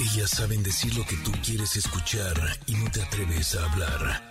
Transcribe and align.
Ellas 0.00 0.30
saben 0.30 0.62
decir 0.62 0.94
lo 0.96 1.04
que 1.04 1.16
tú 1.24 1.32
quieres 1.44 1.74
escuchar 1.74 2.36
y 2.66 2.74
no 2.76 2.88
te 2.88 3.02
atreves 3.02 3.56
a 3.56 3.64
hablar. 3.64 4.22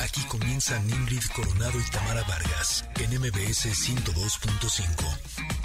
Aquí 0.00 0.22
comienzan 0.22 0.88
Ingrid 0.88 1.22
Coronado 1.36 1.78
y 1.78 1.90
Tamara 1.90 2.22
Vargas 2.22 2.88
en 2.98 3.10
MBS 3.20 3.66
102.5. 3.66 5.58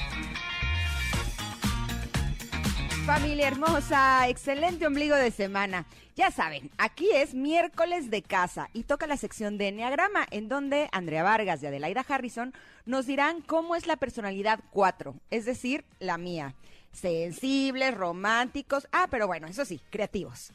Familia 3.05 3.48
hermosa, 3.48 4.27
excelente 4.27 4.86
ombligo 4.86 5.15
de 5.15 5.31
semana. 5.31 5.86
Ya 6.18 6.29
saben, 6.31 6.70
aquí 6.77 7.09
es 7.13 7.34
miércoles 7.34 8.11
de 8.11 8.21
casa 8.21 8.70
y 8.73 8.84
toca 8.84 9.07
la 9.07 9.15
sección 9.15 9.57
de 9.57 9.70
Enneagrama, 9.70 10.27
en 10.29 10.50
donde 10.50 10.89
Andrea 10.91 11.23
Vargas 11.23 11.63
y 11.63 11.68
Adelaida 11.68 12.05
Harrison 12.05 12.54
nos 12.86 13.05
dirán 13.05 13.41
cómo 13.41 13.77
es 13.77 13.88
la 13.88 13.95
personalidad 13.95 14.59
4, 14.71 15.15
es 15.31 15.45
decir, 15.45 15.86
la 16.00 16.18
mía. 16.18 16.55
Sensibles, 16.94 17.94
románticos, 17.94 18.88
ah, 18.91 19.07
pero 19.10 19.28
bueno, 19.28 19.47
eso 19.47 19.65
sí, 19.65 19.82
creativos. 19.89 20.54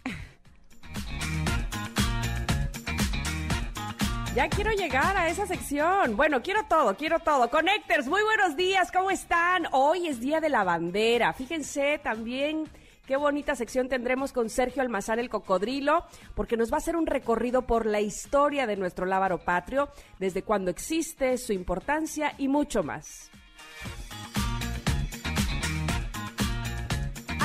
Ya 4.34 4.48
quiero 4.48 4.70
llegar 4.70 5.16
a 5.16 5.28
esa 5.28 5.47
sección. 5.47 6.16
Bueno, 6.16 6.42
quiero 6.42 6.62
todo, 6.69 6.97
quiero 6.97 7.19
todo. 7.19 7.51
Connectors, 7.51 8.06
muy 8.06 8.23
buenos 8.23 8.56
días, 8.56 8.92
¿cómo 8.92 9.11
están? 9.11 9.66
Hoy 9.73 10.06
es 10.06 10.20
Día 10.20 10.41
de 10.41 10.48
la 10.48 10.62
Bandera. 10.62 11.33
Fíjense 11.33 11.98
también 11.98 12.69
qué 13.06 13.16
bonita 13.16 13.56
sección 13.56 13.89
tendremos 13.89 14.33
con 14.33 14.48
Sergio 14.48 14.83
Almazán 14.83 15.19
el 15.19 15.28
Cocodrilo, 15.28 16.05
porque 16.36 16.56
nos 16.56 16.70
va 16.70 16.77
a 16.77 16.78
hacer 16.78 16.95
un 16.95 17.06
recorrido 17.06 17.62
por 17.62 17.84
la 17.84 18.00
historia 18.00 18.69
de 18.69 18.77
nuestro 18.77 19.06
lábaro 19.06 19.39
patrio, 19.39 19.89
desde 20.20 20.42
cuándo 20.42 20.70
existe, 20.70 21.36
su 21.36 21.52
importancia 21.52 22.34
y 22.39 22.47
mucho 22.47 22.84
más. 22.84 23.33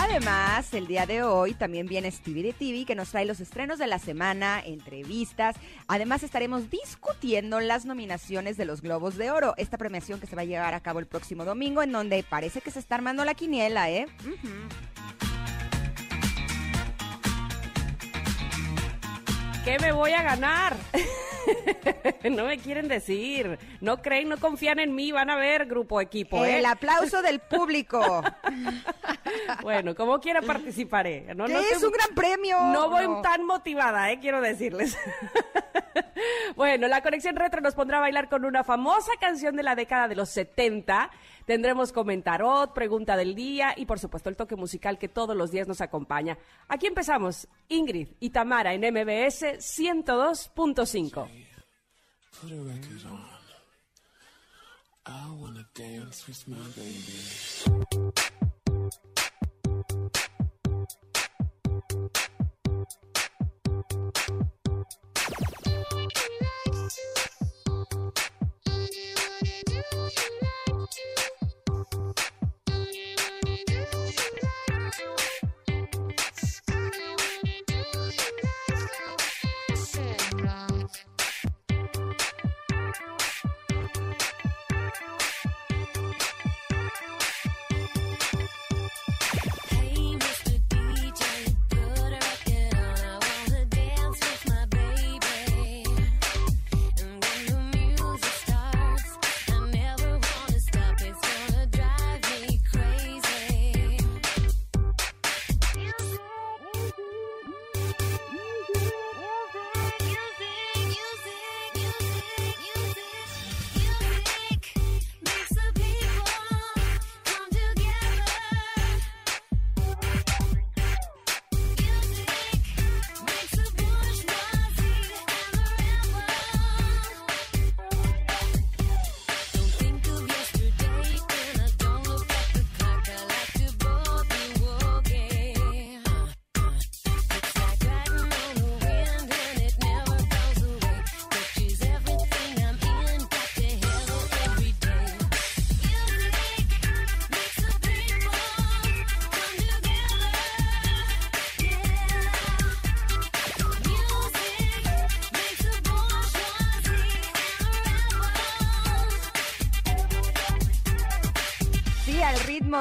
Además, 0.04 0.74
el 0.74 0.86
día 0.86 1.06
de 1.06 1.24
hoy 1.24 1.54
también 1.54 1.88
viene 1.88 2.12
Stevie 2.12 2.44
de 2.44 2.52
TV 2.52 2.84
que 2.86 2.94
nos 2.94 3.12
trae 3.12 3.24
los 3.24 3.40
estrenos 3.40 3.80
de 3.80 3.88
la 3.88 4.00
semana, 4.00 4.60
entrevistas. 4.60 5.56
Además, 5.88 6.24
estaremos 6.24 6.70
discutiendo 6.70 7.62
las 7.62 7.86
nominaciones 7.86 8.58
de 8.58 8.66
los 8.66 8.82
Globos 8.82 9.16
de 9.16 9.32
Oro, 9.32 9.54
esta 9.56 9.78
premiación 9.78 10.20
que 10.20 10.28
se 10.28 10.36
va 10.36 10.42
a 10.42 10.46
llevar 10.46 10.74
a 10.74 10.82
cabo 10.82 11.00
el 11.00 11.06
próximo 11.06 11.46
domingo, 11.46 11.82
en 11.82 11.94
donde 11.94 12.22
parece 12.22 12.60
que 12.60 12.70
se 12.70 12.80
está 12.80 12.96
armando 12.96 13.24
la 13.24 13.34
quiniela, 13.34 13.90
¿eh? 13.90 14.08
¿Qué 19.64 19.80
me 19.80 19.94
voy 19.94 20.12
a 20.12 20.22
ganar? 20.22 20.76
no 22.30 22.46
me 22.46 22.58
quieren 22.58 22.90
decir. 22.90 23.58
No 23.80 24.02
creen, 24.02 24.28
no 24.28 24.38
confían 24.38 24.80
en 24.80 24.94
mí. 24.94 25.14
Van 25.14 25.30
a 25.30 25.38
ver, 25.38 25.68
grupo 25.68 26.02
equipo. 26.02 26.44
¿eh? 26.44 26.60
El 26.60 26.66
aplauso 26.66 27.22
del 27.22 27.40
público. 27.40 28.24
bueno, 29.62 29.96
como 29.96 30.20
quiera 30.20 30.42
participaré. 30.42 31.34
No, 31.34 31.46
es 31.46 31.82
un 31.82 31.92
gran 31.92 32.14
premio. 32.14 32.62
No 32.62 32.90
voy 32.90 33.06
tan 33.22 33.46
motivada, 33.46 34.12
eh, 34.12 34.20
quiero 34.20 34.42
decirles. 34.42 34.98
bueno, 36.58 36.90
la 36.90 37.02
conexión 37.02 37.38
retro 37.38 37.62
nos 37.62 37.74
pondrá 37.74 38.00
a 38.00 38.02
bailar 38.02 38.28
con 38.28 38.44
una 38.44 38.66
famosa 38.66 39.14
canción 39.18 39.56
de 39.56 39.64
la 39.64 39.76
década 39.76 40.10
de 40.10 40.16
los 40.16 40.30
70 40.30 41.10
Tendremos 41.46 41.92
comentarot, 41.92 42.74
pregunta 42.74 43.18
del 43.18 43.36
día 43.36 43.74
y 43.76 43.86
por 43.86 44.00
supuesto 44.00 44.30
el 44.30 44.36
toque 44.36 44.56
musical 44.56 44.98
que 44.98 45.10
todos 45.10 45.36
los 45.36 45.52
días 45.52 45.68
nos 45.68 45.82
acompaña. 45.82 46.38
Aquí 46.68 46.88
empezamos 46.88 47.48
Ingrid 47.68 48.10
y 48.20 48.30
Tamara 48.30 48.74
en 48.74 48.82
MBS 48.82 49.60
102.5. 49.60 51.30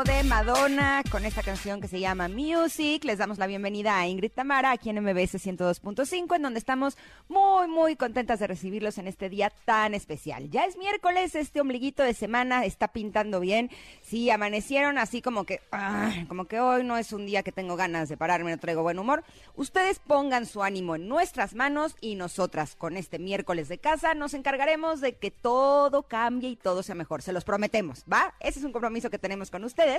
de 0.04 0.24
Madonna 0.24 1.04
con 1.12 1.24
esta 1.24 1.42
canción 1.42 1.80
que 1.80 1.86
se 1.86 2.00
llama 2.00 2.26
Music. 2.26 3.04
Les 3.04 3.18
damos 3.18 3.38
la 3.38 3.46
bienvenida 3.46 3.98
a 3.98 4.08
Ingrid 4.08 4.32
Tamara 4.32 4.72
aquí 4.72 4.90
en 4.90 5.00
MBS 5.00 5.34
102.5, 5.34 6.34
en 6.34 6.42
donde 6.42 6.58
estamos 6.58 6.96
muy, 7.28 7.68
muy 7.68 7.94
contentas 7.94 8.40
de 8.40 8.48
recibirlos 8.48 8.98
en 8.98 9.06
este 9.06 9.28
día 9.28 9.52
tan 9.64 9.94
especial. 9.94 10.50
Ya 10.50 10.64
es 10.64 10.76
miércoles, 10.76 11.36
este 11.36 11.60
ombliguito 11.60 12.02
de 12.02 12.14
semana 12.14 12.64
está 12.64 12.88
pintando 12.88 13.38
bien. 13.38 13.70
Sí, 14.00 14.30
amanecieron 14.30 14.98
así 14.98 15.22
como 15.22 15.44
que, 15.44 15.60
como 16.26 16.46
que 16.46 16.58
hoy 16.58 16.82
no 16.82 16.96
es 16.96 17.12
un 17.12 17.26
día 17.26 17.44
que 17.44 17.52
tengo 17.52 17.76
ganas 17.76 18.08
de 18.08 18.16
pararme, 18.16 18.50
no 18.50 18.58
traigo 18.58 18.82
buen 18.82 18.98
humor. 18.98 19.22
Ustedes 19.54 20.00
pongan 20.00 20.46
su 20.46 20.62
ánimo 20.64 20.96
en 20.96 21.06
nuestras 21.06 21.54
manos 21.54 21.94
y 22.00 22.16
nosotras 22.16 22.74
con 22.74 22.96
este 22.96 23.18
miércoles 23.18 23.68
de 23.68 23.78
casa 23.78 24.14
nos 24.14 24.34
encargaremos 24.34 25.00
de 25.00 25.14
que 25.14 25.30
todo 25.30 26.02
cambie 26.04 26.50
y 26.50 26.56
todo 26.56 26.82
sea 26.82 26.96
mejor. 26.96 27.22
Se 27.22 27.32
los 27.32 27.44
prometemos, 27.44 28.04
¿va? 28.10 28.34
Ese 28.40 28.58
es 28.58 28.64
un 28.64 28.72
compromiso 28.72 29.08
que 29.08 29.18
tenemos 29.18 29.50
con 29.50 29.62
ustedes 29.64 29.91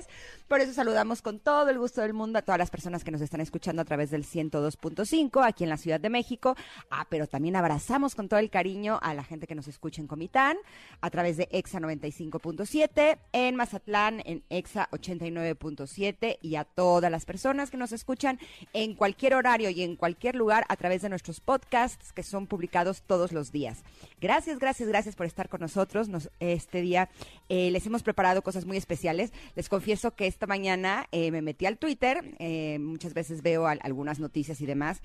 por 0.48 0.62
eso 0.62 0.74
saludamos 0.74 1.22
con 1.22 1.40
todo 1.40 1.70
el 1.70 1.80
gusto 1.80 2.02
del 2.02 2.14
mundo 2.14 2.40
a 2.40 2.42
todas 2.42 2.60
las 2.60 2.70
personas 2.70 3.04
que 3.04 3.12
nos 3.12 3.22
están 3.22 3.42
escuchando 3.42 3.82
a 3.82 3.86
través 3.86 4.12
del 4.12 4.26
102.5 4.26 5.46
aquí 5.46 5.64
en 5.64 5.70
la 5.70 5.78
Ciudad 5.78 6.00
de 6.00 6.10
México. 6.10 6.56
Ah, 6.90 7.06
pero 7.10 7.28
también 7.28 7.56
abrazamos 7.56 8.16
con 8.16 8.28
todo 8.28 8.40
el 8.40 8.50
cariño 8.50 9.00
a 9.02 9.14
la 9.14 9.24
gente 9.24 9.48
que 9.48 9.56
nos 9.56 9.68
escucha 9.68 10.02
en 10.02 10.08
Comitán 10.08 10.58
a 11.02 11.10
través 11.10 11.38
de 11.38 11.48
EXA 11.52 11.80
95.7, 11.80 13.18
en 13.32 13.56
Mazatlán 13.56 14.22
en 14.26 14.44
EXA 14.50 14.90
89.7 14.92 16.38
y 16.42 16.56
a 16.56 16.64
todas 16.64 17.12
las 17.12 17.26
personas 17.26 17.72
que 17.72 17.78
nos 17.78 17.92
escuchan 17.92 18.40
en 18.74 18.96
cualquier 18.96 19.36
horario 19.36 19.70
y 19.70 19.84
en 19.84 19.96
cualquier 19.96 20.36
lugar 20.36 20.66
a 20.70 20.76
través 20.76 21.02
de 21.02 21.10
nuestros 21.10 21.40
podcasts 21.40 22.12
que 22.14 22.24
son 22.24 22.48
publicados 22.48 23.04
todos 23.04 23.32
los 23.32 23.52
días. 23.52 23.84
Gracias, 24.20 24.60
gracias, 24.60 24.90
gracias 24.90 25.16
por 25.16 25.26
estar 25.26 25.50
con 25.50 25.62
nosotros. 25.62 26.10
este 26.40 26.82
día 26.82 27.10
eh, 27.50 27.72
les 27.72 27.86
hemos 27.86 28.04
preparado 28.04 28.42
cosas 28.42 28.66
muy 28.66 28.78
especiales. 28.78 29.32
Les 29.56 29.70
confieso 29.70 29.83
que 30.16 30.28
esta 30.28 30.48
mañana 30.48 31.08
eh, 31.12 31.30
me 31.32 31.42
metí 31.42 31.66
al 31.66 31.78
Twitter, 31.78 32.36
eh, 32.40 32.80
muchas 32.80 33.14
veces 33.14 33.42
veo 33.42 33.68
algunas 33.68 34.20
noticias 34.20 34.62
y 34.62 34.66
demás. 34.66 35.02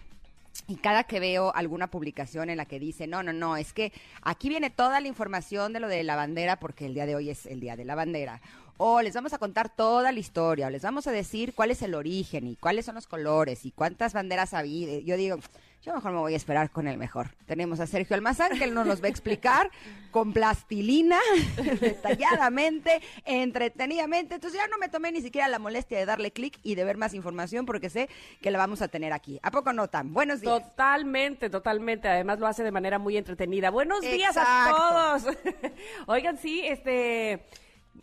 Y 0.66 0.76
cada 0.76 1.04
que 1.04 1.20
veo 1.20 1.54
alguna 1.54 1.90
publicación 1.90 2.50
en 2.50 2.56
la 2.56 2.64
que 2.64 2.80
dice, 2.80 3.06
no, 3.06 3.22
no, 3.22 3.32
no, 3.32 3.56
es 3.56 3.72
que 3.72 3.92
aquí 4.22 4.48
viene 4.48 4.70
toda 4.70 5.00
la 5.00 5.08
información 5.08 5.72
de 5.72 5.80
lo 5.80 5.88
de 5.88 6.02
la 6.02 6.16
bandera 6.16 6.58
porque 6.58 6.86
el 6.86 6.94
día 6.94 7.06
de 7.06 7.14
hoy 7.14 7.30
es 7.30 7.46
el 7.46 7.60
día 7.60 7.76
de 7.76 7.84
la 7.84 7.94
bandera 7.94 8.40
o 8.78 9.02
les 9.02 9.12
vamos 9.12 9.32
a 9.32 9.38
contar 9.38 9.75
toda 9.75 10.12
la 10.12 10.19
historia, 10.20 10.69
o 10.69 10.70
les 10.70 10.82
vamos 10.82 11.06
a 11.08 11.12
decir 11.12 11.52
cuál 11.52 11.72
es 11.72 11.82
el 11.82 11.94
origen 11.94 12.46
y 12.46 12.54
cuáles 12.54 12.86
son 12.86 12.94
los 12.94 13.08
colores 13.08 13.66
y 13.66 13.72
cuántas 13.72 14.12
banderas 14.14 14.54
ha 14.54 14.60
habido. 14.60 15.00
Yo 15.00 15.16
digo, 15.16 15.38
yo 15.82 15.94
mejor 15.94 16.12
me 16.12 16.19
voy 16.19 16.34
a 16.34 16.36
esperar 16.36 16.70
con 16.70 16.88
el 16.88 16.98
mejor. 16.98 17.30
Tenemos 17.46 17.78
a 17.80 17.86
Sergio 17.86 18.16
Almazán, 18.16 18.58
que 18.58 18.64
él 18.64 18.75
nos 18.75 18.86
los 18.86 19.00
va 19.00 19.06
a 19.06 19.10
explicar 19.10 19.70
con 20.10 20.32
plastilina, 20.32 21.19
detalladamente, 21.80 23.00
entretenidamente. 23.25 24.34
Entonces 24.34 24.60
ya 24.60 24.66
no 24.69 24.78
me 24.78 24.88
tomé 24.88 25.12
ni 25.12 25.20
siquiera 25.20 25.46
la 25.48 25.58
molestia 25.58 25.98
de 25.98 26.06
darle 26.06 26.32
clic 26.32 26.58
y 26.62 26.75
de 26.75 26.84
ver 26.84 26.96
más 26.96 27.14
información 27.14 27.64
porque 27.64 27.90
sé 27.90 28.08
que 28.40 28.50
la 28.50 28.58
vamos 28.58 28.82
a 28.82 28.88
tener 28.88 29.12
aquí. 29.12 29.38
¿A 29.42 29.50
poco 29.50 29.72
no 29.72 29.88
tan? 29.88 30.12
Buenos 30.12 30.40
días. 30.40 30.62
Totalmente, 30.62 31.48
totalmente. 31.48 32.08
Además 32.08 32.38
lo 32.40 32.46
hace 32.46 32.64
de 32.64 32.72
manera 32.72 32.98
muy 32.98 33.16
entretenida. 33.16 33.70
Buenos 33.70 34.00
días 34.00 34.36
a 34.36 35.20
todos. 35.22 35.36
Oigan, 36.06 36.38
sí, 36.38 36.62
este... 36.64 37.46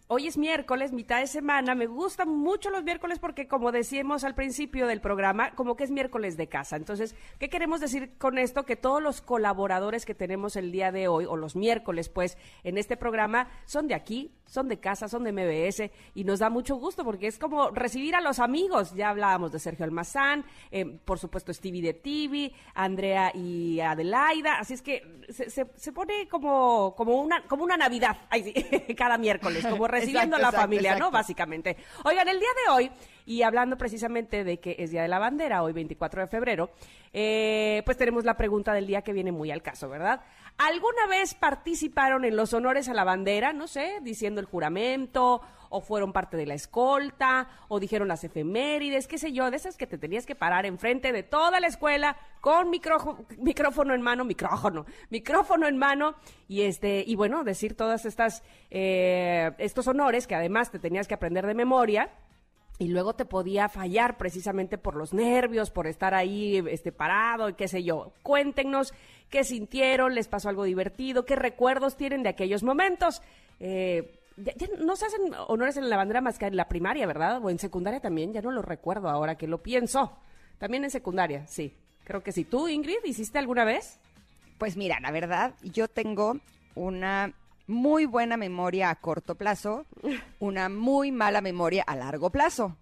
Hoy 0.07 0.28
es 0.28 0.38
miércoles, 0.38 0.94
mitad 0.94 1.19
de 1.19 1.25
semana. 1.25 1.74
Me 1.74 1.88
gustan 1.88 2.30
mucho 2.30 2.69
los 2.69 2.84
miércoles 2.84 3.18
porque, 3.18 3.48
como 3.48 3.72
decíamos 3.72 4.24
al 4.24 4.36
principio 4.36 4.86
del 4.86 5.02
programa, 5.02 5.56
como 5.56 5.75
que 5.75 5.84
es 5.84 5.90
miércoles 5.90 6.38
de 6.38 6.48
casa. 6.48 6.75
Entonces, 6.75 7.16
¿qué 7.40 7.50
queremos 7.50 7.81
decir 7.81 8.16
con 8.19 8.38
esto? 8.38 8.66
Que 8.66 8.75
todos 8.75 9.02
los 9.02 9.22
colaboradores 9.22 10.06
que 10.06 10.13
tenemos 10.13 10.57
el 10.57 10.72
día 10.72 10.92
de 10.92 11.07
hoy, 11.07 11.25
o 11.25 11.36
los 11.36 11.56
miércoles, 11.56 12.10
pues, 12.10 12.38
en 12.63 12.78
este 12.78 12.98
programa, 12.98 13.50
son 13.66 13.88
de 13.88 13.96
aquí, 13.96 14.31
son 14.45 14.68
de 14.68 14.80
casa, 14.80 15.07
son 15.07 15.24
de 15.24 15.31
MBS, 15.31 15.92
y 16.13 16.24
nos 16.24 16.39
da 16.39 16.50
mucho 16.50 16.75
gusto 16.75 17.03
porque 17.03 17.27
es 17.27 17.38
como 17.38 17.69
recibir 17.71 18.15
a 18.15 18.21
los 18.21 18.39
amigos. 18.39 18.94
Ya 18.94 19.09
hablábamos 19.09 19.51
de 19.51 19.59
Sergio 19.59 19.86
Almazán, 19.86 20.45
eh, 20.71 20.86
por 20.86 21.19
supuesto 21.19 21.53
Stevie 21.53 21.81
de 21.81 21.94
TV, 21.94 22.51
Andrea 22.74 23.31
y 23.33 23.80
Adelaida. 23.80 24.59
Así 24.59 24.74
es 24.74 24.81
que 24.81 25.25
se, 25.30 25.50
se, 25.50 25.92
pone 25.92 26.27
como, 26.27 26.95
como, 26.95 27.21
una, 27.21 27.44
como 27.47 27.63
una 27.63 27.77
Navidad 27.77 28.18
cada 28.97 29.18
miércoles, 29.18 29.65
como 29.65 29.88
recibiendo 29.89 30.36
a 30.36 30.39
la 30.39 30.51
familia, 30.51 30.97
¿no? 30.97 31.12
Básicamente. 31.12 31.77
Oigan, 32.03 32.27
el 32.27 32.39
día 32.39 32.50
de 32.65 32.71
hoy, 32.74 32.92
y 33.25 33.42
hablando 33.42 33.77
precisamente 33.77 34.44
de 34.44 34.59
que 34.59 34.75
es 34.80 34.92
Día 34.92 35.01
de 35.01 35.07
la 35.07 35.19
Bandera, 35.19 35.63
hoy 35.63 35.74
24 35.74 36.21
de 36.21 36.27
febrero, 36.27 36.69
eh, 37.12 37.81
pues 37.86 37.97
tenemos 37.97 38.25
la 38.25 38.36
pregunta 38.36 38.74
del 38.74 38.88
día 38.88 39.01
que 39.01 39.13
viene 39.13 39.31
muy 39.31 39.50
al 39.50 39.62
caso, 39.62 39.89
¿verdad? 39.89 40.21
¿Alguna 40.57 41.07
vez 41.07 41.34
participaron 41.34 42.24
en 42.24 42.38
los 42.38 42.54
honores 42.54 42.88
a 42.88 42.94
la 42.94 43.04
bandera, 43.04 43.52
no 43.52 43.68
sé, 43.68 44.00
diciendo 44.02 44.40
el 44.40 44.48
juramento, 44.48 45.42
o 45.69 45.81
fueron 45.81 46.13
parte 46.13 46.38
de 46.38 46.46
la 46.46 46.54
escolta, 46.54 47.50
o 47.68 47.81
dijeron 47.81 48.07
las 48.07 48.24
efemérides, 48.24 49.07
qué 49.07 49.18
sé 49.18 49.34
yo, 49.34 49.52
de 49.52 49.57
esas 49.57 49.75
que 49.75 49.86
te 49.86 49.98
tenías 49.98 50.25
que 50.25 50.34
parar 50.34 50.66
enfrente 50.66 51.12
de 51.12 51.24
toda 51.24 51.60
la 51.60 51.68
escuela 51.68 52.16
con 52.40 52.69
micrófono 52.69 53.94
en 53.94 54.02
mano, 54.02 54.24
micrófono, 54.24 54.86
micrófono 55.10 55.68
en 55.68 55.78
mano, 55.78 56.16
y 56.48 56.62
este, 56.62 57.04
y 57.06 57.16
bueno, 57.16 57.44
decir 57.44 57.75
todas 57.75 58.06
estas, 58.06 58.42
eh, 58.72 59.52
estos 59.57 59.88
honores 59.90 60.25
que 60.25 60.36
además 60.36 60.72
te 60.72 60.80
tenías 60.80 61.07
que 61.07 61.16
aprender 61.16 61.46
de 61.46 61.54
memoria 61.54 62.10
y 62.77 62.88
luego 62.89 63.13
te 63.13 63.25
podía 63.25 63.69
fallar 63.69 64.18
precisamente 64.18 64.77
por 64.77 64.95
los 64.95 65.13
nervios, 65.13 65.72
por 65.72 65.88
estar 65.88 66.13
ahí 66.13 66.62
este 66.69 66.92
parado 66.92 67.50
y 67.50 67.54
qué 67.54 67.68
sé 67.68 67.83
yo. 67.83 68.12
Cuéntenos 68.22 68.94
qué 69.30 69.44
sintieron, 69.44 70.13
les 70.13 70.27
pasó 70.27 70.50
algo 70.50 70.66
divertido, 70.66 71.25
qué 71.25 71.36
recuerdos 71.36 71.95
tienen 71.95 72.24
de 72.24 72.30
aquellos 72.30 72.63
momentos. 72.63 73.22
Eh, 73.60 74.19
ya, 74.38 74.54
no 74.80 74.95
se 74.98 75.06
hacen 75.06 75.33
honores 75.48 75.77
en 75.77 75.89
la 75.89 75.98
bandera 75.98 76.22
más 76.22 76.38
que 76.38 76.45
en 76.45 76.57
la 76.57 76.68
primaria, 76.68 77.07
¿verdad? 77.07 77.44
O 77.44 77.50
en 77.50 77.60
secundaria 77.60 78.01
también, 78.01 78.33
ya 78.33 78.42
no 78.42 78.51
lo 78.51 78.62
recuerdo 78.62 79.10
ahora 79.10 79.36
que 79.36 79.48
lo 79.48 79.63
pienso. 79.63 80.18
También 80.57 80.83
en 80.83 80.92
secundaria, 80.92 81.48
sí. 81.48 81.74
Creo 82.04 82.21
que 82.21 82.31
sí. 82.31 82.44
¿Tú, 82.44 82.68
Ingrid, 82.68 83.04
hiciste 83.04 83.39
alguna 83.39 83.63
vez? 83.63 84.00
Pues 84.57 84.78
mira, 84.78 85.00
la 85.00 85.12
verdad, 85.12 85.54
yo 85.63 85.88
tengo 85.88 86.39
una 86.75 87.33
muy 87.68 88.06
buena 88.06 88.38
memoria 88.38 88.90
a 88.90 88.96
corto 88.96 89.36
plazo, 89.36 89.86
una 90.40 90.70
muy 90.70 91.12
mala 91.12 91.42
memoria 91.42 91.84
a 91.84 91.96
largo 91.96 92.30
plazo. 92.30 92.78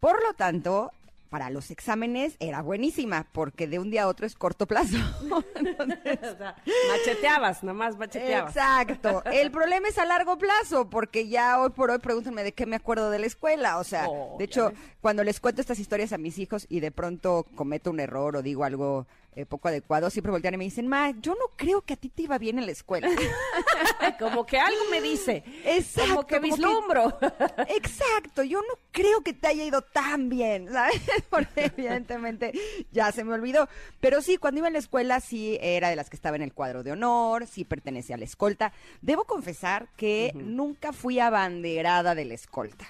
Por 0.00 0.22
lo 0.22 0.34
tanto, 0.34 0.92
para 1.34 1.50
los 1.50 1.72
exámenes 1.72 2.36
era 2.38 2.62
buenísima, 2.62 3.26
porque 3.32 3.66
de 3.66 3.80
un 3.80 3.90
día 3.90 4.04
a 4.04 4.06
otro 4.06 4.24
es 4.24 4.36
corto 4.36 4.66
plazo. 4.66 4.96
macheteabas, 6.90 7.64
nomás 7.64 7.96
macheteabas. 7.96 8.54
Exacto. 8.54 9.24
El 9.32 9.50
problema 9.50 9.88
es 9.88 9.98
a 9.98 10.04
largo 10.04 10.38
plazo, 10.38 10.88
porque 10.88 11.26
ya 11.26 11.60
hoy 11.60 11.70
por 11.70 11.90
hoy 11.90 11.98
pregúntenme 11.98 12.44
de 12.44 12.52
qué 12.52 12.66
me 12.66 12.76
acuerdo 12.76 13.10
de 13.10 13.18
la 13.18 13.26
escuela. 13.26 13.78
O 13.78 13.84
sea, 13.84 14.06
oh, 14.08 14.36
de 14.38 14.44
hecho, 14.44 14.72
cuando 15.00 15.24
les 15.24 15.40
cuento 15.40 15.60
estas 15.60 15.80
historias 15.80 16.12
a 16.12 16.18
mis 16.18 16.38
hijos 16.38 16.66
y 16.68 16.78
de 16.78 16.92
pronto 16.92 17.46
cometo 17.56 17.90
un 17.90 17.98
error 17.98 18.36
o 18.36 18.42
digo 18.42 18.62
algo 18.62 19.08
eh, 19.36 19.46
poco 19.46 19.68
adecuado, 19.68 20.10
siempre 20.10 20.30
voltean 20.30 20.54
y 20.54 20.58
me 20.58 20.64
dicen, 20.64 20.86
ma, 20.86 21.10
yo 21.10 21.32
no 21.32 21.46
creo 21.56 21.82
que 21.82 21.94
a 21.94 21.96
ti 21.96 22.08
te 22.08 22.22
iba 22.22 22.38
bien 22.38 22.58
en 22.58 22.66
la 22.66 22.72
escuela. 22.72 23.08
como 24.18 24.46
que 24.46 24.58
algo 24.58 24.80
me 24.90 25.00
dice. 25.00 25.42
Exacto. 25.64 26.14
Como 26.14 26.26
que 26.26 26.38
vislumbro. 26.38 27.18
exacto, 27.68 28.42
yo 28.42 28.60
no 28.60 28.78
creo 28.92 29.22
que 29.22 29.32
te 29.32 29.48
haya 29.48 29.64
ido 29.64 29.82
tan 29.82 30.28
bien, 30.28 30.68
¿sabes? 30.72 31.00
Porque 31.30 31.72
evidentemente 31.76 32.52
ya 32.92 33.10
se 33.12 33.24
me 33.24 33.32
olvidó. 33.32 33.68
Pero 34.00 34.22
sí, 34.22 34.36
cuando 34.36 34.58
iba 34.58 34.68
en 34.68 34.74
la 34.74 34.78
escuela 34.78 35.20
sí 35.20 35.58
era 35.60 35.88
de 35.88 35.96
las 35.96 36.10
que 36.10 36.16
estaba 36.16 36.36
en 36.36 36.42
el 36.42 36.52
cuadro 36.52 36.82
de 36.82 36.92
honor, 36.92 37.46
sí 37.46 37.64
pertenecía 37.64 38.16
a 38.16 38.18
la 38.18 38.24
escolta. 38.24 38.72
Debo 39.02 39.24
confesar 39.24 39.88
que 39.96 40.32
nunca 40.34 40.92
fui 40.92 41.18
abanderada 41.18 42.14
de 42.14 42.24
la 42.24 42.34
escolta. 42.34 42.86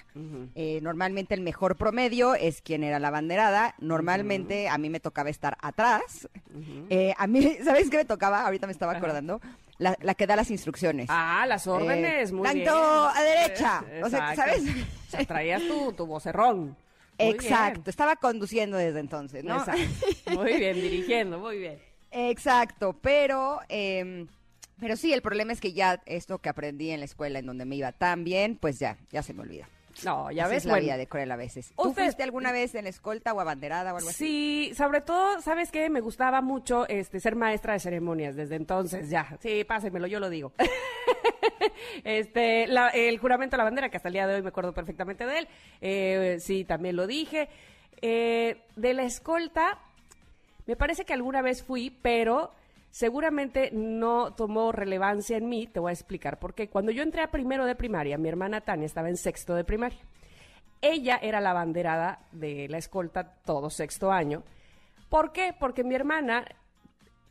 Eh, 0.55 0.79
normalmente 0.81 1.33
el 1.33 1.41
mejor 1.41 1.75
promedio 1.75 2.35
es 2.35 2.61
quien 2.61 2.83
era 2.83 2.99
la 2.99 3.07
abanderada. 3.07 3.75
Normalmente 3.79 4.69
a 4.69 4.77
mí 4.77 4.89
me 4.89 4.99
tocaba 4.99 5.29
estar 5.29 5.57
atrás 5.61 6.27
eh, 6.89 7.13
a 7.17 7.27
mí, 7.27 7.57
¿sabes 7.63 7.89
qué 7.89 7.97
me 7.97 8.05
tocaba? 8.05 8.45
Ahorita 8.45 8.67
me 8.67 8.73
estaba 8.73 8.93
acordando. 8.93 9.41
La, 9.77 9.95
que 10.15 10.25
da 10.25 10.37
las 10.37 10.51
instrucciones. 10.51 11.07
Ah, 11.09 11.45
las 11.47 11.67
órdenes, 11.67 12.31
muy 12.31 12.49
bien. 12.49 12.65
Tanto 12.65 13.09
a 13.09 13.21
derecha. 13.21 13.83
O 14.03 14.09
sea, 14.09 14.35
¿sabes? 14.35 14.63
traías 15.27 15.61
tu, 15.67 15.91
tu 15.91 16.05
vocerrón. 16.05 16.77
Exacto, 17.17 17.89
estaba 17.89 18.15
conduciendo 18.15 18.77
desde 18.77 18.99
entonces, 18.99 19.43
¿no? 19.43 19.63
Muy 20.33 20.57
bien, 20.57 20.75
dirigiendo, 20.75 21.39
muy 21.39 21.59
bien. 21.59 21.79
Exacto, 22.11 22.93
pero, 23.01 23.59
em, 23.69 24.27
pero 24.79 24.95
sí, 24.95 25.13
el 25.13 25.21
problema 25.21 25.53
es 25.53 25.61
que 25.61 25.73
ya 25.73 26.01
esto 26.05 26.39
que 26.39 26.49
aprendí 26.49 26.91
en 26.91 26.99
la 26.99 27.05
escuela 27.05 27.39
en 27.39 27.45
donde 27.45 27.65
me 27.65 27.75
iba 27.75 27.91
tan 27.91 28.23
bien, 28.23 28.55
pues 28.55 28.79
ya, 28.79 28.97
ya 29.11 29.21
se 29.23 29.33
me 29.33 29.41
olvida. 29.41 29.67
No, 30.03 30.31
ya 30.31 30.47
ves. 30.47 30.57
Es 30.57 30.65
la 30.65 30.79
vida 30.79 30.97
de 30.97 31.07
Corel 31.07 31.31
a 31.31 31.35
veces. 31.35 31.71
¿Tú 31.75 31.93
fuiste 31.93 32.23
alguna 32.23 32.51
vez 32.51 32.75
en 32.75 32.87
escolta 32.87 33.33
o 33.33 33.39
abanderada 33.39 33.93
o 33.93 33.97
algo 33.97 34.09
así? 34.09 34.17
Sí, 34.69 34.75
sobre 34.75 35.01
todo, 35.01 35.41
¿sabes 35.41 35.71
qué? 35.71 35.89
Me 35.89 36.01
gustaba 36.01 36.41
mucho 36.41 36.87
este 36.87 37.19
ser 37.19 37.35
maestra 37.35 37.73
de 37.73 37.79
ceremonias 37.79 38.35
desde 38.35 38.55
entonces, 38.55 39.09
ya. 39.09 39.37
Sí, 39.39 39.63
pásenmelo, 39.63 40.07
yo 40.07 40.19
lo 40.19 40.29
digo. 40.29 40.51
este, 42.03 42.65
el 42.65 43.17
juramento 43.19 43.55
a 43.55 43.57
la 43.57 43.63
bandera, 43.63 43.89
que 43.89 43.97
hasta 43.97 44.09
el 44.09 44.13
día 44.13 44.27
de 44.27 44.35
hoy 44.35 44.41
me 44.41 44.49
acuerdo 44.49 44.73
perfectamente 44.73 45.25
de 45.25 45.39
él. 45.39 45.47
Eh, 45.81 46.37
sí, 46.39 46.65
también 46.65 46.95
lo 46.95 47.07
dije. 47.07 47.47
Eh, 48.01 48.61
de 48.75 48.93
la 48.93 49.03
escolta, 49.03 49.79
me 50.65 50.75
parece 50.75 51.05
que 51.05 51.13
alguna 51.13 51.41
vez 51.41 51.63
fui, 51.63 51.89
pero 52.01 52.51
seguramente 52.95 53.71
no 53.73 54.33
tomó 54.35 54.71
relevancia 54.71 55.35
en 55.35 55.49
mí, 55.49 55.67
te 55.67 55.81
voy 55.81 55.89
a 55.89 55.93
explicar 55.93 56.39
por 56.39 56.53
qué. 56.53 56.69
Cuando 56.69 56.93
yo 56.93 57.03
entré 57.03 57.21
a 57.21 57.29
primero 57.29 57.65
de 57.65 57.75
primaria, 57.75 58.17
mi 58.17 58.29
hermana 58.29 58.61
Tania 58.61 58.85
estaba 58.85 59.09
en 59.09 59.17
sexto 59.17 59.53
de 59.53 59.65
primaria. 59.65 59.99
Ella 60.79 61.19
era 61.21 61.41
la 61.41 61.51
banderada 61.51 62.25
de 62.31 62.69
la 62.69 62.77
escolta 62.77 63.33
todo 63.43 63.69
sexto 63.69 64.13
año. 64.13 64.43
¿Por 65.09 65.33
qué? 65.33 65.53
Porque 65.59 65.83
mi 65.83 65.93
hermana 65.93 66.45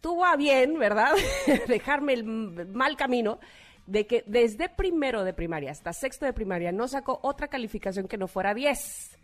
tuvo 0.02 0.26
a 0.26 0.36
bien, 0.36 0.78
¿verdad?, 0.78 1.14
dejarme 1.66 2.12
el 2.12 2.24
mal 2.24 2.98
camino 2.98 3.38
de 3.86 4.06
que 4.06 4.22
desde 4.26 4.68
primero 4.68 5.24
de 5.24 5.32
primaria 5.32 5.70
hasta 5.70 5.94
sexto 5.94 6.26
de 6.26 6.34
primaria 6.34 6.72
no 6.72 6.88
sacó 6.88 7.20
otra 7.22 7.48
calificación 7.48 8.06
que 8.06 8.18
no 8.18 8.28
fuera 8.28 8.52
10. 8.52 9.18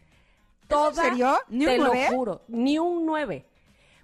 ¿En 0.70 0.94
serio? 0.94 1.38
¿Ni 1.50 1.66
un 1.66 1.70
te 1.70 1.78
lo 1.78 1.92
juro, 2.16 2.42
ni 2.48 2.78
un 2.78 3.04
9. 3.04 3.49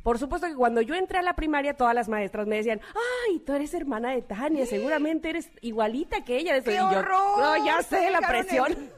Por 0.07 0.21
supuesto 0.21 0.47
que 0.47 0.55
cuando 0.55 0.81
yo 0.83 0.95
entré 0.95 1.19
a 1.19 1.23
la 1.23 1.35
primaria, 1.35 1.75
todas 1.75 1.93
las 1.93 2.09
maestras 2.09 2.47
me 2.47 2.59
decían, 2.59 2.81
ay, 3.29 3.41
tú 3.41 3.55
eres 3.55 3.75
hermana 3.75 4.13
de 4.13 4.23
Tania, 4.23 4.65
seguramente 4.65 5.31
eres 5.31 5.51
igualita 5.63 6.23
que 6.23 6.37
ella. 6.37 6.63
¡Qué 6.63 6.81
horror! 6.81 7.39
no, 7.41 7.67
ya 7.67 7.83
sé 7.83 8.13
la 8.13 8.21
presión. 8.21 8.89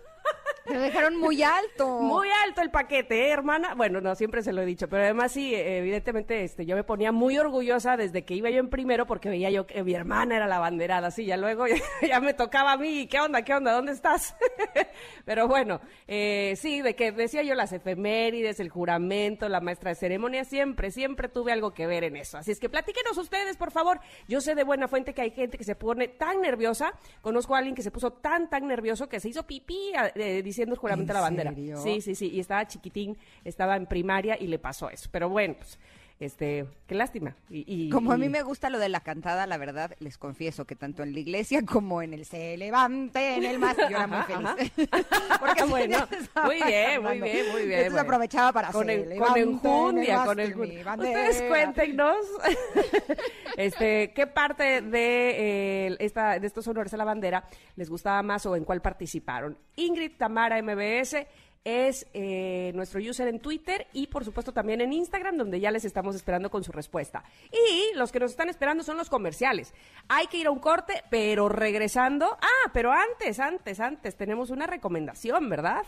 Me 0.70 0.78
dejaron 0.78 1.16
muy 1.16 1.42
alto. 1.42 2.00
Muy 2.00 2.28
alto 2.44 2.60
el 2.60 2.70
paquete, 2.70 3.26
¿eh, 3.26 3.30
hermana. 3.30 3.74
Bueno, 3.74 4.00
no, 4.00 4.14
siempre 4.14 4.42
se 4.42 4.52
lo 4.52 4.62
he 4.62 4.66
dicho, 4.66 4.88
pero 4.88 5.02
además 5.02 5.32
sí, 5.32 5.54
evidentemente, 5.54 6.44
este, 6.44 6.66
yo 6.66 6.76
me 6.76 6.84
ponía 6.84 7.12
muy 7.12 7.38
orgullosa 7.38 7.96
desde 7.96 8.24
que 8.24 8.34
iba 8.34 8.50
yo 8.50 8.60
en 8.60 8.68
primero 8.68 9.06
porque 9.06 9.28
veía 9.28 9.50
yo 9.50 9.66
que 9.66 9.82
mi 9.82 9.94
hermana 9.94 10.36
era 10.36 10.46
la 10.46 10.58
banderada, 10.58 11.10
sí, 11.10 11.24
ya 11.24 11.36
luego 11.36 11.64
ya, 12.08 12.20
me 12.20 12.34
tocaba 12.34 12.72
a 12.72 12.76
mí, 12.76 13.06
¿qué 13.06 13.20
onda, 13.20 13.42
qué 13.42 13.54
onda, 13.54 13.72
dónde 13.72 13.92
estás? 13.92 14.36
pero 15.24 15.48
bueno, 15.48 15.80
eh, 16.06 16.54
sí, 16.56 16.82
de 16.82 16.94
que 16.94 17.12
decía 17.12 17.42
yo 17.42 17.54
las 17.54 17.72
efemérides, 17.72 18.60
el 18.60 18.68
juramento, 18.68 19.48
la 19.48 19.60
maestra 19.60 19.90
de 19.90 19.94
ceremonia, 19.94 20.44
siempre, 20.44 20.90
siempre 20.90 21.28
tuve 21.28 21.52
algo 21.52 21.72
que 21.72 21.86
ver 21.86 22.04
en 22.04 22.16
eso. 22.16 22.38
Así 22.38 22.50
es 22.50 22.60
que 22.60 22.68
platíquenos 22.68 23.16
ustedes, 23.16 23.56
por 23.56 23.70
favor. 23.70 24.00
Yo 24.26 24.40
sé 24.40 24.54
de 24.54 24.64
buena 24.64 24.88
fuente 24.88 25.14
que 25.14 25.22
hay 25.22 25.30
gente 25.30 25.58
que 25.58 25.64
se 25.64 25.74
pone 25.74 26.08
tan 26.08 26.40
nerviosa, 26.40 26.92
conozco 27.22 27.54
a 27.54 27.58
alguien 27.58 27.74
que 27.74 27.82
se 27.82 27.90
puso 27.90 28.12
tan, 28.12 28.50
tan 28.50 28.66
nervioso 28.66 29.08
que 29.08 29.20
se 29.20 29.28
hizo 29.28 29.46
pipí 29.46 29.92
eh, 30.14 30.42
diciendo 30.58 30.74
el 30.74 30.80
juramento 30.80 31.12
a 31.12 31.14
la 31.14 31.20
bandera. 31.20 31.54
Sí, 31.82 32.00
sí, 32.00 32.14
sí. 32.14 32.30
Y 32.30 32.40
estaba 32.40 32.66
chiquitín, 32.66 33.16
estaba 33.44 33.76
en 33.76 33.86
primaria 33.86 34.36
y 34.40 34.48
le 34.48 34.58
pasó 34.58 34.90
eso. 34.90 35.08
Pero 35.12 35.28
bueno, 35.28 35.54
pues, 35.56 35.78
Este, 36.20 36.66
qué 36.88 36.96
lástima. 36.96 37.36
Y, 37.48 37.64
y- 37.66 37.90
Como 37.90 38.10
a 38.10 38.16
mí 38.16 38.28
me 38.28 38.42
gusta 38.42 38.70
lo 38.70 38.80
de 38.80 38.88
la 38.88 38.98
cantada, 39.00 39.46
la 39.46 39.56
verdad, 39.56 39.94
les 40.00 40.18
confieso 40.18 40.64
que 40.64 40.74
tanto 40.74 41.04
en 41.04 41.12
la 41.12 41.20
iglesia 41.20 41.62
como 41.66 42.02
en 42.02 42.12
el 42.12 42.24
se 42.24 42.56
levante 42.56 43.36
en 43.36 43.44
el 43.44 43.60
más, 43.60 43.76
yo 43.76 43.86
era 43.96 44.06
muy 44.08 44.22
feliz. 44.22 44.72
Porque 45.40 45.62
Bueno, 45.64 46.08
muy 46.44 46.56
bien, 46.60 47.02
muy 47.04 47.20
bien, 47.20 47.52
muy 47.52 47.66
bien, 47.66 47.80
Entonces 47.80 48.00
aprovechaba 48.02 48.52
para 48.52 48.72
con, 48.72 48.90
en- 48.90 49.04
con 49.16 49.36
el 49.38 49.42
enjundia, 49.48 50.24
con 50.24 50.40
enjundia. 50.40 50.94
Ustedes 50.96 51.42
cuéntenos, 51.42 52.16
este, 53.56 54.12
qué 54.12 54.26
parte 54.26 54.82
de, 54.82 55.86
eh, 55.90 55.96
esta, 56.00 56.38
de 56.40 56.46
estos 56.46 56.66
honores 56.68 56.92
a 56.94 56.96
la 56.96 57.04
bandera 57.04 57.44
les 57.76 57.88
gustaba 57.88 58.22
más 58.22 58.44
o 58.46 58.56
en 58.56 58.64
cuál 58.64 58.80
participaron. 58.82 59.56
Ingrid 59.76 60.12
Tamara 60.16 60.60
MBS 60.62 61.16
es 61.64 62.06
eh, 62.14 62.72
nuestro 62.74 63.00
user 63.00 63.28
en 63.28 63.40
Twitter 63.40 63.86
y 63.92 64.06
por 64.06 64.24
supuesto 64.24 64.52
también 64.52 64.80
en 64.80 64.92
Instagram, 64.92 65.36
donde 65.36 65.60
ya 65.60 65.70
les 65.70 65.84
estamos 65.84 66.14
esperando 66.14 66.50
con 66.50 66.64
su 66.64 66.72
respuesta. 66.72 67.24
Y 67.52 67.96
los 67.96 68.12
que 68.12 68.20
nos 68.20 68.30
están 68.30 68.48
esperando 68.48 68.82
son 68.82 68.96
los 68.96 69.10
comerciales. 69.10 69.74
Hay 70.08 70.26
que 70.28 70.38
ir 70.38 70.46
a 70.46 70.50
un 70.50 70.60
corte, 70.60 71.02
pero 71.10 71.48
regresando. 71.48 72.26
Ah, 72.40 72.70
pero 72.72 72.92
antes, 72.92 73.38
antes, 73.40 73.80
antes, 73.80 74.16
tenemos 74.16 74.50
una 74.50 74.66
recomendación, 74.66 75.48
¿verdad? 75.48 75.84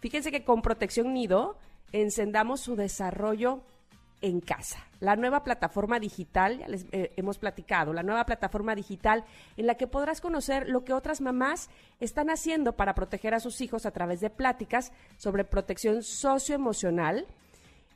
Fíjense 0.00 0.30
que 0.30 0.44
con 0.44 0.60
Protección 0.60 1.14
Nido 1.14 1.56
encendamos 1.92 2.60
su 2.60 2.76
desarrollo 2.76 3.62
en 4.20 4.40
casa. 4.40 4.78
La 5.00 5.16
nueva 5.16 5.44
plataforma 5.44 6.00
digital, 6.00 6.58
ya 6.58 6.68
les 6.68 6.86
eh, 6.92 7.12
hemos 7.16 7.38
platicado, 7.38 7.92
la 7.92 8.02
nueva 8.02 8.24
plataforma 8.26 8.74
digital 8.74 9.24
en 9.56 9.66
la 9.66 9.76
que 9.76 9.86
podrás 9.86 10.20
conocer 10.20 10.68
lo 10.68 10.84
que 10.84 10.92
otras 10.92 11.20
mamás 11.20 11.70
están 12.00 12.30
haciendo 12.30 12.74
para 12.74 12.94
proteger 12.94 13.34
a 13.34 13.40
sus 13.40 13.60
hijos 13.60 13.86
a 13.86 13.92
través 13.92 14.20
de 14.20 14.30
pláticas 14.30 14.92
sobre 15.16 15.44
protección 15.44 16.02
socioemocional 16.02 17.26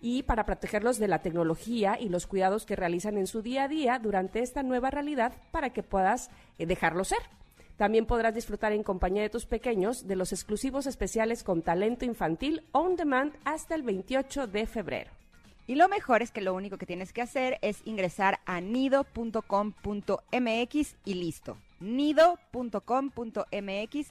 y 0.01 0.25
para 0.25 0.45
protegerlos 0.45 0.99
de 0.99 1.09
la 1.09 1.23
tecnología 1.23 1.97
y 1.99 2.09
los 2.09 2.27
cuidados 2.27 2.67
que 2.67 2.77
realizan 2.77 3.17
en 3.19 3.27
su 3.27 3.43
día 3.43 3.65
a 3.65 3.69
día 3.69 3.99
durante 3.99 4.41
esta 4.41 4.63
nueva 4.63 4.91
realidad 4.91 5.33
para 5.51 5.71
que 5.71 5.83
puedas 5.83 6.31
eh, 6.59 6.67
dejarlo 6.67 7.05
ser. 7.05 7.21
También 7.77 8.07
podrás 8.07 8.35
disfrutar 8.35 8.73
en 8.73 8.83
compañía 8.83 9.23
de 9.23 9.31
tus 9.31 9.47
pequeños 9.47 10.07
de 10.07 10.17
los 10.17 10.33
exclusivos 10.33 10.87
especiales 10.87 11.43
con 11.43 11.63
talento 11.63 12.05
infantil 12.05 12.63
on 12.73 12.97
demand 12.97 13.35
hasta 13.45 13.75
el 13.75 13.83
28 13.83 14.47
de 14.47 14.67
febrero. 14.67 15.22
Y 15.67 15.77
lo 15.77 15.89
mejor 15.89 16.23
es 16.23 16.31
que 16.31 16.41
lo 16.41 16.55
único 16.55 16.77
que 16.79 16.87
tienes 16.87 17.13
que 17.13 17.23
hacer 17.23 17.59
es 17.63 17.83
ingresar 17.85 18.41
a 18.47 18.61
nido.com.mx 18.61 19.45
y 21.05 21.15
listo. 21.15 21.57
nido.com.mx 21.83 23.43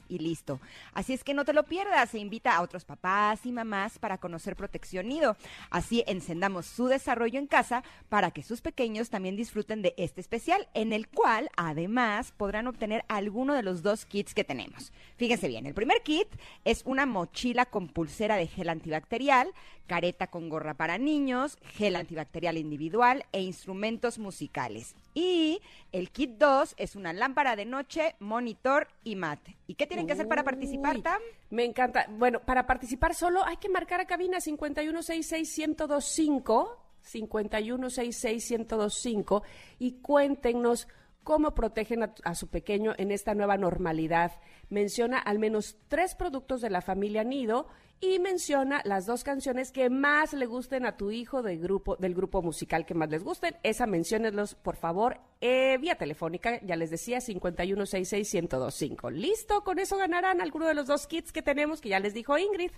y 0.08 0.18
listo. 0.18 0.60
Así 0.92 1.12
es 1.12 1.24
que 1.24 1.34
no 1.34 1.44
te 1.44 1.52
lo 1.52 1.64
pierdas, 1.64 2.10
se 2.10 2.18
invita 2.18 2.56
a 2.56 2.62
otros 2.62 2.84
papás 2.84 3.44
y 3.44 3.52
mamás 3.52 3.98
para 3.98 4.18
conocer 4.18 4.56
Protección 4.56 5.08
Nido. 5.08 5.36
Así 5.70 6.04
encendamos 6.06 6.66
su 6.66 6.86
desarrollo 6.86 7.38
en 7.38 7.46
casa 7.46 7.82
para 8.08 8.30
que 8.30 8.42
sus 8.42 8.60
pequeños 8.60 9.10
también 9.10 9.36
disfruten 9.36 9.82
de 9.82 9.94
este 9.96 10.20
especial, 10.20 10.68
en 10.74 10.92
el 10.92 11.08
cual 11.08 11.50
además 11.56 12.32
podrán 12.32 12.66
obtener 12.66 13.04
alguno 13.08 13.54
de 13.54 13.62
los 13.62 13.82
dos 13.82 14.04
kits 14.04 14.34
que 14.34 14.44
tenemos. 14.44 14.92
Fíjense 15.16 15.48
bien, 15.48 15.66
el 15.66 15.74
primer 15.74 16.02
kit 16.02 16.28
es 16.64 16.82
una 16.84 17.06
mochila 17.06 17.66
con 17.66 17.88
pulsera 17.88 18.36
de 18.36 18.46
gel 18.46 18.68
antibacterial, 18.68 19.52
careta 19.86 20.28
con 20.28 20.48
gorra 20.48 20.74
para 20.74 20.98
niños, 20.98 21.58
gel 21.74 21.96
antibacterial 21.96 22.56
individual 22.56 23.24
e 23.32 23.40
instrumentos 23.42 24.18
musicales. 24.18 24.94
Y 25.14 25.60
el 25.92 26.10
kit 26.10 26.38
2 26.38 26.74
es 26.78 26.96
una 26.96 27.12
lámpara 27.12 27.54
de 27.56 27.66
noche, 27.66 28.16
monitor 28.18 28.88
y 29.04 29.14
mat. 29.16 29.40
¿Y 29.66 29.74
qué 29.74 29.86
tienen 29.86 30.06
que 30.06 30.14
hacer 30.14 30.26
para 30.26 30.42
participar, 30.42 31.02
Tam? 31.02 31.20
Me 31.50 31.64
encanta. 31.64 32.06
Bueno, 32.10 32.40
para 32.40 32.66
participar 32.66 33.14
solo 33.14 33.44
hay 33.44 33.58
que 33.58 33.68
marcar 33.68 34.00
a 34.00 34.06
cabina 34.06 34.38
5166125, 34.38 36.78
5166125 37.02 39.42
y 39.78 40.00
cuéntenos 40.00 40.88
cómo 41.24 41.54
protegen 41.54 42.04
a, 42.04 42.14
a 42.24 42.34
su 42.34 42.48
pequeño 42.48 42.94
en 42.96 43.10
esta 43.10 43.34
nueva 43.34 43.58
normalidad. 43.58 44.32
Menciona 44.70 45.18
al 45.18 45.38
menos 45.38 45.76
tres 45.88 46.14
productos 46.14 46.62
de 46.62 46.70
la 46.70 46.80
familia 46.80 47.22
Nido 47.22 47.66
y 48.02 48.18
menciona 48.18 48.82
las 48.84 49.06
dos 49.06 49.22
canciones 49.22 49.70
que 49.70 49.88
más 49.88 50.32
le 50.32 50.46
gusten 50.46 50.84
a 50.84 50.96
tu 50.96 51.12
hijo 51.12 51.40
del 51.40 51.60
grupo, 51.60 51.94
del 51.96 52.14
grupo 52.14 52.42
musical 52.42 52.84
que 52.84 52.94
más 52.94 53.08
les 53.08 53.22
gusten. 53.22 53.56
Esa 53.62 53.86
menciónenlos, 53.86 54.56
por 54.56 54.74
favor, 54.74 55.20
eh, 55.40 55.78
vía 55.80 55.94
telefónica, 55.94 56.60
ya 56.62 56.74
les 56.74 56.90
decía, 56.90 57.18
5166125. 57.18 59.12
¿Listo? 59.12 59.62
Con 59.62 59.78
eso 59.78 59.96
ganarán 59.96 60.40
alguno 60.40 60.66
de 60.66 60.74
los 60.74 60.88
dos 60.88 61.06
kits 61.06 61.30
que 61.32 61.42
tenemos, 61.42 61.80
que 61.80 61.90
ya 61.90 62.00
les 62.00 62.12
dijo 62.12 62.36
Ingrid. 62.36 62.72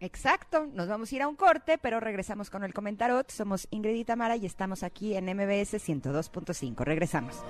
Exacto, 0.00 0.66
nos 0.72 0.88
vamos 0.88 1.12
a 1.12 1.14
ir 1.14 1.20
a 1.22 1.28
un 1.28 1.36
corte, 1.36 1.76
pero 1.76 2.00
regresamos 2.00 2.48
con 2.48 2.64
el 2.64 2.72
comentarot. 2.72 3.30
Somos 3.30 3.68
Ingrid 3.70 3.96
y 3.96 4.04
Tamara 4.06 4.36
y 4.36 4.46
estamos 4.46 4.82
aquí 4.82 5.14
en 5.14 5.26
MBS 5.26 5.74
102.5. 5.74 6.84
Regresamos. 6.84 7.44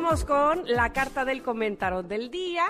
Estamos 0.00 0.24
con 0.24 0.62
la 0.66 0.94
carta 0.94 1.26
del 1.26 1.42
comentario 1.42 2.02
del 2.02 2.30
día. 2.30 2.64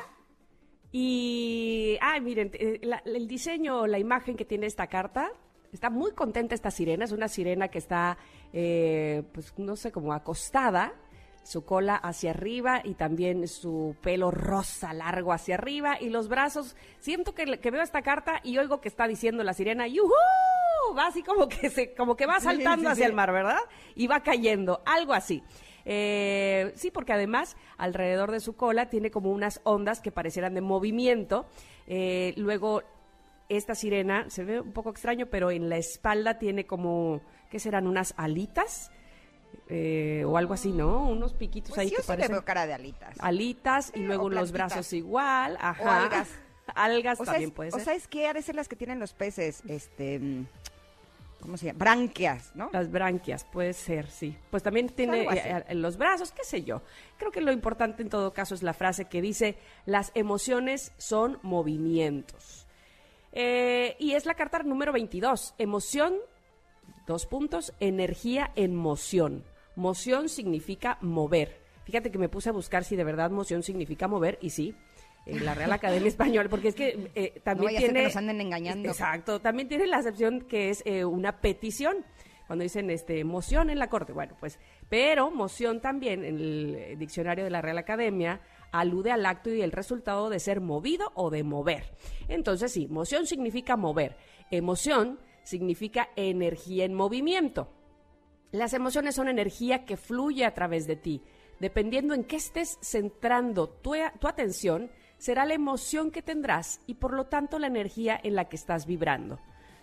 Y, 0.90 1.96
ay, 2.00 2.20
miren, 2.22 2.50
eh, 2.54 2.80
la- 2.82 3.04
el 3.06 3.28
diseño, 3.28 3.86
la 3.86 4.00
imagen 4.00 4.34
que 4.36 4.44
tiene 4.44 4.66
esta 4.66 4.88
carta, 4.88 5.30
está 5.72 5.90
muy 5.90 6.10
contenta 6.10 6.56
esta 6.56 6.72
sirena. 6.72 7.04
Es 7.04 7.12
una 7.12 7.28
sirena 7.28 7.68
que 7.68 7.78
está, 7.78 8.18
eh, 8.52 9.22
pues, 9.32 9.56
no 9.58 9.76
sé, 9.76 9.92
como 9.92 10.12
acostada, 10.12 10.92
su 11.44 11.64
cola 11.64 11.94
hacia 11.94 12.30
arriba 12.32 12.80
y 12.82 12.94
también 12.94 13.46
su 13.46 13.94
pelo 14.02 14.32
rosa 14.32 14.92
largo 14.92 15.32
hacia 15.32 15.54
arriba 15.54 15.98
y 16.00 16.08
los 16.08 16.26
brazos. 16.26 16.74
Siento 16.98 17.32
que, 17.32 17.60
que 17.60 17.70
veo 17.70 17.82
esta 17.82 18.02
carta 18.02 18.40
y 18.42 18.58
oigo 18.58 18.80
que 18.80 18.88
está 18.88 19.06
diciendo 19.06 19.44
la 19.44 19.54
sirena, 19.54 19.86
¡yujú! 19.86 20.10
Va 20.98 21.06
así 21.06 21.22
como 21.22 21.48
que, 21.48 21.70
se, 21.70 21.94
como 21.94 22.16
que 22.16 22.26
va 22.26 22.40
saltando 22.40 22.86
sí, 22.88 22.92
hacia 22.92 23.04
sí. 23.04 23.08
el 23.08 23.14
mar, 23.14 23.30
¿verdad? 23.30 23.60
Y 23.94 24.08
va 24.08 24.20
cayendo, 24.24 24.82
algo 24.84 25.12
así. 25.12 25.44
Eh, 25.84 26.72
sí, 26.76 26.90
porque 26.90 27.12
además 27.12 27.56
alrededor 27.78 28.30
de 28.30 28.40
su 28.40 28.54
cola 28.56 28.90
tiene 28.90 29.10
como 29.10 29.30
unas 29.30 29.60
ondas 29.64 30.00
que 30.00 30.12
parecieran 30.12 30.54
de 30.54 30.60
movimiento. 30.60 31.46
Eh, 31.86 32.34
luego, 32.36 32.82
esta 33.48 33.74
sirena 33.74 34.28
se 34.30 34.44
ve 34.44 34.60
un 34.60 34.72
poco 34.72 34.90
extraño, 34.90 35.26
pero 35.26 35.50
en 35.50 35.68
la 35.68 35.76
espalda 35.76 36.38
tiene 36.38 36.66
como, 36.66 37.20
¿qué 37.50 37.58
serán? 37.58 37.86
Unas 37.86 38.14
alitas 38.16 38.90
eh, 39.68 40.24
o 40.26 40.36
algo 40.36 40.54
así, 40.54 40.70
¿no? 40.72 41.08
Unos 41.08 41.32
piquitos 41.32 41.70
Pues 41.70 41.78
ahí 41.80 41.90
yo 41.90 41.96
que 41.96 42.02
sí 42.02 42.06
le 42.08 42.14
parecen 42.14 42.32
veo 42.32 42.44
cara 42.44 42.66
de 42.66 42.74
alitas. 42.74 43.16
alitas 43.18 43.92
y 43.94 44.00
luego 44.00 44.24
o 44.26 44.30
los 44.30 44.52
brazos 44.52 44.92
igual, 44.92 45.56
ajá. 45.60 45.82
O 45.82 45.88
algas. 45.88 46.28
algas 46.74 47.20
O 47.20 47.24
también 47.24 47.50
puede 47.50 47.70
o 47.70 47.72
ser. 47.72 47.84
sabes 47.84 48.06
qué, 48.06 48.28
ha 48.28 48.32
de 48.32 48.42
ser 48.42 48.54
las 48.54 48.68
que 48.68 48.76
tienen 48.76 49.00
los 49.00 49.12
peces, 49.12 49.62
este, 49.66 50.20
mm, 50.20 50.46
¿cómo 51.40 51.56
se 51.56 51.66
llama? 51.66 51.78
Branquias, 51.78 52.52
¿no? 52.54 52.70
Las 52.72 52.90
branquias, 52.90 53.44
puede 53.44 53.72
ser, 53.72 54.08
sí. 54.10 54.36
Pues 54.50 54.62
también 54.62 54.88
tiene 54.88 55.20
algo 55.20 55.30
así. 55.30 55.40
eh, 55.48 55.64
en 55.68 55.82
los 55.82 55.96
brazos, 55.96 56.32
qué 56.32 56.44
sé 56.44 56.62
yo. 56.62 56.82
Creo 57.18 57.30
que 57.30 57.40
lo 57.40 57.52
importante 57.52 58.02
en 58.02 58.08
todo 58.08 58.32
caso 58.32 58.54
es 58.54 58.62
la 58.62 58.72
frase 58.72 59.06
que 59.06 59.20
dice, 59.22 59.56
las 59.86 60.12
emociones 60.14 60.92
son 60.98 61.38
movimientos. 61.42 62.66
Eh, 63.32 63.96
y 63.98 64.12
es 64.12 64.26
la 64.26 64.34
carta 64.34 64.60
número 64.60 64.92
22, 64.92 65.54
emoción, 65.58 66.14
dos 67.06 67.26
puntos, 67.26 67.72
energía 67.80 68.50
en 68.56 68.74
moción. 68.74 69.44
Moción 69.76 70.28
significa 70.28 70.98
mover. 71.00 71.60
Fíjate 71.84 72.10
que 72.10 72.18
me 72.18 72.28
puse 72.28 72.48
a 72.48 72.52
buscar 72.52 72.84
si 72.84 72.96
de 72.96 73.04
verdad 73.04 73.30
moción 73.30 73.62
significa 73.62 74.06
mover, 74.08 74.38
y 74.40 74.50
sí, 74.50 74.74
en 75.26 75.44
la 75.44 75.54
Real 75.54 75.72
Academia 75.72 76.08
Española, 76.08 76.48
porque 76.48 76.68
es 76.68 76.74
que 76.74 77.10
eh, 77.14 77.40
también 77.44 77.72
que 77.72 77.78
tiene... 77.78 78.04
nos 78.04 78.16
anden 78.16 78.40
engañando. 78.40 78.88
Exacto, 78.88 79.40
también 79.40 79.68
tiene 79.68 79.86
la 79.86 79.98
acepción 79.98 80.42
que 80.42 80.70
es 80.70 80.82
eh, 80.84 81.04
una 81.04 81.40
petición. 81.40 82.04
cuando 82.46 82.62
dicen 82.62 82.90
este 82.90 83.24
moción 83.24 83.70
en 83.70 83.78
la 83.78 83.88
corte. 83.88 84.12
Bueno, 84.12 84.36
pues, 84.40 84.58
pero 84.88 85.30
moción 85.30 85.80
también 85.80 86.24
en 86.24 86.36
el 86.36 86.74
eh, 86.74 86.96
diccionario 86.96 87.44
de 87.44 87.50
la 87.50 87.62
Real 87.62 87.78
Academia 87.78 88.40
alude 88.72 89.10
al 89.10 89.26
acto 89.26 89.52
y 89.52 89.62
el 89.62 89.72
resultado 89.72 90.30
de 90.30 90.38
ser 90.38 90.60
movido 90.60 91.12
o 91.14 91.30
de 91.30 91.42
mover. 91.42 91.92
Entonces, 92.28 92.72
sí, 92.72 92.86
moción 92.88 93.26
significa 93.26 93.76
mover. 93.76 94.16
Emoción 94.50 95.18
significa 95.42 96.10
energía 96.16 96.84
en 96.84 96.94
movimiento. 96.94 97.68
Las 98.52 98.72
emociones 98.72 99.14
son 99.14 99.28
energía 99.28 99.84
que 99.84 99.96
fluye 99.96 100.44
a 100.44 100.54
través 100.54 100.86
de 100.86 100.96
ti. 100.96 101.22
Dependiendo 101.60 102.14
en 102.14 102.24
qué 102.24 102.36
estés 102.36 102.78
centrando 102.82 103.68
tu, 103.68 103.94
tu 104.18 104.26
atención, 104.26 104.90
será 105.20 105.44
la 105.44 105.52
emoción 105.52 106.10
que 106.10 106.22
tendrás 106.22 106.80
y 106.86 106.94
por 106.94 107.12
lo 107.12 107.26
tanto 107.26 107.58
la 107.58 107.66
energía 107.66 108.18
en 108.22 108.34
la 108.34 108.46
que 108.46 108.56
estás 108.56 108.86
vibrando. 108.86 109.38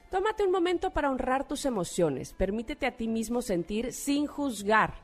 Tómate 0.09 0.43
un 0.43 0.51
momento 0.51 0.91
para 0.91 1.11
honrar 1.11 1.47
tus 1.47 1.65
emociones. 1.65 2.33
Permítete 2.33 2.87
a 2.87 2.97
ti 2.97 3.07
mismo 3.07 3.43
sentir 3.43 3.93
sin 3.93 4.25
juzgar. 4.25 4.95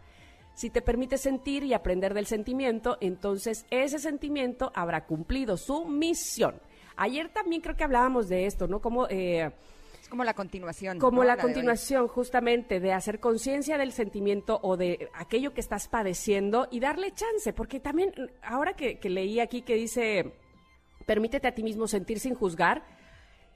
Si 0.56 0.72
te 0.72 0.82
permites 0.82 1.22
sentir 1.22 1.64
y 1.64 1.74
aprender 1.74 2.16
del 2.16 2.26
sentimiento, 2.26 2.98
entonces 3.00 3.66
ese 3.70 4.00
sentimiento 4.00 4.72
habrá 4.74 5.06
cumplido 5.06 5.56
su 5.56 5.86
misión. 5.86 6.56
Ayer 6.96 7.30
también 7.30 7.62
creo 7.62 7.76
que 7.76 7.84
hablábamos 7.84 8.28
de 8.28 8.46
esto, 8.48 8.68
¿no? 8.68 8.82
Como 8.82 9.08
eh, 9.10 9.52
como 10.14 10.24
la 10.24 10.36
continuación. 10.36 11.00
como 11.00 11.24
¿no? 11.24 11.28
la 11.28 11.34
hoy. 11.34 11.42
continuación 11.42 12.08
justamente 12.08 12.80
de 12.80 12.94
hacer 12.94 13.20
conciencia 13.20 13.80
del 13.80 13.92
sentimiento 13.92 14.60
o 14.62 14.78
de 14.78 15.10
aquello 15.16 15.56
que 15.56 15.60
estás 15.60 15.88
padeciendo 15.88 16.68
y 16.70 16.80
darle 16.80 17.14
chance, 17.14 17.52
porque 17.52 17.80
también 17.80 18.14
ahora 18.44 18.74
que, 18.74 19.00
que 19.00 19.10
leí 19.10 19.40
aquí 19.40 19.64
que 19.64 19.74
dice, 19.74 20.36
permítete 21.08 21.48
a 21.48 21.56
ti 21.56 21.64
mismo 21.64 21.88
sentir 21.88 22.20
sin 22.20 22.36
juzgar, 22.36 22.84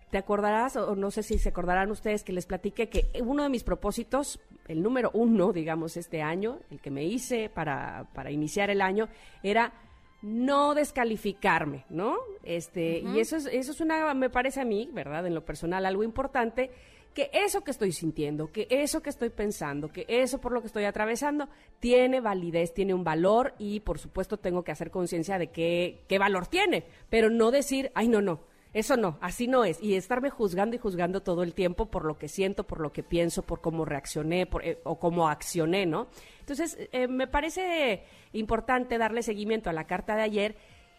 te 0.10 0.18
acordarás, 0.18 0.78
o 0.78 0.96
no 0.96 1.12
sé 1.12 1.22
si 1.22 1.38
se 1.38 1.50
acordarán 1.50 1.92
ustedes 1.92 2.24
que 2.24 2.34
les 2.34 2.48
platiqué 2.48 2.90
que 2.90 3.12
uno 3.22 3.44
de 3.44 3.50
mis 3.50 3.64
propósitos, 3.64 4.40
el 4.68 4.82
número 4.82 5.12
uno, 5.14 5.54
digamos, 5.54 5.96
este 5.96 6.24
año, 6.24 6.62
el 6.72 6.82
que 6.82 6.90
me 6.90 7.04
hice 7.04 7.50
para, 7.50 8.08
para 8.16 8.32
iniciar 8.32 8.72
el 8.72 8.82
año, 8.82 9.10
era 9.44 9.74
no 10.22 10.74
descalificarme, 10.74 11.86
¿no? 11.90 12.16
Este, 12.44 13.00
y 13.00 13.20
eso 13.20 13.36
es, 13.36 13.46
eso 13.46 13.72
es 13.72 13.82
una, 13.82 14.14
me 14.14 14.30
parece 14.30 14.62
a 14.62 14.66
mí, 14.66 14.90
¿verdad? 14.92 15.26
En 15.28 15.36
lo 15.36 15.46
personal, 15.46 15.86
algo 15.86 16.04
importante, 16.04 16.72
que 17.14 17.30
eso 17.34 17.64
que 17.64 17.72
estoy 17.72 17.92
sintiendo, 17.92 18.52
que 18.52 18.68
eso 18.70 19.02
que 19.02 19.10
estoy 19.10 19.30
pensando, 19.30 19.90
que 19.90 20.06
eso 20.08 20.40
por 20.40 20.52
lo 20.52 20.62
que 20.62 20.68
estoy 20.68 20.86
atravesando, 20.86 21.50
tiene 21.80 22.22
validez, 22.22 22.74
tiene 22.74 22.94
un 22.94 23.04
valor 23.04 23.56
y 23.58 23.80
por 23.80 23.98
supuesto 23.98 24.38
tengo 24.38 24.64
que 24.64 24.72
hacer 24.72 24.92
conciencia 24.92 25.40
de 25.40 25.48
qué, 25.48 26.04
qué 26.08 26.20
valor 26.20 26.48
tiene, 26.48 26.86
pero 27.10 27.30
no 27.30 27.50
decir, 27.50 27.92
ay, 27.96 28.08
no, 28.08 28.22
no, 28.22 28.42
eso 28.78 28.96
no, 28.96 29.18
así 29.22 29.48
no 29.48 29.66
es. 29.66 29.82
Y 29.82 29.96
estarme 29.96 30.30
juzgando 30.30 30.76
y 30.76 30.80
juzgando 30.80 31.24
todo 31.24 31.42
el 31.42 31.56
tiempo 31.56 31.88
por 31.88 32.06
lo 32.06 32.20
que 32.20 32.28
siento, 32.28 32.66
por 32.66 32.80
lo 32.80 32.94
que 32.94 33.02
pienso, 33.02 33.42
por 33.42 33.60
cómo 33.60 33.86
reaccioné 33.86 34.46
por, 34.46 34.64
eh, 34.64 34.80
o 34.84 35.00
cómo 35.00 35.30
accioné, 35.30 35.88
¿no? 35.88 36.08
Entonces, 36.42 36.78
eh, 36.92 37.08
me 37.08 37.26
parece 37.26 38.04
importante 38.34 39.00
darle 39.00 39.24
seguimiento 39.24 39.72
a 39.72 39.74
la 39.74 39.88
carta 39.88 40.16
de 40.16 40.22
ayer 40.22 40.56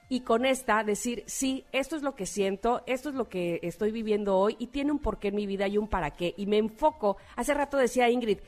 y 0.09 0.23
con 0.23 0.45
esta 0.45 0.83
decir, 0.83 1.23
sí, 1.27 1.67
esto 1.71 1.95
es 1.95 2.03
lo 2.03 2.17
que 2.17 2.27
siento, 2.27 2.83
esto 2.87 3.11
es 3.11 3.15
lo 3.15 3.29
que 3.29 3.61
estoy 3.63 3.93
viviendo 3.93 4.37
hoy 4.37 4.57
y 4.59 4.69
tiene 4.69 4.91
un 4.91 4.99
porqué 4.99 5.29
en 5.29 5.37
mi 5.37 5.47
vida 5.47 5.69
y 5.69 5.79
un 5.79 5.87
para 5.87 6.11
qué. 6.11 6.35
Y 6.37 6.47
me 6.47 6.59
enfoco, 6.59 7.19
hace 7.37 7.55
rato 7.55 7.77
decía 7.77 8.11
Ingrid, 8.11 8.39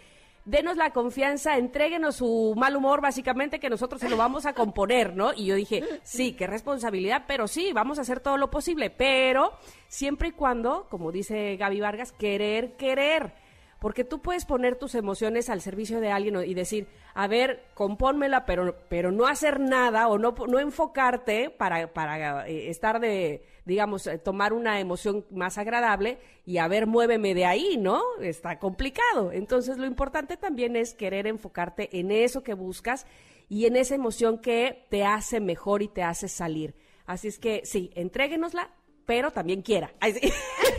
denos 0.44 0.76
la 0.76 0.90
confianza, 0.90 1.56
entréguenos 1.56 2.16
su 2.16 2.54
mal 2.56 2.76
humor, 2.76 3.00
básicamente, 3.00 3.61
que 3.61 3.70
nosotros 3.70 4.00
se 4.00 4.09
lo 4.09 4.16
vamos 4.16 4.47
a 4.47 4.52
componer, 4.52 5.14
¿no? 5.14 5.32
Y 5.35 5.47
yo 5.47 5.54
dije, 5.54 5.82
sí, 6.02 6.32
qué 6.32 6.47
responsabilidad, 6.47 7.25
pero 7.26 7.49
sí, 7.49 7.73
vamos 7.73 7.99
a 7.99 8.02
hacer 8.02 8.20
todo 8.20 8.37
lo 8.37 8.50
posible, 8.50 8.90
pero 8.90 9.52
siempre 9.88 10.28
y 10.28 10.32
cuando, 10.32 10.87
como 10.90 11.12
dice 11.12 11.56
Gaby 11.56 11.80
Vargas, 11.80 12.12
querer, 12.12 12.76
querer. 12.76 13.32
Porque 13.80 14.04
tú 14.04 14.20
puedes 14.20 14.44
poner 14.44 14.76
tus 14.76 14.94
emociones 14.94 15.49
al 15.49 15.62
servicio 15.62 16.00
de 16.00 16.12
alguien 16.12 16.37
y 16.46 16.52
decir, 16.52 16.87
a 17.14 17.26
ver, 17.26 17.64
compónmela, 17.75 18.44
pero, 18.44 18.76
pero 18.88 19.10
no 19.10 19.26
hacer 19.26 19.58
nada 19.58 20.06
o 20.08 20.18
no, 20.18 20.34
no 20.46 20.58
enfocarte 20.60 21.49
para, 21.49 21.92
para 21.92 22.46
eh, 22.46 22.68
estar 22.68 23.00
de, 23.00 23.42
digamos, 23.64 24.06
eh, 24.06 24.18
tomar 24.18 24.52
una 24.52 24.80
emoción 24.80 25.25
más 25.30 25.56
agradable 25.56 26.18
y 26.44 26.58
a 26.58 26.68
ver, 26.68 26.87
muéveme 26.87 27.34
de 27.34 27.46
ahí, 27.46 27.78
¿no? 27.78 28.02
Está 28.20 28.58
complicado. 28.58 29.32
Entonces, 29.32 29.78
lo 29.78 29.87
importante 29.87 30.37
también 30.37 30.76
es 30.76 30.92
querer 30.92 31.26
enfocarte 31.26 31.99
en 31.99 32.10
eso 32.10 32.42
que 32.42 32.52
buscas 32.52 33.06
y 33.49 33.64
en 33.64 33.76
esa 33.76 33.94
emoción 33.94 34.38
que 34.38 34.87
te 34.90 35.04
hace 35.04 35.40
mejor 35.40 35.82
y 35.82 35.88
te 35.88 36.02
hace 36.02 36.28
salir. 36.28 36.75
Así 37.06 37.28
es 37.28 37.38
que 37.38 37.62
sí, 37.64 37.90
entréguenosla, 37.95 38.71
pero 39.06 39.30
también 39.30 39.62
quiera. 39.62 39.93
Ay, 40.00 40.12
sí. 40.12 40.32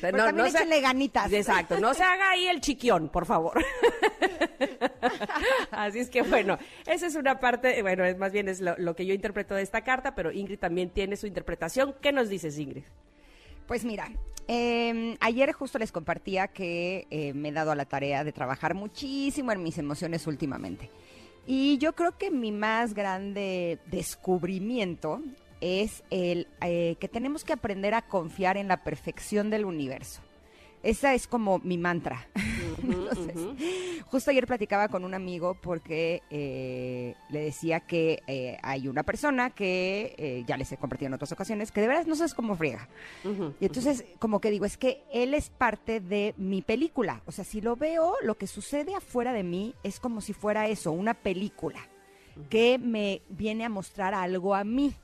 Pero 0.00 0.18
también 0.18 0.50
se- 0.50 0.58
échenle 0.58 0.80
ganitas. 0.80 1.32
Exacto, 1.32 1.78
no 1.78 1.94
se 1.94 2.02
haga 2.02 2.30
ahí 2.30 2.46
el 2.46 2.60
chiquión, 2.60 3.08
por 3.08 3.26
favor. 3.26 3.64
Así 5.70 5.98
es 5.98 6.10
que 6.10 6.22
bueno, 6.22 6.58
esa 6.86 7.06
es 7.06 7.14
una 7.16 7.38
parte, 7.38 7.80
bueno, 7.82 8.04
es 8.04 8.16
más 8.18 8.32
bien 8.32 8.48
es 8.48 8.60
lo, 8.60 8.74
lo 8.78 8.94
que 8.94 9.06
yo 9.06 9.14
interpreto 9.14 9.54
de 9.54 9.62
esta 9.62 9.82
carta, 9.82 10.14
pero 10.14 10.32
Ingrid 10.32 10.58
también 10.58 10.90
tiene 10.90 11.16
su 11.16 11.26
interpretación. 11.26 11.94
¿Qué 12.00 12.12
nos 12.12 12.28
dices, 12.28 12.58
Ingrid? 12.58 12.84
Pues 13.66 13.84
mira, 13.84 14.10
eh, 14.48 15.16
ayer 15.20 15.52
justo 15.52 15.78
les 15.78 15.92
compartía 15.92 16.48
que 16.48 17.06
eh, 17.10 17.32
me 17.32 17.48
he 17.48 17.52
dado 17.52 17.72
a 17.72 17.74
la 17.74 17.86
tarea 17.86 18.24
de 18.24 18.32
trabajar 18.32 18.74
muchísimo 18.74 19.52
en 19.52 19.62
mis 19.62 19.78
emociones 19.78 20.26
últimamente. 20.26 20.90
Y 21.46 21.76
yo 21.78 21.94
creo 21.94 22.16
que 22.16 22.30
mi 22.30 22.52
más 22.52 22.94
grande 22.94 23.78
descubrimiento 23.86 25.20
es 25.64 26.04
el 26.10 26.46
eh, 26.60 26.96
que 27.00 27.08
tenemos 27.08 27.44
que 27.44 27.52
aprender 27.52 27.94
a 27.94 28.02
confiar 28.02 28.56
en 28.56 28.68
la 28.68 28.84
perfección 28.84 29.50
del 29.50 29.64
universo. 29.64 30.20
Esa 30.84 31.14
es 31.14 31.26
como 31.26 31.60
mi 31.60 31.78
mantra. 31.78 32.28
Entonces, 32.82 33.36
justo 34.04 34.30
ayer 34.30 34.46
platicaba 34.46 34.88
con 34.88 35.04
un 35.06 35.14
amigo 35.14 35.56
porque 35.62 36.22
eh, 36.28 37.14
le 37.30 37.40
decía 37.40 37.80
que 37.80 38.22
eh, 38.26 38.58
hay 38.62 38.86
una 38.86 39.02
persona 39.02 39.48
que 39.48 40.14
eh, 40.18 40.44
ya 40.46 40.58
les 40.58 40.70
he 40.72 40.76
compartido 40.76 41.06
en 41.06 41.14
otras 41.14 41.32
ocasiones 41.32 41.72
que 41.72 41.80
de 41.80 41.88
verdad 41.88 42.04
no 42.04 42.14
sabes 42.14 42.34
cómo 42.34 42.54
friega. 42.54 42.86
Y 43.60 43.64
entonces, 43.64 44.04
como 44.18 44.40
que 44.40 44.50
digo, 44.50 44.66
es 44.66 44.76
que 44.76 45.02
él 45.10 45.32
es 45.32 45.48
parte 45.48 46.00
de 46.00 46.34
mi 46.36 46.60
película. 46.60 47.22
O 47.24 47.32
sea, 47.32 47.44
si 47.44 47.62
lo 47.62 47.76
veo, 47.76 48.14
lo 48.22 48.36
que 48.36 48.46
sucede 48.46 48.94
afuera 48.94 49.32
de 49.32 49.42
mí 49.42 49.74
es 49.84 49.98
como 50.00 50.20
si 50.20 50.34
fuera 50.34 50.68
eso, 50.68 50.92
una 50.92 51.14
película 51.14 51.80
que 52.50 52.78
me 52.78 53.22
viene 53.30 53.64
a 53.64 53.70
mostrar 53.70 54.12
algo 54.12 54.54
a 54.54 54.64
mí. 54.64 54.94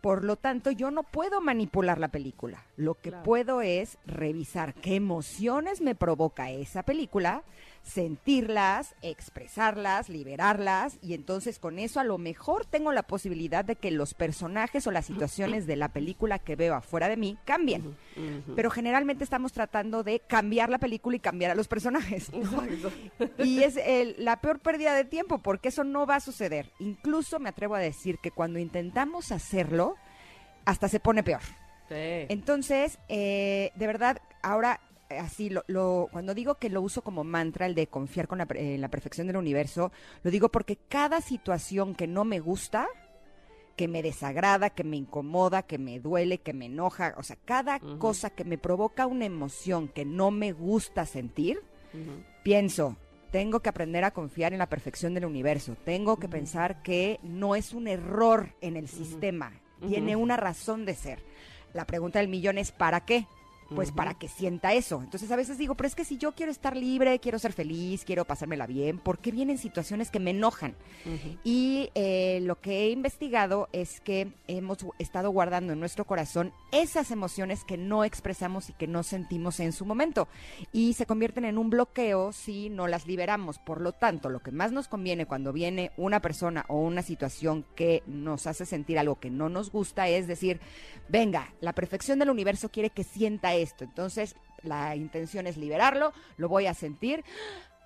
Por 0.00 0.24
lo 0.24 0.36
tanto, 0.36 0.70
yo 0.70 0.90
no 0.92 1.02
puedo 1.02 1.40
manipular 1.40 1.98
la 1.98 2.08
película. 2.08 2.64
Lo 2.76 2.94
que 2.94 3.10
Claro. 3.10 3.24
puedo 3.24 3.60
es 3.62 3.98
revisar 4.06 4.74
qué 4.74 4.94
emociones 4.94 5.80
me 5.80 5.96
provoca 5.96 6.50
esa 6.50 6.84
película, 6.84 7.42
sentirlas, 7.88 8.94
expresarlas, 9.02 10.08
liberarlas 10.08 10.98
y 11.02 11.14
entonces 11.14 11.58
con 11.58 11.78
eso 11.78 12.00
a 12.00 12.04
lo 12.04 12.18
mejor 12.18 12.66
tengo 12.66 12.92
la 12.92 13.02
posibilidad 13.02 13.64
de 13.64 13.76
que 13.76 13.90
los 13.90 14.14
personajes 14.14 14.86
o 14.86 14.90
las 14.90 15.06
situaciones 15.06 15.66
de 15.66 15.76
la 15.76 15.88
película 15.88 16.38
que 16.38 16.54
veo 16.56 16.74
afuera 16.74 17.08
de 17.08 17.16
mí 17.16 17.38
cambien. 17.44 17.96
Pero 18.54 18.70
generalmente 18.70 19.24
estamos 19.24 19.52
tratando 19.52 20.02
de 20.02 20.20
cambiar 20.20 20.68
la 20.70 20.78
película 20.78 21.16
y 21.16 21.20
cambiar 21.20 21.50
a 21.50 21.54
los 21.54 21.68
personajes. 21.68 22.30
¿no? 22.32 22.62
Y 23.44 23.62
es 23.62 23.76
el- 23.76 24.16
la 24.18 24.40
peor 24.40 24.60
pérdida 24.60 24.94
de 24.94 25.04
tiempo 25.04 25.38
porque 25.38 25.68
eso 25.68 25.84
no 25.84 26.06
va 26.06 26.16
a 26.16 26.20
suceder. 26.20 26.70
Incluso 26.78 27.38
me 27.38 27.48
atrevo 27.48 27.74
a 27.74 27.80
decir 27.80 28.18
que 28.22 28.30
cuando 28.30 28.58
intentamos 28.58 29.32
hacerlo, 29.32 29.96
hasta 30.64 30.88
se 30.88 31.00
pone 31.00 31.22
peor. 31.22 31.40
Sí. 31.88 31.94
Entonces, 32.28 32.98
eh, 33.08 33.70
de 33.76 33.86
verdad, 33.86 34.20
ahora 34.42 34.80
así, 35.10 35.50
lo, 35.50 35.64
lo- 35.68 36.08
cuando 36.12 36.34
digo 36.34 36.56
que 36.56 36.68
lo 36.70 36.82
uso 36.82 37.02
como 37.02 37.24
mantra, 37.24 37.66
el 37.66 37.74
de 37.74 37.86
confiar 37.86 38.28
con 38.28 38.38
la, 38.38 38.46
en 38.54 38.80
la 38.80 38.88
perfección 38.88 39.26
del 39.26 39.36
universo, 39.36 39.92
lo 40.22 40.30
digo 40.30 40.48
porque 40.50 40.76
cada 40.88 41.20
situación 41.20 41.94
que 41.94 42.06
no 42.06 42.24
me 42.24 42.40
gusta, 42.40 42.86
que 43.76 43.86
me 43.88 44.02
desagrada, 44.02 44.70
que 44.70 44.82
me 44.84 44.96
incomoda, 44.96 45.62
que 45.62 45.78
me 45.78 46.00
duele, 46.00 46.38
que 46.38 46.52
me 46.52 46.66
enoja, 46.66 47.14
o 47.16 47.22
sea, 47.22 47.36
cada 47.44 47.78
cosa 47.98 48.30
que 48.30 48.44
me 48.44 48.58
provoca 48.58 49.06
una 49.06 49.24
emoción 49.24 49.88
que 49.88 50.04
no 50.04 50.30
me 50.32 50.52
gusta 50.52 51.06
sentir, 51.06 51.60
pienso, 52.42 52.96
tengo 53.30 53.60
que 53.60 53.68
aprender 53.68 54.04
a 54.04 54.10
confiar 54.10 54.52
en 54.52 54.58
la 54.58 54.68
perfección 54.68 55.14
del 55.14 55.26
universo, 55.26 55.76
tengo 55.84 56.16
que 56.18 56.28
pensar 56.28 56.82
que 56.82 57.20
no 57.22 57.54
es 57.54 57.72
un 57.72 57.86
error 57.88 58.54
en 58.60 58.76
el 58.76 58.88
sistema, 58.88 59.52
tiene 59.86 60.16
una 60.16 60.36
razón 60.36 60.84
de 60.84 60.94
ser. 60.94 61.22
La 61.72 61.86
pregunta 61.86 62.18
del 62.18 62.28
millón 62.28 62.58
es 62.58 62.72
¿para 62.72 63.04
qué? 63.04 63.26
Pues 63.74 63.92
para 63.92 64.14
que 64.14 64.28
sienta 64.28 64.72
eso. 64.72 65.02
Entonces 65.02 65.30
a 65.30 65.36
veces 65.36 65.58
digo, 65.58 65.74
pero 65.74 65.86
es 65.86 65.94
que 65.94 66.04
si 66.04 66.16
yo 66.16 66.32
quiero 66.32 66.50
estar 66.50 66.76
libre, 66.76 67.18
quiero 67.18 67.38
ser 67.38 67.52
feliz, 67.52 68.04
quiero 68.04 68.24
pasármela 68.24 68.66
bien, 68.66 68.98
¿por 68.98 69.18
qué 69.18 69.30
vienen 69.30 69.58
situaciones 69.58 70.10
que 70.10 70.20
me 70.20 70.30
enojan? 70.30 70.74
Y 71.44 71.90
eh, 71.94 72.40
lo 72.42 72.60
que 72.60 72.84
he 72.84 72.90
investigado 72.90 73.68
es 73.72 74.00
que 74.00 74.32
hemos 74.46 74.78
estado 74.98 75.30
guardando 75.30 75.72
en 75.72 75.80
nuestro 75.80 76.06
corazón 76.06 76.52
esas 76.72 77.10
emociones 77.10 77.64
que 77.64 77.76
no 77.76 78.04
expresamos 78.04 78.70
y 78.70 78.72
que 78.72 78.86
no 78.86 79.02
sentimos 79.02 79.60
en 79.60 79.72
su 79.72 79.84
momento. 79.84 80.28
Y 80.72 80.94
se 80.94 81.06
convierten 81.06 81.44
en 81.44 81.58
un 81.58 81.70
bloqueo 81.70 82.32
si 82.32 82.70
no 82.70 82.86
las 82.86 83.06
liberamos. 83.06 83.58
Por 83.58 83.80
lo 83.80 83.92
tanto, 83.92 84.28
lo 84.30 84.40
que 84.40 84.50
más 84.50 84.72
nos 84.72 84.88
conviene 84.88 85.26
cuando 85.26 85.52
viene 85.52 85.92
una 85.96 86.20
persona 86.20 86.64
o 86.68 86.78
una 86.78 87.02
situación 87.02 87.64
que 87.74 88.02
nos 88.06 88.46
hace 88.46 88.66
sentir 88.66 88.98
algo 88.98 89.20
que 89.20 89.30
no 89.30 89.48
nos 89.48 89.70
gusta 89.70 90.08
es 90.08 90.26
decir, 90.26 90.60
venga, 91.08 91.52
la 91.60 91.72
perfección 91.72 92.18
del 92.18 92.30
universo 92.30 92.68
quiere 92.70 92.90
que 92.90 93.04
sienta 93.04 93.54
esto. 93.62 93.84
Entonces, 93.84 94.34
la 94.62 94.94
intención 94.96 95.46
es 95.46 95.56
liberarlo, 95.56 96.12
lo 96.36 96.48
voy 96.48 96.66
a 96.66 96.74
sentir. 96.74 97.24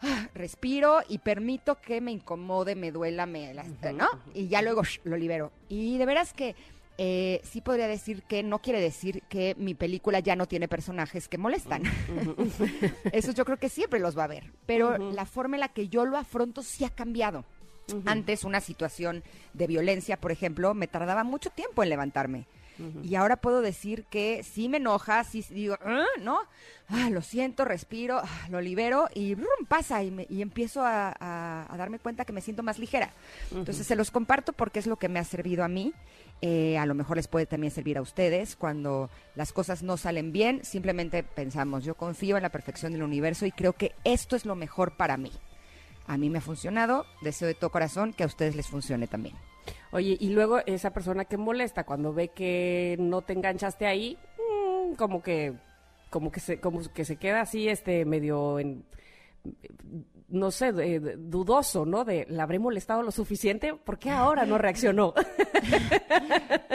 Respiro 0.34 1.00
y 1.08 1.18
permito 1.18 1.80
que 1.80 2.00
me 2.00 2.12
incomode, 2.12 2.74
me 2.74 2.90
duela, 2.92 3.26
me, 3.26 3.54
la- 3.54 3.64
¿no? 3.92 4.08
Y 4.34 4.48
ya 4.48 4.62
luego 4.62 4.82
sh, 4.84 5.00
lo 5.04 5.16
libero. 5.16 5.52
Y 5.68 5.98
de 5.98 6.06
veras 6.06 6.32
que 6.32 6.56
eh, 6.98 7.40
sí 7.44 7.60
podría 7.60 7.86
decir 7.86 8.22
que 8.24 8.42
no 8.42 8.60
quiere 8.60 8.80
decir 8.80 9.22
que 9.28 9.54
mi 9.58 9.74
película 9.74 10.18
ya 10.20 10.36
no 10.36 10.46
tiene 10.46 10.68
personajes 10.68 11.28
que 11.28 11.38
molestan. 11.38 11.82
Eso 13.12 13.32
yo 13.32 13.44
creo 13.44 13.56
que 13.58 13.68
siempre 13.68 14.00
los 14.00 14.16
va 14.16 14.22
a 14.22 14.24
haber. 14.26 14.52
Pero 14.66 14.98
la 15.12 15.24
forma 15.24 15.56
en 15.56 15.60
la 15.60 15.68
que 15.68 15.88
yo 15.88 16.04
lo 16.04 16.16
afronto 16.18 16.62
sí 16.62 16.84
ha 16.84 16.90
cambiado. 16.90 17.44
Antes 18.06 18.44
una 18.44 18.60
situación 18.60 19.22
de 19.54 19.66
violencia, 19.66 20.16
por 20.16 20.32
ejemplo, 20.32 20.72
me 20.74 20.86
tardaba 20.86 21.24
mucho 21.24 21.50
tiempo 21.50 21.82
en 21.82 21.88
levantarme. 21.90 22.46
Y 23.02 23.14
ahora 23.14 23.36
puedo 23.36 23.60
decir 23.60 24.04
que 24.10 24.42
sí 24.42 24.68
me 24.68 24.78
enoja, 24.78 25.22
sí 25.24 25.44
digo, 25.50 25.76
"Ah", 25.84 26.04
¿no? 26.20 26.38
Ah, 26.88 27.10
lo 27.10 27.22
siento, 27.22 27.64
respiro, 27.64 28.18
ah, 28.18 28.46
lo 28.50 28.60
libero 28.60 29.08
y 29.14 29.34
¡brum! 29.34 29.66
pasa 29.68 30.02
y, 30.02 30.10
me- 30.10 30.26
y 30.28 30.42
empiezo 30.42 30.82
a, 30.84 31.14
a- 31.18 31.66
a 31.72 31.76
darme 31.76 31.98
cuenta 31.98 32.24
que 32.24 32.32
me 32.32 32.40
siento 32.40 32.62
más 32.62 32.78
ligera. 32.78 33.10
Entonces 33.52 33.86
se 33.86 33.96
los 33.96 34.10
comparto 34.10 34.52
porque 34.52 34.78
es 34.78 34.86
lo 34.86 34.96
que 34.96 35.08
me 35.08 35.18
ha 35.18 35.24
servido 35.24 35.64
a 35.64 35.68
mí. 35.68 35.92
Eh, 36.44 36.76
a 36.76 36.86
lo 36.86 36.94
mejor 36.94 37.16
les 37.18 37.28
puede 37.28 37.46
también 37.46 37.70
servir 37.72 37.96
a 37.98 38.02
ustedes. 38.02 38.56
Cuando 38.56 39.10
las 39.36 39.52
cosas 39.52 39.82
no 39.82 39.96
salen 39.96 40.32
bien, 40.32 40.64
simplemente 40.64 41.22
pensamos, 41.22 41.84
yo 41.84 41.94
confío 41.94 42.36
en 42.36 42.42
la 42.42 42.50
perfección 42.50 42.92
del 42.92 43.04
universo 43.04 43.46
y 43.46 43.52
creo 43.52 43.74
que 43.74 43.92
esto 44.04 44.34
es 44.34 44.44
lo 44.44 44.56
mejor 44.56 44.96
para 44.96 45.16
mí. 45.16 45.30
A 46.06 46.18
mí 46.18 46.30
me 46.30 46.38
ha 46.38 46.42
funcionado, 46.42 47.06
deseo 47.20 47.48
de 47.48 47.54
todo 47.54 47.70
corazón 47.70 48.12
que 48.12 48.24
a 48.24 48.26
ustedes 48.26 48.56
les 48.56 48.66
funcione 48.66 49.06
también. 49.06 49.36
Oye, 49.92 50.16
y 50.18 50.30
luego 50.30 50.60
esa 50.66 50.90
persona 50.90 51.24
que 51.24 51.36
molesta 51.36 51.84
cuando 51.84 52.12
ve 52.12 52.28
que 52.28 52.96
no 52.98 53.22
te 53.22 53.34
enganchaste 53.34 53.86
ahí, 53.86 54.18
mm, 54.38 54.94
como 54.94 55.22
que 55.22 55.54
como 56.10 56.30
que 56.30 56.40
se 56.40 56.60
como 56.60 56.80
que 56.92 57.04
se 57.04 57.16
queda 57.16 57.42
así 57.42 57.68
este 57.68 58.04
medio 58.04 58.58
en 58.58 58.84
no 60.28 60.50
sé, 60.50 60.72
dudoso, 60.72 61.84
¿no? 61.84 62.04
De 62.04 62.26
la 62.30 62.44
habré 62.44 62.58
molestado 62.58 63.02
lo 63.02 63.10
suficiente, 63.10 63.74
¿por 63.74 63.98
qué 63.98 64.10
ahora 64.10 64.46
no 64.46 64.58
reaccionó? 64.58 65.14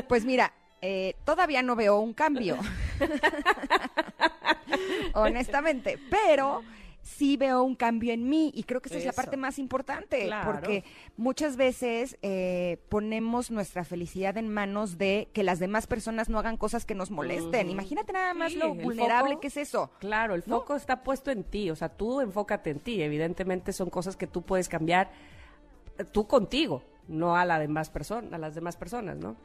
Pues 0.07 0.23
mira, 0.23 0.53
eh, 0.81 1.15
todavía 1.25 1.61
no 1.61 1.75
veo 1.75 1.99
un 1.99 2.13
cambio. 2.13 2.57
Honestamente, 5.13 5.99
pero 6.09 6.61
sí 7.07 7.37
veo 7.37 7.63
un 7.63 7.75
cambio 7.75 8.11
en 8.13 8.27
mí 8.29 8.51
y 8.53 8.63
creo 8.63 8.81
que 8.81 8.89
esa 8.89 8.97
es 8.97 9.05
la 9.05 9.13
parte 9.13 9.37
más 9.37 9.59
importante 9.59 10.25
Claro. 10.25 10.51
porque 10.51 10.83
muchas 11.15 11.55
veces 11.55 12.17
eh, 12.21 12.77
ponemos 12.89 13.49
nuestra 13.49 13.85
felicidad 13.85 14.37
en 14.37 14.49
manos 14.49 14.97
de 14.97 15.29
que 15.33 15.43
las 15.43 15.59
demás 15.59 15.87
personas 15.87 16.27
no 16.27 16.37
hagan 16.37 16.57
cosas 16.57 16.85
que 16.85 16.95
nos 16.95 17.09
molesten. 17.09 17.69
Imagínate 17.69 18.11
nada 18.11 18.33
más 18.33 18.51
Sí, 18.51 18.57
lo 18.59 18.73
vulnerable 18.75 19.31
foco- 19.35 19.39
que 19.41 19.47
es 19.47 19.57
eso. 19.57 19.89
Claro, 19.99 20.35
el 20.35 20.43
¿No? 20.45 20.57
foco 20.59 20.75
está 20.75 21.01
puesto 21.03 21.31
en 21.31 21.43
ti, 21.45 21.69
o 21.71 21.75
sea, 21.75 21.89
tú 21.89 22.19
enfócate 22.19 22.71
en 22.71 22.79
ti. 22.79 23.01
Evidentemente 23.01 23.71
son 23.73 23.89
cosas 23.89 24.17
que 24.17 24.27
tú 24.27 24.41
puedes 24.41 24.67
cambiar 24.67 25.09
eh, 25.97 26.03
tú 26.03 26.27
contigo, 26.27 26.83
no 27.07 27.35
a 27.37 27.45
la 27.45 27.57
demás 27.57 27.89
persona, 27.89 28.35
a 28.35 28.39
las 28.39 28.53
demás 28.53 28.75
personas, 28.75 29.17
¿no? 29.17 29.35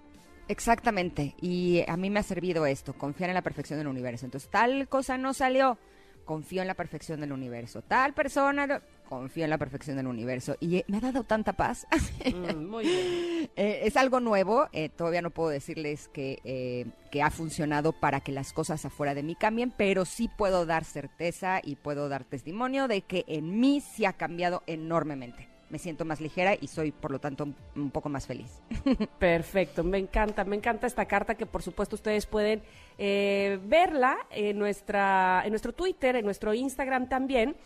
Exactamente. 0.49 1.35
Y 1.41 1.85
a 1.89 1.97
mí 1.97 2.11
me 2.11 2.21
ha 2.21 2.23
servido 2.25 2.67
esto, 2.67 2.93
confiar 2.95 3.31
en 3.31 3.35
la 3.35 3.43
perfección 3.43 3.79
del 3.79 3.87
universo. 3.89 4.25
Entonces, 4.27 4.51
tal 4.51 4.89
cosa 4.89 5.17
no 5.17 5.33
salió, 5.33 5.79
confío 6.25 6.63
en 6.63 6.69
la 6.69 6.75
perfección 6.75 7.21
del 7.21 7.33
universo. 7.33 7.83
Tal 7.83 8.15
persona, 8.15 8.83
confío 9.09 9.45
en 9.45 9.51
la 9.51 9.59
perfección 9.59 9.97
del 9.97 10.07
universo. 10.07 10.57
Y 10.61 10.77
eh, 10.77 10.85
me 10.89 10.99
ha 10.99 11.01
dado 11.01 11.25
tanta 11.25 11.53
paz. 11.53 11.87
Mm, 12.33 12.65
muy 12.65 12.85
bien. 12.85 13.33
Eh, 13.57 13.81
es 13.83 13.97
algo 13.97 14.21
nuevo, 14.21 14.69
eh, 14.73 14.89
todavía 14.89 15.21
no 15.21 15.31
puedo 15.31 15.51
decirles 15.51 16.09
que, 16.09 16.39
eh, 16.45 16.87
que 17.11 17.23
ha 17.23 17.31
funcionado 17.31 17.93
para 17.93 18.21
que 18.21 18.33
las 18.33 18.53
cosas 18.53 18.85
afuera 18.85 19.15
de 19.15 19.23
mí 19.23 19.35
cambien, 19.35 19.75
pero 19.77 20.05
sí 20.05 20.31
puedo 20.39 20.65
dar 20.65 20.85
certeza 20.85 21.61
y 21.63 21.77
puedo 21.77 22.09
dar 22.09 22.25
testimonio 22.25 22.89
de 22.89 23.03
que 23.03 23.25
en 23.27 23.61
mí 23.61 23.81
sí 23.83 24.07
ha 24.07 24.15
cambiado 24.15 24.63
enormemente. 24.67 25.52
Me 25.73 25.79
siento 25.79 26.05
más 26.05 26.21
ligera 26.21 26.55
y 26.61 26.69
soy, 26.69 26.93
por 26.93 27.11
lo 27.11 27.19
tanto, 27.19 27.49
un- 27.75 27.91
poco 27.91 28.09
más 28.11 28.27
feliz. 28.27 28.61
Perfecto, 29.19 29.83
me 29.83 29.97
encanta, 29.97 30.45
me 30.45 30.55
encanta 30.55 30.87
esta 30.87 31.07
carta 31.07 31.35
que 31.35 31.47
por 31.47 31.63
supuesto 31.63 31.97
ustedes 31.97 32.27
pueden 32.27 32.63
eh, 32.99 33.59
verla 33.65 34.19
en, 34.31 34.59
nuestra, 34.59 35.41
en 35.45 35.51
nuestro 35.51 35.73
Twitter, 35.73 36.15
en 36.17 36.27
nuestro 36.27 36.53
Instagram 36.53 37.09
también, 37.09 37.57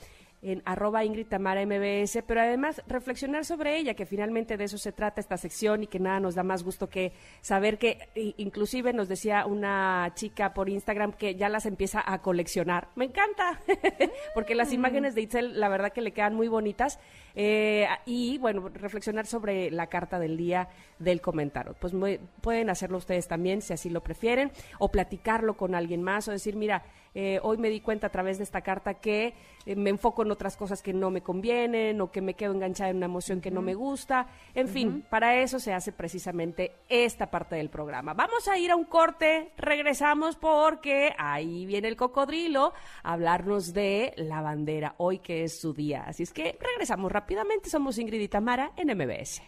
en 0.42 0.62
arroba 0.66 1.04
Ingrid 1.04 1.26
Tamara 1.26 1.64
MBS, 1.66 2.22
pero 2.26 2.40
además 2.42 2.80
reflexionar 2.86 3.44
sobre 3.44 3.76
ella, 3.78 3.94
que 3.94 4.06
finalmente 4.06 4.56
de 4.56 4.64
eso 4.64 4.78
se 4.78 4.92
trata 4.92 5.20
esta 5.20 5.36
sección 5.36 5.82
y 5.82 5.86
que 5.88 5.98
nada 5.98 6.20
nos 6.20 6.36
da 6.36 6.44
más 6.44 6.62
gusto 6.62 6.88
que 6.88 7.12
saber 7.40 7.78
que 7.78 7.98
inclusive 8.36 8.92
nos 8.92 9.08
decía 9.08 9.46
una 9.46 10.12
chica 10.14 10.54
por 10.54 10.68
Instagram 10.68 11.12
que 11.12 11.34
ya 11.34 11.48
las 11.48 11.66
empieza 11.66 12.00
a 12.06 12.22
coleccionar. 12.22 12.86
Me 12.94 13.06
encanta, 13.06 13.60
porque 14.34 14.54
las 14.54 14.72
imágenes 14.72 15.16
de 15.16 15.22
Itzel 15.22 15.58
la 15.58 15.68
verdad 15.68 15.92
que 15.92 16.02
le 16.02 16.12
quedan 16.12 16.34
muy 16.36 16.46
bonitas 16.46 17.00
eh, 17.36 17.86
y 18.06 18.38
bueno, 18.38 18.68
reflexionar 18.68 19.26
sobre 19.26 19.70
la 19.70 19.86
carta 19.86 20.18
del 20.18 20.36
día 20.36 20.68
del 20.98 21.20
comentario. 21.20 21.76
Pues 21.78 21.94
muy- 21.94 22.18
pueden 22.40 22.70
hacerlo 22.70 22.98
ustedes 22.98 23.28
también 23.28 23.62
si 23.62 23.72
así 23.72 23.90
lo 23.90 24.02
prefieren 24.02 24.50
o 24.80 24.90
platicarlo 24.90 25.56
con 25.56 25.74
alguien 25.74 26.02
más 26.02 26.26
o 26.26 26.32
decir, 26.32 26.56
mira, 26.56 26.82
eh, 27.14 27.38
hoy 27.42 27.56
me 27.56 27.70
di 27.70 27.80
cuenta 27.80 28.08
a 28.08 28.10
través 28.10 28.36
de 28.38 28.44
esta 28.44 28.60
carta 28.60 28.94
que 28.94 29.32
eh, 29.64 29.74
me 29.76 29.88
enfoco 29.90 30.22
en 30.22 30.30
otras 30.30 30.56
cosas 30.56 30.82
que 30.82 30.92
no 30.92 31.10
me 31.10 31.22
convienen 31.22 32.00
o 32.02 32.10
que 32.10 32.20
me 32.20 32.34
quedo 32.34 32.52
enganchada 32.52 32.90
en 32.90 32.96
una 32.98 33.06
emoción 33.06 33.40
que 33.40 33.50
no 33.50 33.62
me 33.62 33.74
gusta. 33.74 34.26
En 34.54 34.68
fin, 34.68 35.04
para 35.08 35.36
eso 35.36 35.58
se 35.58 35.72
hace 35.72 35.92
precisamente 35.92 36.72
esta 36.88 37.30
parte 37.30 37.56
del 37.56 37.70
programa. 37.70 38.12
Vamos 38.12 38.48
a 38.48 38.58
ir 38.58 38.70
a 38.70 38.76
un 38.76 38.84
corte, 38.84 39.52
regresamos 39.56 40.36
porque 40.36 41.14
ahí 41.18 41.64
viene 41.64 41.88
el 41.88 41.96
cocodrilo 41.96 42.74
a 43.02 43.12
hablarnos 43.14 43.72
de 43.72 44.12
la 44.16 44.42
bandera, 44.42 44.94
hoy 44.98 45.18
que 45.20 45.44
es 45.44 45.58
su 45.58 45.72
día. 45.72 46.04
Así 46.06 46.22
es 46.22 46.32
que 46.32 46.58
regresamos 46.60 47.10
rápidamente, 47.26 47.68
somos 47.68 47.98
Ingrid 47.98 48.20
y 48.20 48.28
Tamara 48.28 48.70
en 48.76 48.96
MBS. 48.96 49.42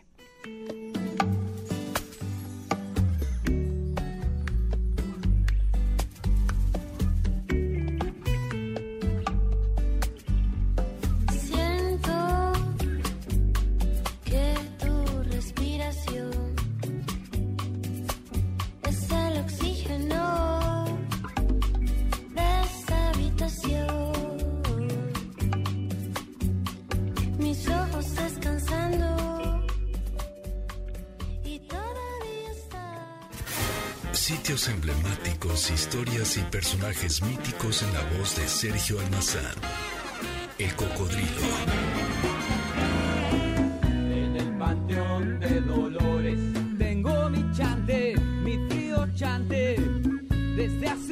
Sitios 34.28 34.68
emblemáticos, 34.68 35.70
historias 35.70 36.36
y 36.36 36.40
personajes 36.40 37.22
míticos 37.22 37.82
en 37.82 37.94
la 37.94 38.02
voz 38.18 38.36
de 38.36 38.46
Sergio 38.46 39.00
Almazán. 39.00 39.54
El 40.58 40.74
cocodrilo. 40.74 41.48
En 43.82 44.36
el 44.36 44.58
panteón 44.58 45.40
de 45.40 45.62
Dolores 45.62 46.38
tengo 46.76 47.30
mi 47.30 47.42
chante, 47.56 48.20
mi 48.44 48.58
frío 48.68 49.08
chante, 49.14 49.76
desde 50.56 50.88
hace 50.88 51.07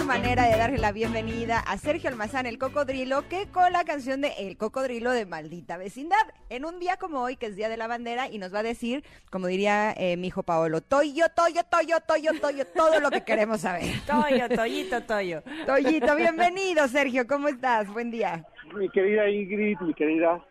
mejor 0.00 0.18
manera 0.18 0.44
de 0.44 0.56
darle 0.56 0.78
la 0.78 0.92
bienvenida 0.92 1.58
a 1.58 1.76
Sergio 1.76 2.08
Almazán, 2.08 2.46
el 2.46 2.58
cocodrilo, 2.58 3.28
que 3.28 3.48
con 3.48 3.72
la 3.72 3.84
canción 3.84 4.22
de 4.22 4.32
El 4.38 4.56
cocodrilo 4.56 5.10
de 5.10 5.26
Maldita 5.26 5.76
Vecindad. 5.76 6.16
En 6.48 6.64
un 6.64 6.78
día 6.78 6.96
como 6.96 7.20
hoy, 7.20 7.36
que 7.36 7.46
es 7.46 7.56
Día 7.56 7.68
de 7.68 7.76
la 7.76 7.86
Bandera, 7.86 8.28
y 8.28 8.38
nos 8.38 8.54
va 8.54 8.60
a 8.60 8.62
decir, 8.62 9.04
como 9.30 9.46
diría 9.46 9.92
eh, 9.92 10.16
mi 10.16 10.28
hijo 10.28 10.42
Paolo, 10.42 10.80
Toyo, 10.80 11.26
Toyo, 11.34 11.62
Toyo, 11.70 12.00
Toyo, 12.00 12.30
Toyo, 12.40 12.64
todo 12.74 13.00
lo 13.00 13.10
que 13.10 13.24
queremos 13.24 13.60
saber. 13.60 13.82
Toyo, 14.06 14.48
Toyito, 14.48 15.02
Toyo. 15.02 15.42
Toyito, 15.66 16.16
bienvenido, 16.16 16.88
Sergio, 16.88 17.26
¿cómo 17.26 17.48
estás? 17.48 17.92
Buen 17.92 18.10
día. 18.10 18.46
Mi 18.74 18.88
querida 18.88 19.28
Ingrid, 19.28 19.78
mi 19.80 19.92
querida 19.92 20.42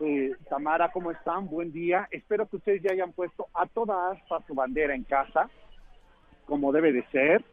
eh, 0.00 0.32
Tamara, 0.48 0.90
¿cómo 0.90 1.12
están? 1.12 1.48
Buen 1.48 1.70
día. 1.70 2.08
Espero 2.10 2.48
que 2.48 2.56
ustedes 2.56 2.82
ya 2.82 2.92
hayan 2.92 3.12
puesto 3.12 3.46
a 3.54 3.66
toda 3.66 4.12
asta 4.12 4.42
su 4.48 4.54
bandera 4.54 4.94
en 4.94 5.04
casa, 5.04 5.48
como 6.46 6.72
debe 6.72 6.92
de 6.92 7.06
ser. 7.12 7.44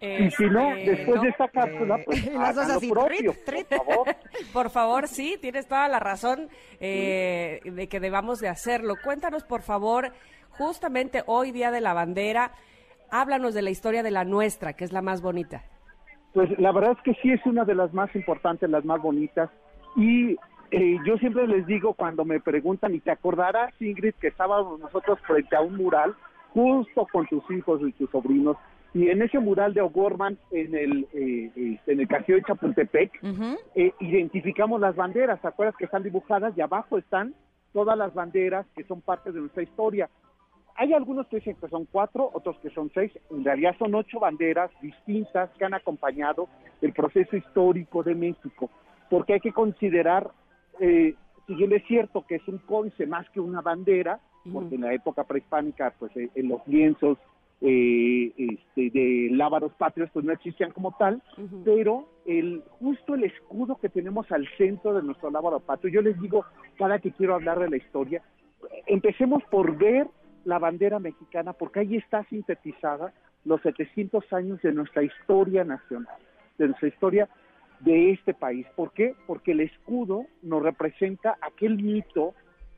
Y 0.00 0.30
si 0.30 0.44
no, 0.50 0.72
Este, 0.74 0.90
después 0.90 1.16
no. 1.16 1.22
de 1.22 1.28
esta 1.30 1.48
cápsula, 1.48 1.98
pues 2.04 2.26
lo 2.34 2.40
así, 2.40 2.90
propio, 2.90 3.32
trit, 3.44 3.66
trit. 3.66 3.78
por 3.78 3.86
favor. 3.86 4.16
Por 4.52 4.70
favor, 4.70 5.08
sí, 5.08 5.38
tienes 5.40 5.66
toda 5.66 5.88
la 5.88 5.98
razón 5.98 6.48
eh, 6.80 7.60
de 7.64 7.88
que 7.88 8.00
debamos 8.00 8.40
de 8.40 8.48
hacerlo. 8.48 8.94
Cuéntanos, 9.02 9.44
por 9.44 9.62
favor, 9.62 10.12
justamente 10.50 11.22
hoy, 11.26 11.50
Día 11.52 11.70
de 11.70 11.80
la 11.80 11.94
Bandera, 11.94 12.52
háblanos 13.10 13.54
de 13.54 13.62
la 13.62 13.70
historia 13.70 14.02
de 14.02 14.10
la 14.10 14.24
nuestra, 14.24 14.74
que 14.74 14.84
es 14.84 14.92
la 14.92 15.02
más 15.02 15.22
bonita. 15.22 15.62
Pues 16.34 16.50
la 16.58 16.72
verdad 16.72 16.92
es 16.98 17.02
que 17.02 17.14
sí 17.22 17.32
es 17.32 17.44
una 17.46 17.64
de 17.64 17.74
las 17.74 17.92
más 17.94 18.14
importantes, 18.14 18.68
las 18.68 18.84
más 18.84 19.00
bonitas. 19.00 19.48
Y 19.96 20.36
eh, 20.70 20.98
yo 21.06 21.16
siempre 21.18 21.46
les 21.46 21.66
digo 21.66 21.94
cuando 21.94 22.24
me 22.26 22.40
preguntan, 22.40 22.94
y 22.94 23.00
te 23.00 23.10
acordarás, 23.10 23.72
Ingrid, 23.80 24.14
que 24.20 24.28
estábamos 24.28 24.78
nosotros 24.80 25.18
frente 25.26 25.56
a 25.56 25.62
un 25.62 25.76
mural, 25.76 26.14
justo 26.52 27.06
con 27.10 27.26
tus 27.26 27.42
hijos 27.50 27.80
y 27.86 27.92
tus 27.92 28.10
sobrinos, 28.10 28.56
y 28.96 29.10
en 29.10 29.20
ese 29.20 29.38
mural 29.38 29.74
de 29.74 29.82
O'Gorman, 29.82 30.38
en 30.50 30.74
el, 30.74 31.06
eh, 31.12 31.50
este, 31.54 31.92
en 31.92 32.00
el 32.00 32.08
castillo 32.08 32.38
de 32.38 32.44
Chapultepec, 32.44 33.12
eh, 33.74 33.92
identificamos 34.00 34.80
las 34.80 34.96
banderas, 34.96 35.38
¿te 35.42 35.48
acuerdas 35.48 35.76
que 35.76 35.84
están 35.84 36.02
dibujadas? 36.02 36.56
Y 36.56 36.62
abajo 36.62 36.96
están 36.96 37.34
todas 37.74 37.98
las 37.98 38.14
banderas 38.14 38.64
que 38.74 38.84
son 38.84 39.02
parte 39.02 39.32
de 39.32 39.40
nuestra 39.40 39.64
historia. 39.64 40.08
Hay 40.76 40.94
algunos 40.94 41.26
que 41.26 41.36
dicen 41.36 41.56
que 41.60 41.68
son 41.68 41.86
cuatro, 41.92 42.30
otros 42.32 42.58
que 42.60 42.70
son 42.70 42.90
seis. 42.94 43.12
En 43.30 43.44
realidad 43.44 43.76
son 43.78 43.94
ocho 43.94 44.18
banderas 44.18 44.70
distintas 44.80 45.50
que 45.58 45.66
han 45.66 45.74
acompañado 45.74 46.48
el 46.80 46.94
proceso 46.94 47.36
histórico 47.36 48.02
de 48.02 48.14
México. 48.14 48.70
Porque 49.10 49.34
hay 49.34 49.40
que 49.40 49.52
considerar, 49.52 50.30
eh, 50.80 51.14
si 51.46 51.54
bien 51.54 51.70
es 51.74 51.84
cierto 51.86 52.24
que 52.26 52.36
es 52.36 52.48
un 52.48 52.58
códice 52.60 53.04
más 53.04 53.28
que 53.28 53.40
una 53.40 53.60
bandera, 53.60 54.20
porque 54.50 54.76
en 54.76 54.82
la 54.82 54.94
época 54.94 55.24
prehispánica, 55.24 55.92
pues 55.98 56.16
eh, 56.16 56.30
en 56.34 56.48
los 56.48 56.66
lienzos 56.66 57.18
eh, 57.60 58.32
este, 58.36 58.90
de 58.90 59.28
lábaros 59.32 59.72
patrios 59.74 60.10
pues 60.12 60.24
no 60.24 60.32
existían 60.32 60.72
como 60.72 60.94
tal, 60.98 61.22
pero 61.64 62.08
el 62.26 62.62
justo 62.78 63.14
el 63.14 63.24
escudo 63.24 63.76
que 63.76 63.88
tenemos 63.88 64.30
al 64.30 64.46
centro 64.58 64.94
de 64.94 65.02
nuestro 65.02 65.30
lábaro 65.30 65.60
patrio, 65.60 65.94
yo 65.94 66.02
les 66.02 66.20
digo 66.20 66.44
cada 66.76 66.98
que 66.98 67.12
quiero 67.12 67.34
hablar 67.34 67.58
de 67.58 67.70
la 67.70 67.76
historia, 67.76 68.22
empecemos 68.86 69.42
por 69.44 69.76
ver 69.76 70.06
la 70.44 70.58
bandera 70.58 70.98
mexicana, 70.98 71.52
porque 71.52 71.80
ahí 71.80 71.96
está 71.96 72.24
sintetizada 72.24 73.12
los 73.44 73.60
700 73.62 74.32
años 74.32 74.60
de 74.62 74.72
nuestra 74.72 75.02
historia 75.02 75.64
nacional, 75.64 76.16
de 76.58 76.66
nuestra 76.66 76.88
historia 76.88 77.28
de 77.80 78.12
este 78.12 78.34
país. 78.34 78.66
¿Por 78.76 78.92
qué? 78.92 79.14
Porque 79.26 79.52
el 79.52 79.60
escudo 79.60 80.26
nos 80.42 80.62
representa 80.62 81.36
aquel 81.40 81.82
mito 81.82 82.34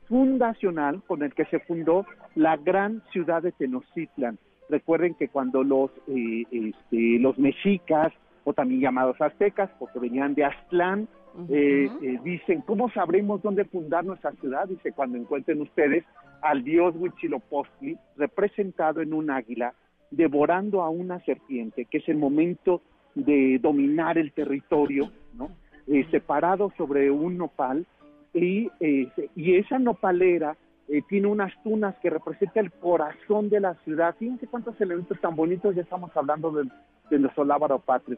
fundacional 0.07 1.01
con 1.05 1.21
el 1.23 1.33
que 1.33 1.45
se 1.45 1.59
fundó 1.59 2.05
la 2.35 2.57
gran 2.57 3.03
ciudad 3.11 3.43
de 3.43 3.51
Tenochtitlan. 3.51 4.39
Recuerden 4.69 5.15
que 5.15 5.27
cuando 5.27 5.63
los, 5.63 5.91
eh, 6.07 6.43
este, 6.51 7.19
los 7.19 7.37
mexicas, 7.37 8.13
o 8.43 8.53
también 8.53 8.81
llamados 8.81 9.19
aztecas, 9.21 9.69
porque 9.79 9.99
venían 9.99 10.35
de 10.35 10.45
Aztlán, 10.45 11.07
eh, 11.49 11.89
eh, 12.01 12.19
dicen, 12.23 12.61
¿cómo 12.61 12.89
sabremos 12.91 13.41
dónde 13.41 13.65
fundar 13.65 14.05
nuestra 14.05 14.31
ciudad? 14.33 14.67
Dice, 14.67 14.91
cuando 14.91 15.17
encuentren 15.17 15.61
ustedes 15.61 16.03
al 16.41 16.63
dios 16.63 16.95
Huitzilopochtli 16.97 17.97
representado 18.17 19.01
en 19.01 19.13
un 19.13 19.29
águila, 19.29 19.73
devorando 20.11 20.81
a 20.81 20.89
una 20.89 21.19
serpiente, 21.25 21.85
que 21.85 21.99
es 21.99 22.09
el 22.09 22.17
momento 22.17 22.81
de 23.15 23.59
dominar 23.59 24.17
el 24.17 24.31
territorio, 24.31 25.11
¿no? 25.33 25.49
Eh, 25.87 26.05
separado 26.11 26.71
sobre 26.77 27.11
un 27.11 27.37
nopal, 27.37 27.85
y, 28.33 28.69
eh, 28.79 29.07
y 29.35 29.55
esa 29.55 29.79
nopalera 29.79 30.55
eh, 30.89 31.01
tiene 31.07 31.27
unas 31.27 31.51
tunas 31.63 31.95
que 31.99 32.09
representa 32.09 32.59
el 32.59 32.71
corazón 32.71 33.49
de 33.49 33.59
la 33.59 33.75
ciudad. 33.85 34.15
Fíjense 34.17 34.47
cuántos 34.47 34.79
elementos 34.81 35.19
tan 35.21 35.35
bonitos 35.35 35.75
ya 35.75 35.83
estamos 35.83 36.15
hablando 36.15 36.51
de, 36.51 36.69
de 37.09 37.19
nuestro 37.19 37.45
lábaro 37.45 37.79
patrio. 37.79 38.17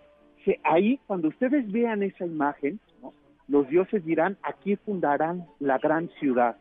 Ahí, 0.63 0.99
cuando 1.05 1.27
ustedes 1.27 1.71
vean 1.71 2.01
esa 2.01 2.25
imagen, 2.25 2.79
los 3.47 3.67
dioses 3.67 4.03
dirán, 4.05 4.37
aquí 4.41 4.75
fundarán 4.77 5.45
la 5.59 5.77
gran 5.77 6.09
ciudad. 6.19 6.55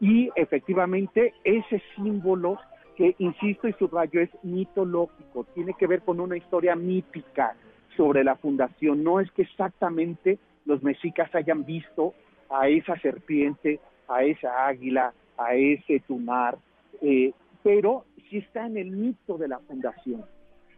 Y 0.00 0.30
efectivamente, 0.36 1.32
ese 1.44 1.80
símbolo 1.94 2.58
que, 2.96 3.14
insisto 3.18 3.68
y 3.68 3.72
subrayo, 3.74 4.20
es 4.20 4.30
mitológico, 4.42 5.44
tiene 5.54 5.74
que 5.74 5.86
ver 5.86 6.02
con 6.02 6.20
una 6.20 6.36
historia 6.36 6.76
mítica 6.76 7.54
sobre 7.96 8.24
la 8.24 8.36
fundación. 8.36 9.02
No 9.02 9.20
es 9.20 9.30
que 9.32 9.42
exactamente 9.42 10.38
los 10.66 10.82
mexicas 10.82 11.34
hayan 11.34 11.64
visto 11.64 12.12
a 12.50 12.68
esa 12.68 12.98
serpiente, 12.98 13.80
a 14.08 14.24
esa 14.24 14.66
águila, 14.66 15.14
a 15.36 15.54
ese 15.54 16.00
tunar, 16.00 16.56
eh, 17.02 17.32
pero 17.62 18.04
sí 18.28 18.38
está 18.38 18.66
en 18.66 18.76
el 18.76 18.90
mito 18.90 19.38
de 19.38 19.48
la 19.48 19.58
fundación. 19.60 20.24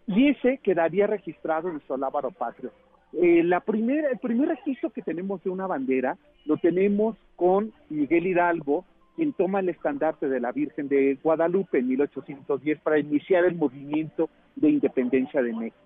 Y 0.07 0.29
ese 0.29 0.59
quedaría 0.59 1.07
registrado 1.07 1.69
en 1.69 1.75
nuestro 1.75 1.97
lábaro 1.97 2.31
patrio. 2.31 2.71
Eh, 3.13 3.43
la 3.43 3.61
primera, 3.61 4.11
el 4.11 4.19
primer 4.19 4.51
registro 4.51 4.91
que 4.91 5.03
tenemos 5.03 5.43
de 5.43 5.51
una 5.51 5.67
bandera 5.67 6.17
lo 6.45 6.57
tenemos 6.59 7.17
con 7.35 7.73
Miguel 7.89 8.27
Hidalgo, 8.27 8.85
quien 9.17 9.33
toma 9.33 9.61
el 9.61 9.71
estandarte 9.71 10.29
de 10.29 10.41
la 10.41 10.53
Virgen 10.53 10.89
de 10.89 11.19
Guadalupe 11.23 11.79
en 11.79 11.89
1810 11.89 12.81
para 12.81 12.99
iniciar 12.99 13.45
el 13.45 13.55
movimiento 13.55 14.29
de 14.55 14.71
independencia 14.71 15.43
de 15.43 15.53
México. 15.53 15.77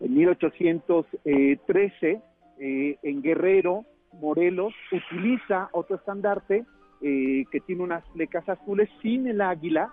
En 0.00 0.14
1813, 0.14 2.20
eh, 2.60 2.98
en 3.02 3.22
Guerrero, 3.22 3.84
Morelos, 4.12 4.74
utiliza 4.92 5.68
otro 5.72 5.96
estandarte 5.96 6.64
eh, 7.02 7.44
que 7.50 7.60
tiene 7.60 7.82
unas 7.82 8.04
flecas 8.12 8.48
azules 8.48 8.88
sin 9.02 9.26
el 9.26 9.40
águila, 9.40 9.92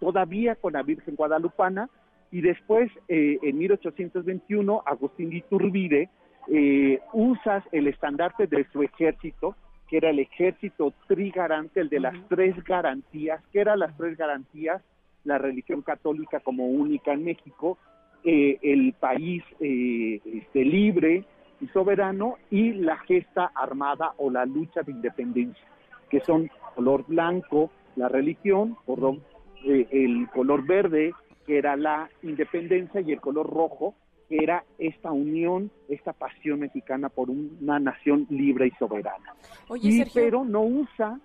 todavía 0.00 0.54
con 0.56 0.72
la 0.72 0.82
Virgen 0.82 1.16
Guadalupana, 1.16 1.88
y 2.30 2.40
después, 2.40 2.90
eh, 3.08 3.38
en 3.42 3.58
1821, 3.58 4.82
Agustín 4.84 5.30
de 5.30 5.36
Iturbide 5.36 6.08
eh, 6.48 7.00
usa 7.12 7.64
el 7.72 7.86
estandarte 7.86 8.46
de 8.46 8.66
su 8.72 8.82
ejército, 8.82 9.56
que 9.88 9.98
era 9.98 10.10
el 10.10 10.18
ejército 10.18 10.92
trigarante, 11.06 11.80
el 11.80 11.88
de 11.88 12.00
las 12.00 12.14
tres 12.28 12.54
garantías. 12.64 13.42
que 13.52 13.60
eran 13.60 13.78
las 13.78 13.96
tres 13.96 14.16
garantías? 14.16 14.82
La 15.24 15.38
religión 15.38 15.82
católica 15.82 16.40
como 16.40 16.66
única 16.66 17.12
en 17.12 17.24
México, 17.24 17.78
eh, 18.24 18.58
el 18.62 18.94
país 18.94 19.42
eh, 19.60 20.20
este, 20.24 20.64
libre 20.64 21.24
y 21.60 21.66
soberano 21.68 22.36
y 22.50 22.72
la 22.72 22.98
gesta 22.98 23.50
armada 23.54 24.12
o 24.18 24.30
la 24.30 24.44
lucha 24.44 24.82
de 24.82 24.92
independencia, 24.92 25.64
que 26.10 26.20
son 26.20 26.50
color 26.74 27.04
blanco, 27.06 27.70
la 27.96 28.08
religión, 28.08 28.76
color, 28.86 29.18
eh, 29.64 29.86
el 29.90 30.28
color 30.30 30.66
verde, 30.66 31.12
que 31.46 31.58
era 31.58 31.76
la 31.76 32.08
independencia, 32.22 33.00
y 33.00 33.12
el 33.12 33.20
color 33.20 33.48
rojo, 33.48 33.94
que 34.28 34.38
era 34.42 34.64
esta 34.78 35.12
unión, 35.12 35.70
esta 35.88 36.12
pasión 36.12 36.60
mexicana 36.60 37.08
por 37.10 37.28
una 37.30 37.78
nación 37.78 38.26
libre 38.30 38.68
y 38.68 38.70
soberana. 38.72 39.34
Oye, 39.68 39.88
Y, 39.88 39.92
Sergio. 39.98 40.12
pero 40.14 40.44
no 40.44 40.62
usa 40.62 41.20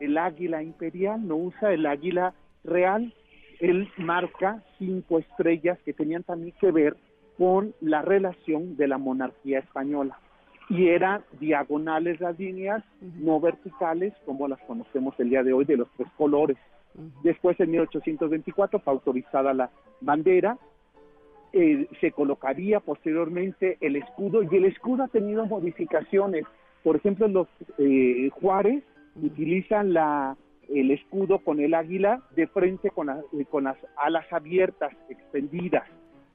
el 0.00 0.16
águila 0.18 0.62
imperial, 0.62 1.26
no 1.26 1.36
usa 1.36 1.72
el 1.72 1.86
águila 1.86 2.32
real. 2.62 3.12
Él 3.60 3.88
marca 3.98 4.62
cinco 4.78 5.18
estrellas 5.18 5.78
que 5.84 5.92
tenían 5.92 6.22
también 6.22 6.54
que 6.60 6.70
ver 6.70 6.96
con 7.36 7.74
la 7.80 8.02
relación 8.02 8.76
de 8.76 8.86
la 8.88 8.98
monarquía 8.98 9.58
española. 9.58 10.18
Y 10.70 10.88
eran 10.88 11.22
diagonales 11.40 12.20
las 12.20 12.38
líneas, 12.38 12.82
no 13.00 13.38
verticales, 13.40 14.14
como 14.24 14.48
las 14.48 14.60
conocemos 14.60 15.14
el 15.18 15.30
día 15.30 15.42
de 15.42 15.52
hoy, 15.52 15.64
de 15.64 15.76
los 15.76 15.88
tres 15.96 16.08
colores. 16.16 16.56
Después, 17.22 17.58
en 17.60 17.70
1824, 17.72 18.78
fue 18.80 18.92
autorizada 18.92 19.52
la 19.52 19.70
bandera, 20.00 20.56
eh, 21.52 21.86
se 22.00 22.10
colocaría 22.12 22.80
posteriormente 22.80 23.76
el 23.80 23.96
escudo 23.96 24.42
y 24.42 24.56
el 24.56 24.64
escudo 24.64 25.04
ha 25.04 25.08
tenido 25.08 25.44
modificaciones. 25.46 26.44
Por 26.82 26.96
ejemplo, 26.96 27.28
los 27.28 27.48
eh, 27.78 28.30
Juárez 28.40 28.82
utilizan 29.22 29.92
la, 29.92 30.36
el 30.68 30.90
escudo 30.90 31.38
con 31.40 31.60
el 31.60 31.74
águila 31.74 32.22
de 32.34 32.46
frente 32.48 32.90
con, 32.90 33.06
la- 33.08 33.20
eh, 33.38 33.44
con 33.50 33.64
las 33.64 33.76
alas 33.96 34.26
abiertas, 34.32 34.92
extendidas. 35.08 35.84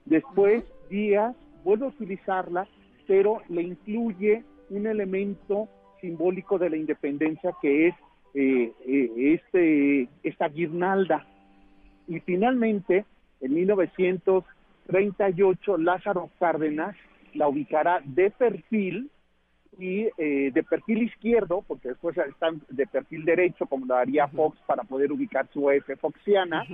Después, 0.06 0.64
Díaz 0.88 1.36
vuelve 1.64 1.84
a 1.86 1.88
utilizarla, 1.88 2.66
pero 3.06 3.42
le 3.48 3.62
incluye 3.62 4.44
un 4.70 4.86
elemento 4.86 5.68
simbólico 6.00 6.58
de 6.58 6.70
la 6.70 6.76
independencia 6.76 7.54
que 7.60 7.88
es 7.88 7.94
eh, 8.34 8.72
eh, 8.86 9.34
este, 9.34 10.08
esta 10.22 10.48
guirnalda. 10.48 11.26
Y 12.06 12.20
finalmente, 12.20 13.04
en 13.40 13.56
38 14.86 15.78
Lázaro 15.78 16.30
Cárdenas 16.38 16.96
la 17.34 17.48
ubicará 17.48 18.00
de 18.04 18.30
perfil 18.30 19.10
y 19.78 20.08
eh, 20.18 20.50
de 20.52 20.62
perfil 20.62 21.02
izquierdo, 21.02 21.64
porque 21.66 21.90
después 21.90 22.16
están 22.18 22.60
de 22.68 22.86
perfil 22.86 23.24
derecho, 23.24 23.66
como 23.66 23.86
lo 23.86 23.94
haría 23.94 24.28
Fox 24.28 24.58
para 24.66 24.82
poder 24.82 25.12
ubicar 25.12 25.48
su 25.52 25.70
F 25.70 25.96
foxiana, 25.96 26.64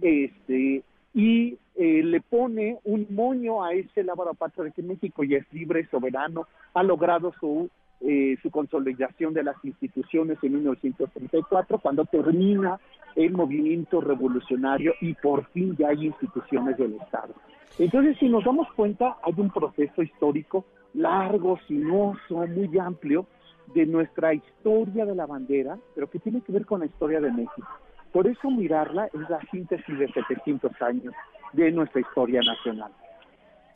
este 0.00 0.82
y 1.14 1.56
eh, 1.76 2.02
le 2.02 2.20
pone 2.20 2.78
un 2.84 3.06
moño 3.10 3.64
a 3.64 3.72
ese 3.72 4.02
laboratorio 4.02 4.64
de 4.64 4.72
que 4.72 4.82
México 4.82 5.24
ya 5.24 5.38
es 5.38 5.52
libre, 5.52 5.88
soberano, 5.88 6.46
ha 6.74 6.82
logrado 6.82 7.32
su 7.40 7.70
eh, 8.06 8.36
su 8.42 8.50
consolidación 8.50 9.32
de 9.32 9.42
las 9.42 9.56
instituciones 9.64 10.36
en 10.42 10.52
1934, 10.54 11.78
cuando 11.78 12.04
termina 12.04 12.78
el 13.16 13.32
movimiento 13.32 14.02
revolucionario 14.02 14.92
y 15.00 15.14
por 15.14 15.46
fin 15.52 15.74
ya 15.78 15.88
hay 15.88 16.06
instituciones 16.06 16.76
del 16.76 16.96
Estado. 16.96 17.32
Entonces, 17.78 18.18
si 18.18 18.28
nos 18.28 18.44
damos 18.44 18.70
cuenta, 18.74 19.16
hay 19.22 19.32
un 19.38 19.48
proceso 19.48 20.02
histórico 20.02 20.66
largo, 20.92 21.58
sinuoso, 21.66 22.46
muy 22.46 22.78
amplio 22.78 23.26
de 23.74 23.86
nuestra 23.86 24.34
historia 24.34 25.06
de 25.06 25.14
la 25.14 25.24
bandera, 25.24 25.78
pero 25.94 26.10
que 26.10 26.18
tiene 26.18 26.42
que 26.42 26.52
ver 26.52 26.66
con 26.66 26.80
la 26.80 26.86
historia 26.86 27.22
de 27.22 27.32
México. 27.32 27.66
Por 28.14 28.28
eso 28.28 28.48
mirarla 28.48 29.06
es 29.06 29.28
la 29.28 29.40
síntesis 29.50 29.98
de 29.98 30.06
700 30.12 30.70
años 30.82 31.12
de 31.52 31.72
nuestra 31.72 32.00
historia 32.00 32.40
nacional. 32.42 32.92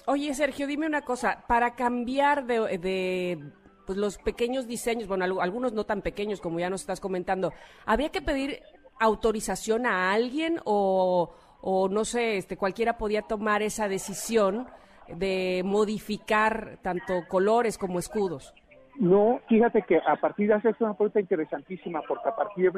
Oye, 0.06 0.32
Sergio, 0.32 0.68
dime 0.68 0.86
una 0.86 1.02
cosa, 1.02 1.42
para 1.48 1.74
cambiar 1.74 2.46
de, 2.46 2.78
de, 2.78 3.38
pues, 3.84 3.98
los 3.98 4.16
pequeños 4.18 4.68
diseños, 4.68 5.08
bueno, 5.08 5.24
al- 5.24 5.40
algunos 5.40 5.72
no 5.72 5.84
tan 5.84 6.02
pequeños 6.02 6.40
como 6.40 6.60
ya 6.60 6.70
nos 6.70 6.82
estás 6.82 7.00
comentando, 7.00 7.52
¿había 7.84 8.10
que 8.10 8.22
pedir 8.22 8.60
autorización 9.00 9.86
a 9.86 10.12
alguien 10.12 10.60
o, 10.64 11.34
o 11.60 11.88
no 11.88 12.04
sé, 12.04 12.36
este, 12.36 12.56
cualquiera 12.56 12.96
podía 12.96 13.22
tomar 13.22 13.62
esa 13.62 13.88
decisión 13.88 14.68
de 15.08 15.62
modificar 15.64 16.78
tanto 16.80 17.26
colores 17.26 17.76
como 17.76 17.98
escudos? 17.98 18.54
No, 19.00 19.40
fíjate 19.48 19.82
que 19.82 19.98
a 19.98 20.16
partir 20.16 20.48
de 20.48 20.54
hace 20.54 20.70
es 20.70 20.80
una 20.80 20.94
pregunta 20.94 21.20
interesantísima, 21.20 22.02
porque 22.06 22.28
a 22.28 22.36
partir 22.36 22.64
de 22.64 22.70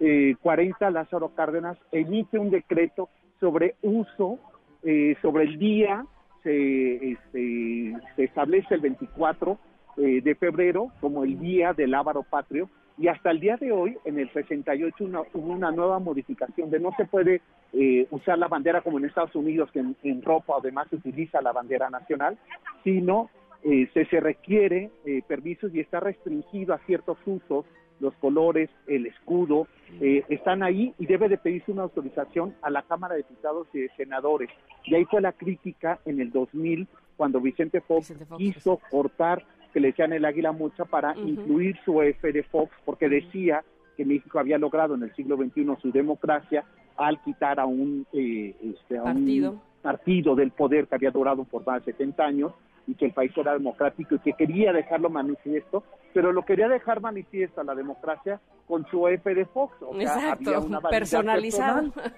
1940 0.00 0.90
Lázaro 0.90 1.28
Cárdenas 1.34 1.78
emite 1.90 2.38
un 2.38 2.50
decreto 2.50 3.08
sobre 3.40 3.74
uso, 3.82 4.38
eh, 4.82 5.16
sobre 5.22 5.44
el 5.44 5.58
día, 5.58 6.04
se, 6.42 7.12
este, 7.12 7.94
se 8.16 8.24
establece 8.24 8.74
el 8.74 8.80
24 8.80 9.58
eh, 9.98 10.20
de 10.22 10.34
febrero 10.34 10.88
como 11.00 11.24
el 11.24 11.38
día 11.38 11.72
del 11.72 11.94
Ávaro 11.94 12.22
Patrio, 12.22 12.68
y 12.98 13.08
hasta 13.08 13.30
el 13.30 13.40
día 13.40 13.56
de 13.56 13.72
hoy, 13.72 13.96
en 14.04 14.18
el 14.18 14.30
68, 14.32 15.04
una- 15.04 15.22
hubo 15.32 15.52
una 15.52 15.70
nueva 15.70 15.98
modificación 15.98 16.70
de 16.70 16.78
no 16.78 16.90
se 16.96 17.04
puede 17.06 17.40
eh, 17.72 18.06
usar 18.10 18.38
la 18.38 18.48
bandera 18.48 18.82
como 18.82 18.98
en 18.98 19.06
Estados 19.06 19.34
Unidos, 19.34 19.70
que 19.72 19.78
en, 19.80 19.96
en 20.02 20.20
ropa 20.22 20.54
además 20.58 20.88
se 20.90 20.96
utiliza 20.96 21.40
la 21.40 21.52
bandera 21.52 21.88
nacional, 21.90 22.36
sino 22.84 23.30
eh, 23.64 23.88
se, 23.94 24.04
se 24.06 24.20
requiere 24.20 24.90
eh, 25.06 25.22
permisos 25.26 25.74
y 25.74 25.80
está 25.80 26.00
restringido 26.00 26.74
a 26.74 26.78
ciertos 26.80 27.16
usos, 27.24 27.64
los 28.00 28.14
colores, 28.14 28.70
el 28.86 29.06
escudo, 29.06 29.66
eh, 30.00 30.24
están 30.28 30.62
ahí 30.62 30.94
y 30.98 31.06
debe 31.06 31.28
de 31.28 31.38
pedirse 31.38 31.72
una 31.72 31.82
autorización 31.82 32.54
a 32.62 32.70
la 32.70 32.82
Cámara 32.82 33.14
de 33.14 33.22
Diputados 33.22 33.68
y 33.72 33.80
de 33.80 33.90
Senadores. 33.96 34.50
Y 34.84 34.94
ahí 34.94 35.04
fue 35.04 35.20
la 35.20 35.32
crítica 35.32 36.00
en 36.04 36.20
el 36.20 36.30
2000, 36.30 36.88
cuando 37.16 37.40
Vicente 37.40 37.80
Fox, 37.80 38.08
Vicente 38.08 38.26
Fox, 38.26 38.38
quiso 38.38 38.80
cortar, 38.90 39.44
que 39.72 39.80
le 39.80 39.88
decían 39.88 40.12
el 40.12 40.24
águila 40.24 40.52
mucha, 40.52 40.84
para 40.84 41.16
incluir 41.16 41.78
su 41.84 42.02
F 42.02 42.32
de 42.32 42.42
Fox, 42.42 42.72
porque 42.84 43.08
decía 43.08 43.64
que 43.96 44.04
México 44.04 44.38
había 44.38 44.58
logrado 44.58 44.94
en 44.94 45.02
el 45.04 45.14
siglo 45.14 45.36
XXI 45.36 45.66
su 45.80 45.92
democracia 45.92 46.64
al 46.96 47.20
quitar 47.22 47.60
a 47.60 47.66
un, 47.66 48.06
eh, 48.12 48.54
este, 48.62 48.98
a 48.98 49.02
un 49.02 49.14
Partido. 49.14 49.62
partido 49.82 50.34
del 50.34 50.50
poder 50.50 50.86
que 50.86 50.94
había 50.94 51.10
durado 51.10 51.44
por 51.44 51.66
más 51.66 51.84
de 51.84 51.92
70 51.92 52.24
años 52.24 52.52
y 52.86 52.94
que 52.94 53.06
el 53.06 53.12
país 53.12 53.32
era 53.36 53.52
democrático 53.52 54.16
y 54.16 54.18
que 54.18 54.32
quería 54.32 54.72
dejarlo 54.72 55.08
manifiesto, 55.10 55.84
pero 56.12 56.32
lo 56.32 56.44
quería 56.44 56.68
dejar 56.68 57.00
manifiesto 57.00 57.60
a 57.60 57.64
la 57.64 57.74
democracia 57.74 58.40
con 58.66 58.86
su 58.90 59.06
F 59.08 59.34
de 59.34 59.44
Fox. 59.46 59.74
O 59.82 59.94
sea, 59.94 60.02
Exacto, 60.02 60.50
había 60.50 60.60
una 60.60 60.80
personalizado. 60.80 61.90
personal. 61.92 62.14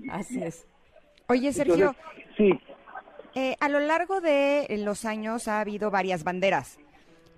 Así 0.10 0.42
es. 0.42 0.66
Oye, 1.28 1.52
Sergio, 1.52 1.94
Entonces, 1.96 2.34
sí, 2.36 2.60
eh, 3.34 3.56
a 3.60 3.68
lo 3.68 3.80
largo 3.80 4.20
de 4.20 4.66
los 4.84 5.04
años 5.04 5.48
ha 5.48 5.60
habido 5.60 5.90
varias 5.90 6.24
banderas. 6.24 6.78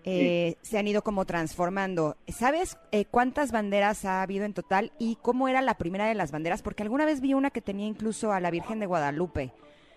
Eh, 0.05 0.57
Se 0.63 0.79
han 0.79 0.89
ido 0.89 1.03
como 1.03 1.25
transformando. 1.27 2.17
¿Sabes 2.27 2.77
eh, 2.91 3.05
cuántas 3.05 3.53
banderas 3.53 4.05
ha 4.05 4.23
habido 4.23 4.45
en 4.45 4.53
total 4.53 4.91
y 4.99 5.17
cómo 5.23 5.47
era 5.49 5.63
la 5.63 5.75
primera 5.75 6.07
de 6.07 6.15
las 6.15 6.33
banderas? 6.33 6.63
Porque 6.63 6.83
alguna 6.83 7.05
vez 7.05 7.21
vi 7.21 7.35
una 7.35 7.51
que 7.51 7.61
tenía 7.61 7.87
incluso 7.87 8.33
a 8.33 8.41
la 8.41 8.51
Virgen 8.51 8.81
de 8.81 8.87
Guadalupe. 8.87 9.53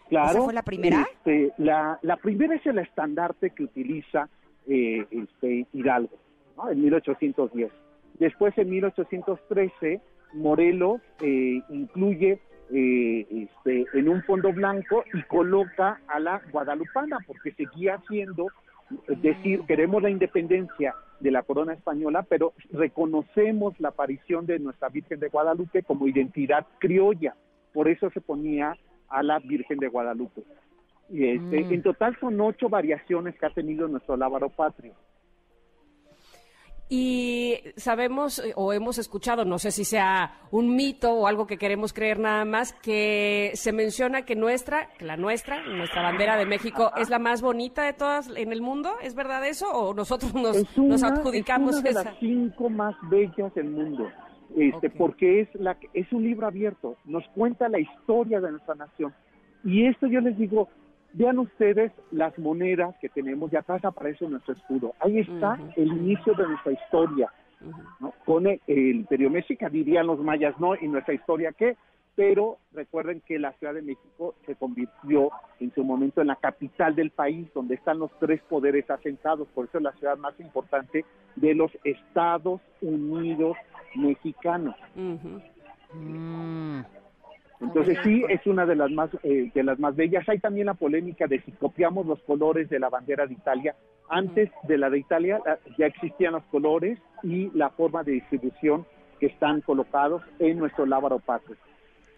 Claro. 0.10 0.30
¿Esa 0.30 0.44
fue 0.44 0.54
la 0.54 0.64
primera? 0.64 1.08
Este, 1.12 1.52
la, 1.58 2.00
la 2.02 2.18
primera 2.18 2.56
es 2.56 2.66
el 2.66 2.80
estandarte 2.80 3.50
que 3.52 3.64
utiliza 3.64 4.30
eh, 4.68 5.06
este, 5.10 5.68
Hidalgo, 5.74 6.18
¿no? 6.58 6.70
en 6.70 6.82
1810. 6.82 7.72
Después, 8.20 8.58
en 8.58 8.70
1813, 8.70 10.02
Morelos 10.34 11.02
eh, 11.22 11.62
incluye 11.70 12.40
eh, 12.72 13.28
este, 13.30 13.86
en 13.94 14.10
un 14.10 14.24
fondo 14.24 14.52
blanco 14.52 15.04
y 15.14 15.22
coloca 15.24 16.02
a 16.08 16.20
la 16.20 16.42
guadalupana, 16.52 17.20
porque 17.28 17.52
seguía 17.52 18.02
siendo, 18.08 18.48
es 19.08 19.22
decir, 19.22 19.62
queremos 19.68 20.02
la 20.02 20.10
independencia 20.10 20.96
de 21.20 21.32
la 21.32 21.44
corona 21.44 21.74
española, 21.74 22.26
pero 22.28 22.54
reconocemos 22.72 23.80
la 23.80 23.90
aparición 23.90 24.46
de 24.46 24.60
nuestra 24.60 24.90
Virgen 24.90 25.20
de 25.20 25.30
Guadalupe 25.30 25.84
como 25.84 26.08
identidad 26.08 26.66
criolla. 26.80 27.36
Por 27.74 27.88
eso 27.88 28.10
se 28.12 28.22
ponía 28.22 28.78
a 29.10 29.24
la 29.24 29.40
Virgen 29.40 29.78
de 29.80 29.88
Guadalupe. 29.88 30.44
Y 31.10 31.28
este, 31.28 31.64
Mm. 31.64 31.74
En 31.74 31.84
total 31.84 32.18
son 32.20 32.40
ocho 32.42 32.68
variaciones 32.70 33.38
que 33.38 33.46
ha 33.46 33.50
tenido 33.52 33.88
nuestro 33.88 34.18
lábaro 34.18 34.50
patrio. 34.50 34.94
Y 36.88 37.58
sabemos 37.78 38.38
eh, 38.38 38.54
o 38.56 38.72
hemos 38.72 39.00
escuchado, 39.00 39.44
no 39.44 39.58
sé 39.58 39.72
si 39.72 39.86
sea 39.86 40.38
un 40.52 40.76
mito 40.76 41.14
o 41.14 41.26
algo 41.26 41.48
que 41.48 41.58
queremos 41.58 41.94
creer 41.94 42.20
nada 42.20 42.46
más, 42.46 42.74
que 42.74 43.52
se 43.56 43.72
menciona 43.72 44.24
que 44.24 44.36
nuestra, 44.36 44.90
que 45.00 45.06
la 45.06 45.18
nuestra, 45.18 45.66
nuestra 45.66 46.04
bandera 46.04 46.38
de 46.38 46.46
México 46.46 46.92
es 46.96 47.10
la 47.10 47.18
más 47.18 47.42
bonita 47.42 47.84
de 47.84 47.94
todas 47.94 48.30
en 48.36 48.52
el 48.52 48.62
mundo. 48.62 48.92
¿Es 49.02 49.16
verdad 49.16 49.44
eso 49.48 49.68
o 49.72 49.96
nosotros 49.96 50.36
nos, 50.36 50.58
es 50.58 50.78
una, 50.78 50.90
nos 50.90 51.04
adjudicamos 51.04 51.72
es 51.72 51.82
una 51.82 51.84
de 51.84 51.90
esa? 51.90 52.04
las 52.04 52.20
cinco 52.20 52.70
más 52.70 52.96
bellas 53.10 53.52
del 53.56 53.70
mundo, 53.72 54.08
este, 54.56 54.90
porque 54.90 55.42
es, 55.42 55.56
la, 55.56 55.78
es 55.94 56.12
un 56.12 56.24
libro 56.24 56.48
abierto, 56.48 56.98
nos 57.06 57.28
cuenta 57.30 57.70
la 57.70 57.80
historia 57.80 58.42
de 58.42 58.52
nuestra 58.52 58.76
nación. 58.76 59.14
Y 59.64 59.86
esto 59.86 60.08
yo 60.08 60.22
les 60.22 60.38
digo, 60.38 60.70
vean 61.14 61.40
ustedes 61.40 61.92
las 62.12 62.38
monedas 62.38 62.96
que 63.02 63.10
tenemos 63.10 63.52
y 63.52 63.56
atrás 63.56 63.84
aparece 63.84 64.28
nuestro 64.28 64.54
escudo. 64.54 64.94
Ahí 65.00 65.20
está 65.20 65.60
el 65.76 65.88
inicio 65.88 66.34
de 66.34 66.48
nuestra 66.48 66.72
historia. 66.74 67.32
¿no? 68.00 68.14
Con 68.26 68.46
el, 68.48 68.62
el 68.68 68.98
Imperio 68.98 69.30
México, 69.30 69.66
dirían 69.72 70.08
los 70.08 70.20
mayas, 70.20 70.60
no, 70.60 70.76
y 70.76 70.88
nuestra 70.88 71.14
historia 71.14 71.52
qué, 71.52 71.76
pero 72.16 72.58
recuerden 72.74 73.22
que 73.22 73.38
la 73.38 73.52
Ciudad 73.54 73.74
de 73.74 73.82
México 73.82 74.36
se 74.46 74.56
convirtió 74.56 75.32
en 75.60 75.74
su 75.74 75.84
momento 75.84 76.22
en 76.22 76.28
la 76.28 76.38
capital 76.38 76.96
del 76.96 77.12
país, 77.12 77.48
donde 77.54 77.76
están 77.76 78.00
los 78.00 78.12
tres 78.20 78.42
poderes 78.44 78.90
asentados, 78.90 79.48
por 79.50 79.66
eso 79.66 79.78
es 79.80 79.84
la 79.84 79.92
ciudad 79.94 80.18
más 80.18 80.40
importante 80.40 81.06
de 81.36 81.56
los 81.56 81.72
Estados 81.84 82.62
Unidos 82.82 83.58
mexicanos. 83.96 84.76
Ujú. 84.96 85.42
Mm. 85.94 86.84
Entonces 87.62 87.98
sí 88.04 88.24
es 88.30 88.46
una 88.46 88.66
de 88.66 88.76
las 88.76 88.92
más 88.92 89.10
eh, 89.24 89.50
de 89.54 89.64
las 89.64 89.80
más 89.80 89.96
bellas. 89.96 90.28
Hay 90.28 90.40
también 90.40 90.66
la 90.68 90.74
polémica 90.74 91.26
de 91.28 91.42
si 91.42 91.52
copiamos 91.54 92.06
los 92.06 92.22
colores 92.24 92.70
de 92.70 92.80
la 92.80 92.90
bandera 92.90 93.26
de 93.26 93.34
Italia. 93.34 93.76
Antes 94.10 94.52
de 94.68 94.78
la 94.78 94.90
de 94.90 95.00
Italia 95.00 95.40
la- 95.46 95.58
ya 95.78 95.86
existían 95.88 96.34
los 96.34 96.44
colores 96.46 97.00
y 97.24 97.50
la 97.58 97.70
forma 97.70 98.04
de 98.04 98.14
distribución 98.14 98.86
que 99.20 99.28
están 99.28 99.62
colocados 99.62 100.22
en 100.40 100.60
nuestro 100.60 100.86
lábaro 100.86 101.20
patrio. 101.20 101.56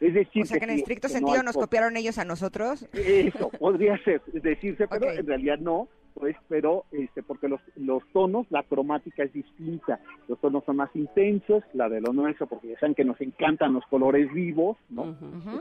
Es 0.02 0.14
decir, 0.14 0.44
O 0.44 0.46
sea 0.46 0.60
que 0.60 0.66
en 0.66 0.72
sí, 0.72 0.80
estricto 0.80 1.08
que 1.08 1.14
sentido 1.14 1.42
nos 1.44 1.54
co- 1.56 1.62
copiaron 1.62 1.98
ellos 1.98 2.18
a 2.18 2.26
nosotros. 2.26 2.88
Eso 2.94 3.50
podría 3.50 3.98
ser 4.04 4.22
decirse, 4.26 4.88
pero 4.88 5.12
en 5.12 5.26
realidad 5.26 5.58
no, 5.60 5.88
pues, 6.18 6.36
pero 6.48 6.86
este, 6.92 7.24
porque 7.24 7.48
los, 7.48 7.62
los 7.76 8.04
tonos, 8.12 8.48
la 8.50 8.64
cromática 8.64 9.24
es 9.24 9.34
distinta. 9.34 10.00
Los 10.28 10.40
tonos 10.40 10.64
son 10.66 10.78
más 10.78 10.90
intensos, 10.96 11.64
la 11.74 11.90
de 11.90 12.02
lo 12.02 12.14
nuestro, 12.14 12.48
porque 12.48 12.70
ya 12.70 12.80
saben 12.80 12.96
que 12.96 13.06
nos 13.06 13.20
encantan 13.22 13.74
los 13.74 13.86
colores 13.86 14.32
vivos, 14.34 14.78
¿no? 14.90 15.16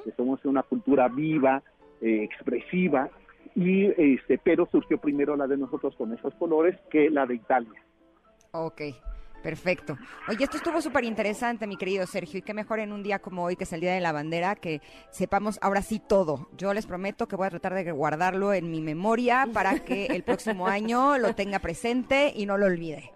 Que 0.05 0.13
somos 0.13 0.45
una 0.45 0.63
cultura 0.63 1.09
viva, 1.09 1.63
eh, 2.01 2.23
expresiva, 2.25 3.11
y 3.55 3.87
este, 3.87 4.39
pero 4.39 4.67
surgió 4.71 4.99
primero 4.99 5.37
la 5.37 5.47
de 5.47 5.57
nosotros 5.57 5.95
con 5.97 6.13
esos 6.13 6.35
colores 6.35 6.79
que 6.91 7.11
la 7.11 7.27
de 7.27 7.35
Italia. 7.37 7.83
Ok. 8.53 8.83
Perfecto. 9.43 9.97
Oye, 10.29 10.43
esto 10.45 10.57
estuvo 10.57 10.81
súper 10.81 11.05
interesante, 11.05 11.67
mi 11.67 11.77
querido 11.77 12.07
Sergio, 12.07 12.39
y 12.39 12.43
qué 12.43 12.53
mejor 12.53 12.81
en 12.81 12.93
un 12.93 13.03
día 13.03 13.21
como 13.21 13.45
hoy, 13.45 13.55
que 13.57 13.65
es 13.65 13.73
el 13.73 13.81
Día 13.81 13.93
de 13.95 14.01
la 14.01 14.11
Bandera, 14.13 14.57
que 14.57 14.81
sepamos 15.11 15.59
ahora 15.63 15.83
sí 15.83 16.01
todo. 16.01 16.49
Yo 16.57 16.75
les 16.75 16.87
prometo 16.87 17.29
que 17.29 17.37
voy 17.37 17.47
a 17.47 17.51
tratar 17.51 17.75
de 17.75 17.91
guardarlo 17.93 18.53
en 18.53 18.71
mi 18.71 18.81
memoria 18.81 19.47
para 19.53 19.79
que 19.81 20.07
el 20.07 20.23
próximo 20.25 20.67
año 20.67 21.17
lo 21.19 21.35
tenga 21.35 21.61
presente 21.61 22.33
y 22.35 22.45
no 22.47 22.59
lo 22.59 22.67
olvide. 22.67 23.13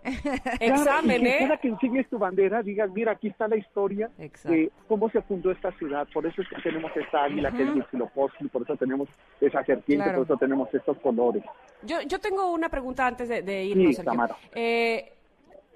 Examen, 0.60 1.26
¿eh? 1.26 1.36
Cada 1.40 1.56
que 1.58 1.68
enseñes 1.68 2.08
tu 2.08 2.18
bandera, 2.18 2.62
digas, 2.62 2.90
mira, 2.92 3.12
aquí 3.12 3.28
está 3.28 3.48
la 3.48 3.56
historia 3.56 4.08
Exacto. 4.18 4.50
de 4.56 4.70
cómo 4.88 5.10
se 5.10 5.22
fundó 5.22 5.50
esta 5.50 5.72
ciudad. 5.72 6.06
Por 6.12 6.26
eso 6.26 6.42
es 6.42 6.48
que 6.48 6.60
tenemos 6.62 6.90
esta 6.96 7.24
águila 7.24 7.50
que 7.52 7.62
es 7.64 7.70
Huitzilopochtli, 7.74 8.48
por 8.48 8.62
eso 8.62 8.76
tenemos 8.76 9.08
esa 9.40 9.64
serpiente, 9.64 10.04
Claro. 10.04 10.18
por 10.18 10.26
eso 10.26 10.36
tenemos 10.36 10.72
estos 10.74 10.96
colores. 10.98 11.42
Yo, 11.82 12.00
yo 12.02 12.18
tengo 12.20 12.52
una 12.52 12.68
pregunta 12.68 13.06
antes 13.06 13.28
de, 13.28 13.42
de 13.42 13.64
irnos, 13.64 13.86
Sí, 13.88 13.94
Sergio. 13.94 14.10
Tamara. 14.12 14.36
Eh, 14.54 15.12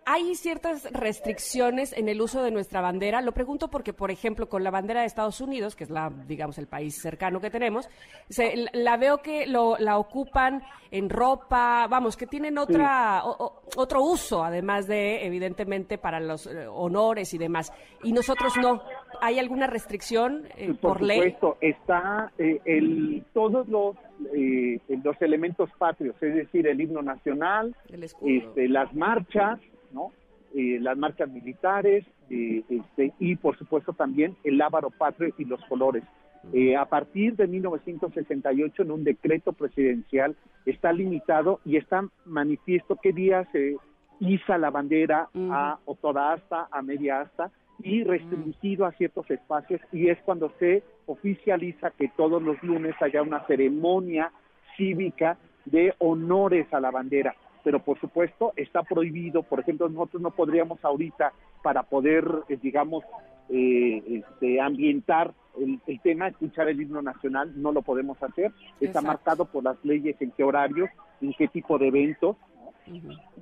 ¿Hay 0.06 0.34
ciertas 0.34 0.90
restricciones 0.92 1.92
en 1.96 2.08
el 2.08 2.20
uso 2.20 2.42
de 2.42 2.50
nuestra 2.50 2.80
bandera? 2.80 3.22
Lo 3.22 3.32
pregunto 3.32 3.68
porque, 3.68 3.92
por 3.92 4.10
ejemplo, 4.10 4.48
con 4.48 4.62
la 4.62 4.70
bandera 4.70 5.00
de 5.00 5.06
Estados 5.06 5.40
Unidos, 5.40 5.74
que 5.76 5.84
es 5.84 5.90
la, 5.90 6.10
digamos, 6.26 6.58
el 6.58 6.66
país 6.66 7.00
cercano 7.00 7.40
que 7.40 7.50
tenemos, 7.50 7.88
se- 8.28 8.66
la 8.74 8.96
veo 8.98 9.18
que 9.22 9.46
lo, 9.46 9.76
la 9.78 9.96
ocupan 9.98 10.62
en 10.90 11.08
ropa, 11.08 11.86
vamos, 11.88 12.16
que 12.16 12.26
tienen 12.26 12.58
otra, 12.58 13.24
o- 13.24 13.44
o- 13.46 13.62
otro 13.76 14.02
uso, 14.02 14.44
además 14.44 14.86
de, 14.86 15.24
evidentemente, 15.24 15.96
para 15.96 16.20
los 16.20 16.46
eh, 16.46 16.66
honores 16.66 17.32
y 17.32 17.38
demás. 17.38 17.72
Y 18.02 18.12
nosotros 18.12 18.52
no. 18.60 18.82
¿Hay 19.22 19.38
alguna 19.38 19.66
restricción 19.68 20.46
eh, 20.56 20.68
por, 20.80 20.98
por 20.98 21.02
ley? 21.02 21.16
supuesto, 21.18 21.56
está 21.60 22.30
eh, 22.36 22.60
el, 22.66 23.24
todos 23.32 23.66
los, 23.68 23.96
eh, 24.34 24.78
los 25.02 25.20
elementos 25.22 25.70
patrios, 25.78 26.14
es 26.20 26.34
decir, 26.34 26.66
el 26.66 26.80
himno 26.80 27.00
nacional, 27.00 27.74
El 27.88 28.04
este, 28.04 28.68
las 28.68 28.92
marchas, 28.94 29.60
¿no? 29.94 30.12
Eh, 30.54 30.78
las 30.80 30.96
marchas 30.96 31.28
militares 31.28 32.04
eh, 32.30 32.62
este, 32.68 33.12
y 33.18 33.34
por 33.36 33.58
supuesto 33.58 33.92
también 33.92 34.36
el 34.44 34.58
lábaro 34.58 34.90
patrio 34.90 35.34
y 35.38 35.44
los 35.44 35.64
colores. 35.64 36.04
Eh, 36.52 36.76
a 36.76 36.84
partir 36.84 37.34
de 37.36 37.46
1968 37.46 38.82
en 38.82 38.90
un 38.90 39.02
decreto 39.02 39.52
presidencial 39.52 40.36
está 40.66 40.92
limitado 40.92 41.60
y 41.64 41.76
está 41.76 42.06
manifiesto 42.24 42.98
qué 43.02 43.12
día 43.12 43.48
se 43.50 43.76
iza 44.20 44.58
la 44.58 44.70
bandera 44.70 45.28
a 45.34 45.78
o 45.86 45.94
toda 45.96 46.34
asta, 46.34 46.68
a 46.70 46.82
media 46.82 47.22
asta 47.22 47.50
y 47.82 48.04
restringido 48.04 48.86
a 48.86 48.92
ciertos 48.92 49.28
espacios 49.30 49.80
y 49.90 50.08
es 50.08 50.18
cuando 50.22 50.52
se 50.60 50.82
oficializa 51.06 51.90
que 51.90 52.12
todos 52.16 52.40
los 52.40 52.62
lunes 52.62 52.94
haya 53.00 53.22
una 53.22 53.44
ceremonia 53.46 54.30
cívica 54.76 55.36
de 55.64 55.94
honores 55.98 56.72
a 56.72 56.80
la 56.80 56.90
bandera. 56.90 57.34
Pero 57.64 57.80
por 57.80 57.98
supuesto 57.98 58.52
está 58.56 58.82
prohibido, 58.82 59.42
por 59.42 59.60
ejemplo, 59.60 59.88
nosotros 59.88 60.22
no 60.22 60.30
podríamos 60.30 60.84
ahorita 60.84 61.32
para 61.62 61.82
poder, 61.82 62.24
eh, 62.48 62.58
digamos, 62.62 63.02
eh, 63.48 64.02
este, 64.06 64.60
ambientar 64.60 65.34
el, 65.58 65.80
el 65.86 66.00
tema, 66.00 66.28
escuchar 66.28 66.68
el 66.68 66.80
himno 66.80 67.02
nacional, 67.02 67.52
no 67.60 67.72
lo 67.72 67.82
podemos 67.82 68.22
hacer. 68.22 68.52
Está 68.74 69.00
Exacto. 69.00 69.06
marcado 69.06 69.44
por 69.46 69.64
las 69.64 69.82
leyes 69.84 70.16
en 70.20 70.30
qué 70.32 70.44
horarios, 70.44 70.90
en 71.20 71.32
qué 71.32 71.48
tipo 71.48 71.78
de 71.78 71.88
eventos, 71.88 72.36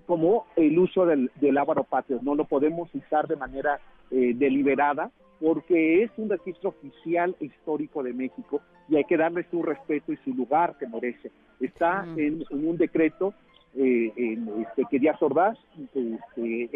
como 0.06 0.46
el 0.56 0.78
uso 0.78 1.04
del, 1.04 1.30
del 1.40 1.58
patrio. 1.90 2.20
No 2.22 2.34
lo 2.34 2.44
podemos 2.44 2.94
usar 2.94 3.26
de 3.26 3.36
manera 3.36 3.80
eh, 4.10 4.34
deliberada 4.34 5.10
porque 5.40 6.04
es 6.04 6.10
un 6.16 6.30
registro 6.30 6.70
oficial 6.70 7.34
e 7.40 7.46
histórico 7.46 8.02
de 8.04 8.12
México 8.12 8.60
y 8.88 8.96
hay 8.96 9.04
que 9.04 9.16
darle 9.16 9.44
su 9.50 9.62
respeto 9.62 10.12
y 10.12 10.16
su 10.18 10.32
lugar 10.32 10.76
que 10.78 10.86
merece. 10.86 11.32
Está 11.58 12.04
en, 12.16 12.44
en 12.48 12.68
un 12.68 12.76
decreto 12.76 13.34
eh, 13.74 14.12
en, 14.16 14.48
este, 14.62 14.84
que 14.90 14.98
Díaz 14.98 15.20
Ordaz 15.22 15.58
este, 15.76 16.18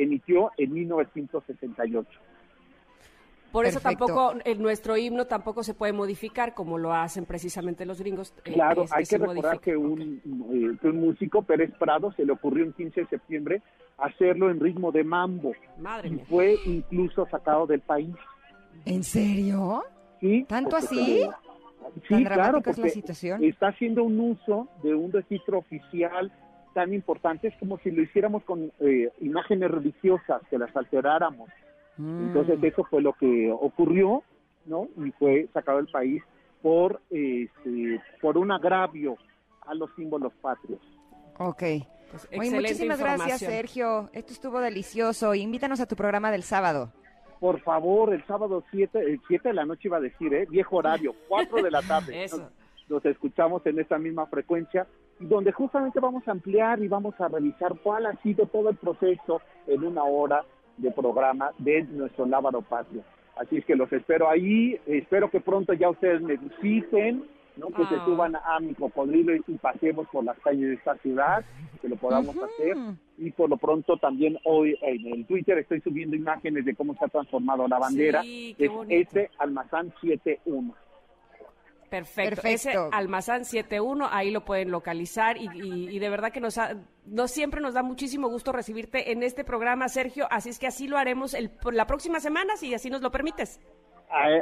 emitió 0.02 0.50
en 0.56 0.72
1968. 0.72 2.08
Por 3.52 3.64
eso 3.64 3.80
Perfecto. 3.80 4.06
tampoco, 4.06 4.34
en 4.44 4.60
nuestro 4.60 4.96
himno 4.96 5.24
tampoco 5.26 5.62
se 5.62 5.72
puede 5.72 5.92
modificar 5.92 6.52
como 6.52 6.76
lo 6.78 6.92
hacen 6.92 7.24
precisamente 7.24 7.86
los 7.86 8.00
gringos. 8.00 8.34
eh, 8.44 8.52
Claro, 8.52 8.82
es 8.82 8.92
hay 8.92 9.04
que 9.04 9.16
recordar 9.18 9.60
que 9.60 9.76
un, 9.76 10.20
eh, 10.52 10.78
que 10.80 10.88
un 10.88 11.00
músico, 11.00 11.42
Pérez 11.42 11.72
Prado, 11.78 12.12
se 12.12 12.24
le 12.24 12.32
ocurrió 12.32 12.64
el 12.64 12.74
15 12.74 13.02
de 13.02 13.06
septiembre 13.06 13.62
hacerlo 13.98 14.50
en 14.50 14.60
ritmo 14.60 14.92
de 14.92 15.04
mambo 15.04 15.52
Madre 15.78 16.08
y 16.08 16.12
mía. 16.12 16.24
fue 16.28 16.56
incluso 16.66 17.26
sacado 17.30 17.66
del 17.66 17.80
país. 17.80 18.14
¿En 18.84 19.02
serio? 19.04 19.84
¿sí? 20.20 20.44
¿Tanto 20.48 20.70
Porque 20.70 20.86
así? 20.86 21.22
Sí, 22.08 22.08
¿Tan 22.10 22.24
claro, 22.24 22.60
dramática 22.60 22.70
es 22.72 22.78
la 22.78 22.82
porque 22.82 22.90
situación? 22.90 23.44
está 23.44 23.68
haciendo 23.68 24.02
un 24.04 24.20
uso 24.20 24.68
de 24.82 24.94
un 24.94 25.12
registro 25.12 25.58
oficial 25.58 26.30
tan 26.76 26.92
importante, 26.92 27.48
es 27.48 27.56
como 27.56 27.78
si 27.78 27.90
lo 27.90 28.02
hiciéramos 28.02 28.44
con 28.44 28.70
eh, 28.80 29.10
imágenes 29.22 29.70
religiosas, 29.70 30.42
que 30.50 30.58
las 30.58 30.76
alteráramos. 30.76 31.48
Mm. 31.96 32.26
Entonces 32.26 32.62
eso 32.62 32.84
fue 32.84 33.00
lo 33.00 33.14
que 33.14 33.50
ocurrió, 33.50 34.22
¿no? 34.66 34.86
Y 35.02 35.10
fue 35.12 35.48
sacado 35.54 35.78
del 35.78 35.86
país 35.86 36.22
por, 36.60 37.00
este, 37.08 37.98
por 38.20 38.36
un 38.36 38.52
agravio 38.52 39.16
a 39.62 39.72
los 39.72 39.88
símbolos 39.96 40.34
patrios. 40.42 40.82
Ok. 41.38 41.62
Pues, 42.10 42.24
excelente 42.24 42.56
muchísimas 42.56 43.00
gracias. 43.00 43.40
Sergio. 43.40 44.10
Esto 44.12 44.34
estuvo 44.34 44.60
delicioso. 44.60 45.34
Invítanos 45.34 45.80
a 45.80 45.86
tu 45.86 45.96
programa 45.96 46.30
del 46.30 46.42
sábado. 46.42 46.92
Por 47.40 47.58
favor, 47.60 48.12
el 48.12 48.22
sábado 48.26 48.64
7 48.70 48.98
el 48.98 49.20
7 49.26 49.48
de 49.48 49.54
la 49.54 49.64
noche 49.64 49.88
iba 49.88 49.96
a 49.96 50.00
decir, 50.00 50.34
¿eh? 50.34 50.46
Viejo 50.50 50.76
horario, 50.76 51.14
4 51.26 51.62
de 51.62 51.70
la 51.70 51.80
tarde. 51.80 52.24
Eso. 52.24 52.36
Nos, 52.36 52.50
nos 52.90 53.06
escuchamos 53.06 53.64
en 53.64 53.78
esta 53.78 53.96
misma 53.98 54.26
frecuencia, 54.26 54.86
donde 55.18 55.52
justamente 55.52 56.00
vamos 56.00 56.26
a 56.28 56.32
ampliar 56.32 56.82
y 56.82 56.88
vamos 56.88 57.18
a 57.20 57.28
revisar 57.28 57.74
cuál 57.82 58.06
ha 58.06 58.14
sido 58.22 58.46
todo 58.46 58.68
el 58.70 58.76
proceso 58.76 59.40
en 59.66 59.84
una 59.84 60.04
hora 60.04 60.44
de 60.76 60.90
programa 60.90 61.50
de 61.58 61.84
nuestro 61.84 62.26
Lábaro 62.26 62.62
Patrio. 62.62 63.02
Así 63.36 63.56
es 63.58 63.64
que 63.64 63.76
los 63.76 63.92
espero 63.92 64.28
ahí, 64.28 64.78
espero 64.86 65.30
que 65.30 65.40
pronto 65.40 65.72
ya 65.72 65.90
ustedes 65.90 66.22
me 66.22 66.36
visiten, 66.36 67.24
¿no? 67.56 67.68
que 67.68 67.84
se 67.86 67.94
Ah. 67.96 68.04
suban 68.04 68.36
a 68.36 68.60
mi 68.60 68.74
cocodrilo 68.74 69.34
y, 69.34 69.40
pasemos 69.58 70.06
por 70.08 70.24
las 70.24 70.38
calles 70.40 70.68
de 70.68 70.74
esta 70.74 70.96
ciudad, 70.96 71.44
que 71.80 71.88
lo 71.88 71.96
podamos 71.96 72.36
hacer. 72.36 72.76
Y 73.18 73.30
por 73.32 73.48
lo 73.48 73.56
pronto 73.56 73.96
también 73.96 74.38
hoy 74.44 74.76
en 74.82 75.06
el 75.12 75.26
Twitter 75.26 75.58
estoy 75.58 75.80
subiendo 75.80 76.16
imágenes 76.16 76.64
de 76.66 76.74
cómo 76.74 76.94
se 76.94 77.04
ha 77.04 77.08
transformado 77.08 77.66
la 77.68 77.78
bandera. 77.78 78.22
Sí, 78.22 78.54
es 78.58 78.70
este 78.88 79.30
Almazán 79.38 79.92
71. 80.02 80.74
Perfecto. 81.90 82.42
Perfecto. 82.42 82.68
Ese 82.70 82.78
Almazán 82.92 83.44
71, 83.44 84.08
ahí 84.10 84.30
lo 84.30 84.44
pueden 84.44 84.70
localizar 84.70 85.36
y, 85.36 85.48
y- 85.54 85.88
y 85.90 85.98
de 85.98 86.08
verdad 86.10 86.32
que 86.32 86.40
nos, 86.40 86.58
ha- 86.58 86.76
nos 87.04 87.30
siempre 87.30 87.60
nos 87.60 87.74
da 87.74 87.82
muchísimo 87.82 88.28
gusto 88.28 88.52
recibirte 88.52 89.12
en 89.12 89.22
este 89.22 89.44
programa, 89.44 89.88
Sergio. 89.88 90.26
Así 90.30 90.48
es 90.50 90.58
que 90.58 90.66
así 90.66 90.88
lo 90.88 90.98
haremos 90.98 91.34
el, 91.34 91.50
la 91.72 91.86
próxima 91.86 92.20
semana, 92.20 92.56
si 92.56 92.74
así 92.74 92.90
nos 92.90 93.02
lo 93.02 93.10
permites. 93.10 93.60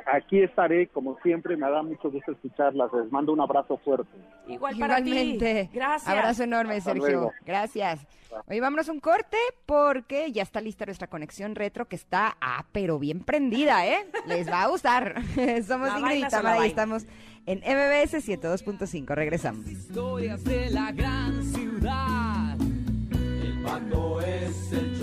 Aquí 0.06 0.42
estaré, 0.42 0.88
como 0.88 1.18
siempre, 1.22 1.56
me 1.56 1.68
da 1.68 1.82
mucho 1.82 2.10
gusto 2.10 2.32
escucharlas. 2.32 2.92
Les 2.92 3.10
mando 3.10 3.32
un 3.32 3.40
abrazo 3.40 3.78
fuerte. 3.78 4.10
Igual 4.46 4.76
para 4.78 5.00
Igualmente. 5.00 5.64
ti. 5.64 5.70
Gracias. 5.78 6.08
Abrazo 6.08 6.42
enorme, 6.44 6.76
Hasta 6.76 6.92
Sergio. 6.92 7.08
luego. 7.08 7.32
Gracias. 7.44 8.06
Oye, 8.48 8.60
vámonos 8.60 8.88
a 8.88 8.92
un 8.92 9.00
corte 9.00 9.36
porque 9.64 10.32
ya 10.32 10.42
está 10.42 10.60
lista 10.60 10.84
nuestra 10.86 11.06
conexión 11.06 11.54
retro 11.54 11.86
que 11.86 11.96
está, 11.96 12.36
ah, 12.40 12.64
pero 12.72 12.98
bien 12.98 13.20
prendida, 13.20 13.86
¿eh? 13.86 14.06
Les 14.26 14.50
va 14.50 14.62
a 14.64 14.66
gustar. 14.68 15.14
Somos 15.66 15.88
¿La 15.88 15.98
Ingrid 16.00 16.26
y 16.26 16.28
Tamara 16.28 16.64
y 16.66 16.68
estamos 16.70 17.06
en 17.46 17.58
MBS 17.60 18.14
102.5. 18.26 19.14
Regresamos. 19.14 19.66
Historias 19.68 20.42
de 20.44 20.70
la 20.70 20.90
gran 20.92 21.42
ciudad. 21.44 22.56
El 22.60 23.62
pato 23.62 24.20
es 24.20 24.72
el 24.72 24.93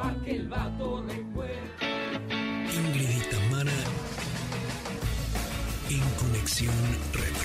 coco 0.00 0.08
aquel 0.08 0.48
vato 0.48 1.04
recuerda. 1.06 1.60
Ingrid 2.74 3.10
y 3.10 3.30
Tamara 3.30 3.72
en 5.90 6.00
Conexión 6.18 6.74
Retro. 7.12 7.39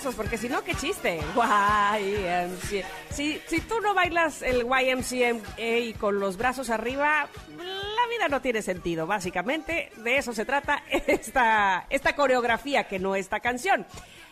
Brazos, 0.00 0.14
porque 0.14 0.38
si 0.38 0.48
no, 0.48 0.64
qué 0.64 0.74
chiste. 0.74 1.20
YMCA. 1.34 2.88
Si, 3.10 3.38
si 3.46 3.60
tú 3.60 3.82
no 3.82 3.92
bailas 3.92 4.40
el 4.40 4.64
YMCA 4.64 5.98
con 5.98 6.18
los 6.18 6.38
brazos 6.38 6.70
arriba, 6.70 7.28
la 7.58 8.06
vida 8.08 8.28
no 8.30 8.40
tiene 8.40 8.62
sentido. 8.62 9.06
Básicamente, 9.06 9.92
de 9.96 10.16
eso 10.16 10.32
se 10.32 10.46
trata 10.46 10.84
esta, 10.90 11.84
esta 11.90 12.16
coreografía, 12.16 12.84
que 12.84 12.98
no 12.98 13.14
esta 13.14 13.40
canción. 13.40 13.84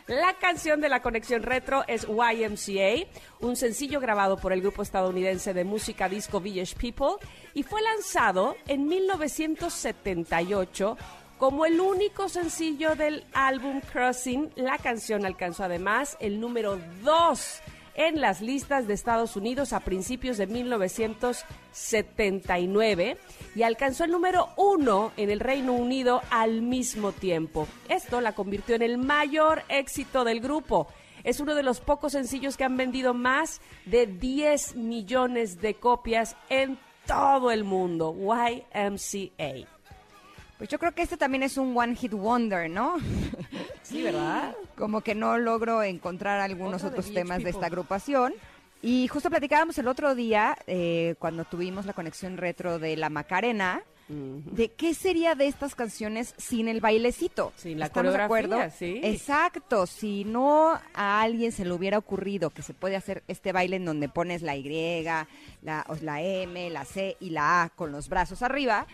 La 0.06 0.38
canción 0.38 0.80
de 0.80 0.88
la 0.88 1.02
conexión 1.02 1.42
retro 1.42 1.84
es 1.86 2.08
YMCA, 2.08 3.06
un 3.40 3.56
sencillo 3.56 4.00
grabado 4.00 4.38
por 4.38 4.54
el 4.54 4.62
grupo 4.62 4.80
estadounidense 4.80 5.52
de 5.52 5.64
música 5.64 6.08
disco 6.08 6.40
Village 6.40 6.76
People 6.76 7.16
y 7.52 7.62
fue 7.62 7.82
lanzado 7.82 8.56
en 8.68 8.88
1978 8.88 10.96
como 11.38 11.64
el 11.64 11.80
único 11.80 12.28
sencillo 12.28 12.96
del 12.96 13.24
álbum 13.32 13.80
Crossing. 13.80 14.50
La 14.56 14.76
canción 14.78 15.24
alcanzó 15.24 15.62
además 15.64 16.16
el 16.20 16.38
número 16.40 16.78
2 17.04 17.60
en 17.94 18.20
las 18.20 18.40
listas 18.40 18.86
de 18.86 18.94
Estados 18.94 19.34
Unidos 19.36 19.72
a 19.72 19.80
principios 19.80 20.36
de 20.36 20.46
1979 20.46 23.18
y 23.54 23.62
alcanzó 23.62 24.04
el 24.04 24.12
número 24.12 24.50
uno 24.56 25.12
en 25.16 25.30
el 25.30 25.40
Reino 25.40 25.72
Unido 25.72 26.22
al 26.30 26.60
mismo 26.62 27.10
tiempo. 27.12 27.66
Esto 27.88 28.20
la 28.20 28.34
convirtió 28.34 28.76
en 28.76 28.82
el 28.82 28.98
mayor 28.98 29.62
éxito 29.68 30.22
del 30.24 30.40
grupo. 30.40 30.86
Es 31.24 31.40
uno 31.40 31.56
de 31.56 31.64
los 31.64 31.80
pocos 31.80 32.12
sencillos 32.12 32.56
que 32.56 32.62
han 32.64 32.76
vendido 32.76 33.14
más 33.14 33.60
de 33.84 34.06
10 34.06 34.76
millones 34.76 35.60
de 35.60 35.74
copias 35.74 36.36
en 36.48 36.78
todo 37.06 37.50
el 37.50 37.64
mundo. 37.64 38.14
YMCA. 38.14 39.77
Pues 40.58 40.68
yo 40.68 40.78
creo 40.78 40.92
que 40.92 41.02
este 41.02 41.16
también 41.16 41.44
es 41.44 41.56
un 41.56 41.76
one 41.76 41.94
hit 41.94 42.12
wonder, 42.12 42.68
¿no? 42.68 42.96
Sí, 43.82 44.02
¿verdad? 44.02 44.54
Como 44.76 45.00
que 45.00 45.14
no 45.14 45.38
logro 45.38 45.82
encontrar 45.82 46.40
algunos 46.40 46.84
Otro 46.84 47.00
otros 47.00 47.14
temas 47.14 47.42
de 47.42 47.48
esta 47.48 47.66
agrupación. 47.66 48.34
Y 48.82 49.08
justo 49.08 49.30
platicábamos 49.30 49.78
el 49.78 49.88
otro 49.88 50.14
día, 50.14 50.58
eh, 50.66 51.14
cuando 51.18 51.46
tuvimos 51.46 51.86
la 51.86 51.94
conexión 51.94 52.36
retro 52.36 52.78
de 52.78 52.98
la 52.98 53.08
Macarena, 53.08 53.82
de 54.08 54.70
qué 54.70 54.94
sería 54.94 55.34
de 55.34 55.46
estas 55.46 55.74
canciones 55.74 56.34
sin 56.38 56.68
el 56.68 56.80
bailecito. 56.80 57.52
Sin 57.56 57.78
la 57.78 57.86
¿Estamos 57.86 58.12
de 58.12 58.18
coreografía, 58.26 58.56
acuerdo? 58.56 58.76
sí. 58.78 59.00
Exacto. 59.02 59.86
Si 59.86 60.24
no 60.24 60.78
a 60.94 61.20
alguien 61.22 61.52
se 61.52 61.64
le 61.64 61.72
hubiera 61.72 61.98
ocurrido 61.98 62.50
que 62.50 62.62
se 62.62 62.74
puede 62.74 62.96
hacer 62.96 63.22
este 63.28 63.52
baile 63.52 63.76
en 63.76 63.84
donde 63.84 64.08
pones 64.08 64.42
la 64.42 64.56
Y, 64.56 64.62
la, 65.02 65.26
la 66.02 66.22
M, 66.22 66.70
la 66.70 66.84
C 66.84 67.16
y 67.20 67.30
la 67.30 67.62
A 67.64 67.68
con 67.68 67.92
los 67.92 68.08
brazos 68.08 68.42
arriba, 68.42 68.86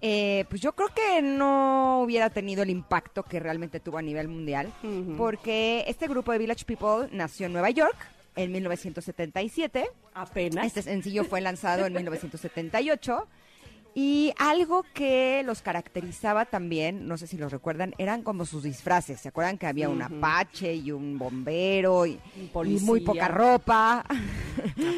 eh, 0.00 0.44
pues 0.48 0.60
yo 0.60 0.72
creo 0.72 0.88
que 0.88 1.22
no 1.22 2.00
hubiera 2.02 2.30
tenido 2.30 2.62
el 2.62 2.70
impacto 2.70 3.22
que 3.22 3.40
realmente 3.40 3.80
tuvo 3.80 3.98
a 3.98 4.02
nivel 4.02 4.28
mundial, 4.28 4.72
porque 5.16 5.84
este 5.86 6.08
grupo 6.08 6.32
de 6.32 6.38
Village 6.38 6.64
People 6.64 7.08
nació 7.12 7.46
en 7.46 7.52
Nueva 7.52 7.70
York 7.70 7.96
en 8.36 8.52
1977. 8.52 9.86
Apenas. 10.14 10.66
Este 10.66 10.82
sencillo 10.82 11.24
fue 11.24 11.40
lanzado 11.40 11.86
en 11.86 11.92
1978. 11.92 13.26
Y 13.94 14.32
algo 14.38 14.84
que 14.94 15.42
los 15.44 15.60
caracterizaba 15.60 16.46
también, 16.46 17.06
no 17.06 17.18
sé 17.18 17.26
si 17.26 17.36
los 17.36 17.52
recuerdan, 17.52 17.94
eran 17.98 18.22
como 18.22 18.46
sus 18.46 18.62
disfraces. 18.62 19.20
¿Se 19.20 19.28
acuerdan 19.28 19.58
que 19.58 19.66
había 19.66 19.90
un 19.90 20.00
apache 20.00 20.74
y 20.74 20.92
un 20.92 21.18
bombero 21.18 22.06
y, 22.06 22.18
Un 22.54 22.66
y 22.66 22.80
muy 22.80 23.00
poca 23.00 23.28
ropa? 23.28 24.04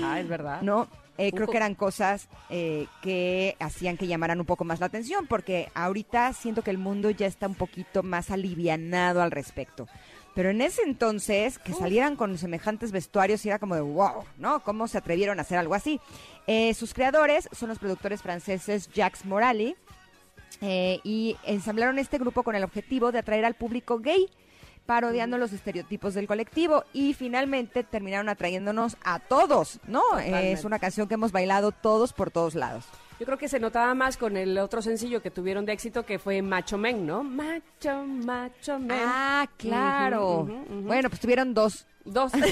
Ajá, 0.00 0.20
es 0.20 0.28
verdad. 0.28 0.62
¿No? 0.62 0.88
Eh, 1.16 1.30
creo 1.32 1.46
que 1.46 1.56
eran 1.56 1.76
cosas 1.76 2.28
eh, 2.50 2.86
que 3.00 3.56
hacían 3.60 3.96
que 3.96 4.08
llamaran 4.08 4.40
un 4.40 4.46
poco 4.46 4.64
más 4.64 4.80
la 4.80 4.86
atención, 4.86 5.26
porque 5.28 5.70
ahorita 5.74 6.32
siento 6.32 6.62
que 6.62 6.70
el 6.70 6.78
mundo 6.78 7.10
ya 7.10 7.26
está 7.26 7.46
un 7.46 7.54
poquito 7.54 8.02
más 8.02 8.30
alivianado 8.30 9.22
al 9.22 9.30
respecto. 9.30 9.86
Pero 10.34 10.50
en 10.50 10.60
ese 10.60 10.82
entonces, 10.82 11.60
que 11.60 11.72
salieran 11.72 12.16
con 12.16 12.36
semejantes 12.38 12.90
vestuarios, 12.90 13.46
y 13.46 13.50
era 13.50 13.60
como 13.60 13.76
de 13.76 13.82
wow, 13.82 14.24
¿no? 14.36 14.64
¿Cómo 14.64 14.88
se 14.88 14.98
atrevieron 14.98 15.38
a 15.38 15.42
hacer 15.42 15.58
algo 15.58 15.74
así? 15.74 16.00
Eh, 16.46 16.74
sus 16.74 16.92
creadores 16.92 17.48
son 17.52 17.68
los 17.70 17.78
productores 17.78 18.22
franceses 18.22 18.88
Jacques 18.92 19.24
Morali, 19.24 19.76
eh, 20.60 21.00
y 21.02 21.36
ensamblaron 21.44 21.98
este 21.98 22.18
grupo 22.18 22.42
con 22.42 22.54
el 22.54 22.64
objetivo 22.64 23.12
de 23.12 23.18
atraer 23.18 23.44
al 23.44 23.54
público 23.54 23.98
gay, 23.98 24.28
parodiando 24.86 25.38
los 25.38 25.52
estereotipos 25.52 26.14
del 26.14 26.26
colectivo 26.26 26.84
y 26.92 27.14
finalmente 27.14 27.84
terminaron 27.84 28.28
atrayéndonos 28.28 28.96
a 29.02 29.18
todos, 29.18 29.80
¿no? 29.86 30.02
Totalmente. 30.10 30.52
Es 30.52 30.64
una 30.64 30.78
canción 30.78 31.08
que 31.08 31.14
hemos 31.14 31.32
bailado 31.32 31.72
todos 31.72 32.12
por 32.12 32.30
todos 32.30 32.54
lados. 32.54 32.84
Yo 33.18 33.26
creo 33.26 33.38
que 33.38 33.48
se 33.48 33.60
notaba 33.60 33.94
más 33.94 34.16
con 34.16 34.36
el 34.36 34.58
otro 34.58 34.82
sencillo 34.82 35.22
que 35.22 35.30
tuvieron 35.30 35.64
de 35.64 35.72
éxito 35.72 36.04
que 36.04 36.18
fue 36.18 36.42
Macho 36.42 36.76
Men, 36.76 37.06
¿no? 37.06 37.22
Macho, 37.22 38.04
Macho 38.04 38.78
Men. 38.78 38.98
Ah, 39.04 39.48
claro. 39.56 40.48
Bueno, 40.68 41.08
pues 41.08 41.20
tuvieron 41.20 41.54
dos. 41.54 41.86
Dos. 42.04 42.32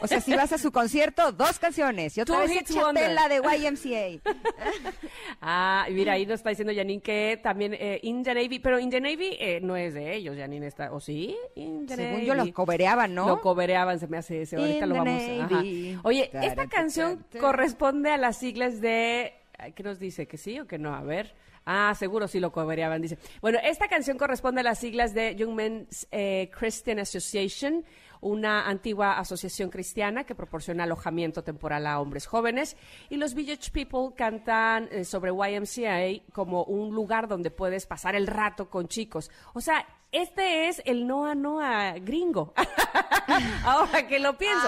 O 0.00 0.06
sea, 0.06 0.20
si 0.20 0.34
vas 0.34 0.52
a 0.52 0.58
su 0.58 0.70
concierto, 0.70 1.32
dos 1.32 1.58
canciones. 1.58 2.16
Y 2.16 2.20
otra 2.20 2.36
Two 2.36 2.46
vez 2.46 2.62
échate 2.62 3.12
la 3.12 3.28
de 3.28 3.36
YMCA. 3.36 4.30
ah, 5.42 5.86
mira, 5.90 6.12
ahí 6.14 6.24
nos 6.24 6.36
está 6.36 6.50
diciendo 6.50 6.72
Janine 6.74 7.02
que 7.02 7.38
también 7.42 7.74
eh, 7.74 7.98
In 8.02 8.22
the 8.22 8.32
Navy, 8.34 8.58
pero 8.60 8.78
In 8.78 8.90
the 8.90 9.00
Navy 9.00 9.36
eh, 9.38 9.60
no 9.60 9.76
es 9.76 9.94
de 9.94 10.14
ellos, 10.14 10.36
Janine 10.36 10.66
está, 10.66 10.92
¿o 10.92 11.00
sí? 11.00 11.36
In 11.56 11.86
the 11.86 11.96
Según 11.96 12.12
Navy. 12.12 12.26
yo, 12.26 12.34
los 12.34 12.52
cobereaban, 12.52 13.14
¿no? 13.14 13.26
Lo 13.26 13.40
cobereaban, 13.40 13.98
se 13.98 14.06
me 14.06 14.18
hace 14.18 14.42
ese. 14.42 14.56
Ahorita 14.56 14.84
In 14.84 14.88
lo 14.88 14.94
vamos 14.96 15.22
a. 15.22 15.26
Navy. 15.36 15.92
ajá. 15.92 16.00
Oye, 16.04 16.30
Ta, 16.32 16.40
ta, 16.40 16.46
esta 16.46 16.62
ta, 16.64 16.68
canción 16.68 17.24
corresponde 17.40 18.10
a 18.10 18.16
las 18.16 18.38
siglas 18.38 18.80
de. 18.80 19.34
¿Qué 19.74 19.82
nos 19.82 19.98
dice? 19.98 20.28
¿Que 20.28 20.36
sí 20.38 20.60
o 20.60 20.66
que 20.66 20.78
no? 20.78 20.94
A 20.94 21.02
ver. 21.02 21.34
Ah, 21.70 21.94
seguro 21.94 22.28
sí 22.28 22.40
lo 22.40 22.50
cobereaban, 22.50 23.02
dice. 23.02 23.18
Bueno, 23.42 23.58
esta 23.62 23.88
canción 23.88 24.16
corresponde 24.16 24.62
a 24.62 24.64
las 24.64 24.78
siglas 24.78 25.12
de 25.12 25.36
Young 25.36 25.54
Men's 25.54 26.08
eh, 26.10 26.48
Christian 26.58 26.98
Association, 26.98 27.84
una 28.20 28.68
antigua 28.68 29.18
asociación 29.18 29.70
cristiana 29.70 30.24
que 30.24 30.34
proporciona 30.34 30.84
alojamiento 30.84 31.42
temporal 31.42 31.86
a 31.86 32.00
hombres 32.00 32.26
jóvenes. 32.26 32.76
Y 33.10 33.16
los 33.16 33.34
Village 33.34 33.70
People 33.72 34.14
cantan 34.16 34.88
eh, 34.90 35.04
sobre 35.04 35.30
YMCA 35.30 36.24
como 36.32 36.64
un 36.64 36.94
lugar 36.94 37.28
donde 37.28 37.50
puedes 37.50 37.86
pasar 37.86 38.14
el 38.14 38.26
rato 38.26 38.68
con 38.68 38.88
chicos. 38.88 39.30
O 39.54 39.60
sea, 39.60 39.86
este 40.12 40.68
es 40.68 40.82
el 40.86 41.06
Noa 41.06 41.34
Noa 41.34 41.94
gringo. 42.00 42.54
Ahora 43.64 44.06
que 44.06 44.18
lo 44.18 44.36
pienso, 44.38 44.66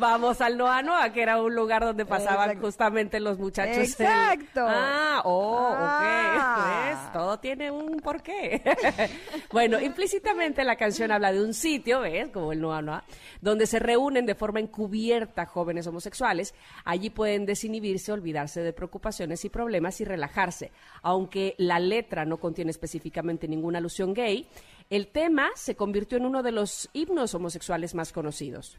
vamos 0.00 0.40
al 0.40 0.56
Noa 0.58 0.82
Noa, 0.82 1.12
que 1.12 1.22
era 1.22 1.40
un 1.40 1.54
lugar 1.54 1.84
donde 1.84 2.04
pasaban 2.04 2.50
Exacto. 2.50 2.66
justamente 2.66 3.20
los 3.20 3.38
muchachos. 3.38 3.76
el- 3.76 3.82
Exacto. 3.84 4.66
Ah, 4.68 5.22
oh, 5.24 5.68
Ah. 5.70 6.88
ok. 6.90 7.02
¿Ves? 7.04 7.12
Todo 7.12 7.38
tiene 7.38 7.70
un 7.70 8.00
porqué. 8.00 8.62
bueno, 9.52 9.80
implícitamente 9.80 10.64
la 10.64 10.76
canción 10.76 11.12
habla 11.12 11.32
de 11.32 11.42
un 11.42 11.54
sitio, 11.54 12.00
¿ves? 12.00 12.28
Como 12.30 12.52
el 12.52 12.60
Noa 12.60 12.82
Noa, 12.82 13.04
donde 13.40 13.66
se 13.66 13.78
reúnen 13.78 14.26
de 14.26 14.34
forma 14.34 14.60
encubierta 14.60 15.46
jóvenes 15.46 15.86
homosexuales. 15.86 16.54
Allí 16.84 17.10
pueden 17.10 17.46
desinhibirse, 17.46 18.12
olvidarse 18.12 18.60
de 18.62 18.72
preocupaciones 18.72 19.44
y 19.44 19.48
problemas 19.48 20.00
y 20.00 20.04
relajarse. 20.04 20.72
Aunque 21.02 21.54
la 21.58 21.78
letra 21.78 22.24
no 22.24 22.38
contiene 22.38 22.70
específicamente 22.72 23.46
ninguna 23.48 23.78
alusión 23.78 24.12
gay, 24.12 24.48
el 24.90 25.08
tema 25.08 25.50
se 25.54 25.74
convirtió 25.74 26.18
en 26.18 26.26
uno 26.26 26.42
de 26.42 26.52
los 26.52 26.88
himnos 26.92 27.34
homosexuales 27.34 27.94
más 27.94 28.12
conocidos. 28.12 28.78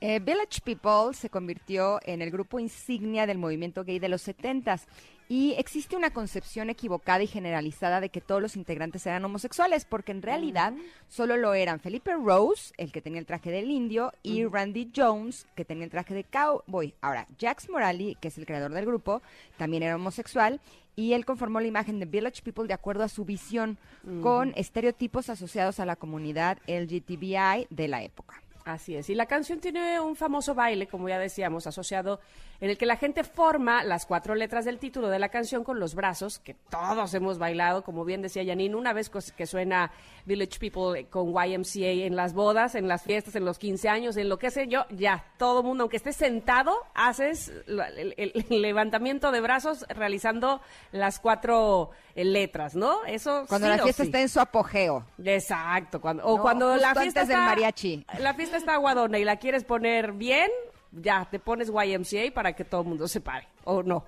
Eh, 0.00 0.18
Village 0.18 0.60
People 0.64 1.14
se 1.14 1.30
convirtió 1.30 2.00
en 2.04 2.22
el 2.22 2.30
grupo 2.32 2.58
insignia 2.58 3.24
del 3.24 3.38
movimiento 3.38 3.84
gay 3.84 4.00
de 4.00 4.08
los 4.08 4.22
70 4.22 4.80
y 5.28 5.54
existe 5.58 5.96
una 5.96 6.12
concepción 6.12 6.70
equivocada 6.70 7.22
y 7.22 7.26
generalizada 7.26 8.00
de 8.00 8.10
que 8.10 8.20
todos 8.20 8.42
los 8.42 8.56
integrantes 8.56 9.06
eran 9.06 9.24
homosexuales, 9.24 9.84
porque 9.84 10.12
en 10.12 10.20
realidad 10.20 10.74
solo 11.08 11.36
lo 11.36 11.54
eran 11.54 11.80
Felipe 11.80 12.12
Rose, 12.12 12.74
el 12.76 12.92
que 12.92 13.00
tenía 13.00 13.20
el 13.20 13.26
traje 13.26 13.50
del 13.50 13.70
indio, 13.70 14.12
y 14.22 14.44
Randy 14.44 14.90
Jones, 14.94 15.46
que 15.54 15.64
tenía 15.64 15.84
el 15.84 15.90
traje 15.90 16.14
de 16.14 16.24
cowboy. 16.24 16.94
Ahora, 17.00 17.26
Jax 17.40 17.70
Morali, 17.70 18.16
que 18.20 18.28
es 18.28 18.36
el 18.36 18.44
creador 18.44 18.72
del 18.72 18.84
grupo, 18.84 19.22
también 19.56 19.84
era 19.84 19.96
homosexual 19.96 20.60
y 20.96 21.14
él 21.14 21.24
conformó 21.24 21.60
la 21.60 21.66
imagen 21.66 21.98
de 21.98 22.06
Village 22.06 22.42
People 22.42 22.66
de 22.66 22.74
acuerdo 22.74 23.04
a 23.04 23.08
su 23.08 23.24
visión, 23.24 23.78
con 24.22 24.52
estereotipos 24.56 25.30
asociados 25.30 25.80
a 25.80 25.86
la 25.86 25.96
comunidad 25.96 26.58
LGTBI 26.66 27.66
de 27.70 27.88
la 27.88 28.02
época. 28.02 28.42
Así 28.64 28.94
es. 28.94 29.10
Y 29.10 29.14
la 29.14 29.26
canción 29.26 29.60
tiene 29.60 29.98
un 30.00 30.14
famoso 30.16 30.54
baile, 30.54 30.86
como 30.86 31.08
ya 31.08 31.18
decíamos, 31.18 31.66
asociado 31.66 32.20
en 32.62 32.70
el 32.70 32.78
que 32.78 32.86
la 32.86 32.96
gente 32.96 33.24
forma 33.24 33.82
las 33.84 34.06
cuatro 34.06 34.34
letras 34.34 34.64
del 34.64 34.78
título 34.78 35.08
de 35.10 35.18
la 35.18 35.28
canción 35.28 35.64
con 35.64 35.78
los 35.80 35.94
brazos, 35.94 36.38
que 36.38 36.54
todos 36.54 37.12
hemos 37.12 37.36
bailado, 37.38 37.82
como 37.82 38.04
bien 38.06 38.22
decía 38.22 38.42
Janine, 38.46 38.74
una 38.76 38.92
vez 38.94 39.10
que 39.36 39.46
suena 39.46 39.90
Village 40.24 40.58
People 40.58 41.06
con 41.10 41.30
YMCA 41.34 42.06
en 42.06 42.16
las 42.16 42.32
bodas, 42.34 42.74
en 42.76 42.86
las 42.88 43.02
fiestas, 43.02 43.34
en 43.34 43.44
los 43.44 43.58
15 43.58 43.88
años, 43.88 44.16
en 44.16 44.28
lo 44.28 44.38
que 44.38 44.50
sé 44.52 44.68
yo, 44.68 44.86
ya, 44.90 45.24
todo 45.38 45.62
mundo, 45.64 45.82
aunque 45.82 45.96
estés 45.96 46.16
sentado, 46.16 46.74
haces 46.94 47.52
el, 47.66 48.14
el- 48.16 48.46
el 48.48 48.62
levantamiento 48.62 49.32
de 49.32 49.40
brazos 49.40 49.84
realizando 49.88 50.60
las 50.92 51.18
cuatro 51.18 51.90
eh, 52.14 52.24
letras, 52.24 52.76
¿no? 52.76 53.04
Eso 53.06 53.44
Cuando 53.48 53.66
sí 53.66 53.76
la 53.76 53.82
fiesta 53.82 54.02
sí. 54.04 54.08
está 54.08 54.20
en 54.20 54.28
su 54.28 54.38
apogeo. 54.38 55.04
Exacto, 55.24 56.00
cuando, 56.00 56.24
o 56.24 56.36
No, 56.36 56.42
cuando 56.42 56.76
la 56.76 56.94
fiesta 56.94 57.22
antes 57.22 57.28
del 57.28 57.36
está, 57.38 57.44
mariachi. 57.46 58.06
la 58.20 58.34
fiesta 58.34 58.56
está 58.56 58.74
aguadona 58.74 59.18
y 59.18 59.24
la 59.24 59.36
quieres 59.38 59.64
poner 59.64 60.12
bien, 60.12 60.48
ya 60.92 61.26
te 61.30 61.38
pones 61.38 61.68
YMCA 61.68 62.32
para 62.34 62.52
que 62.52 62.64
todo 62.64 62.82
el 62.82 62.88
mundo 62.88 63.08
se 63.08 63.20
pare, 63.20 63.48
o 63.64 63.82
no. 63.82 64.04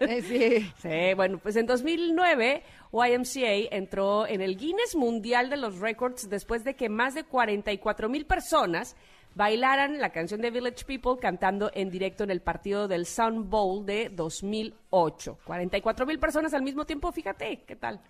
Eh, 0.00 0.22
sí. 0.22 0.72
Sí, 0.80 1.14
bueno, 1.14 1.38
pues 1.38 1.56
en 1.56 1.66
2009 1.66 2.62
YMCA 2.92 3.74
entró 3.76 4.26
en 4.26 4.40
el 4.40 4.56
Guinness 4.56 4.94
Mundial 4.96 5.50
de 5.50 5.56
los 5.56 5.78
Records 5.78 6.28
después 6.28 6.64
de 6.64 6.74
que 6.74 6.88
más 6.88 7.14
de 7.14 7.24
44 7.24 8.08
mil 8.08 8.26
personas 8.26 8.96
bailaran 9.34 10.00
la 10.00 10.10
canción 10.10 10.40
de 10.40 10.50
Village 10.50 10.84
People 10.84 11.20
cantando 11.20 11.70
en 11.74 11.90
directo 11.90 12.24
en 12.24 12.30
el 12.30 12.40
partido 12.40 12.88
del 12.88 13.06
Sun 13.06 13.48
Bowl 13.48 13.86
de 13.86 14.08
2008. 14.10 15.38
44 15.44 16.06
mil 16.06 16.18
personas 16.18 16.52
al 16.54 16.62
mismo 16.62 16.84
tiempo, 16.84 17.12
fíjate, 17.12 17.62
¿qué 17.66 17.76
tal? 17.76 18.00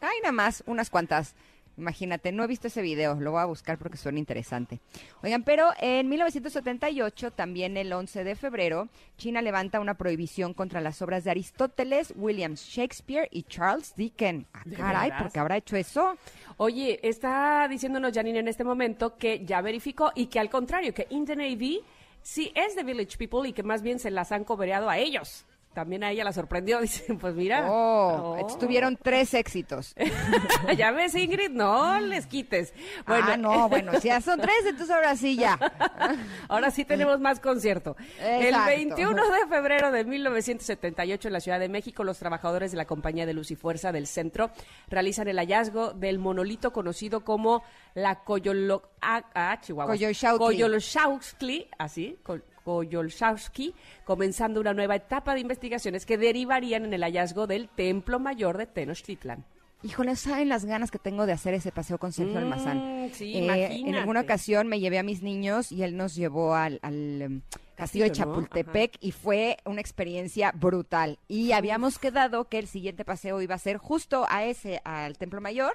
Hay 0.00 0.18
nada 0.22 0.32
más, 0.32 0.64
unas 0.66 0.90
cuantas. 0.90 1.36
Imagínate, 1.76 2.32
no 2.32 2.44
he 2.44 2.46
visto 2.46 2.66
ese 2.66 2.82
video, 2.82 3.14
lo 3.14 3.32
voy 3.32 3.40
a 3.40 3.46
buscar 3.46 3.78
porque 3.78 3.96
suena 3.96 4.18
interesante. 4.18 4.80
Oigan, 5.22 5.42
pero 5.42 5.70
en 5.80 6.08
1978, 6.08 7.30
también 7.30 7.76
el 7.76 7.92
11 7.92 8.24
de 8.24 8.36
febrero, 8.36 8.88
China 9.16 9.40
levanta 9.40 9.80
una 9.80 9.94
prohibición 9.94 10.52
contra 10.52 10.80
las 10.80 11.00
obras 11.00 11.24
de 11.24 11.30
Aristóteles, 11.30 12.12
William 12.16 12.54
Shakespeare 12.54 13.28
y 13.30 13.44
Charles 13.44 13.94
Dickens. 13.96 14.46
Ah, 14.52 14.62
¿De 14.64 14.76
caray? 14.76 15.12
¿por 15.16 15.32
qué 15.32 15.40
habrá 15.40 15.56
hecho 15.56 15.76
eso? 15.76 16.16
Oye, 16.58 17.00
está 17.02 17.66
diciéndonos 17.68 18.12
Janine 18.12 18.40
en 18.40 18.48
este 18.48 18.64
momento 18.64 19.16
que 19.16 19.44
ya 19.44 19.60
verificó 19.62 20.12
y 20.14 20.26
que 20.26 20.40
al 20.40 20.50
contrario, 20.50 20.92
que 20.92 21.06
In 21.10 21.24
the 21.24 21.36
Navy 21.36 21.80
sí 22.20 22.52
es 22.54 22.76
de 22.76 22.84
Village 22.84 23.16
People 23.16 23.48
y 23.48 23.52
que 23.52 23.62
más 23.62 23.82
bien 23.82 23.98
se 23.98 24.10
las 24.10 24.30
han 24.32 24.44
cobereado 24.44 24.90
a 24.90 24.98
ellos. 24.98 25.46
También 25.74 26.04
a 26.04 26.10
ella 26.10 26.24
la 26.24 26.32
sorprendió, 26.32 26.80
dice, 26.82 27.14
pues 27.14 27.34
mira. 27.34 27.66
Oh, 27.70 28.36
Oh. 28.42 28.58
tuvieron 28.58 28.96
tres 28.96 29.32
éxitos. 29.34 29.94
ya 30.76 30.90
ves, 30.90 31.14
Ingrid, 31.14 31.50
no 31.50 31.98
les 32.00 32.26
quites. 32.26 32.74
Bueno, 33.06 33.26
ah, 33.30 33.36
no, 33.36 33.68
bueno, 33.68 33.92
si 34.00 34.08
ya 34.08 34.20
son 34.20 34.40
tres, 34.40 34.54
entonces 34.66 34.94
ahora 34.94 35.16
sí 35.16 35.36
ya. 35.36 35.58
Ahora 36.48 36.70
sí 36.70 36.84
tenemos 36.84 37.20
más 37.20 37.40
concierto. 37.40 37.96
El 38.20 38.46
Exacto. 38.46 38.66
21 38.66 39.14
de 39.30 39.46
febrero 39.48 39.90
de 39.90 40.04
1978 40.04 41.28
en 41.28 41.32
la 41.32 41.40
Ciudad 41.40 41.58
de 41.60 41.68
México, 41.68 42.04
los 42.04 42.18
trabajadores 42.18 42.70
de 42.72 42.76
la 42.76 42.84
compañía 42.84 43.24
de 43.26 43.32
Luz 43.32 43.50
y 43.50 43.56
Fuerza 43.56 43.92
del 43.92 44.06
centro 44.06 44.50
realizan 44.88 45.28
el 45.28 45.38
hallazgo 45.38 45.92
del 45.92 46.18
monolito 46.18 46.72
conocido 46.72 47.24
como 47.24 47.62
la 47.94 48.22
Coyolo... 48.24 48.90
Ah, 49.00 49.22
ah, 49.34 49.58
Chihuahua. 49.60 49.92
Coyolxauhqui. 50.38 51.68
Así, 51.78 52.18
Co- 52.22 52.38
Coyolxauhqui, 52.64 53.74
comenzando 54.04 54.60
una 54.60 54.74
nueva 54.74 54.96
etapa 54.96 55.34
de 55.34 55.40
investigaciones 55.40 56.06
que 56.06 56.18
derivarían 56.18 56.84
en 56.84 56.94
el 56.94 57.02
hallazgo 57.02 57.46
del 57.46 57.68
Templo 57.68 58.18
Mayor 58.20 58.58
de 58.58 58.66
Tenochtitlan. 58.66 59.44
Híjole, 59.84 60.14
¿saben 60.14 60.48
las 60.48 60.64
ganas 60.64 60.92
que 60.92 60.98
tengo 61.00 61.26
de 61.26 61.32
hacer 61.32 61.54
ese 61.54 61.72
paseo 61.72 61.98
con 61.98 62.12
Sergio 62.12 62.34
Mm, 62.34 62.38
Almazán? 62.38 63.10
sí, 63.12 63.34
Eh, 63.36 63.82
en 63.84 63.96
alguna 63.96 64.20
ocasión 64.20 64.68
me 64.68 64.78
llevé 64.78 64.98
a 65.00 65.02
mis 65.02 65.22
niños 65.22 65.72
y 65.72 65.82
él 65.82 65.96
nos 65.96 66.14
llevó 66.14 66.54
al, 66.54 66.78
al, 66.82 67.22
em, 67.22 67.40
castillo 67.84 68.04
de. 68.04 68.12
Chapultepec 68.12 68.96
y 69.00 69.12
fue 69.12 69.56
una 69.64 69.80
experiencia 69.80 70.52
brutal. 70.52 71.18
Y 71.28 71.52
habíamos 71.52 71.98
quedado 71.98 72.48
que 72.48 72.58
el 72.58 72.66
siguiente 72.66 73.04
paseo 73.04 73.40
iba 73.42 73.54
a 73.54 73.58
ser 73.58 73.76
justo 73.78 74.26
a 74.28 74.44
ese, 74.44 74.80
al 74.84 75.16
Templo 75.18 75.40
Mayor, 75.40 75.72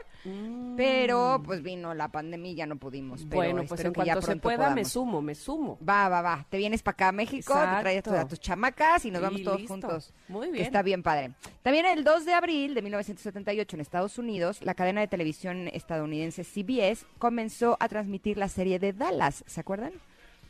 pero 0.75 1.41
pues 1.43 1.61
vino 1.61 1.93
la 1.93 2.09
pandemia 2.09 2.51
y 2.51 2.55
ya 2.55 2.65
no 2.65 2.77
pudimos. 2.77 3.25
Pero 3.29 3.41
Mm. 3.41 3.53
bueno, 3.53 3.63
pues 3.67 3.85
en 3.85 3.93
que 3.93 3.99
ya 4.01 4.13
cuanto 4.13 4.21
se 4.21 4.25
pronto 4.27 4.43
pueda, 4.43 4.57
me 4.57 4.63
podamos. 4.65 4.87
sumo, 4.91 5.21
me 5.21 5.35
sumo. 5.35 5.79
Va, 5.87 6.09
va, 6.09 6.21
va. 6.21 6.45
Te 6.49 6.57
vienes 6.57 6.83
para 6.83 6.93
acá 6.93 7.07
a 7.09 7.11
México, 7.11 7.53
te 7.53 7.81
traes 7.81 8.07
a, 8.07 8.27
tus 8.27 8.39
chamacas 8.39 9.05
y 9.05 9.11
nos 9.11 9.21
vamos 9.21 9.43
todos 9.43 9.59
listo. 9.59 9.73
juntos. 9.73 10.13
Muy 10.27 10.51
bien. 10.51 10.65
Está 10.65 10.81
bien 10.81 11.03
padre. 11.03 11.31
También 11.63 11.85
el 11.85 12.03
2 12.03 12.25
de 12.25 12.33
abril 12.33 12.73
de 12.73 12.81
1978 12.81 13.75
en 13.75 13.81
Estados 13.81 14.17
Unidos, 14.17 14.59
la 14.61 14.73
cadena 14.73 15.01
de 15.01 15.07
televisión 15.07 15.67
estadounidense 15.69 16.43
CBS 16.43 17.05
comenzó 17.19 17.77
a 17.79 17.87
transmitir 17.87 18.37
la 18.37 18.49
serie 18.49 18.79
de 18.79 18.93
Dallas. 18.93 19.43
¿Se 19.47 19.59
acuerdan? 19.59 19.93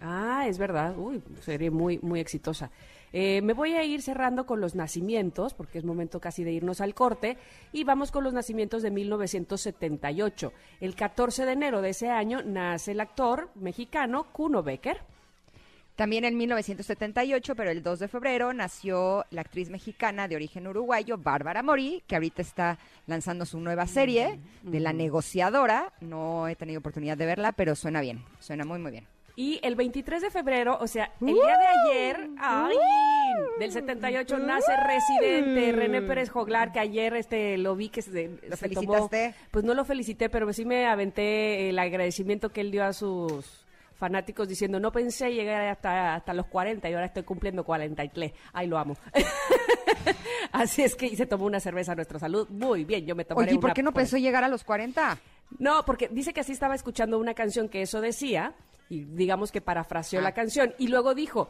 Ah, 0.02 0.46
es 0.48 0.58
verdad. 0.58 0.98
Uy, 0.98 1.22
serie 1.42 1.72
muy, 1.72 2.00
muy 2.02 2.20
exitosa. 2.20 2.72
Eh, 3.14 3.42
me 3.42 3.54
voy 3.54 3.74
a 3.74 3.84
ir 3.84 4.02
cerrando 4.02 4.46
con 4.46 4.60
los 4.60 4.76
nacimientos, 4.76 5.54
porque 5.54 5.78
es 5.78 5.86
momento 5.86 6.20
casi 6.20 6.44
de 6.44 6.52
irnos 6.52 6.82
al 6.82 6.94
corte, 6.94 7.38
y 7.72 7.84
vamos 7.84 8.12
con 8.12 8.24
los 8.24 8.34
nacimientos 8.34 8.84
de 8.84 8.92
1978. 8.92 10.54
El 10.82 10.96
14 10.96 11.46
de 11.46 11.52
enero 11.52 11.82
de 11.82 11.90
ese 11.90 12.10
año 12.10 12.42
nace 12.44 12.92
el 12.92 13.00
actor 13.00 13.50
mexicano 13.56 14.26
Kuno 14.32 14.62
Becker. 14.62 15.00
También 15.96 16.26
en 16.26 16.38
1978, 16.38 17.56
pero 17.56 17.72
el 17.72 17.82
2 17.82 17.98
de 17.98 18.08
febrero, 18.08 18.54
nació 18.54 19.26
la 19.32 19.42
actriz 19.42 19.72
mexicana 19.72 20.28
de 20.28 20.36
origen 20.36 20.68
uruguayo, 20.68 21.18
Bárbara 21.18 21.64
Mori, 21.64 22.04
que 22.06 22.14
ahorita 22.14 22.44
está 22.44 22.78
lanzando 23.08 23.48
su 23.48 23.60
nueva 23.60 23.88
serie 23.88 24.40
de 24.62 24.80
La 24.80 24.94
Negociadora. 24.94 25.94
No 26.02 26.48
he 26.48 26.56
tenido 26.56 26.82
oportunidad 26.82 27.18
de 27.18 27.26
verla, 27.26 27.52
pero 27.52 27.76
suena 27.76 28.02
bien, 28.02 28.24
suena 28.40 28.64
muy, 28.64 28.78
muy 28.78 28.92
bien. 28.92 29.17
Y 29.40 29.60
el 29.62 29.76
23 29.76 30.20
de 30.24 30.32
febrero, 30.32 30.80
o 30.82 30.88
sea, 30.88 31.12
el 31.22 31.28
día 31.28 31.58
de 31.60 31.68
ayer, 31.94 32.30
ay, 32.40 32.76
del 33.60 33.72
78, 33.72 34.40
nace 34.40 34.72
Residente, 34.76 35.72
René 35.74 36.02
Pérez 36.02 36.32
Joglar, 36.32 36.72
que 36.72 36.80
ayer 36.80 37.16
este 37.16 37.56
lo 37.60 37.76
vi 37.76 37.90
que 37.90 38.02
se, 38.02 38.30
¿Lo 38.42 38.56
se 38.56 38.58
felicitaste? 38.58 39.28
tomó- 39.30 39.50
pues 39.52 39.64
no 39.64 39.76
lo 39.76 39.86
felicité, 39.86 40.30
pero 40.32 40.52
sí 40.54 40.66
me 40.66 40.88
aventé 40.88 41.70
el 41.70 41.78
agradecimiento 41.78 42.50
que 42.50 42.62
él 42.62 42.72
dio 42.72 42.84
a 42.84 42.94
sus 42.94 43.64
fanáticos 43.96 44.48
diciendo, 44.48 44.80
no 44.80 44.92
pensé 44.92 45.32
llegar 45.32 45.68
hasta, 45.68 46.16
hasta 46.16 46.34
los 46.34 46.48
40 46.48 46.90
y 46.90 46.94
ahora 46.94 47.06
estoy 47.06 47.22
cumpliendo 47.22 47.64
43. 47.64 48.32
Ay, 48.54 48.66
lo 48.66 48.80
amo. 48.80 48.96
Así 50.52 50.82
es 50.84 50.96
que 50.96 51.06
y 51.06 51.16
se 51.16 51.28
tomó 51.28 51.46
una 51.46 51.60
cerveza 51.60 51.92
a 51.92 51.96
nuestra 51.96 52.18
salud. 52.18 52.48
Muy 52.50 52.86
bien, 52.86 53.06
yo 53.06 53.16
me 53.16 53.24
tomaré 53.24 53.50
Oye, 53.50 53.56
¿y 53.56 53.60
por 53.60 53.66
una 53.68 53.74
qué 53.76 53.84
no 53.84 53.92
pensó 53.92 54.18
llegar 54.18 54.44
a 54.44 54.48
los 54.48 54.64
40? 54.64 55.18
No, 55.60 55.86
porque 55.86 56.08
dice 56.10 56.34
que 56.34 56.40
así 56.42 56.52
estaba 56.54 56.74
escuchando 56.76 57.20
una 57.20 57.34
canción 57.36 57.70
que 57.70 57.82
eso 57.84 58.02
decía, 58.02 58.54
y 58.90 59.04
digamos 59.04 59.52
que 59.52 59.62
parafraseó 59.62 60.20
Ah. 60.20 60.24
la 60.24 60.34
canción, 60.34 60.74
y 60.78 60.88
luego 60.88 61.14
dijo, 61.16 61.50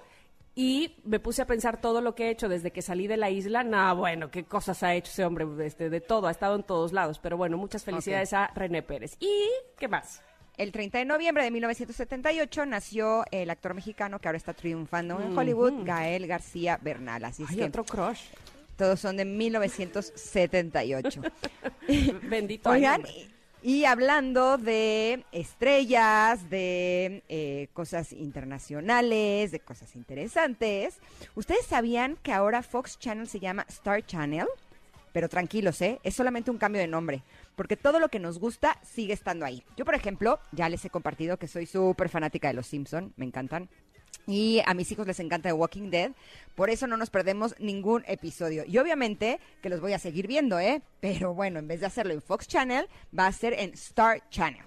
y 0.56 0.96
me 1.04 1.20
puse 1.20 1.44
a 1.44 1.46
pensar 1.46 1.80
todo 1.80 2.02
lo 2.02 2.16
que 2.16 2.26
he 2.26 2.30
hecho 2.32 2.50
desde 2.50 2.72
que 2.72 2.82
salí 2.82 3.06
de 3.06 3.16
la 3.18 3.30
isla. 3.30 3.64
No, 3.64 3.96
bueno, 3.96 4.32
qué 4.32 4.44
cosas 4.44 4.82
ha 4.82 4.96
hecho 4.96 5.12
ese 5.12 5.24
hombre, 5.24 5.46
este, 5.66 5.90
de 5.92 6.02
todo, 6.02 6.26
ha 6.28 6.32
estado 6.32 6.56
en 6.56 6.64
todos 6.64 6.94
lados. 6.94 7.20
Pero 7.20 7.38
bueno, 7.38 7.58
muchas 7.58 7.84
felicidades 7.84 8.34
a 8.34 8.48
René 8.56 8.82
Pérez. 8.82 9.18
¿Y 9.20 9.48
qué 9.78 9.88
más? 9.88 10.22
El 10.58 10.72
30 10.72 10.98
de 10.98 11.06
noviembre 11.06 11.44
de 11.44 11.52
1978 11.52 12.66
nació 12.66 13.24
el 13.30 13.52
actor 13.52 13.76
mexicano 13.76 14.18
que 14.20 14.28
ahora 14.28 14.38
está 14.40 14.54
triunfando 14.56 15.22
en 15.22 15.38
Hollywood, 15.38 15.84
Gael 15.86 16.26
García 16.26 16.80
Bernal. 16.82 17.24
Así 17.26 17.44
es 17.44 17.56
que 17.56 17.64
otro 17.66 17.84
crush. 17.86 18.22
todos 18.76 19.00
son 19.00 19.18
de 19.18 19.26
1978. 19.26 21.22
Bendito. 22.24 22.72
Oigan. 22.72 23.04
Y, 23.64 23.86
hablando 23.86 24.58
de 24.58 25.24
estrellas, 25.32 26.50
de 26.50 27.24
eh, 27.28 27.68
cosas 27.74 28.14
internacionales, 28.14 29.52
de 29.52 29.60
cosas 29.60 29.96
interesantes, 29.96 31.00
¿ustedes 31.36 31.66
sabían 31.66 32.18
que 32.22 32.32
ahora 32.32 32.62
Fox 32.62 33.00
Channel 33.00 33.28
se 33.28 33.40
llama 33.40 33.66
Star 33.70 34.06
Channel? 34.06 34.48
Pero 35.12 35.30
tranquilos, 35.30 35.82
¿eh? 35.82 36.00
Es 36.04 36.16
solamente 36.16 36.52
un 36.52 36.60
cambio 36.60 36.80
de 36.80 36.88
nombre, 36.88 37.24
porque 37.56 37.76
todo 37.76 38.00
lo 38.00 38.10
que 38.10 38.20
nos 38.20 38.38
gusta 38.40 38.80
sigue 38.84 39.14
estando 39.14 39.46
ahí. 39.46 39.64
Yo, 39.76 39.86
por 39.86 39.96
ejemplo, 39.96 40.40
ya 40.52 40.70
les 40.70 40.86
he 40.86 40.92
compartido 40.92 41.38
que 41.38 41.48
soy 41.48 41.66
súper 41.66 42.10
fanática 42.10 42.50
de 42.50 42.54
Los 42.54 42.68
Simpson, 42.68 43.14
me 43.18 43.26
encantan. 43.26 43.70
Y 44.28 44.62
a 44.66 44.74
mis 44.74 44.92
hijos 44.92 45.08
les 45.08 45.20
encanta 45.22 45.50
The 45.50 45.54
Walking 45.54 45.90
Dead, 45.90 46.12
por 46.54 46.70
eso 46.70 46.86
no 46.86 46.98
nos 46.98 47.10
perdemos 47.10 47.56
ningún 47.60 48.04
episodio. 48.08 48.66
Y 48.68 48.78
obviamente 48.78 49.40
que 49.62 49.70
los 49.70 49.80
voy 49.80 49.94
a 49.94 50.00
seguir 50.00 50.28
viendo, 50.28 50.60
¿eh? 50.60 50.82
Pero 51.00 51.34
bueno, 51.34 51.60
en 51.60 51.68
vez 51.68 51.80
de 51.80 51.86
hacerlo 51.86 52.14
en 52.14 52.22
Fox 52.22 52.48
Channel, 52.48 52.88
va 53.18 53.28
a 53.28 53.32
ser 53.32 53.54
en 53.54 53.74
Star 53.74 54.30
Channel. 54.30 54.64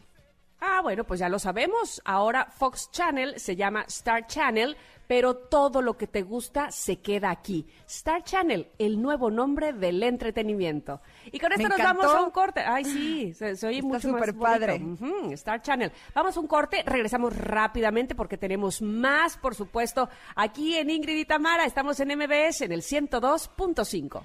Ah, 0.60 0.80
bueno, 0.82 1.04
pues 1.04 1.20
ya 1.20 1.28
lo 1.28 1.38
sabemos. 1.38 2.02
Ahora 2.04 2.46
Fox 2.50 2.90
Channel 2.90 3.38
se 3.40 3.56
llama 3.56 3.82
Star 3.88 4.26
Channel, 4.26 4.76
pero 5.06 5.34
todo 5.34 5.80
lo 5.82 5.96
que 5.96 6.06
te 6.06 6.22
gusta 6.22 6.70
se 6.70 7.00
queda 7.00 7.30
aquí. 7.30 7.66
Star 7.86 8.22
Channel, 8.22 8.68
el 8.78 9.00
nuevo 9.00 9.30
nombre 9.30 9.72
del 9.72 10.02
entretenimiento. 10.02 11.00
Y 11.32 11.38
con 11.40 11.50
esto 11.52 11.62
Me 11.64 11.68
nos 11.70 11.78
encantó. 11.80 12.02
vamos 12.02 12.16
a 12.16 12.22
un 12.24 12.30
corte. 12.30 12.60
Ay, 12.60 12.84
sí, 12.84 13.32
se, 13.34 13.56
se 13.56 13.66
oye 13.66 13.78
Está 13.78 13.88
mucho 13.88 14.08
más 14.12 14.20
súper 14.20 14.32
bonito. 14.34 14.38
padre. 14.44 15.34
Star 15.34 15.62
Channel. 15.62 15.90
Vamos 16.14 16.36
a 16.36 16.40
un 16.40 16.46
corte, 16.46 16.82
regresamos 16.84 17.34
rápidamente 17.36 18.14
porque 18.14 18.36
tenemos 18.36 18.82
más, 18.82 19.36
por 19.38 19.54
supuesto, 19.54 20.08
aquí 20.36 20.76
en 20.76 20.90
Ingrid 20.90 21.16
y 21.16 21.24
Tamara. 21.24 21.64
Estamos 21.64 21.98
en 22.00 22.08
MBS 22.16 22.60
en 22.60 22.72
el 22.72 22.82
102.5. 22.82 24.22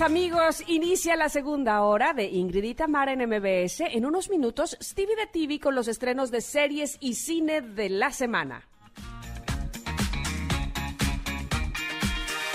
Amigos, 0.00 0.62
inicia 0.68 1.16
la 1.16 1.28
segunda 1.28 1.82
hora 1.82 2.12
de 2.14 2.26
Ingrid 2.26 2.62
y 2.62 2.74
Tamara 2.74 3.12
en 3.12 3.28
MBS. 3.28 3.80
En 3.80 4.06
unos 4.06 4.30
minutos, 4.30 4.78
Stevie 4.80 5.16
de 5.16 5.26
TV 5.26 5.58
con 5.58 5.74
los 5.74 5.88
estrenos 5.88 6.30
de 6.30 6.40
series 6.40 6.96
y 7.00 7.14
cine 7.14 7.60
de 7.60 7.88
la 7.88 8.12
semana. 8.12 8.62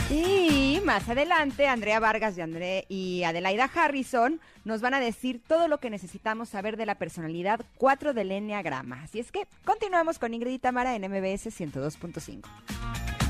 Y 0.10 0.80
más 0.86 1.10
adelante, 1.10 1.68
Andrea 1.68 2.00
Vargas 2.00 2.38
y, 2.38 2.42
André 2.42 2.86
y 2.88 3.24
Adelaida 3.24 3.70
Harrison 3.74 4.40
nos 4.64 4.80
van 4.80 4.94
a 4.94 5.00
decir 5.02 5.42
todo 5.46 5.68
lo 5.68 5.80
que 5.80 5.90
necesitamos 5.90 6.50
saber 6.50 6.78
de 6.78 6.86
la 6.86 6.96
personalidad 6.96 7.60
4 7.78 8.14
del 8.14 8.32
Enneagrama. 8.32 9.04
Así 9.04 9.20
es 9.20 9.32
que 9.32 9.48
continuamos 9.66 10.18
con 10.18 10.34
Ingrid 10.34 10.54
y 10.54 10.60
Tamara 10.60 10.96
en 10.96 11.02
MBS 11.04 11.48
102.5. 11.48 13.23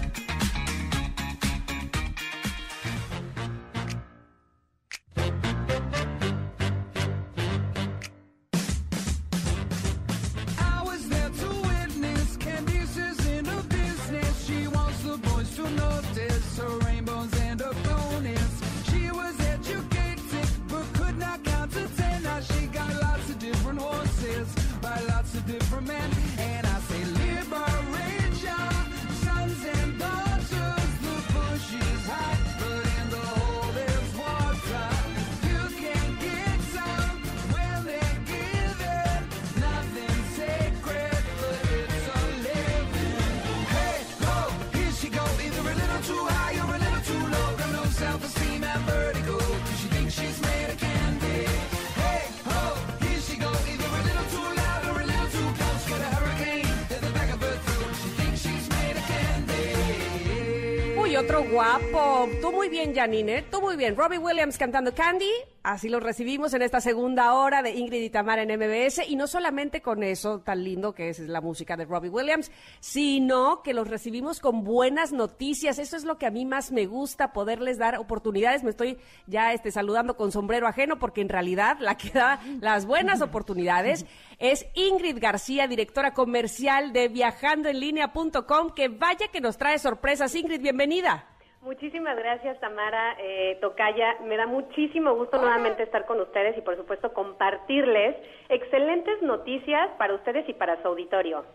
guapo. 61.42 62.30
Tú 62.42 62.52
muy 62.52 62.70
bien, 62.70 62.94
Janine. 62.94 63.38
¿eh? 63.38 63.46
Tú 63.50 63.62
muy 63.62 63.76
bien. 63.76 63.96
Robbie 63.96 64.20
Williams 64.20 64.58
cantando 64.58 64.94
Candy. 64.94 65.32
Así 65.64 65.88
lo 65.88 66.02
recibimos 66.02 66.54
en 66.54 66.62
esta 66.62 66.82
segunda 66.82 67.34
hora 67.36 67.62
de 67.64 67.72
Ingrid 67.72 68.02
y 68.02 68.10
Tamara 68.10 68.42
en 68.44 68.52
MBS. 68.60 69.08
Y 69.08 69.16
no 69.16 69.28
solamente 69.28 69.82
con 69.82 70.04
eso 70.04 70.42
tan 70.42 70.62
lindo 70.62 70.94
que 70.94 71.08
es 71.08 71.20
la 71.20 71.40
música 71.40 71.78
de 71.78 71.86
Robbie 71.86 72.10
Williams, 72.10 72.52
sino 72.82 73.64
que 73.64 73.74
los 73.74 73.88
recibimos 73.88 74.42
con 74.42 74.66
buenas 74.66 75.14
noticias. 75.14 75.80
Eso 75.80 75.96
es 75.96 76.04
lo 76.04 76.18
que 76.18 76.26
a 76.26 76.32
mí 76.32 76.44
más 76.44 76.74
me 76.74 76.86
gusta, 76.86 77.32
poderles 77.32 77.78
dar 77.78 77.98
oportunidades. 77.98 78.62
Me 78.62 78.72
estoy 78.72 78.98
ya 79.26 79.54
este, 79.54 79.72
saludando 79.72 80.18
con 80.18 80.34
sombrero 80.34 80.68
ajeno 80.68 81.00
porque 81.00 81.22
en 81.22 81.30
realidad 81.30 81.78
la 81.80 81.96
que 81.96 82.10
da 82.10 82.42
las 82.60 82.86
buenas 82.86 83.22
oportunidades 83.24 84.06
es 84.40 84.66
Ingrid 84.74 85.18
García, 85.22 85.68
directora 85.68 86.14
comercial 86.14 86.92
de 86.92 87.08
viajandoenlinea.com. 87.08 88.72
Que 88.76 88.90
vaya 88.90 89.30
que 89.32 89.40
nos 89.40 89.58
trae 89.58 89.80
sorpresas. 89.80 90.36
Ingrid, 90.36 90.60
bienvenida. 90.60 91.33
Muchísimas 91.64 92.18
gracias, 92.18 92.60
Tamara 92.60 93.16
eh, 93.20 93.58
Tocaya. 93.62 94.18
Me 94.26 94.36
da 94.36 94.46
muchísimo 94.46 95.16
gusto 95.16 95.38
nuevamente 95.38 95.84
estar 95.84 96.06
con 96.06 96.20
ustedes 96.20 96.58
y, 96.58 96.62
por 96.62 96.76
supuesto, 96.76 97.14
compartirles 97.14 98.18
excelentes 98.50 99.22
noticias 99.22 99.90
para 99.98 100.14
ustedes 100.14 100.48
y 100.50 100.54
para 100.54 100.82
su 100.82 100.90
auditorio. 100.90 101.46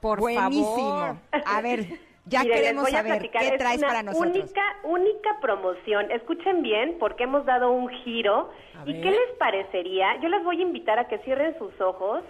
Por 0.00 0.20
Buenísimo. 0.20 0.76
favor. 0.76 1.16
A 1.44 1.60
ver, 1.60 1.80
ya 2.26 2.44
Miren, 2.44 2.56
queremos 2.56 2.84
voy 2.84 2.92
a 2.92 2.96
saber 2.98 3.12
platicar, 3.14 3.42
qué 3.42 3.48
es 3.48 3.58
traes 3.58 3.78
una 3.78 3.88
para 3.88 4.02
nosotros. 4.04 4.36
Única, 4.36 4.76
única 4.84 5.40
promoción. 5.40 6.08
Escuchen 6.12 6.62
bien, 6.62 6.96
porque 7.00 7.24
hemos 7.24 7.44
dado 7.46 7.72
un 7.72 7.88
giro. 7.88 8.50
¿Y 8.84 9.00
qué 9.00 9.10
les 9.10 9.32
parecería? 9.40 10.20
Yo 10.20 10.28
les 10.28 10.44
voy 10.44 10.60
a 10.60 10.62
invitar 10.62 11.00
a 11.00 11.08
que 11.08 11.18
cierren 11.18 11.58
sus 11.58 11.80
ojos 11.80 12.22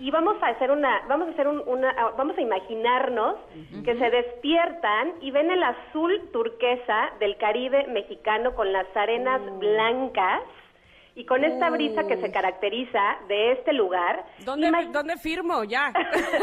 y 0.00 0.10
vamos 0.10 0.36
a 0.42 0.48
hacer 0.48 0.70
una, 0.70 1.02
vamos 1.08 1.28
a 1.28 1.30
hacer 1.32 1.46
un- 1.48 1.62
una, 1.66 1.90
ah, 1.96 2.12
vamos 2.16 2.36
a 2.36 2.40
imaginarnos 2.40 3.36
que 3.84 3.96
se 3.98 4.10
despiertan 4.10 5.12
y 5.20 5.30
ven 5.30 5.50
el 5.50 5.62
azul 5.62 6.30
turquesa 6.32 7.10
del 7.20 7.36
Caribe 7.36 7.86
mexicano 7.88 8.54
con 8.54 8.72
las 8.72 8.86
arenas 8.96 9.40
Uh. 9.40 9.58
blancas. 9.58 10.42
Y 11.14 11.26
con 11.26 11.44
esta 11.44 11.68
brisa 11.68 12.06
que 12.06 12.16
se 12.22 12.32
caracteriza 12.32 13.18
de 13.28 13.52
este 13.52 13.74
lugar, 13.74 14.24
¿Dónde, 14.46 14.70
¿Dónde 14.92 15.18
firmo? 15.18 15.62
Ya. 15.64 15.92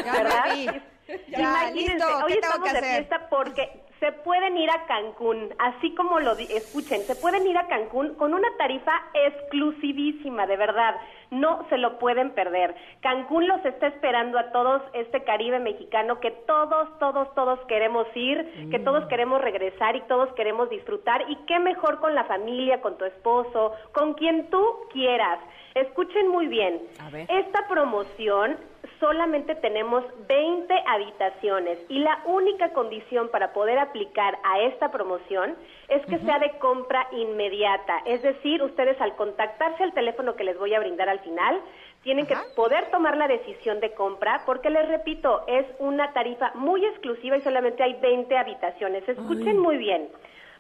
Ya 0.06 0.14
¿verdad? 0.14 0.82
Ya, 1.28 1.40
Imagínense, 1.40 1.94
listo, 1.96 2.06
hoy 2.24 2.34
¿qué 2.34 2.40
tengo 2.40 2.54
estamos 2.54 2.68
que 2.70 2.74
de 2.76 2.82
fiesta 2.88 3.30
porque 3.32 3.82
se 4.00 4.12
pueden 4.12 4.58
ir 4.58 4.70
a 4.70 4.86
Cancún, 4.86 5.54
así 5.60 5.94
como 5.96 6.20
lo 6.20 6.36
di- 6.36 6.48
escuchen, 6.52 7.02
se 7.02 7.16
pueden 7.16 7.46
ir 7.48 7.58
a 7.58 7.68
Cancún 7.68 8.16
con 8.16 8.34
una 8.34 8.48
tarifa 8.58 8.94
exclusivísima, 9.14 10.48
de 10.48 10.58
verdad, 10.58 10.96
no 11.32 11.66
se 11.70 11.78
lo 11.78 12.00
pueden 12.00 12.32
perder. 12.32 12.76
Cancún 13.02 13.48
los 13.48 13.64
está 13.66 13.88
esperando 13.88 14.40
a 14.40 14.52
todos, 14.52 14.82
este 14.94 15.24
Caribe 15.24 15.60
mexicano 15.60 16.20
que 16.20 16.32
todos, 16.32 16.98
todos, 17.00 17.34
todos 17.36 17.60
queremos 17.68 18.08
ir, 18.16 18.70
que 18.72 18.80
todos 18.80 19.06
queremos 19.08 19.42
regresar 19.42 19.96
y 19.96 20.02
todos 20.02 20.32
queremos 20.34 20.70
disfrutar 20.70 21.26
y 21.30 21.36
qué 21.46 21.60
mejor 21.60 22.00
con 22.00 22.16
la 22.16 22.24
familia, 22.24 22.82
con 22.82 22.98
tu 22.98 23.06
esposo, 23.06 23.74
con 23.92 24.14
quien 24.14 24.50
tú 24.50 24.64
quieras. 24.92 25.40
Escuchen 25.76 26.30
muy 26.30 26.48
bien. 26.48 26.82
Esta 27.30 27.68
promoción 27.68 28.58
solamente 29.00 29.56
tenemos 29.56 30.04
20 30.28 30.74
habitaciones 30.88 31.80
y 31.90 32.00
la 32.00 32.20
única 32.26 32.74
condición 32.74 33.30
para 33.30 33.54
poder 33.54 33.78
aplicar 33.90 34.40
a 34.44 34.60
esta 34.62 34.92
promoción 34.92 35.56
es 35.88 36.06
que 36.06 36.20
sea 36.20 36.40
de 36.40 36.58
compra 36.60 37.08
inmediata. 37.12 38.00
Es 38.06 38.22
decir, 38.22 38.64
ustedes 38.64 39.00
al 39.02 39.16
contactarse 39.16 39.84
al 39.84 39.94
teléfono 39.94 40.36
que 40.36 40.44
les 40.44 40.58
voy 40.58 40.74
a 40.74 40.80
brindar 40.80 41.10
al 41.10 41.20
final, 41.20 41.62
tienen 42.04 42.26
Ajá. 42.32 42.44
que 42.44 42.56
poder 42.56 42.90
tomar 42.92 43.18
la 43.18 43.28
decisión 43.28 43.80
de 43.80 43.94
compra 43.94 44.44
porque 44.46 44.70
les 44.70 44.88
repito, 44.88 45.44
es 45.48 45.66
una 45.80 46.14
tarifa 46.14 46.52
muy 46.56 46.86
exclusiva 46.86 47.38
y 47.38 47.42
solamente 47.42 47.84
hay 47.84 47.94
20 47.96 48.38
habitaciones. 48.38 49.08
Escuchen 49.08 49.60
muy 49.60 49.78
bien. 49.78 50.10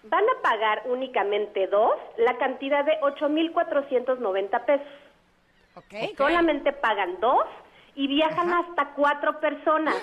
Van 0.03 0.23
a 0.23 0.41
pagar 0.41 0.83
únicamente 0.85 1.67
dos 1.67 1.95
la 2.17 2.37
cantidad 2.37 2.83
de 2.85 2.99
8.490 3.01 4.65
pesos. 4.65 4.87
Ok, 5.75 6.17
Solamente 6.17 6.73
pagan 6.73 7.19
dos 7.19 7.45
y 7.95 8.07
viajan 8.07 8.49
Ajá. 8.49 8.65
hasta 8.67 8.93
cuatro 8.95 9.39
personas. 9.39 9.95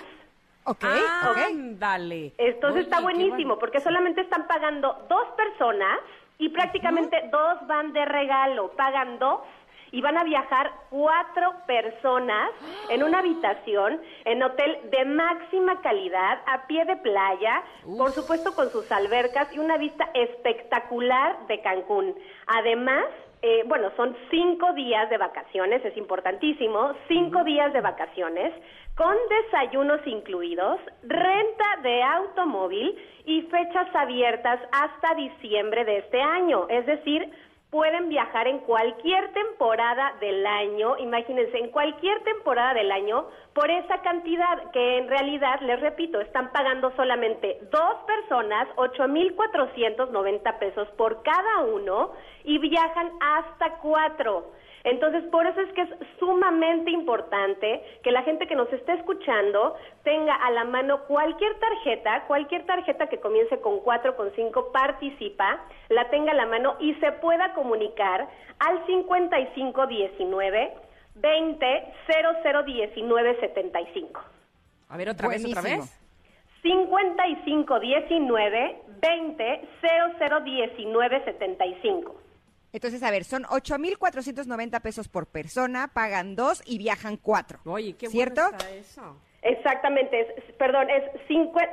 Ok, 0.66 0.84
Ah, 0.84 1.30
ok. 1.32 1.38
Dale. 1.78 2.32
Entonces 2.38 2.84
está 2.84 2.96
Oye, 2.98 3.04
buenísimo 3.04 3.36
bueno. 3.54 3.58
porque 3.58 3.80
solamente 3.80 4.20
están 4.20 4.46
pagando 4.46 5.04
dos 5.08 5.26
personas 5.36 5.98
y 6.38 6.48
prácticamente 6.50 7.28
dos 7.32 7.66
van 7.66 7.92
de 7.92 8.04
regalo. 8.04 8.70
Pagan 8.72 9.18
dos 9.18 9.40
y 9.92 10.02
van 10.02 10.18
a 10.18 10.24
viajar 10.24 10.70
cuatro 10.90 11.54
personas 11.66 12.50
en 12.90 13.02
una 13.04 13.20
habitación 13.20 14.00
en 14.24 14.42
hotel 14.42 14.78
de 14.90 15.04
máxima 15.04 15.80
calidad, 15.80 16.40
a 16.46 16.66
pie 16.66 16.84
de 16.84 16.96
playa, 16.96 17.62
por 17.96 18.10
supuesto 18.12 18.54
con 18.54 18.70
sus 18.70 18.90
albercas 18.90 19.48
y 19.54 19.58
una 19.60 19.78
vista 19.78 20.10
espectacular 20.12 21.46
de 21.46 21.60
Cancún. 21.62 22.14
Además, 22.48 23.04
eh, 23.43 23.62
bueno, 23.66 23.91
son 23.97 24.16
cinco 24.30 24.72
días 24.72 25.09
de 25.11 25.18
vacaciones, 25.18 25.84
es 25.84 25.97
importantísimo, 25.97 26.93
cinco 27.07 27.45
días 27.45 27.72
de 27.72 27.80
vacaciones, 27.80 28.53
con 28.97 29.14
desayunos 29.28 30.01
incluidos, 30.07 30.80
renta 31.03 31.76
de 31.82 32.03
automóvil 32.03 32.97
y 33.26 33.43
fechas 33.43 33.95
abiertas 33.95 34.59
hasta 34.72 35.14
diciembre 35.14 35.84
de 35.84 35.99
este 35.99 36.20
año. 36.20 36.66
Es 36.70 36.87
decir, 36.87 37.30
pueden 37.70 38.08
viajar 38.08 38.46
en 38.46 38.60
cualquier 38.60 39.32
temporada 39.32 40.14
del 40.20 40.46
año, 40.46 40.96
imagínense, 40.98 41.58
en 41.58 41.70
cualquier 41.70 42.22
temporada 42.22 42.74
del 42.74 42.92
año, 42.92 43.26
por 43.54 43.70
esa 43.70 44.00
cantidad 44.02 44.70
que 44.70 44.98
en 44.98 45.08
realidad, 45.08 45.60
les 45.62 45.80
repito, 45.80 46.20
están 46.20 46.52
pagando 46.52 46.92
solamente 46.96 47.58
dos 47.70 47.96
personas, 48.06 48.68
8.490 48.76 50.58
pesos 50.58 50.88
por 50.96 51.22
cada 51.22 51.60
uno 51.64 52.12
y 52.44 52.58
viajan 52.58 53.10
hasta 53.20 53.78
cuatro. 53.78 54.52
Entonces, 54.87 55.22
por 55.32 55.47
eso 55.49 55.61
es 55.61 55.72
que 55.72 55.82
es 55.82 55.89
sumamente 56.20 56.93
importante 56.93 57.82
que 58.05 58.12
la 58.12 58.22
gente 58.22 58.47
que 58.47 58.55
nos 58.55 58.72
esté 58.72 58.93
escuchando 58.93 59.74
tenga 60.05 60.37
a 60.37 60.53
la 60.53 60.64
mano 60.64 61.01
cualquier 61.09 61.59
tarjeta, 61.59 62.22
cualquier 62.28 62.64
tarjeta 62.66 63.09
que 63.09 63.18
comience 63.18 63.61
con 63.61 63.80
4, 63.80 64.16
con 64.16 64.30
5, 64.37 64.70
participa, 64.70 65.59
la 65.89 66.09
tenga 66.09 66.30
a 66.30 66.37
la 66.37 66.47
mano 66.47 66.76
y 66.78 66.95
se 66.95 67.11
pueda 67.11 67.53
comunicar 67.53 68.28
al 68.61 68.87
5519 68.87 70.72
20 71.16 71.95
0019 72.07 73.41
75. 73.41 74.20
A 74.89 74.97
ver, 74.97 75.09
otra 75.09 75.26
vez, 75.26 75.45
otra 75.45 75.62
vez. 75.62 76.01
5519 76.62 78.82
20 79.01 79.68
0019 79.82 81.24
75. 81.24 82.26
Entonces, 82.77 83.03
a 83.03 83.11
ver, 83.11 83.24
son 83.24 83.45
8.490 83.45 84.83
pesos 84.83 85.09
por 85.09 85.27
persona, 85.27 85.89
pagan 85.95 86.37
dos 86.37 86.62
y 86.66 86.77
viajan 86.77 87.16
cuatro. 87.16 87.59
Oye, 87.64 87.95
qué 87.97 88.07
¿Cierto? 88.09 88.43
bueno 88.43 88.59
está 88.59 88.70
eso. 88.70 89.16
Exactamente, 89.41 90.20
es, 90.20 90.55
perdón, 90.57 90.91
es 90.91 91.03
cincu- 91.27 91.66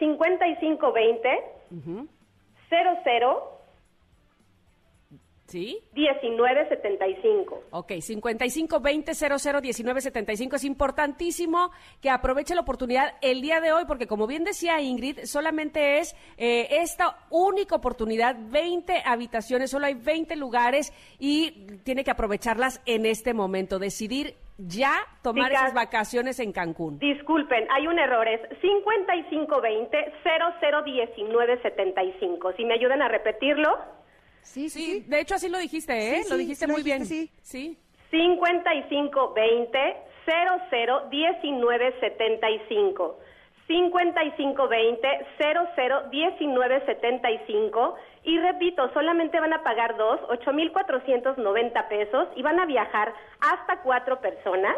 5520 0.00 1.38
00 2.68 3.59
¿Sí? 5.50 5.82
1975. 5.94 7.64
Ok, 7.70 7.92
55 8.00 8.80
20 8.80 9.14
00 9.14 9.60
19 9.60 10.00
75. 10.00 10.56
Es 10.56 10.64
importantísimo 10.64 11.72
que 12.00 12.08
aproveche 12.08 12.54
la 12.54 12.60
oportunidad 12.60 13.14
el 13.20 13.42
día 13.42 13.60
de 13.60 13.72
hoy, 13.72 13.84
porque 13.86 14.06
como 14.06 14.28
bien 14.28 14.44
decía 14.44 14.80
Ingrid, 14.80 15.24
solamente 15.24 15.98
es 15.98 16.14
eh, 16.36 16.68
esta 16.82 17.18
única 17.30 17.74
oportunidad, 17.74 18.36
20 18.38 19.02
habitaciones, 19.04 19.72
solo 19.72 19.86
hay 19.86 19.94
20 19.94 20.36
lugares 20.36 20.92
y 21.18 21.66
tiene 21.82 22.04
que 22.04 22.12
aprovecharlas 22.12 22.80
en 22.86 23.04
este 23.04 23.34
momento. 23.34 23.80
Decidir 23.80 24.36
ya 24.56 24.92
tomar 25.22 25.48
Chicas. 25.48 25.62
esas 25.62 25.74
vacaciones 25.74 26.38
en 26.38 26.52
Cancún. 26.52 26.98
Disculpen, 26.98 27.66
hay 27.70 27.88
un 27.88 27.98
error, 27.98 28.28
es 28.28 28.40
5520 28.60 30.12
001975. 30.22 32.52
Si 32.56 32.64
me 32.64 32.74
ayudan 32.74 33.02
a 33.02 33.08
repetirlo, 33.08 33.99
Sí, 34.42 34.68
sí, 34.68 34.80
Sí, 34.80 35.00
sí. 35.02 35.08
de 35.08 35.20
hecho 35.20 35.34
así 35.36 35.48
lo 35.48 35.58
dijiste, 35.58 35.92
¿eh? 35.92 36.22
Sí, 36.24 36.30
lo 36.30 36.36
sí, 36.36 36.42
dijiste 36.42 36.64
sí 36.64 36.68
lo 36.70 36.74
muy 36.74 36.82
bien. 36.82 37.02
dijiste, 37.02 37.32
Sí. 37.42 37.78
5520 38.10 39.96
001975. 40.26 43.18
5520 43.66 45.08
001975 45.38 47.94
y 48.24 48.38
repito, 48.38 48.90
solamente 48.92 49.38
van 49.40 49.52
a 49.52 49.62
pagar 49.62 49.96
dos, 49.96 50.20
8.490 50.28 51.88
pesos 51.88 52.28
y 52.36 52.42
van 52.42 52.58
a 52.58 52.66
viajar 52.66 53.14
hasta 53.40 53.80
cuatro 53.82 54.20
personas 54.20 54.76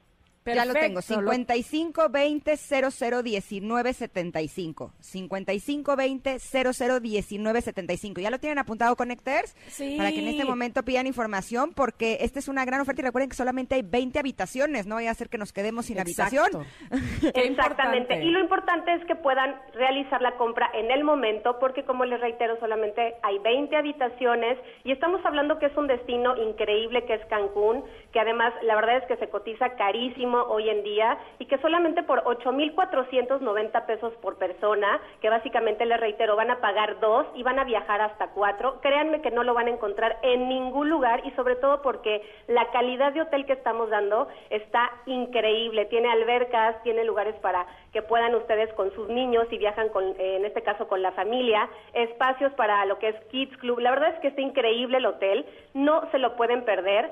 Ya 0.45 0.65
lo 0.65 0.75
tengo, 0.75 0.97
Perfecto, 1.01 1.23
lo- 1.23 1.33
5520 1.33 2.57
001975. 2.57 4.93
5520 5.01 6.39
001975. 6.39 8.21
¿Ya 8.21 8.31
lo 8.31 8.39
tienen 8.39 8.59
apuntado, 8.59 8.97
Connectors? 8.97 9.55
Sí. 9.69 9.97
Para 9.97 10.11
que 10.11 10.19
en 10.19 10.29
este 10.29 10.45
momento 10.45 10.83
pidan 10.83 11.07
información, 11.07 11.73
porque 11.75 12.19
esta 12.23 12.39
es 12.39 12.49
una 12.49 12.65
gran 12.65 12.81
oferta 12.81 13.03
y 13.03 13.05
recuerden 13.05 13.29
que 13.31 13.37
solamente 13.37 13.75
hay 13.77 13.83
20 13.83 14.19
habitaciones, 14.19 14.87
no 14.87 14.97
vaya 14.97 15.11
a 15.11 15.15
ser 15.15 15.29
que 15.29 15.39
nos 15.39 15.53
quedemos 15.53 15.87
sin 15.87 15.99
Exacto. 15.99 16.37
habitación. 16.91 17.33
Exactamente. 17.35 18.23
Y 18.23 18.31
lo 18.31 18.41
importante 18.41 18.93
es 18.95 19.05
que 19.07 19.15
puedan 19.15 19.55
realizar 19.75 20.21
la 20.23 20.37
compra 20.37 20.71
en 20.75 20.91
el 20.91 21.05
momento, 21.05 21.59
porque 21.61 21.85
como 21.85 22.05
les 22.05 22.21
reitero, 22.21 22.59
solamente 22.59 23.15
hay 23.23 23.39
20 23.39 23.77
habitaciones 23.77 24.59
y 24.85 24.93
estamos 24.93 25.25
hablando 25.25 25.59
que 25.59 25.67
es 25.67 25.77
un 25.77 25.87
destino 25.87 26.37
increíble 26.37 27.05
que 27.05 27.15
es 27.15 27.25
Cancún, 27.27 27.85
que 28.13 28.21
además 28.21 28.53
la 28.63 28.75
verdad 28.75 28.99
es 28.99 29.05
que 29.05 29.17
se 29.17 29.29
cotiza 29.29 29.71
carísimo 29.77 30.32
hoy 30.35 30.69
en 30.69 30.83
día 30.83 31.19
y 31.39 31.47
que 31.47 31.59
solamente 31.59 32.03
por 32.03 32.23
8.490 32.25 33.87
pesos 33.87 34.13
por 34.23 34.39
persona, 34.39 35.01
que 35.21 35.31
básicamente 35.31 35.87
les 35.87 36.01
reitero, 36.01 36.37
van 36.37 36.51
a 36.51 36.61
pagar 36.61 37.01
dos 37.01 37.27
y 37.35 37.43
van 37.43 37.59
a 37.59 37.65
viajar 37.65 38.01
hasta 38.01 38.29
cuatro, 38.29 38.81
créanme 38.81 39.21
que 39.21 39.31
no 39.31 39.43
lo 39.43 39.55
van 39.55 39.67
a 39.67 39.71
encontrar 39.71 40.19
en 40.23 40.49
ningún 40.49 40.89
lugar 40.89 41.23
y 41.25 41.31
sobre 41.33 41.57
todo 41.57 41.83
porque 41.83 42.23
la 42.49 42.71
calidad 42.71 43.13
de 43.13 43.23
hotel 43.23 43.47
que 43.47 43.53
estamos 43.53 43.91
dando 43.91 44.29
está 44.51 44.91
increíble. 45.07 45.87
Tiene 45.87 46.11
albercas, 46.11 46.83
tiene 46.83 47.05
lugares 47.05 47.35
para 47.37 47.67
que 47.93 48.03
puedan 48.03 48.35
ustedes 48.35 48.73
con 48.75 48.93
sus 48.95 49.09
niños 49.09 49.47
y 49.51 49.59
viajan 49.59 49.89
con, 49.91 50.05
eh, 50.19 50.37
en 50.37 50.45
este 50.45 50.63
caso 50.63 50.89
con 50.89 51.03
la 51.03 51.13
familia, 51.13 51.69
espacios 51.93 52.53
para 52.55 52.85
lo 52.87 52.99
que 52.99 53.09
es 53.09 53.17
Kids 53.31 53.57
Club. 53.59 53.79
La 53.81 53.91
verdad 53.91 54.15
es 54.15 54.21
que 54.21 54.29
está 54.29 54.41
increíble 54.41 54.99
el 54.99 55.07
hotel, 55.07 55.45
no 55.75 56.09
se 56.11 56.19
lo 56.19 56.37
pueden 56.37 56.65
perder. 56.65 57.11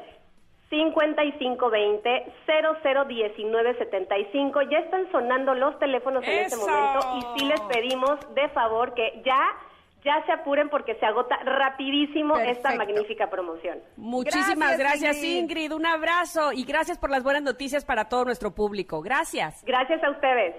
5520 0.70 2.32
001975 2.46 4.62
ya 4.70 4.78
están 4.78 5.10
sonando 5.10 5.54
los 5.54 5.76
teléfonos 5.78 6.24
en 6.24 6.44
este 6.44 6.56
momento 6.56 7.00
y 7.18 7.38
sí 7.38 7.44
les 7.46 7.60
pedimos 7.62 8.18
de 8.34 8.48
favor 8.50 8.94
que 8.94 9.20
ya 9.24 9.40
ya 10.04 10.24
se 10.24 10.32
apuren 10.32 10.70
porque 10.70 10.94
se 10.94 11.04
agota 11.04 11.36
rapidísimo 11.44 12.38
esta 12.38 12.74
magnífica 12.74 13.28
promoción. 13.28 13.80
Muchísimas 13.96 14.78
Gracias, 14.78 14.78
gracias, 14.78 15.16
Ingrid. 15.18 15.38
Ingrid. 15.38 15.72
Un 15.72 15.84
abrazo 15.84 16.52
y 16.52 16.64
gracias 16.64 16.96
por 16.96 17.10
las 17.10 17.22
buenas 17.22 17.42
noticias 17.42 17.84
para 17.84 18.08
todo 18.08 18.24
nuestro 18.24 18.54
público. 18.54 19.02
Gracias. 19.02 19.62
Gracias 19.66 20.02
a 20.02 20.10
ustedes. 20.10 20.56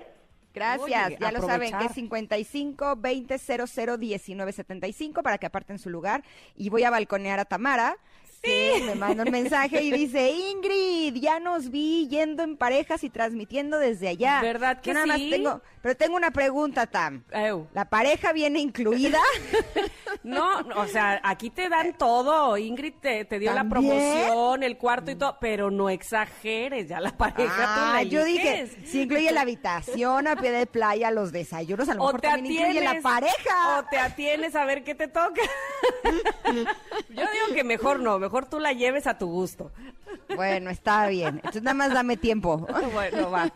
Gracias, 0.53 1.07
Oye, 1.07 1.18
ya 1.20 1.32
lo 1.32 1.41
saben, 1.41 1.78
que 1.78 1.86
es 1.86 1.93
55 1.93 2.95
20 2.97 3.38
00 3.38 3.97
19 3.97 4.51
75 4.51 5.24
para 5.24 5.38
que 5.38 5.45
aparten 5.45 5.80
su 5.80 5.89
lugar. 5.89 6.24
Y 6.55 6.70
voy 6.70 6.84
a 6.84 6.89
balconear 6.89 7.39
a 7.39 7.45
Tamara, 7.45 7.97
que 8.42 8.82
me 8.86 8.96
manda 8.96 9.24
un 9.24 9.32
mensaje 9.32 9.82
y 9.84 9.92
dice, 9.92 10.32
Ingrid, 10.32 11.16
ya 11.22 11.39
nos 11.39 11.70
vi 11.70 12.08
yendo 12.08 12.44
en 12.44 12.58
parejas 12.58 13.04
y 13.04 13.10
transmitiendo 13.10 13.78
desde 13.78 14.08
allá. 14.10 14.42
¿Verdad 14.42 14.82
que 14.82 14.89
Yo 14.89 14.94
nada 14.94 15.06
sí? 15.16 15.22
más 15.24 15.30
tengo, 15.30 15.62
pero 15.82 15.96
tengo 15.96 16.16
una 16.16 16.32
pregunta, 16.32 16.88
Tam. 16.88 17.24
Ew. 17.32 17.68
¿La 17.74 17.86
pareja 17.89 18.34
viene 18.34 18.60
incluida? 18.60 19.20
No, 20.24 20.60
o 20.76 20.86
sea, 20.88 21.20
aquí 21.24 21.50
te 21.50 21.68
dan 21.68 21.98
todo. 21.98 22.56
Ingrid 22.58 22.94
te, 23.02 23.26
te 23.26 23.39
dio 23.39 23.54
la 23.54 23.64
promoción, 23.64 24.62
el 24.62 24.78
cuarto 24.78 25.10
y 25.10 25.16
todo, 25.16 25.38
pero 25.42 25.72
no 25.72 25.89
exageres, 25.89 26.89
ya 26.89 27.00
la 27.00 27.16
pareja 27.18 27.56
tú 27.56 27.80
Ah, 27.82 27.92
la 27.96 28.04
yo 28.04 28.24
dije, 28.24 28.68
si 28.86 29.04
incluye 29.04 29.32
la 29.32 29.42
habitación, 29.42 30.28
a 30.28 30.36
pie 30.36 30.52
de 30.52 30.68
playa, 30.68 31.10
los 31.10 31.32
desayunos, 31.32 31.89
a 31.89 31.96
lo 31.96 32.04
O 32.04 32.06
mejor 32.08 32.22
te 32.22 32.28
también 32.28 32.72
incluye 32.72 32.82
la 32.84 33.02
pareja. 33.02 33.80
o 33.80 33.84
te 33.89 33.98
atienes 33.98 34.54
a 34.56 34.66
ver 34.66 34.84
qué 34.84 34.94
te 34.94 35.08
toca. 35.08 35.42
Yo 36.46 36.56
digo 37.10 37.56
que 37.56 37.64
mejor 37.64 38.00
no, 38.00 38.20
mejor 38.20 38.31
tú 38.50 38.60
la 38.60 38.74
lleves 38.74 39.08
a 39.08 39.18
tu 39.18 39.28
gusto. 39.28 39.72
Bueno, 40.36 40.70
está 40.70 41.08
bien. 41.08 41.36
Entonces 41.36 41.62
nada 41.64 41.74
más 41.74 41.94
dame 41.94 42.18
tiempo. 42.18 42.66
Bueno, 42.94 43.32
va. 43.32 43.52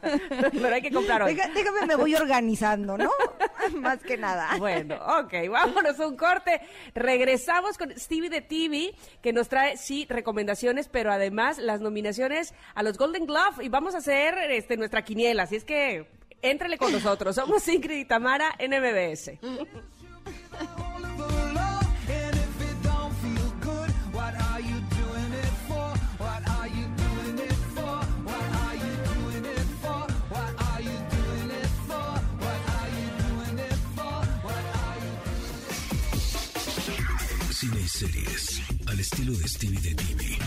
Pero 0.52 0.68
hay 0.74 0.82
que 0.82 0.92
comprar 0.92 1.22
hoy. 1.24 1.34
Deja- 1.36 1.50
déjame, 1.54 1.86
me 1.86 1.96
voy 1.96 2.16
organizando, 2.16 2.98
¿no? 2.98 3.10
Más 3.80 4.00
que 4.00 4.18
nada. 4.18 4.58
Bueno, 4.58 4.96
ok, 5.20 5.34
vámonos 5.50 6.00
a 6.00 6.08
un 6.08 6.16
corte. 6.16 6.62
Regresamos 6.94 7.78
con 7.78 7.98
Stevie 7.98 8.30
de 8.30 8.42
TV, 8.42 8.96
que 9.22 9.34
nos 9.34 9.50
trae, 9.50 9.78
sí, 9.78 10.06
recomendaciones, 10.10 10.88
pero 10.88 11.12
además 11.12 11.58
las 11.58 11.82
nominaciones 11.82 12.54
a 12.76 12.84
los 12.84 12.98
Golden 12.98 13.26
Glove. 13.26 13.64
Y 13.64 13.70
vamos 13.70 13.96
a 13.96 14.00
hacer 14.00 14.36
este, 14.52 14.78
nuestra 14.78 15.04
quiniela, 15.04 15.44
así 15.44 15.56
es 15.58 15.66
que 15.66 16.08
éntrale 16.42 16.78
con 16.78 16.92
nosotros. 16.92 17.36
Somos 17.36 17.68
Ingrid 17.68 17.98
y 17.98 18.06
Tamara 18.06 18.54
en 18.58 18.72
MBS. 18.72 19.32
Cine 37.66 37.82
y 37.82 37.88
series 37.88 38.62
al 38.86 39.00
estilo 39.00 39.34
de 39.34 39.48
Stevie 39.48 39.80
de 39.80 39.96
TV. 39.96 40.38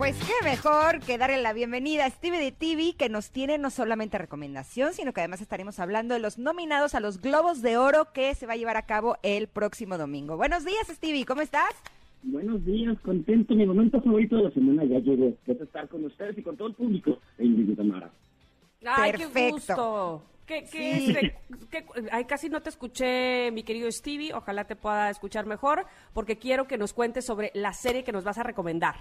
Pues 0.00 0.16
qué 0.16 0.32
mejor 0.48 1.00
que 1.00 1.18
darle 1.18 1.42
la 1.42 1.52
bienvenida 1.52 2.06
a 2.06 2.10
Stevie 2.10 2.38
de 2.40 2.52
TV, 2.52 2.94
que 2.96 3.10
nos 3.10 3.30
tiene 3.30 3.58
no 3.58 3.68
solamente 3.68 4.16
recomendación, 4.16 4.94
sino 4.94 5.12
que 5.12 5.20
además 5.20 5.42
estaremos 5.42 5.78
hablando 5.78 6.14
de 6.14 6.20
los 6.20 6.38
nominados 6.38 6.94
a 6.94 7.00
los 7.00 7.20
Globos 7.20 7.60
de 7.60 7.76
Oro 7.76 8.10
que 8.14 8.34
se 8.34 8.46
va 8.46 8.54
a 8.54 8.56
llevar 8.56 8.78
a 8.78 8.86
cabo 8.86 9.18
el 9.22 9.46
próximo 9.48 9.98
domingo. 9.98 10.38
Buenos 10.38 10.64
días, 10.64 10.86
Stevie, 10.88 11.26
¿cómo 11.26 11.42
estás? 11.42 11.68
Buenos 12.22 12.64
días, 12.64 12.98
contento. 13.02 13.54
Mi 13.54 13.66
momento 13.66 14.00
favorito 14.00 14.36
de 14.36 14.44
la 14.44 14.50
semana 14.52 14.84
ya 14.84 15.00
llegó. 15.00 15.34
Que 15.44 15.52
es 15.52 15.60
estar 15.60 15.86
con 15.88 16.02
ustedes 16.06 16.38
y 16.38 16.42
con 16.42 16.56
todo 16.56 16.68
el 16.68 16.74
público 16.74 17.18
en 17.36 17.70
y 17.70 17.76
Tamara. 17.76 18.10
Ay, 18.86 19.12
qué 19.12 19.50
gusto. 19.50 20.22
¿Qué, 20.46 20.62
qué, 20.64 20.68
Sí. 20.96 21.10
este, 21.10 21.36
qué- 21.70 21.84
ay, 22.10 22.24
casi 22.24 22.48
no 22.48 22.62
te 22.62 22.70
escuché, 22.70 23.50
mi 23.52 23.62
querido 23.64 23.90
Stevie. 23.92 24.32
Ojalá 24.32 24.64
te 24.64 24.76
pueda 24.76 25.10
escuchar 25.10 25.44
mejor, 25.44 25.84
porque 26.14 26.38
quiero 26.38 26.66
que 26.66 26.78
nos 26.78 26.94
cuentes 26.94 27.26
sobre 27.26 27.50
la 27.54 27.74
serie 27.74 28.02
que 28.02 28.12
nos 28.12 28.24
vas 28.24 28.38
a 28.38 28.42
recomendar. 28.42 28.96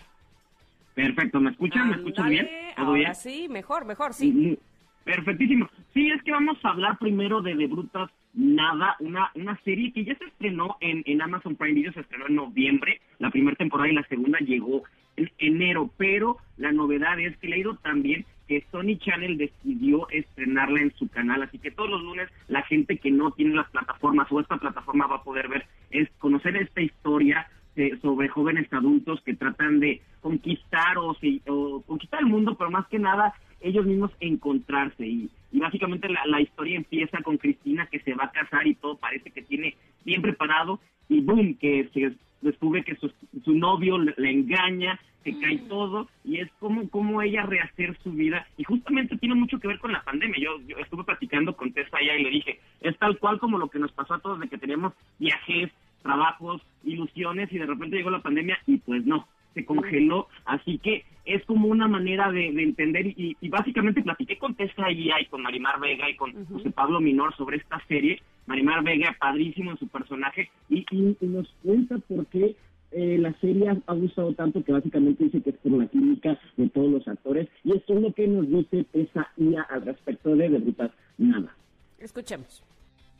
Perfecto, 0.99 1.39
¿me 1.39 1.51
escuchan? 1.51 1.89
¿Me 1.89 1.95
escuchan 1.95 2.29
bien? 2.29 2.49
¿Todo 2.75 2.87
Ahora 2.87 2.99
bien? 2.99 3.15
sí, 3.15 3.47
mejor, 3.49 3.85
mejor, 3.85 4.13
sí. 4.13 4.59
Perfectísimo. 5.05 5.69
Sí, 5.93 6.09
es 6.09 6.21
que 6.23 6.31
vamos 6.31 6.57
a 6.63 6.69
hablar 6.69 6.97
primero 6.97 7.41
de 7.41 7.55
De 7.55 7.67
Brutas 7.67 8.11
Nada, 8.33 8.95
una, 8.99 9.31
una 9.33 9.57
serie 9.63 9.91
que 9.93 10.03
ya 10.03 10.15
se 10.15 10.25
estrenó 10.25 10.77
en, 10.81 11.01
en 11.05 11.21
Amazon 11.21 11.55
Prime 11.55 11.73
Video, 11.73 11.93
se 11.93 12.01
estrenó 12.01 12.27
en 12.27 12.35
noviembre, 12.35 13.01
la 13.17 13.31
primera 13.31 13.55
temporada 13.55 13.89
y 13.89 13.95
la 13.95 14.07
segunda 14.07 14.39
llegó 14.39 14.83
en 15.15 15.31
enero, 15.39 15.89
pero 15.97 16.37
la 16.57 16.71
novedad 16.71 17.19
es 17.19 17.35
que 17.37 17.47
le 17.47 17.55
ha 17.55 17.59
ido 17.59 17.75
tan 17.77 18.03
bien 18.03 18.25
que 18.47 18.65
Sony 18.71 18.97
Channel 18.99 19.37
decidió 19.37 20.07
estrenarla 20.09 20.81
en 20.81 20.93
su 20.95 21.07
canal, 21.07 21.41
así 21.43 21.57
que 21.59 21.71
todos 21.71 21.89
los 21.89 22.03
lunes 22.03 22.29
la 22.47 22.61
gente 22.63 22.97
que 22.97 23.09
no 23.09 23.31
tiene 23.31 23.55
las 23.55 23.69
plataformas 23.71 24.31
o 24.31 24.39
esta 24.39 24.57
plataforma 24.57 25.07
va 25.07 25.17
a 25.17 25.23
poder 25.23 25.47
ver, 25.47 25.65
es 25.91 26.09
conocer 26.19 26.55
esta 26.57 26.81
historia 26.81 27.47
eh, 27.75 27.97
sobre 28.01 28.29
jóvenes 28.29 28.71
adultos 28.73 29.21
que 29.21 29.35
tratan 29.35 29.79
de 29.79 30.01
conquistar 30.21 30.97
o, 30.97 31.15
o 31.47 31.81
conquistar 31.81 32.19
el 32.21 32.27
mundo, 32.27 32.55
pero 32.57 32.71
más 32.71 32.87
que 32.87 32.99
nada 32.99 33.33
ellos 33.61 33.85
mismos 33.85 34.11
encontrarse. 34.19 35.05
Y, 35.05 35.29
y 35.51 35.59
básicamente 35.59 36.09
la, 36.09 36.25
la 36.25 36.41
historia 36.41 36.77
empieza 36.77 37.21
con 37.21 37.37
Cristina 37.37 37.87
que 37.87 37.99
se 37.99 38.13
va 38.13 38.25
a 38.25 38.31
casar 38.31 38.67
y 38.67 38.75
todo 38.75 38.97
parece 38.97 39.31
que 39.31 39.41
tiene 39.41 39.75
bien 40.05 40.21
preparado 40.21 40.79
y 41.07 41.21
boom, 41.21 41.55
que 41.55 41.89
se 41.93 42.15
descubre 42.41 42.83
que 42.83 42.95
su, 42.95 43.11
su 43.43 43.53
novio 43.53 43.97
le, 43.97 44.13
le 44.17 44.31
engaña, 44.31 44.99
se 45.23 45.37
cae 45.39 45.57
todo 45.67 46.07
y 46.23 46.37
es 46.37 46.49
como, 46.59 46.87
como 46.89 47.21
ella 47.21 47.43
rehacer 47.43 47.97
su 48.01 48.11
vida 48.11 48.47
y 48.57 48.63
justamente 48.63 49.17
tiene 49.17 49.35
mucho 49.35 49.59
que 49.59 49.67
ver 49.67 49.79
con 49.79 49.91
la 49.91 50.03
pandemia. 50.03 50.39
Yo, 50.39 50.61
yo 50.65 50.77
estuve 50.77 51.03
platicando 51.03 51.55
con 51.55 51.73
Tessa 51.73 51.97
allá 51.97 52.15
y 52.15 52.23
le 52.23 52.29
dije, 52.29 52.59
es 52.81 52.97
tal 52.97 53.17
cual 53.17 53.39
como 53.39 53.57
lo 53.57 53.69
que 53.69 53.79
nos 53.79 53.91
pasó 53.91 54.13
a 54.13 54.19
todos 54.19 54.39
de 54.39 54.47
que 54.47 54.57
teníamos 54.57 54.93
viajes, 55.17 55.71
trabajos, 56.01 56.61
ilusiones 56.83 57.51
y 57.51 57.57
de 57.57 57.65
repente 57.65 57.97
llegó 57.97 58.09
la 58.09 58.21
pandemia 58.21 58.57
y 58.67 58.77
pues 58.77 59.05
no, 59.05 59.27
se 59.53 59.65
congeló, 59.65 60.27
así 60.45 60.77
que 60.79 61.03
es 61.25 61.43
como 61.45 61.67
una 61.67 61.87
manera 61.87 62.31
de, 62.31 62.51
de 62.51 62.63
entender 62.63 63.05
y, 63.07 63.37
y 63.39 63.49
básicamente 63.49 64.01
platiqué 64.01 64.37
con 64.37 64.55
Tessa 64.55 64.89
y 64.91 65.09
con 65.29 65.43
Marimar 65.43 65.79
Vega 65.79 66.09
y 66.09 66.15
con 66.15 66.45
José 66.47 66.71
Pablo 66.71 66.99
Minor 66.99 67.35
sobre 67.35 67.57
esta 67.57 67.79
serie, 67.87 68.19
Marimar 68.47 68.83
Vega 68.83 69.15
padrísimo 69.19 69.71
en 69.71 69.77
su 69.77 69.87
personaje. 69.87 70.49
Y, 70.69 70.85
y- 70.89 71.17
y 71.21 71.25
nos 71.27 71.47
cuenta 71.63 71.99
por 71.99 72.25
qué 72.27 72.55
eh, 72.91 73.17
la 73.19 73.31
serie 73.39 73.69
ha, 73.69 73.93
gustado 73.93 74.33
tanto 74.33 74.63
que 74.63 74.71
básicamente 74.71 75.25
dice 75.25 75.41
que 75.43 75.51
es 75.51 75.57
por 75.57 75.73
la 75.73 75.85
química 75.85 76.39
de 76.57 76.67
todos 76.69 76.89
los 76.91 77.07
actores. 77.07 77.47
Y 77.63 77.73
esto 77.77 77.93
es 77.93 78.01
lo 78.01 78.11
que 78.13 78.25
nos 78.27 78.49
dice 78.49 78.85
Tessa 78.85 79.29
Guía 79.37 79.67
al 79.69 79.85
respecto 79.85 80.35
de 80.35 80.49
De 80.49 80.57
Brutas 80.57 80.91
Nada. 81.19 81.55
Escuchemos. 81.99 82.63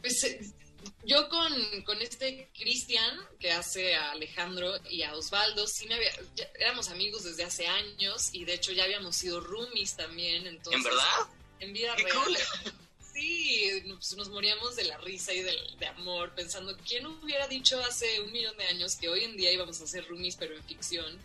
Pues 0.02 0.24
eh, 0.24 0.68
yo 1.06 1.30
con, 1.30 1.54
con 1.84 2.02
este 2.02 2.50
Cristian, 2.58 3.20
que 3.40 3.52
hace 3.52 3.96
a 3.96 4.12
Alejandro 4.12 4.74
y 4.90 5.04
a 5.04 5.16
Osvaldo, 5.16 5.68
sí 5.68 5.88
me 5.88 5.96
había, 5.96 6.12
ya 6.36 6.50
éramos 6.60 6.90
amigos 6.90 7.24
desde 7.24 7.44
hace 7.44 7.68
años 7.68 8.30
y 8.34 8.46
de 8.46 8.54
hecho 8.56 8.72
ya 8.72 8.84
habíamos 8.84 9.16
sido 9.16 9.40
roomies 9.42 9.96
también. 9.96 10.48
Entonces, 10.48 10.78
¿En 10.78 10.84
verdad? 10.84 11.34
En 11.60 11.74
vida 11.74 11.96
¡Qué 11.96 12.04
real. 12.04 12.18
cool! 12.24 12.38
Sí, 13.12 13.84
pues 13.86 14.16
nos 14.16 14.30
moríamos 14.30 14.78
de 14.78 14.86
la 14.86 14.98
risa 15.00 15.34
y 15.34 15.42
del- 15.42 15.78
de, 15.78 15.88
amor, 15.88 16.34
pensando, 16.36 16.78
¿quién 16.88 17.06
hubiera 17.06 17.48
dicho 17.50 17.78
hace 17.84 18.22
un 18.22 18.32
millón 18.32 18.56
de 18.56 18.64
años 18.68 18.96
que 18.96 19.10
hoy 19.10 19.26
en 19.26 19.36
día 19.36 19.52
íbamos 19.52 19.82
a 19.82 19.88
ser 19.88 20.08
roomies, 20.08 20.38
pero 20.38 20.56
en 20.56 20.64
ficción? 20.64 21.20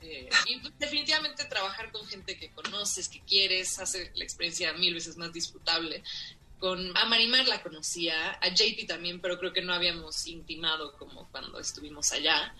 Eh, 0.00 0.30
y 0.46 0.60
pues, 0.60 0.72
definitivamente 0.78 1.44
trabajar 1.44 1.92
con 1.92 2.06
gente 2.06 2.38
que 2.38 2.50
conoces, 2.52 3.10
que 3.10 3.20
quieres, 3.20 3.78
hace 3.80 4.10
la 4.14 4.24
experiencia 4.24 4.72
mil 4.72 4.94
veces 4.94 5.16
más 5.18 5.30
disfrutable. 5.30 6.02
Con, 6.60 6.96
a 6.96 7.06
Marimar 7.06 7.48
la 7.48 7.62
conocía, 7.62 8.32
a 8.40 8.48
JP 8.50 8.86
también, 8.86 9.20
pero 9.20 9.38
creo 9.38 9.52
que 9.52 9.62
no 9.62 9.72
habíamos 9.72 10.26
intimado 10.26 10.92
como 10.98 11.26
cuando 11.30 11.58
estuvimos 11.58 12.12
allá. 12.12 12.54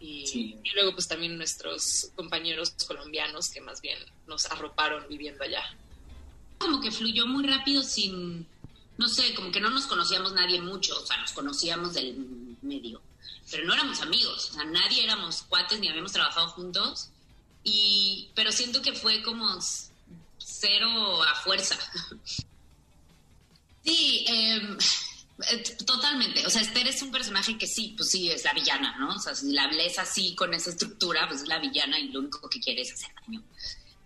Y, 0.00 0.26
Sí. 0.26 0.56
y 0.64 0.70
luego 0.70 0.92
pues 0.94 1.06
también 1.08 1.36
nuestros 1.36 2.10
compañeros 2.16 2.70
colombianos 2.88 3.50
que 3.50 3.60
más 3.60 3.80
bien 3.82 3.98
nos 4.26 4.46
arroparon 4.46 5.06
viviendo 5.08 5.44
allá. 5.44 5.62
como 6.58 6.80
que 6.80 6.90
fluyó 6.90 7.26
muy 7.26 7.46
rápido 7.46 7.82
sin, 7.82 8.46
no 8.98 9.08
sé, 9.08 9.32
como 9.34 9.50
que 9.50 9.60
no 9.60 9.70
nos 9.70 9.86
conocíamos 9.86 10.32
nadie 10.34 10.60
mucho, 10.60 10.94
o 11.00 11.06
sea, 11.06 11.16
nos 11.18 11.32
conocíamos 11.32 11.94
del 11.94 12.16
medio, 12.60 13.00
pero 13.50 13.64
no 13.64 13.72
éramos 13.72 14.00
amigos, 14.02 14.50
o 14.50 14.54
sea, 14.54 14.64
nadie 14.64 15.02
éramos 15.04 15.42
cuates 15.44 15.80
ni 15.80 15.88
habíamos 15.88 16.12
trabajado 16.12 16.48
juntos, 16.48 17.08
y, 17.64 18.28
pero 18.34 18.52
siento 18.52 18.82
que 18.82 18.92
fue 18.92 19.22
como 19.22 19.58
cero 20.38 21.22
a 21.22 21.34
fuerza. 21.36 21.78
Sí, 23.84 24.24
em, 24.28 24.78
eh, 25.48 25.62
totalmente. 25.86 26.46
O 26.46 26.50
sea, 26.50 26.62
Esther 26.62 26.88
es 26.88 27.02
un 27.02 27.10
personaje 27.10 27.56
que 27.56 27.66
sí, 27.66 27.94
pues 27.96 28.10
sí, 28.10 28.30
es 28.30 28.44
la 28.44 28.52
villana, 28.52 28.96
¿no? 28.98 29.14
O 29.14 29.18
sea, 29.18 29.34
si 29.34 29.52
la 29.52 29.66
lees 29.68 29.98
así 29.98 30.34
con 30.34 30.52
esa 30.54 30.70
estructura, 30.70 31.26
pues 31.28 31.42
es 31.42 31.48
la 31.48 31.58
villana 31.58 31.98
y 31.98 32.08
lo 32.08 32.20
único 32.20 32.48
que 32.48 32.60
quiere 32.60 32.82
es 32.82 32.92
hacer 32.92 33.10
daño. 33.22 33.42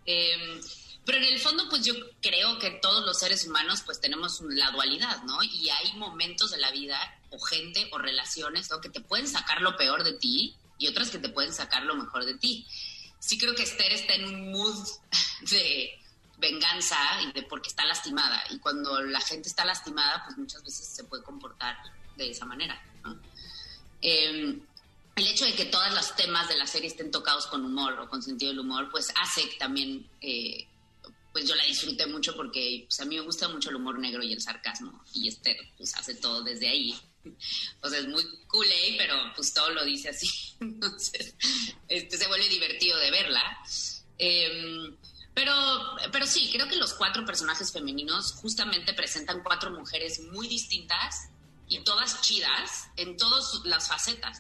Em, 0.07 0.61
pero 1.05 1.19
en 1.19 1.25
el 1.25 1.39
fondo, 1.39 1.69
pues 1.69 1.85
yo 1.85 1.95
creo 2.23 2.59
que 2.59 2.71
todos 2.83 3.05
los 3.05 3.19
seres 3.19 3.47
humanos, 3.47 3.83
pues 3.85 4.01
tenemos 4.01 4.41
la 4.49 4.71
dualidad, 4.71 5.23
¿no? 5.25 5.43
Y 5.43 5.69
hay 5.69 5.93
momentos 5.95 6.51
de 6.51 6.59
la 6.59 6.71
vida, 6.71 6.99
o 7.31 7.39
gente, 7.39 7.89
o 7.93 7.99
relaciones, 7.99 8.71
¿no? 8.71 8.81
Que 8.81 8.89
te 8.89 9.01
pueden 9.01 9.29
sacar 9.29 9.61
lo 9.61 9.77
peor 9.77 10.05
de 10.05 10.15
ti 10.15 10.55
y 10.79 10.89
otras 10.89 11.11
que 11.11 11.19
te 11.19 11.29
pueden 11.29 11.53
sacar 11.53 11.83
lo 11.83 11.95
mejor 11.97 12.25
de 12.25 12.35
ti. 12.35 12.67
Sí 13.19 13.39
creo 13.39 13.55
que 13.55 13.65
Esther 13.65 13.93
está 13.93 14.15
en 14.15 14.25
un 14.27 14.53
mood 14.53 14.87
de 15.51 15.99
venganza 16.51 16.99
y 17.23 17.33
de 17.33 17.43
porque 17.43 17.69
está 17.69 17.85
lastimada. 17.85 18.43
Y 18.51 18.59
cuando 18.59 19.01
la 19.03 19.21
gente 19.21 19.49
está 19.49 19.65
lastimada, 19.65 20.23
pues 20.25 20.37
muchas 20.37 20.63
veces 20.63 20.87
se 20.87 21.05
puede 21.05 21.23
comportar 21.23 21.77
de 22.17 22.31
esa 22.31 22.45
manera, 22.45 22.81
¿no? 23.03 23.19
Eh, 24.01 24.59
el 25.17 25.27
hecho 25.27 25.45
de 25.45 25.55
que 25.55 25.67
todos 25.67 25.93
los 25.95 26.17
temas 26.17 26.49
de 26.49 26.57
la 26.57 26.67
serie 26.67 26.89
estén 26.89 27.11
tocados 27.11 27.47
con 27.47 27.65
humor 27.65 27.99
o 28.01 28.09
con 28.09 28.23
sentido 28.23 28.51
del 28.51 28.61
humor, 28.61 28.91
pues 28.91 29.13
hace 29.23 29.43
también, 29.59 30.09
eh, 30.21 30.67
pues 31.33 31.47
yo 31.49 31.55
la 31.55 31.65
disfrute 31.65 32.07
mucho 32.07 32.35
porque 32.37 32.85
pues 32.89 33.01
a 33.01 33.05
mí 33.05 33.17
me 33.17 33.23
gusta 33.23 33.49
mucho 33.49 33.71
el 33.71 33.77
humor 33.77 33.99
negro 33.99 34.23
y 34.23 34.33
el 34.33 34.41
sarcasmo 34.41 35.05
y 35.13 35.29
Esther 35.29 35.57
pues 35.77 35.95
hace 35.95 36.15
todo 36.17 36.43
desde 36.43 36.69
ahí. 36.69 36.95
O 37.81 37.89
sea, 37.89 38.01
es 38.01 38.07
muy 38.07 38.23
cool, 38.49 38.67
¿eh? 38.67 38.97
pero 38.99 39.15
pues 39.35 39.55
todo 39.55 39.71
lo 39.71 39.83
dice 39.83 40.11
así. 40.11 40.29
Entonces, 40.61 41.35
este, 41.89 42.19
se 42.19 42.27
vuelve 42.27 42.49
divertido 42.51 42.99
de 42.99 43.11
verla. 43.11 43.59
Eh, 44.19 44.95
pero, 45.35 45.53
pero 46.13 46.27
sí, 46.27 46.49
creo 46.53 46.69
que 46.69 46.77
los 46.77 46.95
cuatro 46.95 47.25
personajes 47.25 47.73
femeninos 47.73 48.33
justamente 48.35 48.95
presentan 48.95 49.43
cuatro 49.43 49.71
mujeres 49.71 50.21
muy 50.33 50.47
distintas 50.47 51.29
y 51.69 51.81
todas 51.81 52.21
chidas 52.21 52.89
en 52.97 53.17
todas 53.17 53.61
las 53.65 53.89
facetas. 53.89 54.39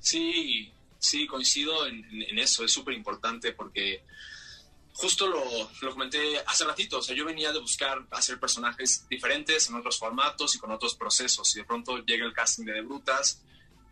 Sí, 0.00 0.72
sí, 0.98 1.26
coincido 1.26 1.86
en, 1.86 2.38
eso, 2.38 2.64
es 2.64 2.72
súper 2.72 2.94
importante 2.94 3.52
porque 3.52 4.04
justo 4.94 5.28
lo, 5.28 5.70
lo 5.80 5.90
comenté 5.92 6.38
hace 6.46 6.64
ratito, 6.64 6.98
o 6.98 7.02
sea, 7.02 7.14
yo 7.14 7.24
venía 7.24 7.52
de 7.52 7.60
buscar 7.60 8.04
hacer 8.10 8.40
personajes 8.40 9.06
diferentes 9.08 9.68
en 9.68 9.76
otros 9.76 9.98
formatos 9.98 10.54
y 10.54 10.58
con 10.58 10.72
otros 10.72 10.96
procesos 10.96 11.54
y 11.54 11.60
de 11.60 11.64
pronto 11.64 11.98
llega 12.04 12.26
el 12.26 12.32
casting 12.32 12.64
de 12.64 12.72
De 12.72 12.82
Brutas 12.82 13.40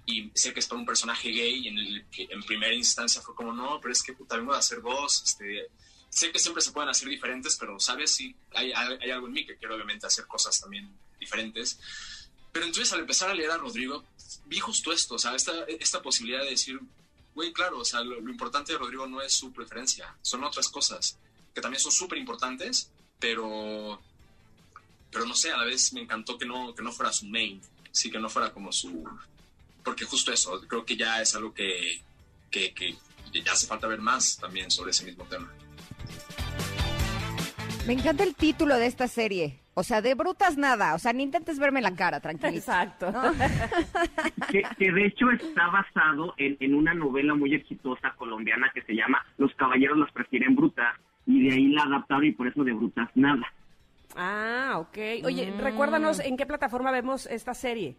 y 0.06 0.30
sé 0.34 0.52
que 0.52 0.60
es 0.60 0.66
para 0.66 0.80
un 0.80 0.86
personaje 0.86 1.30
gay 1.30 1.66
y 1.66 1.68
en 1.68 1.78
el 1.78 2.06
en 2.16 2.42
primera 2.42 2.74
instancia 2.74 3.22
fue 3.22 3.34
como, 3.34 3.52
no, 3.52 3.80
pero 3.80 3.92
es 3.92 4.02
que 4.02 4.12
puta, 4.12 4.36
vengo 4.36 4.52
de 4.52 4.58
hacer 4.58 4.80
voz, 4.80 5.22
este, 5.24 5.68
sé 6.10 6.32
que 6.32 6.38
siempre 6.38 6.62
se 6.62 6.72
pueden 6.72 6.90
hacer 6.90 7.08
diferentes, 7.08 7.56
pero, 7.56 7.78
¿sabes? 7.80 8.12
Sí, 8.12 8.34
hay, 8.52 8.72
hay, 8.72 9.10
algo 9.10 9.28
en 9.28 9.32
mí 9.32 9.46
que 9.46 9.56
quiero 9.56 9.76
obviamente 9.76 10.06
hacer 10.06 10.26
cosas 10.26 10.60
también 10.60 10.92
diferentes. 11.18 11.78
Pero 12.52 12.66
entonces 12.66 12.92
al 12.92 13.00
empezar 13.00 13.30
a 13.30 13.34
leer 13.34 13.52
a 13.52 13.56
Rodrigo, 13.56 14.04
vi 14.46 14.58
justo 14.58 14.92
esto, 14.92 15.14
o 15.14 15.18
sea, 15.18 15.34
esta, 15.36 15.64
esta 15.64 16.02
posibilidad 16.02 16.42
de 16.42 16.50
decir, 16.50 16.80
güey, 17.34 17.52
claro, 17.52 17.78
o 17.78 17.84
sea, 17.84 18.02
lo, 18.02 18.20
lo 18.20 18.30
importante 18.30 18.72
de 18.72 18.78
Rodrigo 18.78 19.06
no 19.06 19.22
es 19.22 19.32
su 19.32 19.52
preferencia, 19.52 20.16
son 20.20 20.42
otras 20.42 20.68
cosas 20.68 21.16
que 21.54 21.60
también 21.60 21.80
son 21.80 21.92
súper 21.92 22.18
importantes, 22.18 22.90
pero, 23.18 24.00
pero 25.12 25.26
no 25.26 25.34
sé, 25.34 25.52
a 25.52 25.56
la 25.56 25.64
vez 25.64 25.92
me 25.92 26.00
encantó 26.00 26.36
que 26.36 26.46
no, 26.46 26.74
que 26.74 26.82
no 26.82 26.92
fuera 26.92 27.12
su 27.12 27.26
main, 27.26 27.60
sí, 27.92 28.10
que 28.10 28.18
no 28.18 28.28
fuera 28.28 28.52
como 28.52 28.72
su... 28.72 29.04
Porque 29.84 30.04
justo 30.04 30.32
eso, 30.32 30.60
creo 30.68 30.84
que 30.84 30.96
ya 30.96 31.22
es 31.22 31.34
algo 31.34 31.54
que, 31.54 32.02
que, 32.50 32.74
que 32.74 32.96
ya 33.42 33.52
hace 33.52 33.66
falta 33.66 33.86
ver 33.86 34.00
más 34.00 34.36
también 34.36 34.70
sobre 34.70 34.90
ese 34.90 35.04
mismo 35.04 35.24
tema. 35.24 35.50
Me 37.86 37.94
encanta 37.94 38.22
el 38.24 38.34
título 38.34 38.76
de 38.76 38.86
esta 38.86 39.08
serie. 39.08 39.54
O 39.74 39.82
sea, 39.82 40.02
de 40.02 40.14
brutas 40.14 40.56
nada. 40.58 40.94
O 40.94 40.98
sea, 40.98 41.12
ni 41.12 41.22
intentes 41.22 41.58
verme 41.58 41.80
la 41.80 41.94
cara, 41.96 42.20
tranquilo. 42.20 42.50
Exacto. 42.52 43.10
que, 44.50 44.62
que 44.78 44.92
de 44.92 45.06
hecho 45.06 45.30
está 45.30 45.68
basado 45.68 46.34
en, 46.36 46.56
en 46.60 46.74
una 46.74 46.92
novela 46.94 47.34
muy 47.34 47.54
exitosa 47.54 48.12
colombiana 48.16 48.70
que 48.74 48.82
se 48.82 48.94
llama 48.94 49.24
Los 49.38 49.52
caballeros 49.54 49.98
las 49.98 50.12
prefieren 50.12 50.54
brutas 50.54 50.94
y 51.26 51.48
de 51.48 51.54
ahí 51.54 51.68
la 51.68 51.82
adaptaron 51.84 52.24
y 52.26 52.32
por 52.32 52.46
eso 52.48 52.62
de 52.64 52.72
brutas 52.72 53.08
nada. 53.14 53.46
Ah, 54.16 54.74
ok. 54.78 55.24
Oye, 55.24 55.50
Mm. 55.50 55.60
recuérdanos 55.60 56.20
en 56.20 56.36
qué 56.36 56.46
plataforma 56.46 56.90
vemos 56.90 57.26
esta 57.26 57.54
serie. 57.54 57.96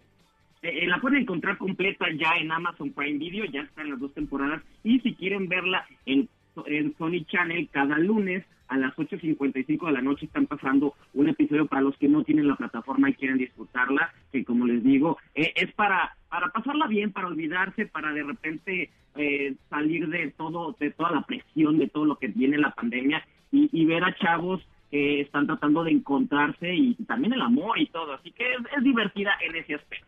Eh, 0.62 0.84
eh, 0.84 0.88
la 0.88 1.00
pueden 1.00 1.22
encontrar 1.24 1.58
completa 1.58 2.06
ya 2.18 2.34
en 2.40 2.52
Amazon 2.52 2.92
Prime 2.92 3.18
Video, 3.18 3.46
ya 3.46 3.62
están 3.62 3.90
las 3.90 4.00
dos 4.00 4.14
temporadas 4.14 4.62
y 4.84 5.00
si 5.00 5.16
quieren 5.16 5.48
verla 5.48 5.86
en, 6.06 6.30
en 6.68 6.96
Sony 6.98 7.26
Channel 7.28 7.68
cada 7.72 7.98
lunes 7.98 8.46
a 8.72 8.78
las 8.78 8.96
8.55 8.96 9.86
de 9.86 9.92
la 9.92 10.02
noche 10.02 10.26
están 10.26 10.48
pasando 10.48 10.96
un 11.14 11.28
episodio 11.28 11.68
para 11.68 11.82
los 11.82 11.98
que 11.98 12.08
no 12.08 12.24
tienen 12.24 12.48
la 12.48 12.56
plataforma 12.56 13.10
y 13.10 13.16
quieren 13.16 13.38
disfrutarla, 13.38 14.14
que 14.32 14.46
como 14.46 14.66
les 14.66 14.82
digo, 14.82 15.18
eh, 15.36 15.52
es 15.58 15.74
para, 15.74 16.16
para 16.30 16.48
pasarla 16.52 16.88
bien, 16.88 17.12
para 17.12 17.28
olvidarse, 17.28 17.86
para 17.88 18.14
de 18.14 18.24
repente 18.24 18.90
eh, 19.16 19.56
salir 19.70 20.08
de 20.08 20.32
todo, 20.38 20.74
de 20.80 20.90
toda 20.92 21.12
la 21.12 21.22
presión, 21.24 21.80
de 21.80 21.90
todo 21.90 22.06
lo 22.06 22.16
que 22.16 22.30
viene 22.30 22.58
la 22.58 22.72
pandemia 22.72 23.28
y, 23.52 23.70
y 23.74 23.86
ver 23.86 24.06
a 24.06 24.16
chavos 24.16 24.66
que 24.90 25.20
están 25.20 25.48
tratando 25.48 25.84
de 25.84 25.92
encontrarse 25.92 26.74
y 26.74 26.96
también 27.06 27.34
el 27.34 27.42
amor 27.42 27.78
y 27.78 27.88
todo, 27.88 28.14
así 28.14 28.32
que 28.32 28.54
es, 28.54 28.60
es 28.78 28.84
divertida 28.86 29.34
en 29.46 29.58
ese 29.58 29.76
aspecto. 29.76 30.08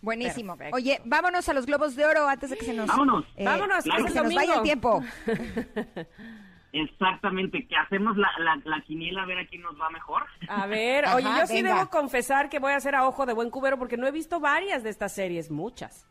Buenísimo. 0.00 0.56
Perfecto. 0.56 0.76
Oye, 0.76 1.00
vámonos 1.04 1.46
a 1.46 1.52
los 1.52 1.66
globos 1.66 1.94
de 1.94 2.06
oro 2.06 2.26
antes 2.26 2.48
de 2.48 2.56
que 2.56 2.64
se 2.64 2.72
nos, 2.72 2.86
Vámonos. 2.86 3.26
Vámonos, 3.36 3.84
que 3.84 4.10
se 4.10 4.22
nos 4.22 4.34
vaya 4.34 4.54
el 4.54 4.62
tiempo. 4.62 5.02
Exactamente, 6.82 7.66
que 7.66 7.76
hacemos 7.76 8.16
la, 8.16 8.30
la, 8.38 8.60
la 8.64 8.80
quiniela 8.82 9.22
a 9.22 9.26
ver 9.26 9.38
a 9.38 9.46
quién 9.46 9.62
nos 9.62 9.80
va 9.80 9.90
mejor. 9.90 10.22
A 10.48 10.66
ver, 10.66 11.04
Ajá, 11.06 11.16
oye, 11.16 11.24
yo 11.40 11.46
sí 11.46 11.62
venga. 11.62 11.74
debo 11.76 11.90
confesar 11.90 12.48
que 12.48 12.58
voy 12.58 12.72
a 12.72 12.76
hacer 12.76 12.94
a 12.94 13.06
ojo 13.06 13.26
de 13.26 13.32
buen 13.32 13.50
cubero 13.50 13.78
porque 13.78 13.96
no 13.96 14.06
he 14.06 14.12
visto 14.12 14.40
varias 14.40 14.82
de 14.82 14.90
estas 14.90 15.14
series, 15.14 15.50
muchas. 15.50 16.06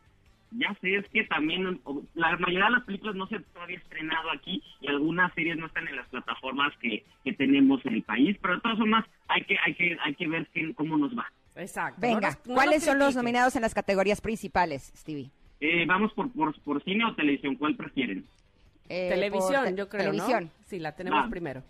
Ya 0.50 0.74
sé, 0.80 0.94
es 0.96 1.06
que 1.10 1.24
también 1.24 1.78
la 2.14 2.34
mayoría 2.38 2.64
de 2.64 2.70
las 2.70 2.84
películas 2.84 3.14
no 3.14 3.26
se 3.26 3.36
han 3.36 3.44
todavía 3.52 3.76
estrenado 3.76 4.30
aquí 4.30 4.62
y 4.80 4.88
algunas 4.88 5.32
series 5.34 5.58
no 5.58 5.66
están 5.66 5.86
en 5.88 5.96
las 5.96 6.08
plataformas 6.08 6.72
que, 6.80 7.04
que 7.22 7.34
tenemos 7.34 7.84
en 7.84 7.94
el 7.96 8.02
país, 8.02 8.34
pero 8.40 8.54
de 8.54 8.60
todas 8.62 8.78
formas 8.78 9.04
hay 9.28 9.42
que 9.44 9.56
hay 9.64 9.74
que 9.74 9.96
hay 10.02 10.14
que 10.14 10.26
ver 10.26 10.48
qué- 10.54 10.72
cómo 10.74 10.96
nos 10.96 11.12
va. 11.16 11.26
Exacto. 11.54 12.00
Venga, 12.00 12.30
No 12.30 12.36
nos- 12.36 12.46
no 12.46 12.54
¿cuáles 12.54 12.82
son 12.82 12.98
los 12.98 13.14
nominados 13.14 13.56
en 13.56 13.62
las 13.62 13.74
categorías 13.74 14.22
principales, 14.22 14.90
Stevie? 14.96 15.30
Eh, 15.60 15.84
vamos 15.86 16.14
por, 16.14 16.32
por 16.32 16.58
por 16.62 16.82
cine 16.82 17.04
o 17.04 17.14
televisión, 17.14 17.56
¿cuál 17.56 17.76
prefieren? 17.76 18.24
Eh, 18.88 19.08
Televisión, 19.10 19.64
por 19.64 19.74
yo 19.74 19.88
creo, 19.88 20.04
Televisión. 20.10 20.44
¿no? 20.44 20.50
Sí, 20.66 20.78
la 20.78 20.92
tenemos 20.92 21.24
Va. 21.24 21.30
primero. 21.30 21.62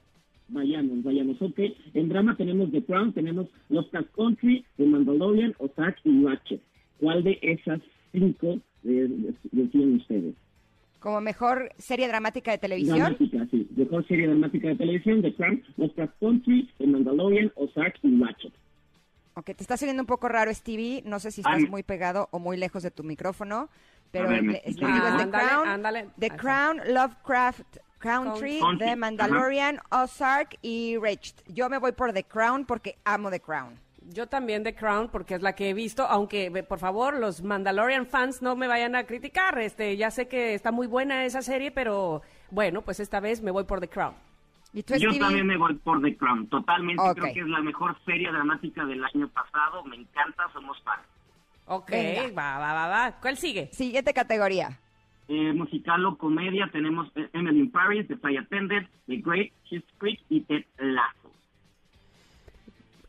Vayamos, 0.48 1.02
vayamos, 1.02 1.40
ok. 1.42 1.58
En 1.94 2.08
drama 2.08 2.36
tenemos 2.36 2.70
The 2.70 2.82
Crown, 2.84 3.12
tenemos 3.12 3.48
Los 3.68 3.86
Cast 3.90 4.08
Country, 4.16 4.64
The 4.76 4.86
Mandalorian, 4.86 5.54
Ozark 5.58 5.98
y 6.04 6.24
Ratchet. 6.24 6.60
¿Cuál 6.98 7.22
de 7.22 7.38
esas 7.42 7.80
cinco 8.12 8.58
deciden 8.82 9.96
ustedes? 9.96 10.34
Como 11.00 11.20
mejor 11.20 11.70
serie 11.76 12.08
dramática 12.08 12.50
de 12.50 12.58
televisión. 12.58 12.98
Dramática, 12.98 13.46
sí. 13.50 13.68
Mejor 13.76 14.06
serie 14.08 14.26
dramática 14.26 14.68
de 14.68 14.76
televisión, 14.76 15.22
The 15.22 15.34
Crown, 15.34 15.62
Los 15.76 15.92
Cast 15.92 16.18
Country, 16.18 16.68
The 16.78 16.86
Mandalorian, 16.86 17.52
Ozark 17.54 17.98
y 18.02 18.18
Ratchet. 18.20 18.52
Ok, 19.34 19.44
te 19.44 19.62
está 19.62 19.76
saliendo 19.76 20.02
un 20.02 20.08
poco 20.08 20.28
raro, 20.28 20.52
Stevie. 20.52 21.02
No 21.04 21.20
sé 21.20 21.30
si 21.30 21.42
estás 21.42 21.58
Ay. 21.58 21.66
muy 21.66 21.84
pegado 21.84 22.28
o 22.32 22.40
muy 22.40 22.56
lejos 22.56 22.82
de 22.82 22.90
tu 22.90 23.04
micrófono. 23.04 23.68
Pero 24.10 24.28
ver, 24.28 24.42
les 24.42 24.76
digo, 24.76 24.88
The 24.88 24.94
Ándale, 24.94 25.30
Crown, 25.30 25.68
ándale. 25.68 26.08
The. 26.18 26.30
Crown, 26.30 26.80
Lovecraft 26.86 27.76
Country, 27.98 28.60
Country, 28.60 28.78
The 28.78 28.84
ajá. 28.86 28.96
Mandalorian, 28.96 29.80
Ozark 29.90 30.56
y 30.62 30.96
Raged. 30.96 31.42
Yo 31.48 31.68
me 31.68 31.78
voy 31.78 31.92
por 31.92 32.12
The 32.12 32.24
Crown 32.24 32.64
porque 32.64 32.96
amo 33.04 33.30
The 33.30 33.40
Crown. 33.40 33.78
Yo 34.10 34.26
también 34.26 34.64
The 34.64 34.74
Crown 34.74 35.08
porque 35.10 35.34
es 35.34 35.42
la 35.42 35.54
que 35.54 35.68
he 35.68 35.74
visto, 35.74 36.06
aunque 36.06 36.50
por 36.66 36.78
favor 36.78 37.18
los 37.18 37.42
Mandalorian 37.42 38.06
fans 38.06 38.40
no 38.40 38.56
me 38.56 38.66
vayan 38.66 38.96
a 38.96 39.04
criticar. 39.04 39.58
Este, 39.58 39.96
ya 39.98 40.10
sé 40.10 40.28
que 40.28 40.54
está 40.54 40.72
muy 40.72 40.86
buena 40.86 41.24
esa 41.26 41.42
serie, 41.42 41.70
pero 41.70 42.22
bueno, 42.50 42.80
pues 42.80 43.00
esta 43.00 43.20
vez 43.20 43.42
me 43.42 43.50
voy 43.50 43.64
por 43.64 43.80
The 43.80 43.88
Crown. 43.88 44.14
¿Y 44.72 44.82
tú, 44.82 44.94
Yo 44.96 45.10
también 45.18 45.46
me 45.46 45.56
voy 45.56 45.74
por 45.74 46.00
The 46.00 46.16
Crown, 46.16 46.46
totalmente. 46.48 47.02
Creo 47.14 47.34
que 47.34 47.40
es 47.40 47.48
la 47.48 47.60
mejor 47.60 47.96
serie 48.04 48.30
dramática 48.30 48.84
del 48.84 49.04
año 49.04 49.28
pasado. 49.28 49.82
Me 49.84 49.96
encanta, 49.96 50.44
somos 50.52 50.80
fans. 50.82 51.02
Ok, 51.68 51.90
Venga. 51.90 52.22
va, 52.30 52.58
va, 52.58 52.72
va, 52.72 52.88
va. 52.88 53.18
¿Cuál 53.20 53.36
sigue? 53.36 53.68
Siguiente 53.72 54.12
categoría. 54.14 54.78
Eh, 55.28 55.52
musical 55.52 56.04
o 56.06 56.16
comedia 56.16 56.68
tenemos 56.72 57.08
eh, 57.14 57.28
Emily 57.34 57.60
in 57.60 57.70
Paris, 57.70 58.08
The 58.08 58.16
Flight 58.16 58.38
Attendant, 58.38 58.88
The 59.06 59.16
Great, 59.18 59.52
Schitt's 59.66 59.92
Creek 59.98 60.20
y 60.30 60.40
Ted 60.40 60.64
Lasso. 60.78 61.28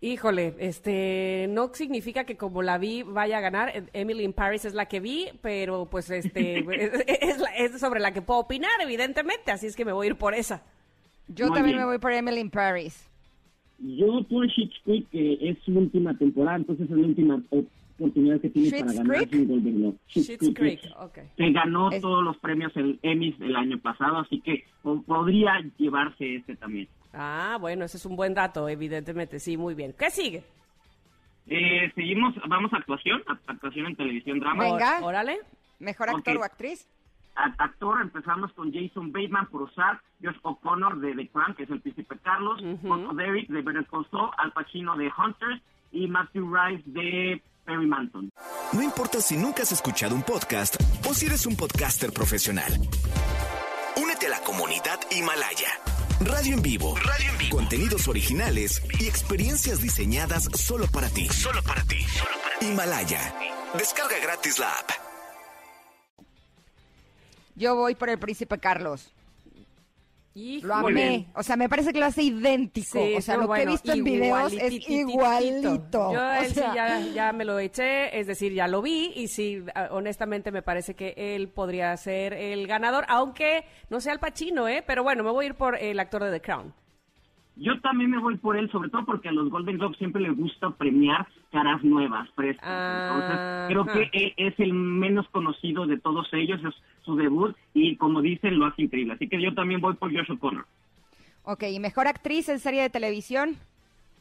Híjole, 0.01 0.55
este, 0.59 1.47
no 1.49 1.73
significa 1.73 2.23
que 2.23 2.37
como 2.37 2.61
la 2.61 2.77
vi 2.77 3.03
vaya 3.03 3.37
a 3.37 3.41
ganar. 3.41 3.83
Emily 3.93 4.23
in 4.23 4.31
Paris 4.33 4.63
es 4.63 4.73
la 4.73 4.85
que 4.87 5.01
vi, 5.01 5.27
pero 5.41 5.87
pues 5.89 6.09
este, 6.09 6.59
es, 6.83 7.05
es 7.21 7.39
la- 7.39 7.55
es 7.55 7.79
sobre 7.79 7.99
la 7.99 8.13
que 8.13 8.21
puedo 8.21 8.39
opinar, 8.41 8.71
evidentemente, 8.81 9.51
así 9.51 9.67
es 9.67 9.75
que 9.75 9.83
me 9.85 9.91
voy 9.91 10.07
a 10.07 10.09
ir 10.11 10.15
por 10.15 10.33
esa. 10.33 10.63
Yo 11.27 11.47
Muy 11.47 11.55
también 11.55 11.75
bien. 11.75 11.79
me 11.79 11.85
voy 11.85 11.99
por 11.99 12.11
Emily 12.13 12.39
in 12.39 12.49
Paris. 12.49 13.05
Yo 13.77 14.23
por 14.29 14.47
Creek, 14.83 15.09
que 15.09 15.37
es 15.41 15.57
su 15.63 15.71
última 15.77 16.17
temporada, 16.17 16.57
entonces 16.57 16.89
es 16.89 16.97
la 16.97 17.05
última 17.07 17.41
oportunidad 17.99 18.39
que 18.41 18.49
tiene 18.49 18.79
para 18.79 18.93
ganar 18.93 19.27
Creek? 19.29 19.47
Golden 19.47 19.75
Globe. 19.79 19.97
Schitt's 20.07 20.49
Creek, 20.55 20.81
ok. 20.97 21.17
Que 21.37 21.51
ganó 21.51 21.91
Es- 21.91 22.01
todos 22.01 22.23
los 22.23 22.37
premios 22.37 22.71
el 22.75 22.99
Emmys 23.03 23.39
el 23.41 23.55
año 23.55 23.77
pasado, 23.79 24.17
así 24.17 24.41
que 24.41 24.65
po- 24.81 25.01
podría 25.03 25.59
llevarse 25.77 26.35
este 26.37 26.55
también. 26.55 26.87
Ah, 27.13 27.57
bueno, 27.59 27.85
ese 27.85 27.97
es 27.97 28.05
un 28.05 28.15
buen 28.15 28.33
dato, 28.33 28.69
evidentemente, 28.69 29.39
sí, 29.39 29.57
muy 29.57 29.73
bien. 29.75 29.93
¿Qué 29.97 30.09
sigue? 30.11 30.43
Eh, 31.47 31.91
seguimos, 31.95 32.35
vamos 32.47 32.71
a 32.73 32.77
actuación, 32.77 33.23
actuación 33.47 33.87
en 33.87 33.95
televisión 33.95 34.39
drama. 34.39 34.63
Venga. 34.65 34.99
Órale. 35.01 35.39
Mejor 35.79 36.09
actor 36.09 36.37
o 36.37 36.43
actriz. 36.43 36.87
Actor, 37.35 38.01
empezamos 38.01 38.51
con 38.53 38.71
Jason 38.73 39.11
Bateman 39.13 39.47
por 39.47 39.61
usar, 39.61 40.01
Josh 40.21 40.35
O'Connor 40.41 40.99
de 40.99 41.15
The 41.15 41.27
Crown, 41.29 41.55
que 41.55 41.63
es 41.63 41.69
el 41.69 41.79
príncipe 41.79 42.17
Carlos, 42.21 42.61
Ujú. 42.61 42.91
Otto 42.93 43.13
Derrick 43.15 43.47
de 43.47 43.61
Better 43.61 43.85
Call 43.87 44.05
Saul, 44.11 44.29
Al 44.37 44.51
Pacino 44.51 44.97
de 44.97 45.09
Hunters 45.17 45.61
y 45.91 46.07
Matthew 46.07 46.53
Rice 46.53 46.83
de 46.85 47.41
Perry 47.65 47.87
Manson. 47.87 48.31
No 48.73 48.81
importa 48.81 49.21
si 49.21 49.37
nunca 49.37 49.63
has 49.63 49.71
escuchado 49.71 50.15
un 50.15 50.23
podcast 50.23 50.75
o 51.07 51.13
si 51.13 51.25
eres 51.25 51.45
un 51.45 51.55
podcaster 51.55 52.11
profesional. 52.11 52.71
Únete 54.01 54.27
a 54.27 54.29
la 54.29 54.39
comunidad 54.41 54.99
Himalaya. 55.11 55.69
Radio 56.21 56.55
en 56.55 56.61
vivo. 56.61 56.95
Radio 56.97 57.31
en 57.31 57.37
vivo. 57.37 57.57
Contenidos 57.57 58.07
originales 58.07 58.81
y 58.99 59.07
experiencias 59.07 59.81
diseñadas 59.81 60.49
solo 60.53 60.85
para 60.91 61.09
ti. 61.09 61.27
Solo 61.29 61.61
para 61.63 61.81
ti. 61.83 62.05
Himalaya. 62.61 63.33
Descarga 63.77 64.19
gratis 64.21 64.59
la 64.59 64.69
app. 64.69 64.89
Yo 67.55 67.75
voy 67.75 67.95
por 67.95 68.09
el 68.09 68.19
príncipe 68.19 68.57
Carlos. 68.57 69.13
Lo 70.35 70.41
Híjole. 70.41 71.03
amé. 71.03 71.27
O 71.35 71.43
sea, 71.43 71.55
me 71.57 71.67
parece 71.67 71.91
que 71.91 71.99
lo 71.99 72.05
hace 72.05 72.23
idéntico. 72.23 72.99
Sí, 73.03 73.15
o 73.17 73.21
sea, 73.21 73.35
no, 73.35 73.43
lo 73.43 73.53
que 73.53 73.63
he 73.63 73.65
visto 73.65 73.91
en 73.91 74.03
videos 74.03 74.53
es 74.53 74.89
igualito. 74.89 76.13
Yo 76.13 76.33
él 76.33 76.47
sí 76.47 76.53
sea, 76.53 76.73
ya, 76.73 76.99
ya 76.99 77.33
me 77.33 77.45
lo 77.45 77.57
eché, 77.59 78.17
es 78.17 78.27
decir, 78.27 78.53
ya 78.53 78.67
lo 78.67 78.81
vi 78.81 79.11
y 79.15 79.27
sí, 79.27 79.63
ah, 79.75 79.89
honestamente 79.91 80.51
me 80.51 80.61
parece 80.61 80.93
que 80.93 81.13
él 81.17 81.49
podría 81.49 81.95
ser 81.97 82.33
el 82.33 82.67
ganador, 82.67 83.05
aunque 83.09 83.65
no 83.89 83.99
sea 83.99 84.13
el 84.13 84.19
Pachino, 84.19 84.67
¿eh? 84.67 84.83
Pero 84.85 85.03
bueno, 85.03 85.23
me 85.23 85.31
voy 85.31 85.45
a 85.45 85.47
ir 85.49 85.55
por 85.55 85.75
el 85.75 85.99
actor 85.99 86.23
de 86.23 86.31
The 86.31 86.41
Crown. 86.41 86.73
Yo 87.59 87.79
también 87.81 88.11
me 88.11 88.19
voy 88.19 88.37
por 88.37 88.55
él, 88.55 88.71
sobre 88.71 88.89
todo 88.89 89.05
porque 89.05 89.27
a 89.29 89.31
los 89.33 89.49
Golden 89.49 89.77
Globes 89.77 89.97
siempre 89.97 90.21
les 90.21 90.35
gusta 90.35 90.69
premiar 90.71 91.27
caras 91.51 91.83
nuevas, 91.83 92.29
frescas. 92.35 93.09
Entonces, 93.11 93.67
creo 93.67 93.85
que 94.09 94.33
es 94.37 94.59
el 94.59 94.73
menos 94.73 95.27
conocido 95.29 95.85
de 95.85 95.97
todos 95.99 96.27
ellos, 96.33 96.61
es 96.63 96.73
su 97.03 97.15
debut 97.15 97.55
y 97.73 97.97
como 97.97 98.21
dicen, 98.21 98.57
lo 98.57 98.65
hace 98.65 98.83
increíble. 98.83 99.13
Así 99.13 99.27
que 99.27 99.41
yo 99.41 99.53
también 99.53 99.81
voy 99.81 99.95
por 99.95 100.11
Josh 100.15 100.31
O'Connor. 100.31 100.65
Ok, 101.43 101.63
¿y 101.63 101.79
mejor 101.79 102.07
actriz 102.07 102.47
en 102.49 102.59
serie 102.59 102.81
de 102.81 102.89
televisión? 102.89 103.57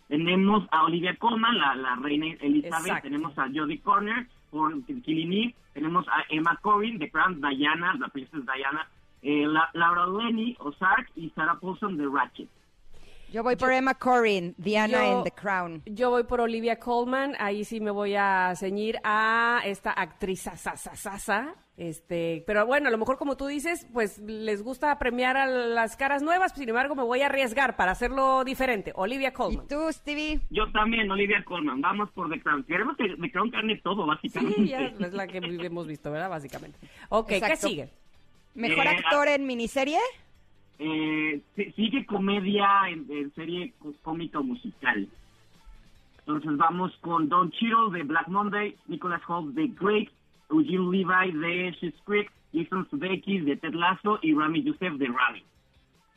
Tenemos 0.09 0.66
a 0.70 0.85
Olivia 0.85 1.15
Colman, 1.16 1.59
la, 1.59 1.74
la 1.74 1.97
reina 1.97 2.27
Elizabeth, 2.40 2.86
Exacto. 2.86 3.02
tenemos 3.02 3.39
a 3.39 3.47
Jodie 3.55 3.81
Corner 3.81 4.27
por 4.51 4.73
Killing 4.85 5.55
tenemos 5.74 6.09
a 6.09 6.24
Emma 6.31 6.56
Corrin 6.62 6.98
de 6.98 7.10
Crown, 7.10 7.40
Diana, 7.40 7.94
la 8.01 8.09
princesa 8.09 8.43
Diana, 8.52 8.89
eh, 9.23 9.47
la- 9.47 9.69
Laura 9.74 10.06
Lenny, 10.06 10.56
Ozark 10.59 11.10
y 11.15 11.31
Sarah 11.31 11.59
Paulson 11.60 11.97
de 11.97 12.06
Ratchet. 12.06 12.48
Yo 13.33 13.43
voy 13.43 13.57
por 13.57 13.71
Emma 13.73 13.95
Corrin, 13.95 14.55
Diana 14.57 15.05
Yo- 15.05 15.19
en 15.19 15.25
The 15.25 15.33
Crown. 15.33 15.83
Yo 15.85 16.09
voy 16.11 16.25
por 16.25 16.41
Olivia 16.41 16.79
Colman, 16.79 17.35
ahí 17.39 17.65
sí 17.65 17.79
me 17.81 17.91
voy 17.91 18.15
a 18.17 18.55
ceñir 18.57 18.99
a 19.05 19.61
esta 19.67 19.91
actriz 19.93 20.41
sasa, 20.95 21.55
este, 21.77 22.43
pero 22.47 22.65
bueno, 22.67 22.89
a 22.89 22.91
lo 22.91 22.97
mejor 22.97 23.19
como 23.19 23.37
tú 23.37 23.47
dices, 23.47 23.87
pues 23.93 24.19
les 24.19 24.63
gusta 24.63 24.99
premiar 24.99 25.37
a 25.37 25.45
las 25.47 25.95
caras 25.97 26.23
nuevas, 26.23 26.53
sin 26.55 26.69
embargo 26.71 26.95
me 26.95 27.03
voy 27.03 27.21
a 27.21 27.27
arriesgar 27.27 27.77
para 27.77 27.93
hacerlo 27.93 28.45
diferente. 28.45 28.93
Olivia 28.97 29.29
¿Y 29.29 29.33
Colman. 29.33 29.69
tú, 29.69 29.93
Stevie? 29.93 30.41
Yo 30.49 30.71
también, 30.73 31.11
Olivia 31.11 31.45
Colman, 31.45 31.83
vamos 31.83 32.11
por 32.13 32.31
The 32.31 32.41
Crown. 32.41 32.65
Queremos 32.65 32.97
que 32.97 33.15
The 33.21 33.31
Crown 33.31 33.51
gane 33.51 33.77
todo, 33.85 34.07
básicamente. 34.07 34.55
Sí, 34.57 34.69
ya 34.69 34.81
es 34.81 35.13
la 35.13 35.27
que 35.27 35.37
hemos 35.69 35.87
visto, 35.87 36.11
¿verdad? 36.11 36.31
Básicamente. 36.31 36.79
Ok, 37.11 37.29
¿qué 37.29 37.57
sigue? 37.57 37.91
¿Mejor 38.55 38.87
Eh, 38.87 38.89
actor 38.89 39.29
en 39.29 39.47
miniserie? 39.47 39.99
Eh, 40.79 41.41
si- 41.57 41.73
sigue 41.73 42.07
comedia 42.07 42.89
en, 42.89 43.07
en 43.11 43.35
serie 43.35 43.73
co- 43.79 43.95
cómica 44.03 44.39
o 44.39 44.43
musical. 44.45 45.09
Entonces 46.21 46.57
vamos 46.57 46.97
con 47.01 47.29
Don 47.29 47.51
Cheadle 47.51 47.91
de 47.99 48.05
Black 48.05 48.29
Monday, 48.29 48.77
Nicholas 48.87 49.23
Holt 49.27 49.55
de 49.55 49.69
Great, 49.69 50.09
Eugene 50.51 50.91
Levi 50.91 51.33
de 51.33 51.73
Schitt's 51.75 52.01
Creek, 52.05 52.31
Jason 52.53 52.87
Sudeikis 52.91 53.45
de 53.45 53.57
Ted 53.57 53.75
Lasso 53.75 54.19
y 54.23 54.35
Rami 54.35 54.63
Youssef 54.63 54.95
de 54.95 55.07
Rami. 55.07 55.43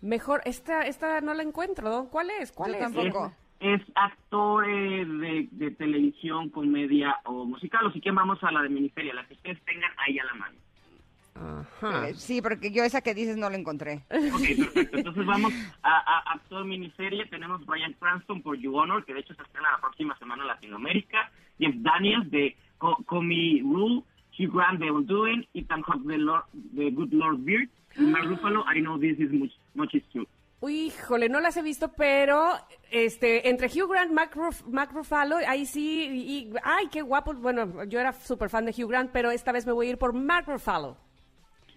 Mejor, 0.02 0.42
esta, 0.46 0.82
esta 0.88 1.22
no 1.22 1.34
la 1.34 1.44
encuentro. 1.44 1.90
¿no? 1.90 2.10
¿Cuál 2.10 2.30
es? 2.42 2.52
¿Cuál 2.52 2.72
Yo 2.72 2.78
es? 2.78 2.82
tampoco. 2.84 3.32
Es, 3.60 3.82
es 3.82 3.88
actor 3.96 4.68
eh, 4.70 5.06
de, 5.06 5.48
de 5.52 5.72
televisión, 5.72 6.50
comedia 6.50 7.18
o 7.26 7.46
musical, 7.46 7.86
o 7.86 7.92
si 7.92 8.02
quieren 8.02 8.16
vamos 8.16 8.44
a 8.44 8.52
la 8.52 8.64
de 8.64 8.70
miniserie, 8.70 9.14
la 9.14 9.26
que 9.28 9.36
ustedes 9.36 9.62
tengan 9.64 9.92
ahí 10.06 10.18
a 10.20 10.26
la 10.26 10.34
mano. 10.34 10.56
Ajá. 11.36 12.10
Eh, 12.10 12.14
Sí, 12.16 12.42
porque 12.42 12.72
yo 12.72 12.84
esa 12.84 13.02
que 13.02 13.14
dices 13.14 13.38
no 13.38 13.50
la 13.50 13.58
encontré. 13.58 14.04
Ok, 14.10 14.42
perfecto. 14.58 14.98
Entonces 14.98 15.26
vamos 15.26 15.54
a, 15.82 15.98
a 15.98 16.34
actor 16.34 16.66
miniserie. 16.66 17.26
Tenemos 17.28 17.66
Brian 17.66 17.94
Cranston 18.00 18.42
por 18.42 18.58
You 18.58 18.76
Honor, 18.76 19.06
que 19.06 19.14
de 19.14 19.22
hecho 19.22 19.34
se 19.34 19.42
estrena 19.42 19.72
la 19.72 19.80
próxima 19.82 20.18
semana 20.18 20.44
en 20.44 20.48
Latinoamérica. 20.48 21.32
Jeff 21.60 21.76
Daniels 21.78 22.30
de 22.32 22.56
Co 22.78 22.98
Comey 23.06 23.62
Rule. 23.62 24.04
Hugh 24.38 24.52
Grant 24.54 24.80
de 24.80 24.92
Undoing. 24.92 25.48
Ethan 25.54 25.82
Hawke 25.84 26.04
de, 26.08 26.18
Lord, 26.18 26.46
de 26.54 26.92
Good 26.92 27.14
Lord 27.14 27.38
Beard. 27.40 27.70
Y 27.98 28.02
Mark 28.04 28.26
Ruffalo, 28.26 28.64
I 28.74 28.80
Know 28.82 28.98
This 29.00 29.20
Is 29.20 29.32
Much, 29.32 29.52
much 29.76 29.94
Is 29.94 30.04
True. 30.12 30.28
Uy, 30.62 30.74
híjole, 30.88 31.28
no 31.28 31.40
las 31.40 31.58
he 31.58 31.62
visto, 31.64 31.92
pero 31.94 32.52
este 32.92 33.50
entre 33.50 33.68
Hugh 33.68 33.90
Grant, 33.90 34.12
Mark, 34.14 34.32
Ruf- 34.36 34.64
Mark 34.68 34.92
Ruffalo, 34.94 35.38
ahí 35.48 35.66
sí, 35.66 36.08
y, 36.08 36.34
y- 36.50 36.54
ay, 36.64 36.88
qué 36.92 37.02
guapo. 37.02 37.34
Bueno, 37.34 37.84
yo 37.86 38.00
era 38.00 38.14
súper 38.14 38.50
fan 38.50 38.66
de 38.66 38.72
Hugh 38.72 38.88
Grant, 38.90 39.10
pero 39.12 39.32
esta 39.32 39.52
vez 39.52 39.66
me 39.66 39.72
voy 39.72 39.88
a 39.88 39.90
ir 39.90 39.98
por 39.98 40.14
Mark 40.14 40.46
Ruffalo. 40.48 40.98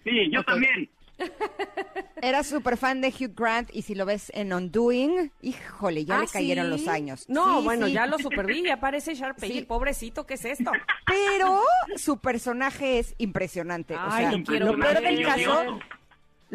Sí, 0.05 0.31
yo 0.31 0.41
también. 0.43 0.89
Era 2.21 2.43
súper 2.43 2.77
fan 2.77 3.01
de 3.01 3.07
Hugh 3.09 3.33
Grant 3.35 3.69
y 3.73 3.81
si 3.83 3.95
lo 3.95 4.05
ves 4.05 4.31
en 4.35 4.53
Undoing, 4.53 5.31
híjole, 5.41 6.03
ya 6.05 6.17
¿Ah, 6.17 6.21
le 6.21 6.27
cayeron 6.27 6.65
sí? 6.65 6.71
los 6.71 6.87
años. 6.87 7.25
No, 7.29 7.59
Sí, 7.59 7.65
bueno, 7.65 7.87
sí. 7.87 7.93
ya 7.93 8.05
lo 8.05 8.17
super 8.19 8.45
vi, 8.45 8.63
ya 8.63 8.79
parece 8.79 9.13
Sharpay, 9.15 9.49
Sí. 9.51 9.61
pobrecito, 9.63 10.25
¿qué 10.25 10.35
es 10.35 10.45
esto? 10.45 10.71
Pero 11.05 11.61
su 11.97 12.17
personaje 12.19 12.99
es 12.99 13.15
impresionante. 13.17 13.95
o 13.95 13.99
Ay, 14.01 14.23
sea, 14.25 14.31
lo 14.33 14.43
quiero 14.43 14.65
lo 14.73 14.79
peor 14.79 15.01
del 15.01 15.23
caso, 15.25 15.79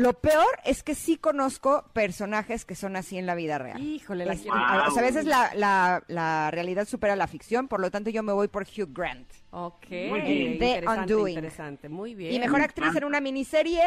lo 0.01 0.13
peor 0.15 0.47
es 0.65 0.83
que 0.83 0.95
sí 0.95 1.17
conozco 1.17 1.85
personajes 1.93 2.65
que 2.65 2.75
son 2.75 2.97
así 2.97 3.19
en 3.19 3.27
la 3.27 3.35
vida 3.35 3.59
real. 3.59 3.81
Híjole, 3.81 4.25
la 4.27 4.33
Es- 4.33 4.47
a, 4.51 4.87
o 4.89 4.91
sea, 4.91 5.03
a 5.03 5.07
veces 5.07 5.27
la, 5.27 5.51
la- 5.55 6.03
la 6.09 6.51
realidad 6.51 6.87
supera 6.87 7.17
la 7.17 7.27
ficción, 7.27 7.69
por 7.69 7.81
lo 7.81 7.91
tanto 7.91 8.11
yo 8.11 8.23
me 8.23 8.33
voy 8.33 8.49
por 8.49 8.63
Hugh 8.65 8.93
Grant. 8.93 9.29
Ok, 9.51 9.87
Muy 9.91 10.21
bien. 10.21 10.59
De 10.59 10.67
interesante, 10.75 11.01
Undoing. 11.15 11.35
interesante, 11.37 11.89
muy 11.89 12.15
bien. 12.15 12.33
Y 12.35 12.39
mejor 12.39 12.61
actriz 12.63 12.95
en 12.97 13.05
una 13.05 13.21
miniserie, 13.21 13.83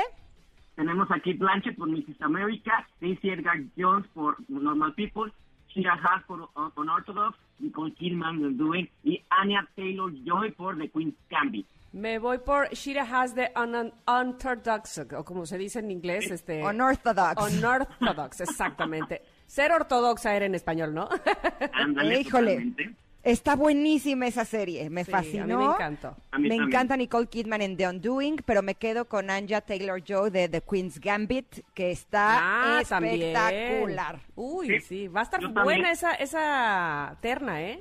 Tenemos 0.75 1.09
a 1.11 1.15
Kate 1.15 1.33
Blanchett 1.35 1.75
por 1.77 1.87
Mrs. 1.87 2.19
America. 2.21 2.87
Stacey 2.97 3.29
Edgar 3.29 3.57
Jones 3.77 4.07
por 4.13 4.37
Normal 4.49 4.93
People. 4.95 5.31
Shira 5.69 5.93
Haas 5.93 6.23
por 6.25 6.41
Un- 6.41 6.71
Unorthodox. 6.75 7.37
Nicole 7.59 7.93
Kidman 7.93 8.39
de 8.39 8.47
Undoing. 8.47 8.89
Y 9.03 9.21
Anya 9.29 9.67
Taylor-Joy 9.75 10.51
por 10.53 10.75
The 10.79 10.89
Queen's 10.89 11.13
Gambit. 11.29 11.67
Me 11.93 12.17
voy 12.17 12.39
por 12.39 12.69
Shira 12.73 13.03
Has 13.03 13.35
de 13.35 13.51
un, 13.55 13.93
Unorthodox, 14.07 14.99
o 15.15 15.23
como 15.23 15.45
se 15.45 15.57
dice 15.59 15.79
en 15.79 15.91
inglés, 15.91 16.29
este... 16.31 16.63
Unorthodox. 16.63 17.53
Unorthodox, 17.57 18.41
exactamente. 18.41 19.21
Ser 19.45 19.71
ortodoxa 19.71 20.35
era 20.35 20.45
en 20.47 20.55
español, 20.55 20.93
¿no? 20.93 21.07
Ándale, 21.73 22.19
Híjole. 22.21 22.51
totalmente. 22.55 22.95
está 23.21 23.55
buenísima 23.55 24.25
esa 24.25 24.43
serie, 24.43 24.89
me 24.89 25.03
Sí, 25.05 25.11
fascinó. 25.11 25.43
a 25.43 25.47
mí 25.47 25.55
me 25.67 25.71
encantó. 25.73 26.07
A 26.31 26.39
mí 26.39 26.43
Me 26.43 26.49
también. 26.49 26.63
encanta 26.63 26.97
Nicole 26.97 27.27
Kidman 27.27 27.61
en 27.61 27.77
The 27.77 27.87
Undoing, 27.87 28.37
pero 28.43 28.63
me 28.63 28.73
quedo 28.73 29.05
con 29.05 29.29
Anja 29.29 29.61
Taylor-Joy 29.61 30.31
de 30.31 30.49
The 30.49 30.61
Queen's 30.61 30.99
Gambit, 30.99 31.59
que 31.75 31.91
está 31.91 32.79
Ah, 32.79 32.81
también. 32.89 33.21
espectacular. 33.21 34.19
Uy, 34.35 34.67
Sí, 34.67 34.79
sí, 34.79 35.07
va 35.09 35.19
a 35.19 35.23
estar 35.23 35.39
yo 35.39 35.49
buena 35.49 35.63
también. 35.63 35.85
esa, 35.85 36.13
esa 36.15 37.17
terna, 37.21 37.61
¿eh? 37.61 37.79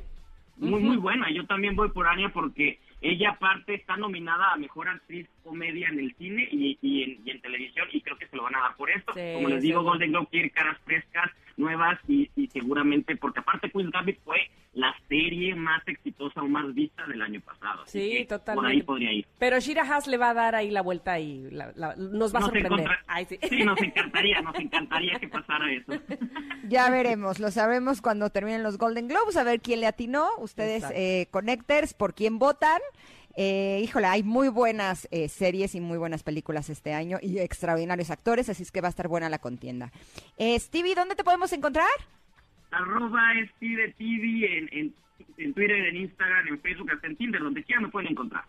Muy, 0.59 0.81
muy 0.83 0.99
buena. 0.99 1.27
Yo 1.35 1.47
también 1.47 1.75
voy 1.75 1.89
por 1.91 2.07
Anya 2.07 2.31
porque 2.33 2.79
ella 3.03 3.31
aparte 3.31 3.75
está 3.75 3.97
nominada 3.97 4.53
a 4.53 4.57
Mejor 4.57 4.89
Actriz 4.89 5.29
Comedia 5.43 5.89
en 5.89 5.99
el 5.99 6.15
cine 6.17 6.49
y, 6.51 6.79
y 6.81 7.03
en, 7.03 7.21
y 7.25 7.31
en 7.31 7.41
televisión 7.41 7.89
y 7.93 8.01
creo 8.01 8.17
que 8.17 8.29
se 8.29 8.37
lo 8.37 8.45
van 8.45 8.55
a 8.57 8.61
dar 8.61 8.77
por 8.77 8.91
esto. 8.91 9.13
Sí, 9.13 9.33
Como 9.35 9.49
les 9.49 9.63
digo. 9.63 9.83
Golden 9.83 10.13
Globe 10.13 10.29
quiere 10.31 10.51
caras 10.51 10.79
frescas, 10.85 11.31
nuevas 11.57 11.99
y, 12.09 12.31
y 12.37 12.47
seguramente, 12.47 13.17
porque 13.17 13.41
aparte 13.41 13.71
Queen's 13.71 13.91
Gambit 13.91 14.21
fue 14.25 14.49
la 14.75 14.95
serie 15.09 15.55
más 15.55 15.87
exitosa 15.87 16.41
o 16.43 16.49
más 16.49 16.73
vista 16.75 17.07
del 17.07 17.21
año 17.21 17.41
pasado. 17.43 17.83
Así 17.83 18.01
Sí, 18.01 18.11
que 18.19 18.25
Por 18.27 18.39
totalmente. 18.39 18.71
ahí 18.73 18.83
podría 18.83 19.13
ir. 19.13 19.27
Pero 19.39 19.61
Shira 19.61 19.83
Haas 19.83 20.07
le 20.07 20.17
va 20.17 20.31
a 20.31 20.35
dar 20.35 20.55
ahí 20.55 20.71
la 20.71 20.81
vuelta 20.81 21.19
y 21.21 21.51
la- 21.51 21.73
la- 21.77 21.95
nos 21.97 22.35
va 22.35 22.39
a 22.39 22.43
sorprender. 22.43 22.73
encontra- 22.73 23.05
Ay, 23.07 23.27
sí. 23.29 23.39
sí, 23.49 23.65
nos 23.65 23.79
encantaría, 23.83 24.41
nos 24.41 24.55
encantaría 24.59 25.19
que 25.19 25.29
pasara 25.29 25.71
eso. 25.73 25.93
Ya 26.69 26.89
veremos, 26.91 27.39
lo 27.39 27.51
sabremos 27.51 28.01
cuando 28.01 28.31
terminen 28.31 28.63
los 28.63 28.79
Golden 28.79 29.09
Globes, 29.09 29.37
a 29.37 29.43
ver 29.45 29.61
quién 29.61 29.81
le 29.81 29.87
atinó, 29.87 30.29
ustedes 30.39 30.85
eh, 30.95 31.27
connectors, 31.31 31.93
por 31.93 32.15
quién 32.15 32.39
votan. 32.39 32.81
Eh, 33.37 33.81
híjole, 33.83 34.07
hay 34.07 34.23
muy 34.23 34.49
buenas 34.49 35.09
eh, 35.11 35.29
series 35.29 35.75
y 35.75 35.81
muy 35.81 35.99
buenas 35.99 36.23
películas 36.23 36.71
este 36.71 36.93
año 36.95 37.19
y 37.21 37.39
extraordinarios 37.41 38.11
actores, 38.11 38.49
así 38.49 38.63
es 38.63 38.71
que 38.71 38.81
va 38.81 38.89
a 38.89 38.91
estar 38.91 39.09
buena 39.09 39.29
la 39.29 39.39
contienda. 39.39 39.91
Eh, 40.39 40.59
Stevie, 40.59 40.95
¿dónde 40.95 41.15
te 41.15 41.25
podemos 41.25 41.53
encontrar? 41.53 41.89
Arroba 42.73 43.23
Steve 43.57 43.95
TV 43.99 44.59
en, 44.59 44.69
en, 44.73 44.95
en 45.39 45.55
Twitter, 45.55 45.77
en 45.77 45.97
Instagram, 45.97 46.49
en 46.49 46.61
Facebook, 46.61 46.91
hasta 46.93 47.07
en 47.07 47.17
Tinder, 47.17 47.41
donde 47.43 47.63
quiera 47.65 47.81
me 47.81 47.89
pueden 47.89 48.11
encontrar. 48.11 48.45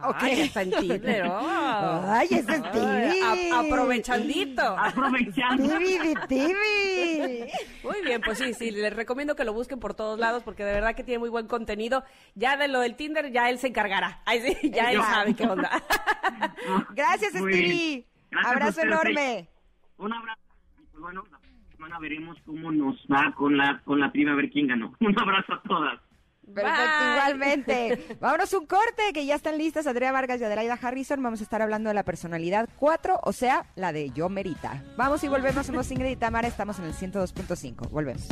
Ok. 0.00 0.16
Ay, 0.20 0.40
está 0.42 0.62
en 0.62 0.70
Tinder. 0.70 1.24
oh. 1.28 2.02
Ay, 2.06 2.28
ese 2.30 2.38
es 2.40 2.48
Ay, 2.48 2.70
Stevie. 2.70 3.52
a- 3.52 3.60
aprovechandito. 3.60 4.62
Aprovechando. 4.78 5.68
De 5.78 6.14
Stevie. 6.24 7.48
Muy 7.82 8.02
bien, 8.04 8.20
pues 8.24 8.38
sí, 8.38 8.54
sí, 8.54 8.70
les 8.70 8.94
recomiendo 8.94 9.34
que 9.34 9.44
lo 9.44 9.52
busquen 9.52 9.80
por 9.80 9.94
todos 9.94 10.18
lados 10.18 10.42
porque 10.44 10.64
de 10.64 10.72
verdad 10.72 10.94
que 10.94 11.02
tiene 11.02 11.18
muy 11.18 11.30
buen 11.30 11.48
contenido. 11.48 12.04
Ya 12.36 12.56
de 12.56 12.68
lo 12.68 12.80
del 12.80 12.94
Tinder, 12.94 13.32
ya 13.32 13.50
él 13.50 13.58
se 13.58 13.68
encargará. 13.68 14.22
Ay, 14.24 14.40
sí, 14.40 14.70
ya 14.70 14.92
él 14.92 15.02
sabe 15.02 15.34
qué 15.34 15.44
onda. 15.46 15.70
Gracias, 16.94 17.32
Stevie. 17.32 18.06
Abrazo 18.44 18.82
enorme. 18.82 19.48
Un 19.96 20.12
abrazo. 20.12 20.40
Bueno, 20.96 21.24
semana 21.88 22.00
veremos 22.00 22.36
cómo 22.44 22.70
nos 22.70 22.96
va 23.10 23.32
con 23.34 23.56
la 23.56 23.80
con 23.84 24.00
la 24.00 24.12
triba 24.12 24.32
a 24.32 24.36
ver 24.36 24.50
quién 24.50 24.66
ganó. 24.66 24.94
Un 25.00 25.18
abrazo 25.18 25.54
a 25.54 25.62
todas. 25.62 26.00
Perfecto, 26.54 26.80
Bye. 26.98 27.12
igualmente. 27.12 28.16
Vámonos 28.20 28.54
un 28.54 28.66
corte, 28.66 29.12
que 29.12 29.26
ya 29.26 29.34
están 29.34 29.58
listas 29.58 29.86
Andrea 29.86 30.12
Vargas 30.12 30.40
y 30.40 30.44
Adelaida 30.44 30.78
Harrison. 30.80 31.22
Vamos 31.22 31.40
a 31.40 31.42
estar 31.42 31.60
hablando 31.60 31.88
de 31.88 31.94
la 31.94 32.04
personalidad 32.04 32.70
4, 32.78 33.20
o 33.22 33.32
sea, 33.32 33.66
la 33.76 33.92
de 33.92 34.10
Yo 34.10 34.30
Merita. 34.30 34.82
Vamos 34.96 35.22
y 35.24 35.28
volvemos. 35.28 35.66
Somos 35.66 35.90
Ingrid 35.90 36.12
y 36.12 36.16
Tamara, 36.16 36.48
estamos 36.48 36.78
en 36.78 36.86
el 36.86 36.94
102.5. 36.94 37.90
Volvemos. 37.90 38.28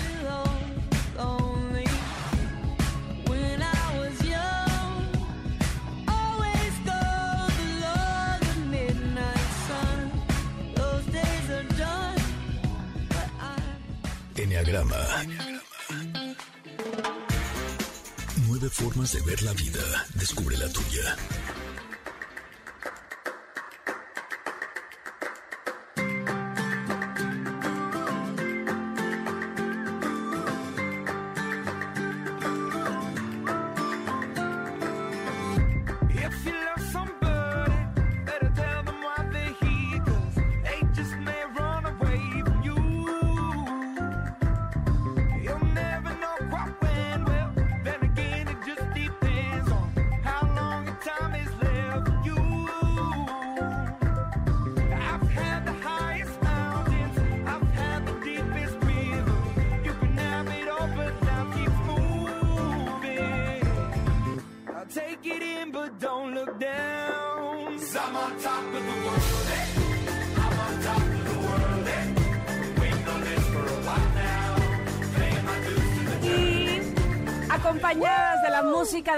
Enneagrama. 14.56 14.96
Nueve 18.48 18.70
formas 18.70 19.12
de 19.12 19.20
ver 19.20 19.42
la 19.42 19.52
vida. 19.52 20.06
Descubre 20.14 20.56
la 20.56 20.66
tuya. 20.70 21.14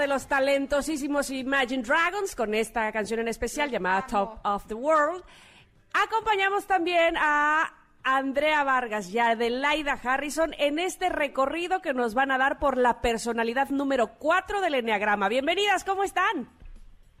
Los 0.09 0.27
talentosísimos 0.27 1.29
Imagine 1.29 1.83
Dragons 1.83 2.35
con 2.35 2.55
esta 2.55 2.91
canción 2.91 3.19
en 3.19 3.27
especial 3.27 3.69
llamada 3.69 4.07
Top 4.07 4.39
of 4.43 4.65
the 4.65 4.73
World. 4.73 5.23
Acompañamos 5.93 6.65
también 6.65 7.15
a 7.15 7.71
Andrea 8.03 8.63
Vargas 8.63 9.13
y 9.13 9.19
a 9.19 9.29
Adelaida 9.29 9.93
Harrison 9.93 10.55
en 10.57 10.79
este 10.79 11.09
recorrido 11.09 11.81
que 11.81 11.93
nos 11.93 12.15
van 12.15 12.31
a 12.31 12.39
dar 12.39 12.57
por 12.57 12.77
la 12.77 13.01
personalidad 13.01 13.69
número 13.69 14.07
4 14.17 14.61
del 14.61 14.73
Enneagrama. 14.75 15.29
Bienvenidas, 15.29 15.83
¿cómo 15.83 16.03
están? 16.03 16.49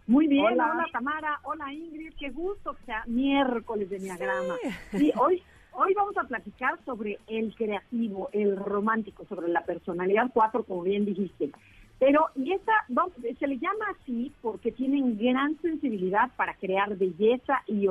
Muy 0.07 0.25
bien, 0.25 0.45
Hola. 0.45 0.71
hola, 0.73 0.85
Tamara, 0.91 1.39
hola 1.43 1.71
Ingrid, 1.71 2.13
qué 2.19 2.31
gusto 2.31 2.73
que 2.73 2.85
sea 2.85 3.03
miércoles 3.05 3.87
de 3.91 3.97
Enneagrama. 3.97 4.55
Sí, 4.91 5.13
hoy, 5.15 5.43
hoy 5.73 5.93
vamos 5.93 6.17
a 6.17 6.23
platicar 6.23 6.83
sobre 6.85 7.19
el 7.27 7.53
creativo, 7.55 8.29
el 8.31 8.57
romántico, 8.57 9.25
sobre 9.29 9.47
la 9.49 9.61
personalidad 9.63 10.31
4, 10.33 10.63
como 10.63 10.81
bien 10.81 11.05
dijiste. 11.05 11.51
Pero, 11.99 12.27
y 12.35 12.53
esa 12.53 12.71
se 13.37 13.47
le 13.47 13.57
llama 13.57 13.85
así 13.91 14.31
porque 14.41 14.71
tienen 14.71 15.17
gran 15.17 15.59
sensibilidad 15.61 16.31
para 16.37 16.53
crear 16.53 16.95
belleza 16.95 17.61
y, 17.67 17.87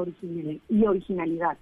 y 0.69 0.87
originalidad. 0.87 1.59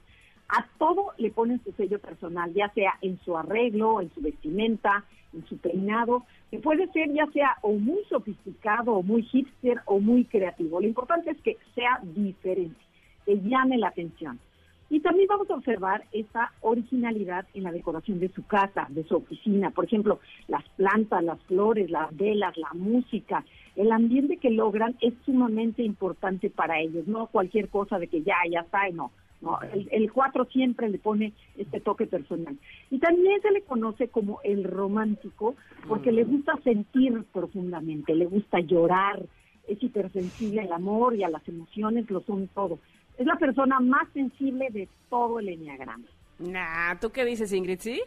A 0.49 0.65
todo 0.79 1.13
le 1.19 1.33
ponen 1.33 1.61
su 1.65 1.73
sello 1.73 1.99
personal, 1.99 2.55
ya 2.55 2.69
sea 2.69 2.95
en 3.03 3.19
su 3.25 3.37
arreglo, 3.37 4.01
en 4.01 4.15
su 4.15 4.21
vestimenta, 4.21 5.05
en 5.35 5.45
su 5.47 5.59
peinado, 5.59 6.25
que 6.53 6.61
puede 6.61 6.87
ser 6.93 7.13
ya 7.13 7.27
sea 7.33 7.57
o 7.63 7.73
muy 7.73 8.05
sofisticado, 8.09 8.93
o 8.93 9.03
muy 9.03 9.23
hipster, 9.23 9.81
o 9.87 9.99
muy 9.99 10.25
creativo. 10.25 10.81
Lo 10.81 10.87
importante 10.87 11.33
es 11.33 11.41
que 11.43 11.59
sea 11.75 12.01
diferente, 12.03 12.81
que 13.25 13.41
llame 13.41 13.77
la 13.77 13.89
atención. 13.89 14.39
Y 14.89 15.01
también 15.01 15.27
vamos 15.29 15.51
a 15.51 15.55
observar 15.55 16.05
esa 16.13 16.53
originalidad 16.61 17.47
en 17.55 17.65
la 17.65 17.73
decoración 17.73 18.21
de 18.21 18.29
su 18.29 18.47
casa, 18.47 18.87
de 18.89 19.05
su 19.05 19.17
oficina. 19.17 19.71
Por 19.71 19.85
ejemplo, 19.85 20.21
las 20.47 20.63
plantas, 20.77 21.25
las 21.25 21.41
flores, 21.43 21.91
las 21.91 22.17
velas, 22.17 22.57
la 22.57 22.73
música. 22.73 23.45
El 23.75 23.91
ambiente 23.91 24.37
que 24.37 24.51
logran 24.51 24.97
es 25.01 25.15
sumamente 25.25 25.83
importante 25.83 26.51
para 26.51 26.81
ellos. 26.81 27.07
No 27.09 27.27
cualquier 27.27 27.69
cosa 27.69 27.99
de 27.99 28.07
que 28.07 28.23
ya, 28.23 28.37
ya 28.51 28.61
está, 28.61 28.89
no. 28.91 29.11
No, 29.43 29.59
el, 29.61 29.87
el 29.93 30.11
cuatro 30.13 30.47
siempre 30.47 30.89
le 30.89 30.99
pone 30.99 31.33
este 31.59 31.81
toque 31.81 32.07
personal. 32.07 32.57
Y 32.91 32.99
también 32.99 33.41
se 33.43 33.51
le 33.51 33.63
conoce 33.63 34.09
como 34.09 34.41
el 34.45 34.65
romántico 34.65 35.57
porque 35.87 36.11
le 36.11 36.25
gusta 36.25 36.55
sentir 36.65 37.23
profundamente, 37.33 38.15
le 38.15 38.25
gusta 38.25 38.61
llorar, 38.61 39.27
es 39.69 39.83
hipersensible 39.83 40.63
al 40.63 40.73
amor 40.73 41.17
y 41.17 41.25
a 41.25 41.29
las 41.29 41.47
emociones, 41.49 42.11
lo 42.11 42.21
son 42.23 42.49
todo. 42.49 42.79
Es 43.19 43.27
la 43.27 43.37
persona 43.37 43.81
más 43.81 44.07
sensible 44.13 44.69
de 44.71 44.89
todo 45.09 45.39
el 45.41 45.49
enneagrama. 45.49 46.05
Nah, 46.39 46.97
¿tú 47.01 47.09
qué 47.11 47.25
dices, 47.25 47.51
Ingrid? 47.51 47.81
¿Sí? 47.81 48.03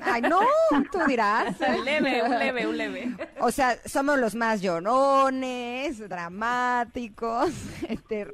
Ay, 0.00 0.22
no, 0.22 0.38
tú 0.92 0.98
dirás. 1.08 1.56
Un 1.76 1.84
leve, 1.84 2.22
un 2.22 2.38
leve, 2.38 2.66
un 2.68 2.76
leve. 2.78 3.16
O 3.40 3.50
sea, 3.50 3.76
somos 3.84 4.16
los 4.16 4.36
más 4.36 4.62
llorones, 4.62 5.98
dramáticos, 6.08 7.50
este, 7.88 8.28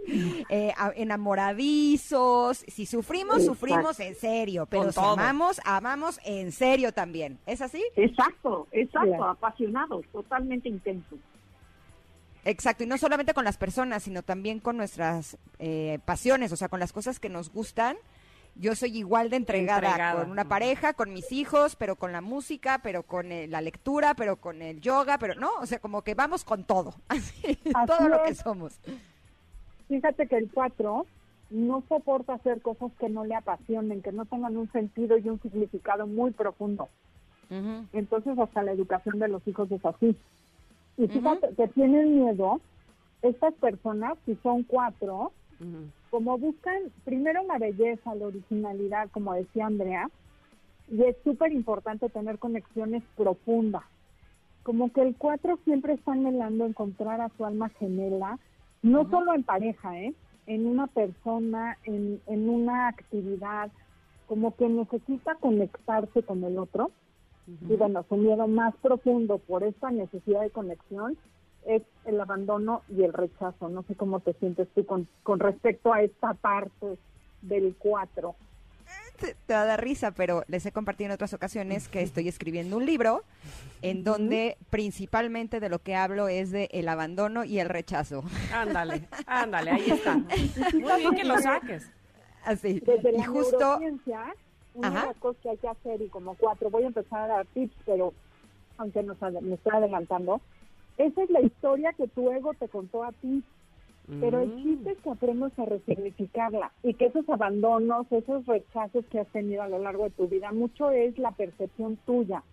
eh, 0.50 0.74
enamoradizos. 0.94 2.58
Si 2.68 2.84
sufrimos, 2.84 3.38
Exacto. 3.38 3.54
sufrimos 3.54 4.00
en 4.00 4.14
serio, 4.14 4.66
pero 4.66 4.92
si 4.92 5.00
amamos, 5.00 5.58
amamos 5.64 6.20
en 6.24 6.52
serio 6.52 6.92
también. 6.92 7.38
¿Es 7.46 7.62
así? 7.62 7.82
Exacto, 7.96 8.66
exacto, 8.72 9.08
Claro. 9.08 9.24
apasionados, 9.30 10.04
totalmente 10.12 10.68
intensos. 10.68 11.18
Exacto, 12.44 12.84
y 12.84 12.86
no 12.86 12.96
solamente 12.96 13.34
con 13.34 13.44
las 13.44 13.58
personas, 13.58 14.02
sino 14.02 14.22
también 14.22 14.60
con 14.60 14.76
nuestras 14.76 15.36
eh, 15.58 15.98
pasiones, 16.04 16.52
o 16.52 16.56
sea, 16.56 16.68
con 16.68 16.80
las 16.80 16.92
cosas 16.92 17.20
que 17.20 17.28
nos 17.28 17.52
gustan. 17.52 17.96
Yo 18.56 18.74
soy 18.74 18.96
igual 18.98 19.30
de 19.30 19.36
entregada, 19.36 19.88
Entregada. 19.88 20.22
con 20.22 20.30
una 20.30 20.44
pareja, 20.44 20.92
con 20.92 21.12
mis 21.12 21.30
hijos, 21.30 21.76
pero 21.76 21.96
con 21.96 22.12
la 22.12 22.20
música, 22.20 22.80
pero 22.82 23.04
con 23.04 23.30
eh, 23.30 23.46
la 23.46 23.60
lectura, 23.60 24.14
pero 24.14 24.36
con 24.36 24.60
el 24.60 24.80
yoga, 24.80 25.18
pero 25.18 25.34
no, 25.34 25.50
o 25.60 25.66
sea, 25.66 25.78
como 25.78 26.02
que 26.02 26.14
vamos 26.14 26.44
con 26.44 26.64
todo, 26.64 26.94
así, 27.08 27.56
todo 27.86 28.08
lo 28.08 28.22
que 28.22 28.34
somos. 28.34 28.78
Fíjate 29.88 30.26
que 30.26 30.36
el 30.36 30.50
4 30.50 31.06
no 31.50 31.82
soporta 31.88 32.34
hacer 32.34 32.60
cosas 32.62 32.92
que 32.98 33.08
no 33.08 33.24
le 33.24 33.34
apasionen, 33.34 34.02
que 34.02 34.12
no 34.12 34.24
tengan 34.24 34.56
un 34.56 34.70
sentido 34.72 35.18
y 35.18 35.28
un 35.28 35.40
significado 35.42 36.06
muy 36.06 36.30
profundo. 36.30 36.88
Entonces 37.92 38.38
hasta 38.38 38.62
la 38.62 38.70
educación 38.70 39.18
de 39.18 39.26
los 39.26 39.46
hijos 39.48 39.70
es 39.72 39.84
así. 39.84 40.16
Y 41.00 41.08
fíjate 41.08 41.54
que 41.56 41.66
tienen 41.68 42.20
miedo 42.20 42.60
estas 43.22 43.54
personas, 43.54 44.18
si 44.26 44.36
son 44.42 44.64
cuatro, 44.64 45.32
como 46.10 46.36
buscan 46.36 46.74
primero 47.04 47.42
la 47.44 47.56
belleza, 47.58 48.14
la 48.14 48.26
originalidad, 48.26 49.08
como 49.10 49.32
decía 49.32 49.66
Andrea, 49.66 50.10
y 50.90 51.02
es 51.02 51.16
súper 51.24 51.52
importante 51.52 52.10
tener 52.10 52.38
conexiones 52.38 53.02
profundas. 53.16 53.84
Como 54.62 54.92
que 54.92 55.00
el 55.00 55.14
cuatro 55.16 55.58
siempre 55.64 55.94
está 55.94 56.12
anhelando 56.12 56.66
encontrar 56.66 57.22
a 57.22 57.30
su 57.30 57.46
alma 57.46 57.70
gemela, 57.78 58.38
no 58.82 59.08
solo 59.08 59.32
en 59.32 59.42
pareja, 59.42 59.98
¿eh? 59.98 60.12
en 60.46 60.66
una 60.66 60.86
persona, 60.86 61.78
en, 61.84 62.20
en 62.26 62.50
una 62.50 62.88
actividad, 62.88 63.70
como 64.26 64.54
que 64.54 64.68
necesita 64.68 65.34
conectarse 65.36 66.22
con 66.22 66.44
el 66.44 66.58
otro. 66.58 66.90
Y 67.68 67.76
bueno, 67.76 68.04
su 68.08 68.16
miedo 68.16 68.46
más 68.46 68.74
profundo 68.76 69.38
por 69.38 69.62
esta 69.64 69.90
necesidad 69.90 70.42
de 70.42 70.50
conexión 70.50 71.16
es 71.66 71.82
el 72.04 72.20
abandono 72.20 72.82
y 72.88 73.02
el 73.02 73.12
rechazo. 73.12 73.68
No 73.68 73.82
sé 73.82 73.94
cómo 73.94 74.20
te 74.20 74.32
sientes 74.34 74.68
tú 74.74 74.84
con, 74.86 75.08
con 75.22 75.40
respecto 75.40 75.92
a 75.92 76.02
esta 76.02 76.34
parte 76.34 76.96
del 77.42 77.74
cuatro. 77.78 78.34
Te, 79.18 79.36
te 79.46 79.54
va 79.54 79.62
a 79.62 79.66
dar 79.66 79.82
risa, 79.82 80.12
pero 80.12 80.44
les 80.48 80.64
he 80.64 80.72
compartido 80.72 81.06
en 81.06 81.12
otras 81.12 81.34
ocasiones 81.34 81.88
que 81.88 82.00
estoy 82.02 82.28
escribiendo 82.28 82.76
un 82.76 82.86
libro 82.86 83.22
en 83.82 84.02
donde 84.02 84.56
principalmente 84.70 85.60
de 85.60 85.68
lo 85.68 85.78
que 85.80 85.94
hablo 85.94 86.28
es 86.28 86.50
de 86.50 86.68
el 86.72 86.88
abandono 86.88 87.44
y 87.44 87.58
el 87.58 87.68
rechazo. 87.68 88.24
Ándale, 88.52 89.08
ándale, 89.26 89.70
ahí 89.72 89.90
está. 89.90 90.14
Muy 90.72 91.00
bien 91.00 91.14
que 91.14 91.24
lo 91.24 91.38
saques. 91.38 91.90
Así. 92.44 92.80
Desde 92.80 93.10
y 93.10 93.18
la 93.18 93.26
justo 93.26 93.78
neurociencia, 94.80 94.88
una 94.88 94.88
Ajá. 94.88 95.00
de 95.00 95.06
las 95.06 95.16
cosas 95.18 95.42
que 95.42 95.50
hay 95.50 95.58
que 95.58 95.68
hacer, 95.68 96.02
y 96.02 96.08
como 96.08 96.34
cuatro, 96.36 96.70
voy 96.70 96.84
a 96.84 96.88
empezar 96.88 97.30
a 97.30 97.34
dar 97.36 97.46
tips, 97.46 97.76
pero 97.84 98.14
aunque 98.78 99.02
nos, 99.02 99.20
me 99.42 99.54
estoy 99.54 99.72
adelantando, 99.74 100.40
esa 100.96 101.22
es 101.22 101.30
la 101.30 101.40
historia 101.40 101.92
que 101.92 102.08
tu 102.08 102.30
ego 102.30 102.54
te 102.54 102.68
contó 102.68 103.04
a 103.04 103.12
ti. 103.12 103.44
Pero 104.20 104.40
el 104.40 104.50
Mm. 104.50 104.62
chiste 104.62 104.92
es 104.92 104.98
que 104.98 105.10
aprendas 105.10 105.58
a 105.58 105.64
resignificarla 105.64 106.72
y 106.82 106.94
que 106.94 107.06
esos 107.06 107.28
abandonos, 107.28 108.06
esos 108.10 108.44
rechazos 108.46 109.06
que 109.06 109.20
has 109.20 109.28
tenido 109.28 109.62
a 109.62 109.68
lo 109.68 109.78
largo 109.78 110.04
de 110.04 110.10
tu 110.10 110.28
vida, 110.28 110.52
mucho 110.52 110.90
es 110.90 111.18
la 111.18 111.32
percepción 111.32 111.96
tuya. 112.04 112.44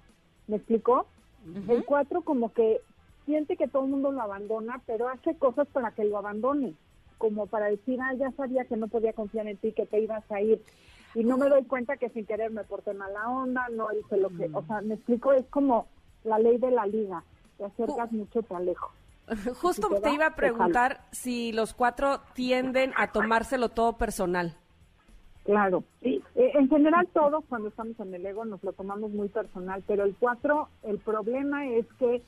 ¿Me 0.48 0.58
explicó? 0.58 1.08
El 1.68 1.84
cuatro 1.86 2.24
como 2.24 2.54
que 2.54 2.82
siente 3.26 3.58
que 3.58 3.68
todo 3.68 3.84
el 3.84 3.90
mundo 3.90 4.12
lo 4.12 4.22
abandona, 4.22 4.82
pero 4.86 5.10
hace 5.10 5.38
cosas 5.38 5.68
para 5.70 5.92
que 5.92 6.06
lo 6.06 6.18
abandone, 6.18 6.76
como 7.18 7.48
para 7.48 7.68
decir, 7.68 8.00
ah, 8.02 8.14
ya 8.14 8.32
sabía 8.32 8.66
que 8.66 8.78
no 8.78 8.88
podía 8.88 9.14
confiar 9.14 9.48
en 9.48 9.58
ti, 9.58 9.74
que 9.74 9.86
te 9.86 10.00
ibas 10.00 10.24
a 10.32 10.42
ir. 10.42 10.64
Y 11.18 11.24
no 11.24 11.36
me 11.36 11.50
doy 11.50 11.64
cuenta 11.64 11.98
que 11.98 12.10
sin 12.10 12.28
querer 12.28 12.52
me 12.52 12.64
porté 12.64 12.94
mala 12.94 13.28
onda, 13.28 13.68
no 13.70 13.88
hice 13.92 14.18
lo 14.18 14.30
que, 14.30 14.52
o 14.54 14.64
sea, 14.66 14.82
me 14.82 14.94
explico, 14.94 15.34
es 15.34 15.48
como 15.48 15.88
la 16.24 16.38
ley 16.38 16.60
de 16.60 16.70
la 16.70 16.86
liga, 16.86 17.24
te 17.58 17.66
acercas 17.66 18.12
mucho, 18.12 18.44
te 18.44 18.54
alejo. 18.54 18.92
Justo 19.56 19.90
Si 19.90 20.02
te 20.02 20.14
iba 20.14 20.28
a 20.28 20.36
preguntar 20.36 21.02
si 21.12 21.52
los 21.54 21.74
cuatro 21.74 22.22
tienden 22.36 22.94
a 22.98 23.12
tomárselo 23.12 23.70
todo 23.70 23.98
personal. 23.98 24.56
Claro, 25.44 25.84
sí. 26.04 26.22
Eh, 26.36 26.52
en 26.54 26.70
general 26.70 27.08
todos 27.12 27.44
cuando 27.50 27.70
estamos 27.70 28.00
en 28.00 28.14
el 28.14 28.24
ego 28.24 28.46
nos 28.46 28.64
lo 28.64 28.74
tomamos 28.74 29.10
muy 29.10 29.30
personal, 29.30 29.84
pero 29.88 30.04
el 30.04 30.16
cuatro, 30.20 30.70
el 30.84 31.00
problema 31.00 31.66
es 31.66 31.88
que 31.98 32.22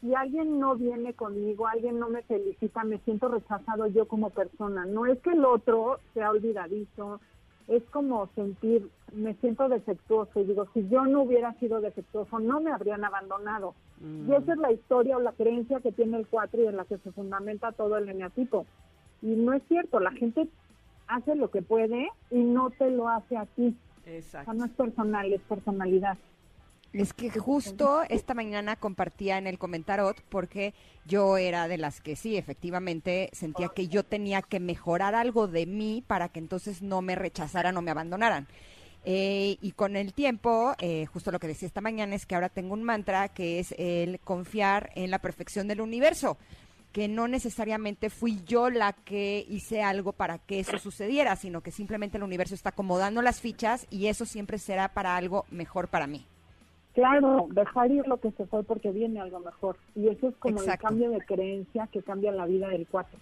si 0.00 0.16
alguien 0.16 0.58
no 0.58 0.74
viene 0.74 1.14
conmigo, 1.14 1.68
alguien 1.68 2.00
no 2.00 2.08
me 2.08 2.22
felicita, 2.22 2.82
me 2.82 2.98
siento 2.98 3.28
rechazado 3.28 3.86
yo 3.86 4.08
como 4.08 4.30
persona. 4.30 4.84
No 4.84 5.06
es 5.06 5.20
que 5.20 5.30
el 5.30 5.44
otro 5.44 6.00
sea 6.12 6.30
olvidadizo, 6.30 7.20
es 7.68 7.82
como 7.90 8.28
sentir, 8.34 8.88
me 9.12 9.34
siento 9.34 9.68
defectuoso 9.68 10.40
y 10.40 10.44
digo, 10.44 10.66
si 10.74 10.88
yo 10.88 11.06
no 11.06 11.22
hubiera 11.22 11.52
sido 11.54 11.80
defectuoso, 11.80 12.38
no 12.38 12.60
me 12.60 12.72
habrían 12.72 13.04
abandonado. 13.04 13.74
Y 14.00 14.32
esa 14.32 14.54
es 14.54 14.58
la 14.58 14.72
historia 14.72 15.16
o 15.16 15.20
la 15.20 15.32
creencia 15.32 15.78
que 15.80 15.92
tiene 15.92 16.18
el 16.18 16.26
cuatro 16.26 16.60
y 16.60 16.66
en 16.66 16.76
la 16.76 16.84
que 16.84 16.98
se 16.98 17.12
fundamenta 17.12 17.70
todo 17.70 17.96
el 17.96 18.08
eneatipo. 18.08 18.66
Y 19.22 19.28
no 19.28 19.52
es 19.52 19.62
cierto, 19.68 20.00
la 20.00 20.10
gente 20.10 20.48
hace 21.06 21.36
lo 21.36 21.50
que 21.50 21.62
puede 21.62 22.08
y 22.30 22.42
no 22.42 22.70
te 22.70 22.90
lo 22.90 23.08
hace 23.08 23.36
a 23.36 23.46
ti. 23.46 23.76
O 24.04 24.22
sea, 24.22 24.54
no 24.54 24.64
es 24.64 24.72
personal, 24.72 25.32
es 25.32 25.40
personalidad. 25.42 26.18
Es 26.92 27.14
que 27.14 27.30
justo 27.30 28.02
esta 28.10 28.34
mañana 28.34 28.76
compartía 28.76 29.38
en 29.38 29.46
el 29.46 29.58
comentarot 29.58 30.20
porque 30.28 30.74
yo 31.06 31.38
era 31.38 31.66
de 31.66 31.78
las 31.78 32.02
que 32.02 32.16
sí, 32.16 32.36
efectivamente, 32.36 33.30
sentía 33.32 33.68
que 33.68 33.88
yo 33.88 34.04
tenía 34.04 34.42
que 34.42 34.60
mejorar 34.60 35.14
algo 35.14 35.48
de 35.48 35.64
mí 35.64 36.04
para 36.06 36.28
que 36.28 36.38
entonces 36.38 36.82
no 36.82 37.00
me 37.00 37.14
rechazaran 37.14 37.76
o 37.78 37.82
me 37.82 37.90
abandonaran. 37.90 38.46
Eh, 39.04 39.56
y 39.62 39.72
con 39.72 39.96
el 39.96 40.12
tiempo, 40.12 40.74
eh, 40.78 41.06
justo 41.06 41.32
lo 41.32 41.40
que 41.40 41.48
decía 41.48 41.66
esta 41.66 41.80
mañana 41.80 42.14
es 42.14 42.26
que 42.26 42.34
ahora 42.34 42.50
tengo 42.50 42.74
un 42.74 42.84
mantra 42.84 43.28
que 43.30 43.58
es 43.58 43.74
el 43.78 44.20
confiar 44.20 44.90
en 44.94 45.10
la 45.10 45.18
perfección 45.18 45.68
del 45.68 45.80
universo, 45.80 46.36
que 46.92 47.08
no 47.08 47.26
necesariamente 47.26 48.10
fui 48.10 48.42
yo 48.46 48.68
la 48.68 48.92
que 48.92 49.46
hice 49.48 49.82
algo 49.82 50.12
para 50.12 50.38
que 50.38 50.60
eso 50.60 50.78
sucediera, 50.78 51.36
sino 51.36 51.62
que 51.62 51.72
simplemente 51.72 52.18
el 52.18 52.22
universo 52.22 52.54
está 52.54 52.68
acomodando 52.68 53.22
las 53.22 53.40
fichas 53.40 53.86
y 53.90 54.08
eso 54.08 54.26
siempre 54.26 54.58
será 54.58 54.92
para 54.92 55.16
algo 55.16 55.46
mejor 55.50 55.88
para 55.88 56.06
mí. 56.06 56.26
Claro, 56.94 57.46
dejar 57.50 57.90
ir 57.90 58.06
lo 58.06 58.18
que 58.18 58.30
se 58.32 58.46
fue 58.46 58.62
porque 58.64 58.90
viene 58.90 59.20
algo 59.20 59.40
mejor. 59.40 59.76
Y 59.94 60.08
eso 60.08 60.28
es 60.28 60.36
como 60.36 60.58
Exacto. 60.58 60.86
el 60.86 60.88
cambio 60.88 61.10
de 61.10 61.20
creencia 61.24 61.88
que 61.90 62.02
cambia 62.02 62.32
la 62.32 62.46
vida 62.46 62.68
del 62.68 62.86
cuatro. 62.86 63.18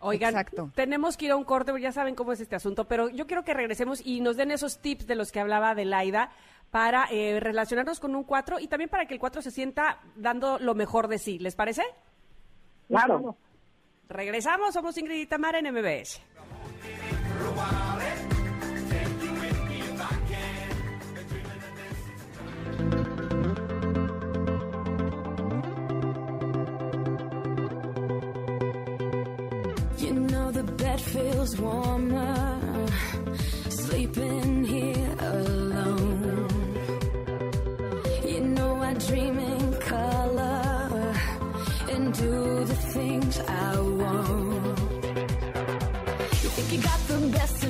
Oigan, 0.00 0.30
Exacto. 0.30 0.70
tenemos 0.74 1.16
que 1.16 1.26
ir 1.26 1.30
a 1.30 1.36
un 1.36 1.44
corte, 1.44 1.72
ya 1.80 1.92
saben 1.92 2.14
cómo 2.14 2.32
es 2.32 2.40
este 2.40 2.56
asunto, 2.56 2.86
pero 2.86 3.08
yo 3.10 3.26
quiero 3.26 3.44
que 3.44 3.54
regresemos 3.54 4.04
y 4.04 4.20
nos 4.20 4.36
den 4.36 4.50
esos 4.50 4.78
tips 4.78 5.06
de 5.06 5.14
los 5.14 5.30
que 5.30 5.38
hablaba 5.38 5.76
Delaida 5.76 6.30
para 6.72 7.06
eh, 7.12 7.38
relacionarnos 7.38 8.00
con 8.00 8.16
un 8.16 8.24
4 8.24 8.58
y 8.58 8.66
también 8.66 8.90
para 8.90 9.06
que 9.06 9.14
el 9.14 9.20
4 9.20 9.42
se 9.42 9.50
sienta 9.50 10.00
dando 10.16 10.58
lo 10.58 10.74
mejor 10.74 11.06
de 11.06 11.18
sí. 11.18 11.38
¿Les 11.38 11.54
parece? 11.54 11.82
Claro. 12.88 13.36
Regresamos, 14.08 14.74
somos 14.74 14.96
Ingrid 14.98 15.20
y 15.20 15.26
Tamara 15.26 15.58
en 15.58 15.72
MBS. 15.72 16.20
Feels 31.02 31.58
warmer 31.58 32.86
sleeping 33.68 34.64
here 34.64 35.16
alone. 35.18 36.48
You 38.24 38.40
know 38.40 38.76
I 38.76 38.94
dream 38.94 39.38
in 39.38 39.72
color 39.80 41.14
and 41.90 42.14
do 42.14 42.64
the 42.64 42.78
things 42.94 43.40
I 43.40 43.80
want. 43.80 44.78
You 46.42 46.48
think 46.54 46.72
you 46.72 46.80
got 46.82 47.00
the 47.08 47.18
best 47.36 47.64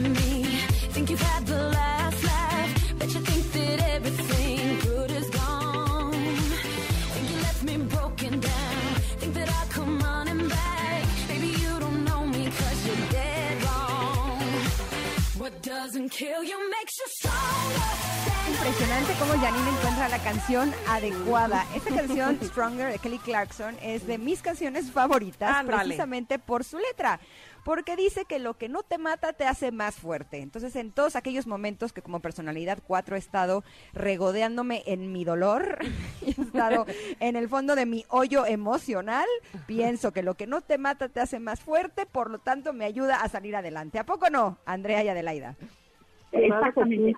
Impresionante 18.49 19.13
cómo 19.19 19.33
Janine 19.33 19.71
encuentra 19.71 20.09
la 20.09 20.19
canción 20.19 20.73
adecuada. 20.89 21.67
Esta 21.75 21.95
canción, 21.95 22.39
Stronger, 22.43 22.93
de 22.93 22.99
Kelly 22.99 23.19
Clarkson, 23.19 23.77
es 23.83 24.07
de 24.07 24.19
mis 24.19 24.43
canciones 24.43 24.91
favoritas 24.91 25.65
precisamente 25.65 26.39
por 26.39 26.65
su 26.65 26.79
letra. 26.79 27.21
Porque 27.65 27.95
dice 27.95 28.25
que 28.25 28.39
lo 28.39 28.55
que 28.55 28.69
no 28.69 28.83
te 28.83 28.99
mata 28.99 29.33
te 29.33 29.47
hace 29.47 29.71
más 29.71 29.95
fuerte. 29.95 30.39
Entonces, 30.41 30.75
en 30.77 30.93
todos 30.93 31.15
aquellos 31.15 31.47
momentos 31.47 31.93
que 31.93 32.03
como 32.03 32.21
personalidad 32.21 32.79
4 32.87 33.17
he 33.17 33.19
estado 33.19 33.63
regodeándome 33.93 34.83
en 34.87 35.13
mi 35.13 35.25
dolor, 35.25 35.79
y 36.23 36.31
he 36.39 36.43
estado 36.43 36.87
en 37.21 37.37
el 37.37 37.49
fondo 37.49 37.77
de 37.77 37.87
mi 37.87 38.05
hoyo 38.09 38.47
emocional, 38.47 39.27
pienso 39.67 40.13
que 40.13 40.23
lo 40.23 40.35
que 40.35 40.47
no 40.47 40.61
te 40.61 40.79
mata 40.79 41.09
te 41.09 41.21
hace 41.21 41.39
más 41.39 41.61
fuerte, 41.61 42.07
por 42.07 42.31
lo 42.31 42.39
tanto 42.39 42.73
me 42.73 42.85
ayuda 42.85 43.17
a 43.17 43.29
salir 43.29 43.55
adelante. 43.57 43.99
¿A 43.99 44.07
poco 44.07 44.31
no, 44.31 44.59
Andrea 44.65 45.05
y 45.05 45.09
Adelaida? 45.09 45.57
Exactamente. 46.33 47.17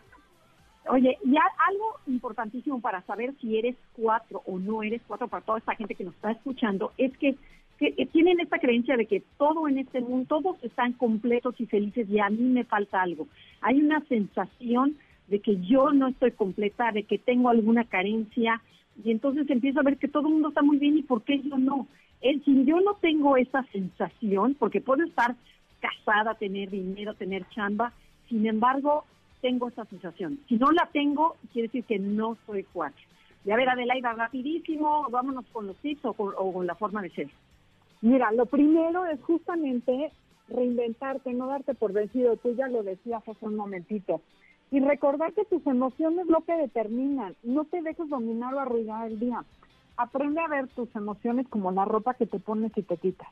Oye, 0.88 1.16
y 1.24 1.34
algo 1.36 1.98
importantísimo 2.06 2.80
para 2.80 3.00
saber 3.02 3.34
si 3.40 3.58
eres 3.58 3.74
cuatro 3.94 4.42
o 4.44 4.58
no 4.58 4.82
eres 4.82 5.00
cuatro 5.06 5.28
para 5.28 5.44
toda 5.44 5.58
esta 5.58 5.74
gente 5.74 5.94
que 5.94 6.04
nos 6.04 6.14
está 6.14 6.32
escuchando 6.32 6.92
es 6.98 7.16
que, 7.16 7.36
que, 7.78 7.94
eh, 7.96 8.06
tienen 8.12 8.38
esta 8.40 8.58
creencia 8.58 8.96
de 8.96 9.06
que 9.06 9.22
todo 9.38 9.66
en 9.66 9.78
este 9.78 10.02
mundo, 10.02 10.26
todos 10.28 10.62
están 10.62 10.92
completos 10.92 11.54
y 11.58 11.66
felices 11.66 12.06
y 12.10 12.18
a 12.18 12.28
mí 12.28 12.42
me 12.42 12.64
falta 12.64 13.00
algo. 13.00 13.28
Hay 13.62 13.80
una 13.80 14.00
sensación 14.08 14.96
de 15.28 15.40
que 15.40 15.56
yo 15.62 15.90
no 15.92 16.08
estoy 16.08 16.32
completa, 16.32 16.92
de 16.92 17.04
que 17.04 17.18
tengo 17.18 17.48
alguna 17.48 17.84
carencia 17.84 18.60
y 19.02 19.10
entonces 19.10 19.48
empiezo 19.48 19.80
a 19.80 19.84
ver 19.84 19.96
que 19.96 20.08
todo 20.08 20.28
el 20.28 20.34
mundo 20.34 20.48
está 20.48 20.60
muy 20.60 20.76
bien 20.76 20.98
y 20.98 21.02
por 21.02 21.22
qué 21.22 21.40
yo 21.40 21.56
no. 21.56 21.86
Eh, 22.20 22.40
si 22.44 22.64
yo 22.66 22.80
no 22.80 22.94
tengo 22.96 23.38
esa 23.38 23.62
sensación, 23.72 24.54
porque 24.58 24.82
puedo 24.82 25.02
estar 25.04 25.34
casada, 25.80 26.34
tener 26.34 26.70
dinero, 26.70 27.14
tener 27.14 27.46
chamba, 27.50 27.92
sin 28.28 28.46
embargo, 28.46 29.04
tengo 29.40 29.68
esa 29.68 29.84
sensación. 29.86 30.38
Si 30.48 30.56
no 30.56 30.72
la 30.72 30.88
tengo, 30.92 31.36
quiere 31.52 31.68
decir 31.68 31.84
que 31.84 31.98
no 31.98 32.36
soy 32.46 32.64
cuatro. 32.72 33.02
Y 33.44 33.50
a 33.50 33.56
ver, 33.56 33.68
Adelaida, 33.68 34.12
rapidísimo, 34.14 35.06
vámonos 35.10 35.44
con 35.52 35.66
los 35.66 35.76
tips 35.76 36.04
o 36.06 36.12
con, 36.14 36.32
o 36.36 36.52
con 36.52 36.66
la 36.66 36.74
forma 36.74 37.02
de 37.02 37.10
ser. 37.10 37.28
Mira, 38.00 38.32
lo 38.32 38.46
primero 38.46 39.06
es 39.06 39.20
justamente 39.22 40.10
reinventarte, 40.48 41.32
no 41.32 41.46
darte 41.46 41.74
por 41.74 41.92
vencido. 41.92 42.36
Tú 42.36 42.54
ya 42.54 42.68
lo 42.68 42.82
decías 42.82 43.26
hace 43.26 43.44
un 43.46 43.56
momentito. 43.56 44.20
Y 44.70 44.80
recordar 44.80 45.32
que 45.34 45.44
tus 45.44 45.66
emociones 45.66 46.26
lo 46.26 46.40
que 46.42 46.54
determinan. 46.54 47.36
No 47.42 47.64
te 47.64 47.82
dejes 47.82 48.08
dominar 48.08 48.54
o 48.54 48.60
arruinar 48.60 49.08
el 49.08 49.20
día. 49.20 49.44
Aprende 49.96 50.40
a 50.40 50.48
ver 50.48 50.68
tus 50.68 50.94
emociones 50.96 51.46
como 51.48 51.70
la 51.70 51.84
ropa 51.84 52.14
que 52.14 52.26
te 52.26 52.40
pones 52.40 52.72
y 52.76 52.82
te 52.82 52.96
quitas. 52.96 53.28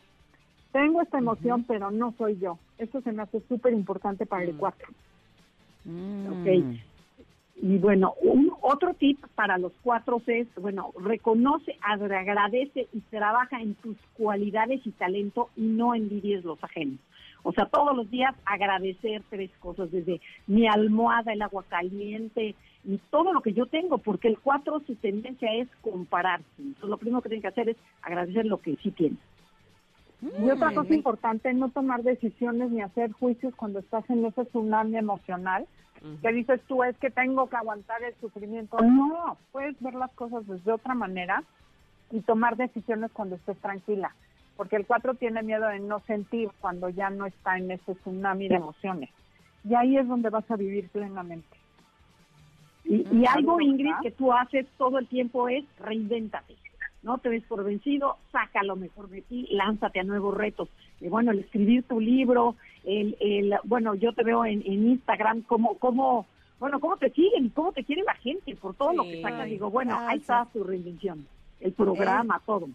Tengo 0.73 1.03
esta 1.03 1.19
emoción, 1.19 1.65
pero 1.65 1.91
no 1.91 2.15
soy 2.17 2.39
yo. 2.39 2.59
Eso 2.79 3.01
se 3.03 3.13
me 3.13 3.23
hace 3.23 3.41
súper 3.49 3.73
importante 3.75 4.25
para 4.27 4.45
el 4.45 4.55
cuatro. 4.57 4.89
Ok. 6.31 6.47
Y 7.65 7.79
bueno, 7.79 8.15
un 8.23 8.51
otro 8.63 8.95
tip 8.95 9.19
para 9.35 9.59
los 9.59 9.73
cuatro 9.83 10.21
es, 10.27 10.49
bueno, 10.57 10.93
reconoce, 10.99 11.77
agra- 11.83 12.21
agradece 12.21 12.89
y 12.93 13.01
trabaja 13.03 13.61
en 13.61 13.75
tus 13.77 13.97
cualidades 14.15 14.81
y 14.87 14.91
talento 14.93 15.51
y 15.57 15.63
no 15.63 15.95
envidies 15.95 16.45
los 16.45 16.63
ajenos. 16.65 16.99
O 17.45 17.53
sea, 17.53 17.67
todos 17.67 17.95
los 17.97 18.11
días 18.11 18.35
agradecer 18.45 19.23
tres 19.29 19.51
cosas, 19.59 19.91
desde 19.91 20.21
mi 20.47 20.67
almohada, 20.67 21.33
el 21.33 21.43
agua 21.43 21.65
caliente 21.69 22.55
y 22.85 22.99
todo 23.11 23.33
lo 23.33 23.43
que 23.43 23.53
yo 23.53 23.67
tengo, 23.67 23.99
porque 23.99 24.29
el 24.29 24.39
cuatro 24.39 24.81
su 24.87 24.95
tendencia 24.97 25.53
es 25.55 25.69
compararse. 25.83 26.47
Entonces, 26.59 26.89
lo 26.89 26.97
primero 26.99 27.21
que 27.21 27.29
tienen 27.29 27.43
que 27.43 27.49
hacer 27.49 27.69
es 27.69 27.77
agradecer 28.01 28.47
lo 28.47 28.59
que 28.59 28.77
sí 28.77 28.91
tienen. 28.93 29.19
Y 30.23 30.51
otra 30.51 30.73
cosa 30.73 30.95
importante, 30.95 31.53
no 31.53 31.71
tomar 31.71 32.03
decisiones 32.05 32.71
ni 32.71 32.81
hacer 32.81 33.11
juicios 33.13 33.55
cuando 33.57 33.81
estás 33.81 34.09
en 34.09 34.25
ese 34.25 34.45
tsunami 34.45 34.97
emocional, 34.97 35.67
que 36.21 36.33
dices 36.33 36.61
tú 36.67 36.83
es 36.85 36.97
que 36.99 37.11
tengo 37.11 37.49
que 37.49 37.57
aguantar 37.57 38.03
el 38.03 38.15
sufrimiento. 38.21 38.77
No, 38.79 39.37
puedes 39.51 39.81
ver 39.81 39.95
las 39.95 40.13
cosas 40.13 40.47
desde 40.47 40.73
otra 40.73 40.95
manera 40.95 41.43
y 42.11 42.21
tomar 42.21 42.57
decisiones 42.57 43.11
cuando 43.13 43.37
estés 43.37 43.59
tranquila, 43.59 44.15
porque 44.57 44.77
el 44.77 44.87
4 44.87 45.15
tiene 45.15 45.43
miedo 45.43 45.67
de 45.69 45.81
no 45.81 46.01
sentir 46.01 46.51
cuando 46.61 46.89
ya 46.89 47.11
no 47.11 47.27
está 47.27 47.57
en 47.57 47.71
ese 47.71 47.95
tsunami 47.97 48.49
de 48.49 48.57
emociones. 48.57 49.11
Y 49.65 49.75
ahí 49.75 49.97
es 49.97 50.07
donde 50.07 50.31
vas 50.31 50.49
a 50.51 50.57
vivir 50.57 50.89
plenamente. 50.91 51.57
Y, 52.85 53.07
y 53.13 53.27
algo, 53.27 53.61
Ingrid, 53.61 53.95
que 54.03 54.11
tú 54.11 54.33
haces 54.33 54.67
todo 54.77 54.99
el 54.99 55.07
tiempo 55.09 55.49
es 55.49 55.65
reinvéntate. 55.79 56.55
No 57.03 57.19
te 57.19 57.31
des 57.31 57.43
por 57.45 57.65
vencido, 57.65 58.17
saca 58.31 58.63
lo 58.63 58.77
mejor 58.77 59.09
de 59.09 59.23
ti, 59.23 59.49
lánzate 59.51 60.01
a 60.01 60.05
nuevos 60.05 60.37
retos. 60.37 60.69
Y 61.01 61.09
bueno, 61.09 61.33
el 61.33 61.41
escribir 61.41 61.83
tu 61.83 62.01
libro, 62.01 62.55
el, 62.85 63.17
el 63.21 63.55
bueno, 63.65 63.95
yo 63.95 64.13
te 64.13 64.23
veo 64.23 64.45
en, 64.45 64.63
en 64.65 64.89
Instagram 64.91 65.43
cómo, 65.43 65.77
cómo, 65.79 66.27
bueno, 66.61 66.79
cómo 66.79 66.97
te 66.97 67.11
siguen 67.11 67.47
y 67.47 67.51
cómo 67.51 67.73
te 67.73 67.85
quiere 67.85 68.03
la 68.03 68.15
gente 68.15 68.55
por 68.57 68.75
todo 68.75 68.93
lo 68.93 69.03
que 69.03 69.21
sacas. 69.21 69.47
Digo, 69.47 69.71
bueno, 69.71 69.99
ahí 69.99 70.19
está 70.19 70.47
tu 70.53 70.63
reinvención, 70.63 71.27
el 71.61 71.73
programa, 71.73 72.41
todo. 72.47 72.69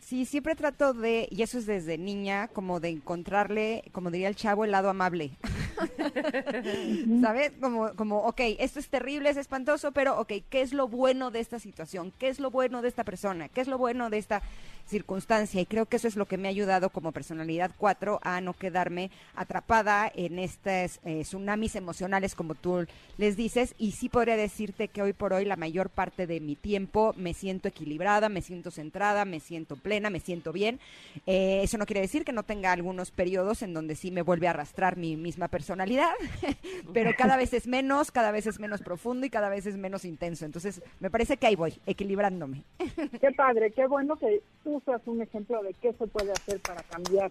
Sí, 0.00 0.24
siempre 0.24 0.54
trato 0.54 0.94
de, 0.94 1.28
y 1.30 1.42
eso 1.42 1.58
es 1.58 1.66
desde 1.66 1.98
niña, 1.98 2.48
como 2.48 2.80
de 2.80 2.88
encontrarle, 2.90 3.82
como 3.92 4.10
diría 4.10 4.28
el 4.28 4.36
chavo, 4.36 4.64
el 4.64 4.70
lado 4.70 4.88
amable. 4.88 5.32
¿Sabes? 7.22 7.52
Como, 7.60 7.94
como, 7.94 8.18
ok, 8.24 8.40
esto 8.58 8.78
es 8.78 8.88
terrible, 8.88 9.30
es 9.30 9.36
espantoso, 9.36 9.92
pero 9.92 10.18
ok, 10.20 10.32
¿qué 10.48 10.60
es 10.60 10.72
lo 10.72 10.88
bueno 10.88 11.30
de 11.30 11.40
esta 11.40 11.58
situación? 11.58 12.12
¿Qué 12.18 12.28
es 12.28 12.40
lo 12.40 12.50
bueno 12.50 12.82
de 12.82 12.88
esta 12.88 13.04
persona? 13.04 13.48
¿Qué 13.48 13.60
es 13.60 13.68
lo 13.68 13.78
bueno 13.78 14.10
de 14.10 14.18
esta 14.18 14.42
circunstancia? 14.88 15.60
Y 15.60 15.66
creo 15.66 15.86
que 15.86 15.96
eso 15.96 16.08
es 16.08 16.16
lo 16.16 16.26
que 16.26 16.38
me 16.38 16.48
ha 16.48 16.50
ayudado 16.50 16.90
como 16.90 17.12
personalidad 17.12 17.70
4 17.78 18.20
a 18.22 18.40
no 18.40 18.54
quedarme 18.54 19.10
atrapada 19.34 20.10
en 20.14 20.38
estas 20.38 21.00
eh, 21.04 21.22
tsunamis 21.22 21.76
emocionales, 21.76 22.34
como 22.34 22.54
tú 22.54 22.86
les 23.16 23.36
dices. 23.36 23.74
Y 23.78 23.92
sí 23.92 24.08
podría 24.08 24.36
decirte 24.36 24.88
que 24.88 25.02
hoy 25.02 25.12
por 25.12 25.32
hoy 25.32 25.44
la 25.44 25.56
mayor 25.56 25.90
parte 25.90 26.26
de 26.26 26.40
mi 26.40 26.56
tiempo 26.56 27.14
me 27.16 27.34
siento 27.34 27.68
equilibrada, 27.68 28.28
me 28.28 28.42
siento 28.42 28.70
centrada, 28.70 29.24
me 29.24 29.40
siento 29.40 29.76
plena, 29.76 30.10
me 30.10 30.20
siento 30.20 30.52
bien. 30.52 30.80
Eh, 31.26 31.60
eso 31.62 31.78
no 31.78 31.86
quiere 31.86 32.00
decir 32.00 32.24
que 32.24 32.32
no 32.32 32.42
tenga 32.42 32.72
algunos 32.72 33.10
periodos 33.10 33.62
en 33.62 33.74
donde 33.74 33.94
sí 33.94 34.10
me 34.10 34.22
vuelve 34.22 34.46
a 34.46 34.50
arrastrar 34.50 34.96
mi 34.96 35.16
misma 35.16 35.48
personalidad, 35.48 36.12
pero 36.94 37.12
cada 37.16 37.36
vez 37.36 37.52
es 37.52 37.66
menos, 37.66 38.10
cada 38.10 38.30
vez 38.30 38.46
es 38.46 38.58
menos 38.58 38.80
profundo 38.82 39.26
y 39.26 39.30
cada 39.30 39.48
vez 39.48 39.66
es 39.66 39.76
menos 39.76 40.04
intenso. 40.04 40.44
Entonces, 40.44 40.82
me 41.00 41.10
parece 41.10 41.36
que 41.36 41.46
ahí 41.46 41.56
voy, 41.56 41.74
equilibrándome. 41.86 42.62
Qué 43.20 43.32
padre, 43.32 43.70
qué 43.72 43.86
bueno 43.86 44.16
que 44.16 44.42
tú 44.64 44.77
seas 44.80 45.02
un 45.06 45.22
ejemplo 45.22 45.62
de 45.62 45.74
qué 45.74 45.92
se 45.92 46.06
puede 46.06 46.32
hacer 46.32 46.60
para 46.60 46.82
cambiar 46.82 47.30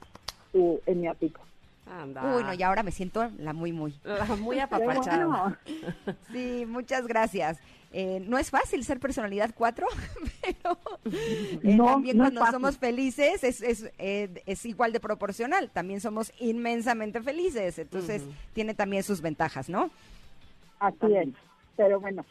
tu 0.52 0.80
eneatipo. 0.86 1.42
Uy, 1.88 2.44
no, 2.44 2.54
y 2.54 2.64
ahora 2.64 2.84
me 2.84 2.92
siento 2.92 3.30
la 3.38 3.54
muy, 3.54 3.72
muy. 3.72 3.94
La 4.04 4.26
muy 4.36 4.60
apapachada. 4.60 5.60
Sí, 6.32 6.66
muchas 6.68 7.08
gracias. 7.08 7.60
Eh, 7.94 8.22
no 8.28 8.38
es 8.38 8.50
fácil 8.52 8.84
ser 8.84 9.00
personalidad 9.00 9.52
4, 9.56 9.88
pero 10.42 10.78
eh, 11.06 11.76
No, 11.76 11.86
también 11.86 12.18
no 12.18 12.26
cuando 12.26 12.46
somos 12.52 12.78
felices 12.78 13.46
es, 13.46 13.62
es, 13.62 13.90
eh, 13.98 14.44
es 14.46 14.66
igual 14.66 14.92
de 14.92 15.00
proporcional. 15.00 15.70
También 15.70 16.02
somos 16.02 16.34
inmensamente 16.40 17.22
felices, 17.22 17.80
entonces 17.80 18.24
tiene 18.54 18.74
también 18.74 19.04
sus 19.04 19.22
ventajas, 19.22 19.70
¿no? 19.70 19.90
Así 20.80 21.16
es. 21.16 21.30
Pero 21.78 22.00
bueno, 22.02 22.26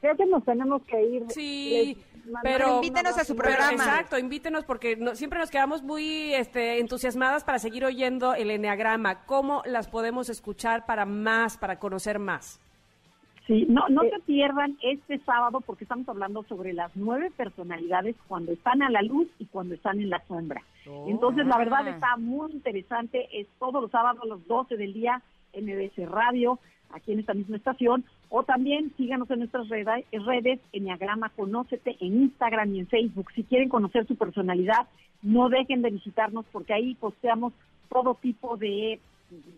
Creo 0.00 0.16
que 0.16 0.26
nos 0.26 0.44
tenemos 0.44 0.82
que 0.84 1.02
ir. 1.04 1.24
Sí, 1.28 1.96
Les 2.14 2.24
mandamos 2.26 2.42
pero 2.42 2.74
invítenos 2.76 3.18
a 3.18 3.24
su 3.24 3.36
programa. 3.36 3.72
exacto, 3.72 4.18
invítenos 4.18 4.64
porque 4.64 4.96
no- 4.96 5.14
siempre 5.14 5.38
nos 5.38 5.50
quedamos 5.50 5.82
muy 5.82 6.32
este, 6.34 6.78
entusiasmadas 6.80 7.44
para 7.44 7.58
seguir 7.58 7.84
oyendo 7.84 8.34
el 8.34 8.50
enneagrama. 8.50 9.24
¿Cómo 9.26 9.62
las 9.66 9.88
podemos 9.88 10.28
escuchar 10.30 10.86
para 10.86 11.04
más, 11.04 11.58
para 11.58 11.78
conocer 11.78 12.18
más? 12.18 12.60
Sí, 13.46 13.66
no, 13.68 13.88
no 13.88 14.02
se 14.02 14.20
pierdan 14.26 14.78
este 14.80 15.18
sábado 15.20 15.60
porque 15.60 15.82
estamos 15.84 16.08
hablando 16.08 16.44
sobre 16.44 16.72
las 16.72 16.92
nueve 16.94 17.32
personalidades 17.36 18.14
cuando 18.28 18.52
están 18.52 18.80
a 18.82 18.90
la 18.90 19.02
luz 19.02 19.26
y 19.40 19.46
cuando 19.46 19.74
están 19.74 20.00
en 20.00 20.08
la 20.08 20.22
sombra. 20.28 20.62
Entonces, 21.08 21.46
la 21.46 21.58
verdad 21.58 21.80
Ah. 21.86 21.90
está 21.90 22.16
muy 22.16 22.52
interesante. 22.52 23.28
Es 23.32 23.48
todos 23.58 23.82
los 23.82 23.90
sábados 23.90 24.22
a 24.22 24.26
las 24.26 24.46
12 24.46 24.76
del 24.76 24.92
día 24.92 25.20
MBS 25.52 26.06
Radio, 26.06 26.60
aquí 26.92 27.12
en 27.12 27.20
esta 27.20 27.34
misma 27.34 27.56
estación. 27.56 28.04
O 28.28 28.42
también 28.42 28.92
síganos 28.96 29.30
en 29.30 29.40
nuestras 29.40 29.68
reda- 29.68 30.02
redes, 30.12 30.60
Enneagrama 30.72 31.30
Conócete, 31.30 31.96
en 32.00 32.22
Instagram 32.22 32.74
y 32.74 32.80
en 32.80 32.86
Facebook. 32.86 33.30
Si 33.34 33.44
quieren 33.44 33.68
conocer 33.68 34.06
su 34.06 34.16
personalidad, 34.16 34.86
no 35.22 35.48
dejen 35.48 35.82
de 35.82 35.90
visitarnos 35.90 36.44
porque 36.52 36.72
ahí 36.74 36.94
posteamos 36.94 37.52
todo 37.88 38.14
tipo 38.14 38.56
de, 38.56 39.00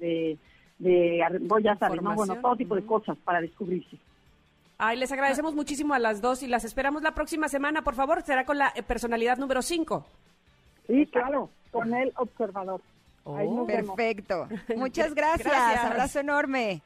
de, 0.00 0.36
de 0.78 1.20
voy 1.42 1.62
¿no? 1.62 1.76
Bueno, 1.78 2.00
Información. 2.00 2.42
todo 2.42 2.56
tipo 2.56 2.74
de 2.74 2.84
cosas 2.86 3.16
para 3.24 3.40
descubrirse. 3.40 3.96
Ay, 4.78 4.98
les 4.98 5.12
agradecemos 5.12 5.54
muchísimo 5.54 5.94
a 5.94 6.00
las 6.00 6.20
dos 6.20 6.42
y 6.42 6.48
las 6.48 6.64
esperamos 6.64 7.02
la 7.02 7.14
próxima 7.14 7.48
semana, 7.48 7.82
por 7.82 7.94
favor. 7.94 8.22
Será 8.22 8.44
con 8.44 8.58
la 8.58 8.72
eh, 8.74 8.82
personalidad 8.82 9.36
número 9.38 9.62
5. 9.62 10.04
Sí, 10.88 11.06
claro, 11.06 11.50
con 11.70 11.94
el 11.94 12.12
observador. 12.16 12.80
Oh. 13.24 13.64
Perfecto. 13.66 14.48
Muchas 14.76 15.14
gracias. 15.14 15.44
Gracias. 15.52 15.84
Abrazo 15.84 16.18
enorme. 16.20 16.82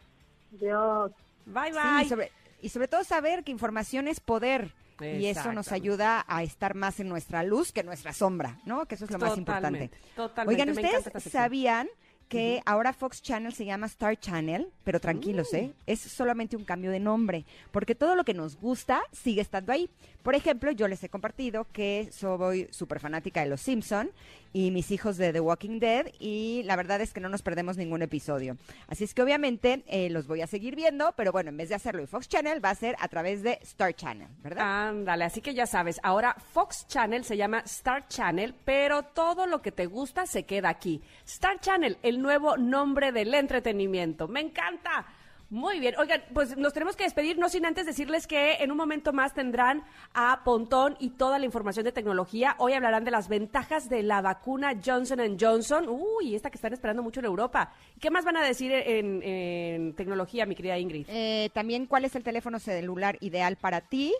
Dios. 0.51 1.13
Bye, 1.47 1.73
bye. 1.73 2.05
y, 2.05 2.09
sobre, 2.09 2.33
y 2.63 2.69
sobre 2.69 2.89
todo 2.89 3.05
saber 3.05 3.45
que 3.45 3.53
información 3.53 4.09
es 4.09 4.21
poder. 4.21 4.73
Y 4.99 5.27
eso 5.27 5.53
nos 5.53 5.73
ayuda 5.73 6.25
a 6.27 6.43
estar 6.43 6.75
más 6.75 7.01
en 7.01 7.09
nuestra 7.11 7.43
luz 7.43 7.71
que 7.71 7.81
en 7.81 7.87
nuestra 7.87 8.15
sombra, 8.15 8.59
¿no? 8.65 8.87
Que 8.87 8.95
eso 8.95 9.05
es 9.05 9.11
lo 9.11 9.19
más 9.19 9.37
importante. 9.37 9.91
totalmente. 10.15 10.63
Oigan, 10.63 10.71
¿ustedes 10.71 11.23
sabían 11.31 11.87
que 12.31 12.63
ahora 12.65 12.95
Fox 12.95 13.21
Channel 13.21 13.53
se 13.53 13.67
llama 13.67 13.87
Star 13.89 14.19
Channel? 14.19 14.69
Pero 14.85 14.99
tranquilos, 14.99 15.49
Mm. 15.53 15.57
¿eh? 15.57 15.73
Es 15.87 16.01
solamente 16.01 16.57
un 16.57 16.65
cambio 16.65 16.91
de 16.91 16.99
nombre, 16.99 17.45
porque 17.73 17.95
todo 17.95 18.17
lo 18.17 18.25
que 18.25 18.33
nos 18.33 18.57
gusta 18.57 19.03
sigue 19.13 19.43
estando 19.43 19.71
ahí. 19.71 19.91
Por 20.23 20.35
ejemplo, 20.35 20.71
yo 20.73 20.89
les 20.89 21.05
he 21.05 21.11
compartido 21.11 21.67
que 21.75 22.09
soy 22.11 22.67
súper 22.71 22.99
fanática 22.99 23.41
de 23.43 23.47
Los 23.51 23.61
Simpson 23.61 24.11
y 24.53 24.71
mis 24.71 24.91
hijos 24.91 25.17
de 25.17 25.33
The 25.33 25.41
Walking 25.41 25.79
Dead 25.79 26.07
y 26.19 26.63
la 26.65 26.77
verdad 26.77 27.01
es 27.01 27.13
que 27.13 27.21
no 27.21 27.29
nos 27.29 27.43
perdemos 27.43 27.77
ningún 27.77 28.03
episodio. 28.03 28.57
Así 28.89 29.05
es 29.05 29.15
que 29.15 29.23
obviamente 29.23 29.85
eh, 29.87 30.11
los 30.11 30.27
voy 30.27 30.43
a 30.43 30.47
seguir 30.47 30.77
viendo, 30.77 31.13
pero 31.17 31.33
bueno, 31.33 31.51
en 31.51 31.57
vez 31.57 31.69
de 31.69 31.75
hacerlo 31.75 32.01
en 32.01 32.09
Fox 32.09 32.29
Channel 32.29 32.65
va 32.65 32.71
a 32.71 32.75
ser 32.75 32.97
a 32.99 33.09
través 33.09 33.43
de 33.43 33.59
Star 33.63 33.95
Channel, 33.95 34.29
¿verdad? 34.43 34.89
Ándale, 34.89 35.25
así 35.25 35.41
que 35.41 35.55
ya 35.55 35.67
sabes, 35.67 36.01
ahora 36.03 36.35
Fox 36.53 36.87
Channel 36.89 37.25
se 37.25 37.37
llama 37.37 37.61
Star 37.67 38.09
Channel, 38.09 38.55
pero 38.65 39.03
todo 39.03 39.47
lo 39.47 39.63
que 39.63 39.73
te 39.73 39.87
gusta 39.87 40.27
se 40.27 40.45
queda 40.45 40.69
aquí. 40.69 41.03
Star 41.25 41.61
Channel, 41.61 41.99
el 42.03 42.21
nuevo 42.21 42.57
nombre 42.57 43.13
del 43.13 43.35
entretenimiento. 43.35 44.29
Me 44.29 44.41
encanta. 44.41 45.07
Muy 45.49 45.79
bien, 45.79 45.95
oigan, 45.97 46.25
pues 46.35 46.57
nos 46.57 46.73
tenemos 46.73 46.97
que 46.97 47.05
despedir, 47.05 47.39
no 47.39 47.49
sin 47.49 47.65
antes 47.67 47.87
decirles 47.87 48.27
que 48.27 48.55
en 48.55 48.73
un 48.73 48.77
momento 48.77 49.13
más 49.13 49.33
tendrán 49.33 49.85
a 50.13 50.43
Pontón 50.43 50.97
y 50.99 51.11
toda 51.11 51.39
la 51.39 51.45
información 51.45 51.85
de 51.85 51.93
tecnología. 51.93 52.57
Hoy 52.59 52.73
hablarán 52.73 53.05
de 53.05 53.13
las 53.13 53.29
ventajas 53.29 53.89
de 53.89 54.03
la 54.03 54.21
vacuna 54.23 54.81
Johnson 54.85 55.37
Johnson. 55.39 55.87
Uy, 55.89 56.35
esta 56.35 56.51
que 56.51 56.57
están 56.57 56.73
esperando 56.73 57.01
mucho 57.01 57.21
en 57.21 57.27
Europa. 57.27 57.73
¿Qué 58.01 58.11
más 58.11 58.25
van 58.25 58.39
a 58.39 58.43
decir 58.43 58.73
en, 58.73 59.23
en 59.23 59.95
tecnología, 59.95 60.47
mi 60.47 60.57
querida 60.57 60.79
Ingrid? 60.79 61.07
Eh, 61.09 61.51
también 61.55 61.87
cuál 61.87 62.05
es 62.05 62.17
el 62.17 62.25
teléfono 62.25 62.59
celular 62.59 63.17
ideal 63.21 63.55
para 63.55 63.83
ti. 63.83 64.13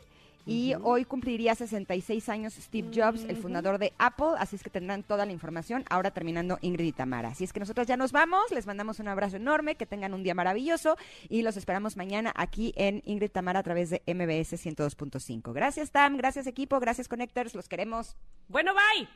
Y 0.47 0.75
hoy 0.83 1.05
cumpliría 1.05 1.55
66 1.55 2.29
años 2.29 2.55
Steve 2.55 2.91
Jobs, 2.95 3.25
el 3.25 3.37
fundador 3.37 3.79
de 3.79 3.93
Apple, 3.99 4.35
así 4.39 4.57
es 4.57 4.63
que 4.63 4.71
tendrán 4.71 5.03
toda 5.03 5.27
la 5.27 5.33
información 5.33 5.85
ahora 5.91 6.13
terminando 6.13 6.59
Ingrid 6.63 6.87
y 6.87 6.93
Tamara. 6.93 7.31
Así 7.31 7.45
es 7.45 7.53
que 7.53 7.61
nosotros 7.61 7.87
ya 7.87 7.97
nos 7.97 8.13
vamos, 8.13 8.51
les 8.53 8.67
mandamos 8.67 9.01
un 9.01 9.09
abrazo 9.09 9.37
enorme, 9.37 9.75
que 9.75 9.87
tengan 9.87 10.15
un 10.15 10.23
día 10.23 10.35
maravilloso 10.35 10.97
y 11.29 11.43
los 11.43 11.57
esperamos 11.57 11.97
mañana 11.97 12.33
aquí 12.37 12.73
en 12.77 13.03
Ingrid 13.05 13.27
y 13.27 13.31
Tamara 13.31 13.61
a 13.61 13.63
través 13.65 13.91
de 13.91 14.03
MBS 14.07 14.65
102.5. 14.65 15.53
Gracias 15.53 15.91
Tam, 15.91 16.17
gracias 16.17 16.47
equipo, 16.47 16.79
gracias 16.79 17.09
Connectors, 17.09 17.55
los 17.55 17.69
queremos. 17.69 18.17
Bueno, 18.49 18.73
bye. 18.73 19.09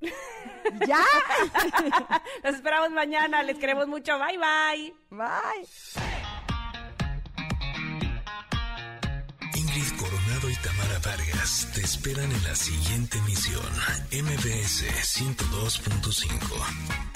¡Ya! 0.86 1.04
Los 2.42 2.54
esperamos 2.54 2.90
mañana, 2.90 3.42
les 3.42 3.58
queremos 3.58 3.86
mucho. 3.86 4.18
Bye, 4.18 4.38
bye. 4.38 4.94
Bye. 5.10 6.29
Tamara 10.80 10.98
Vargas 11.04 11.68
te 11.74 11.80
esperan 11.82 12.30
en 12.30 12.42
la 12.44 12.54
siguiente 12.54 13.18
emisión, 13.18 13.62
MBS 14.12 14.84
102.5. 15.18 17.09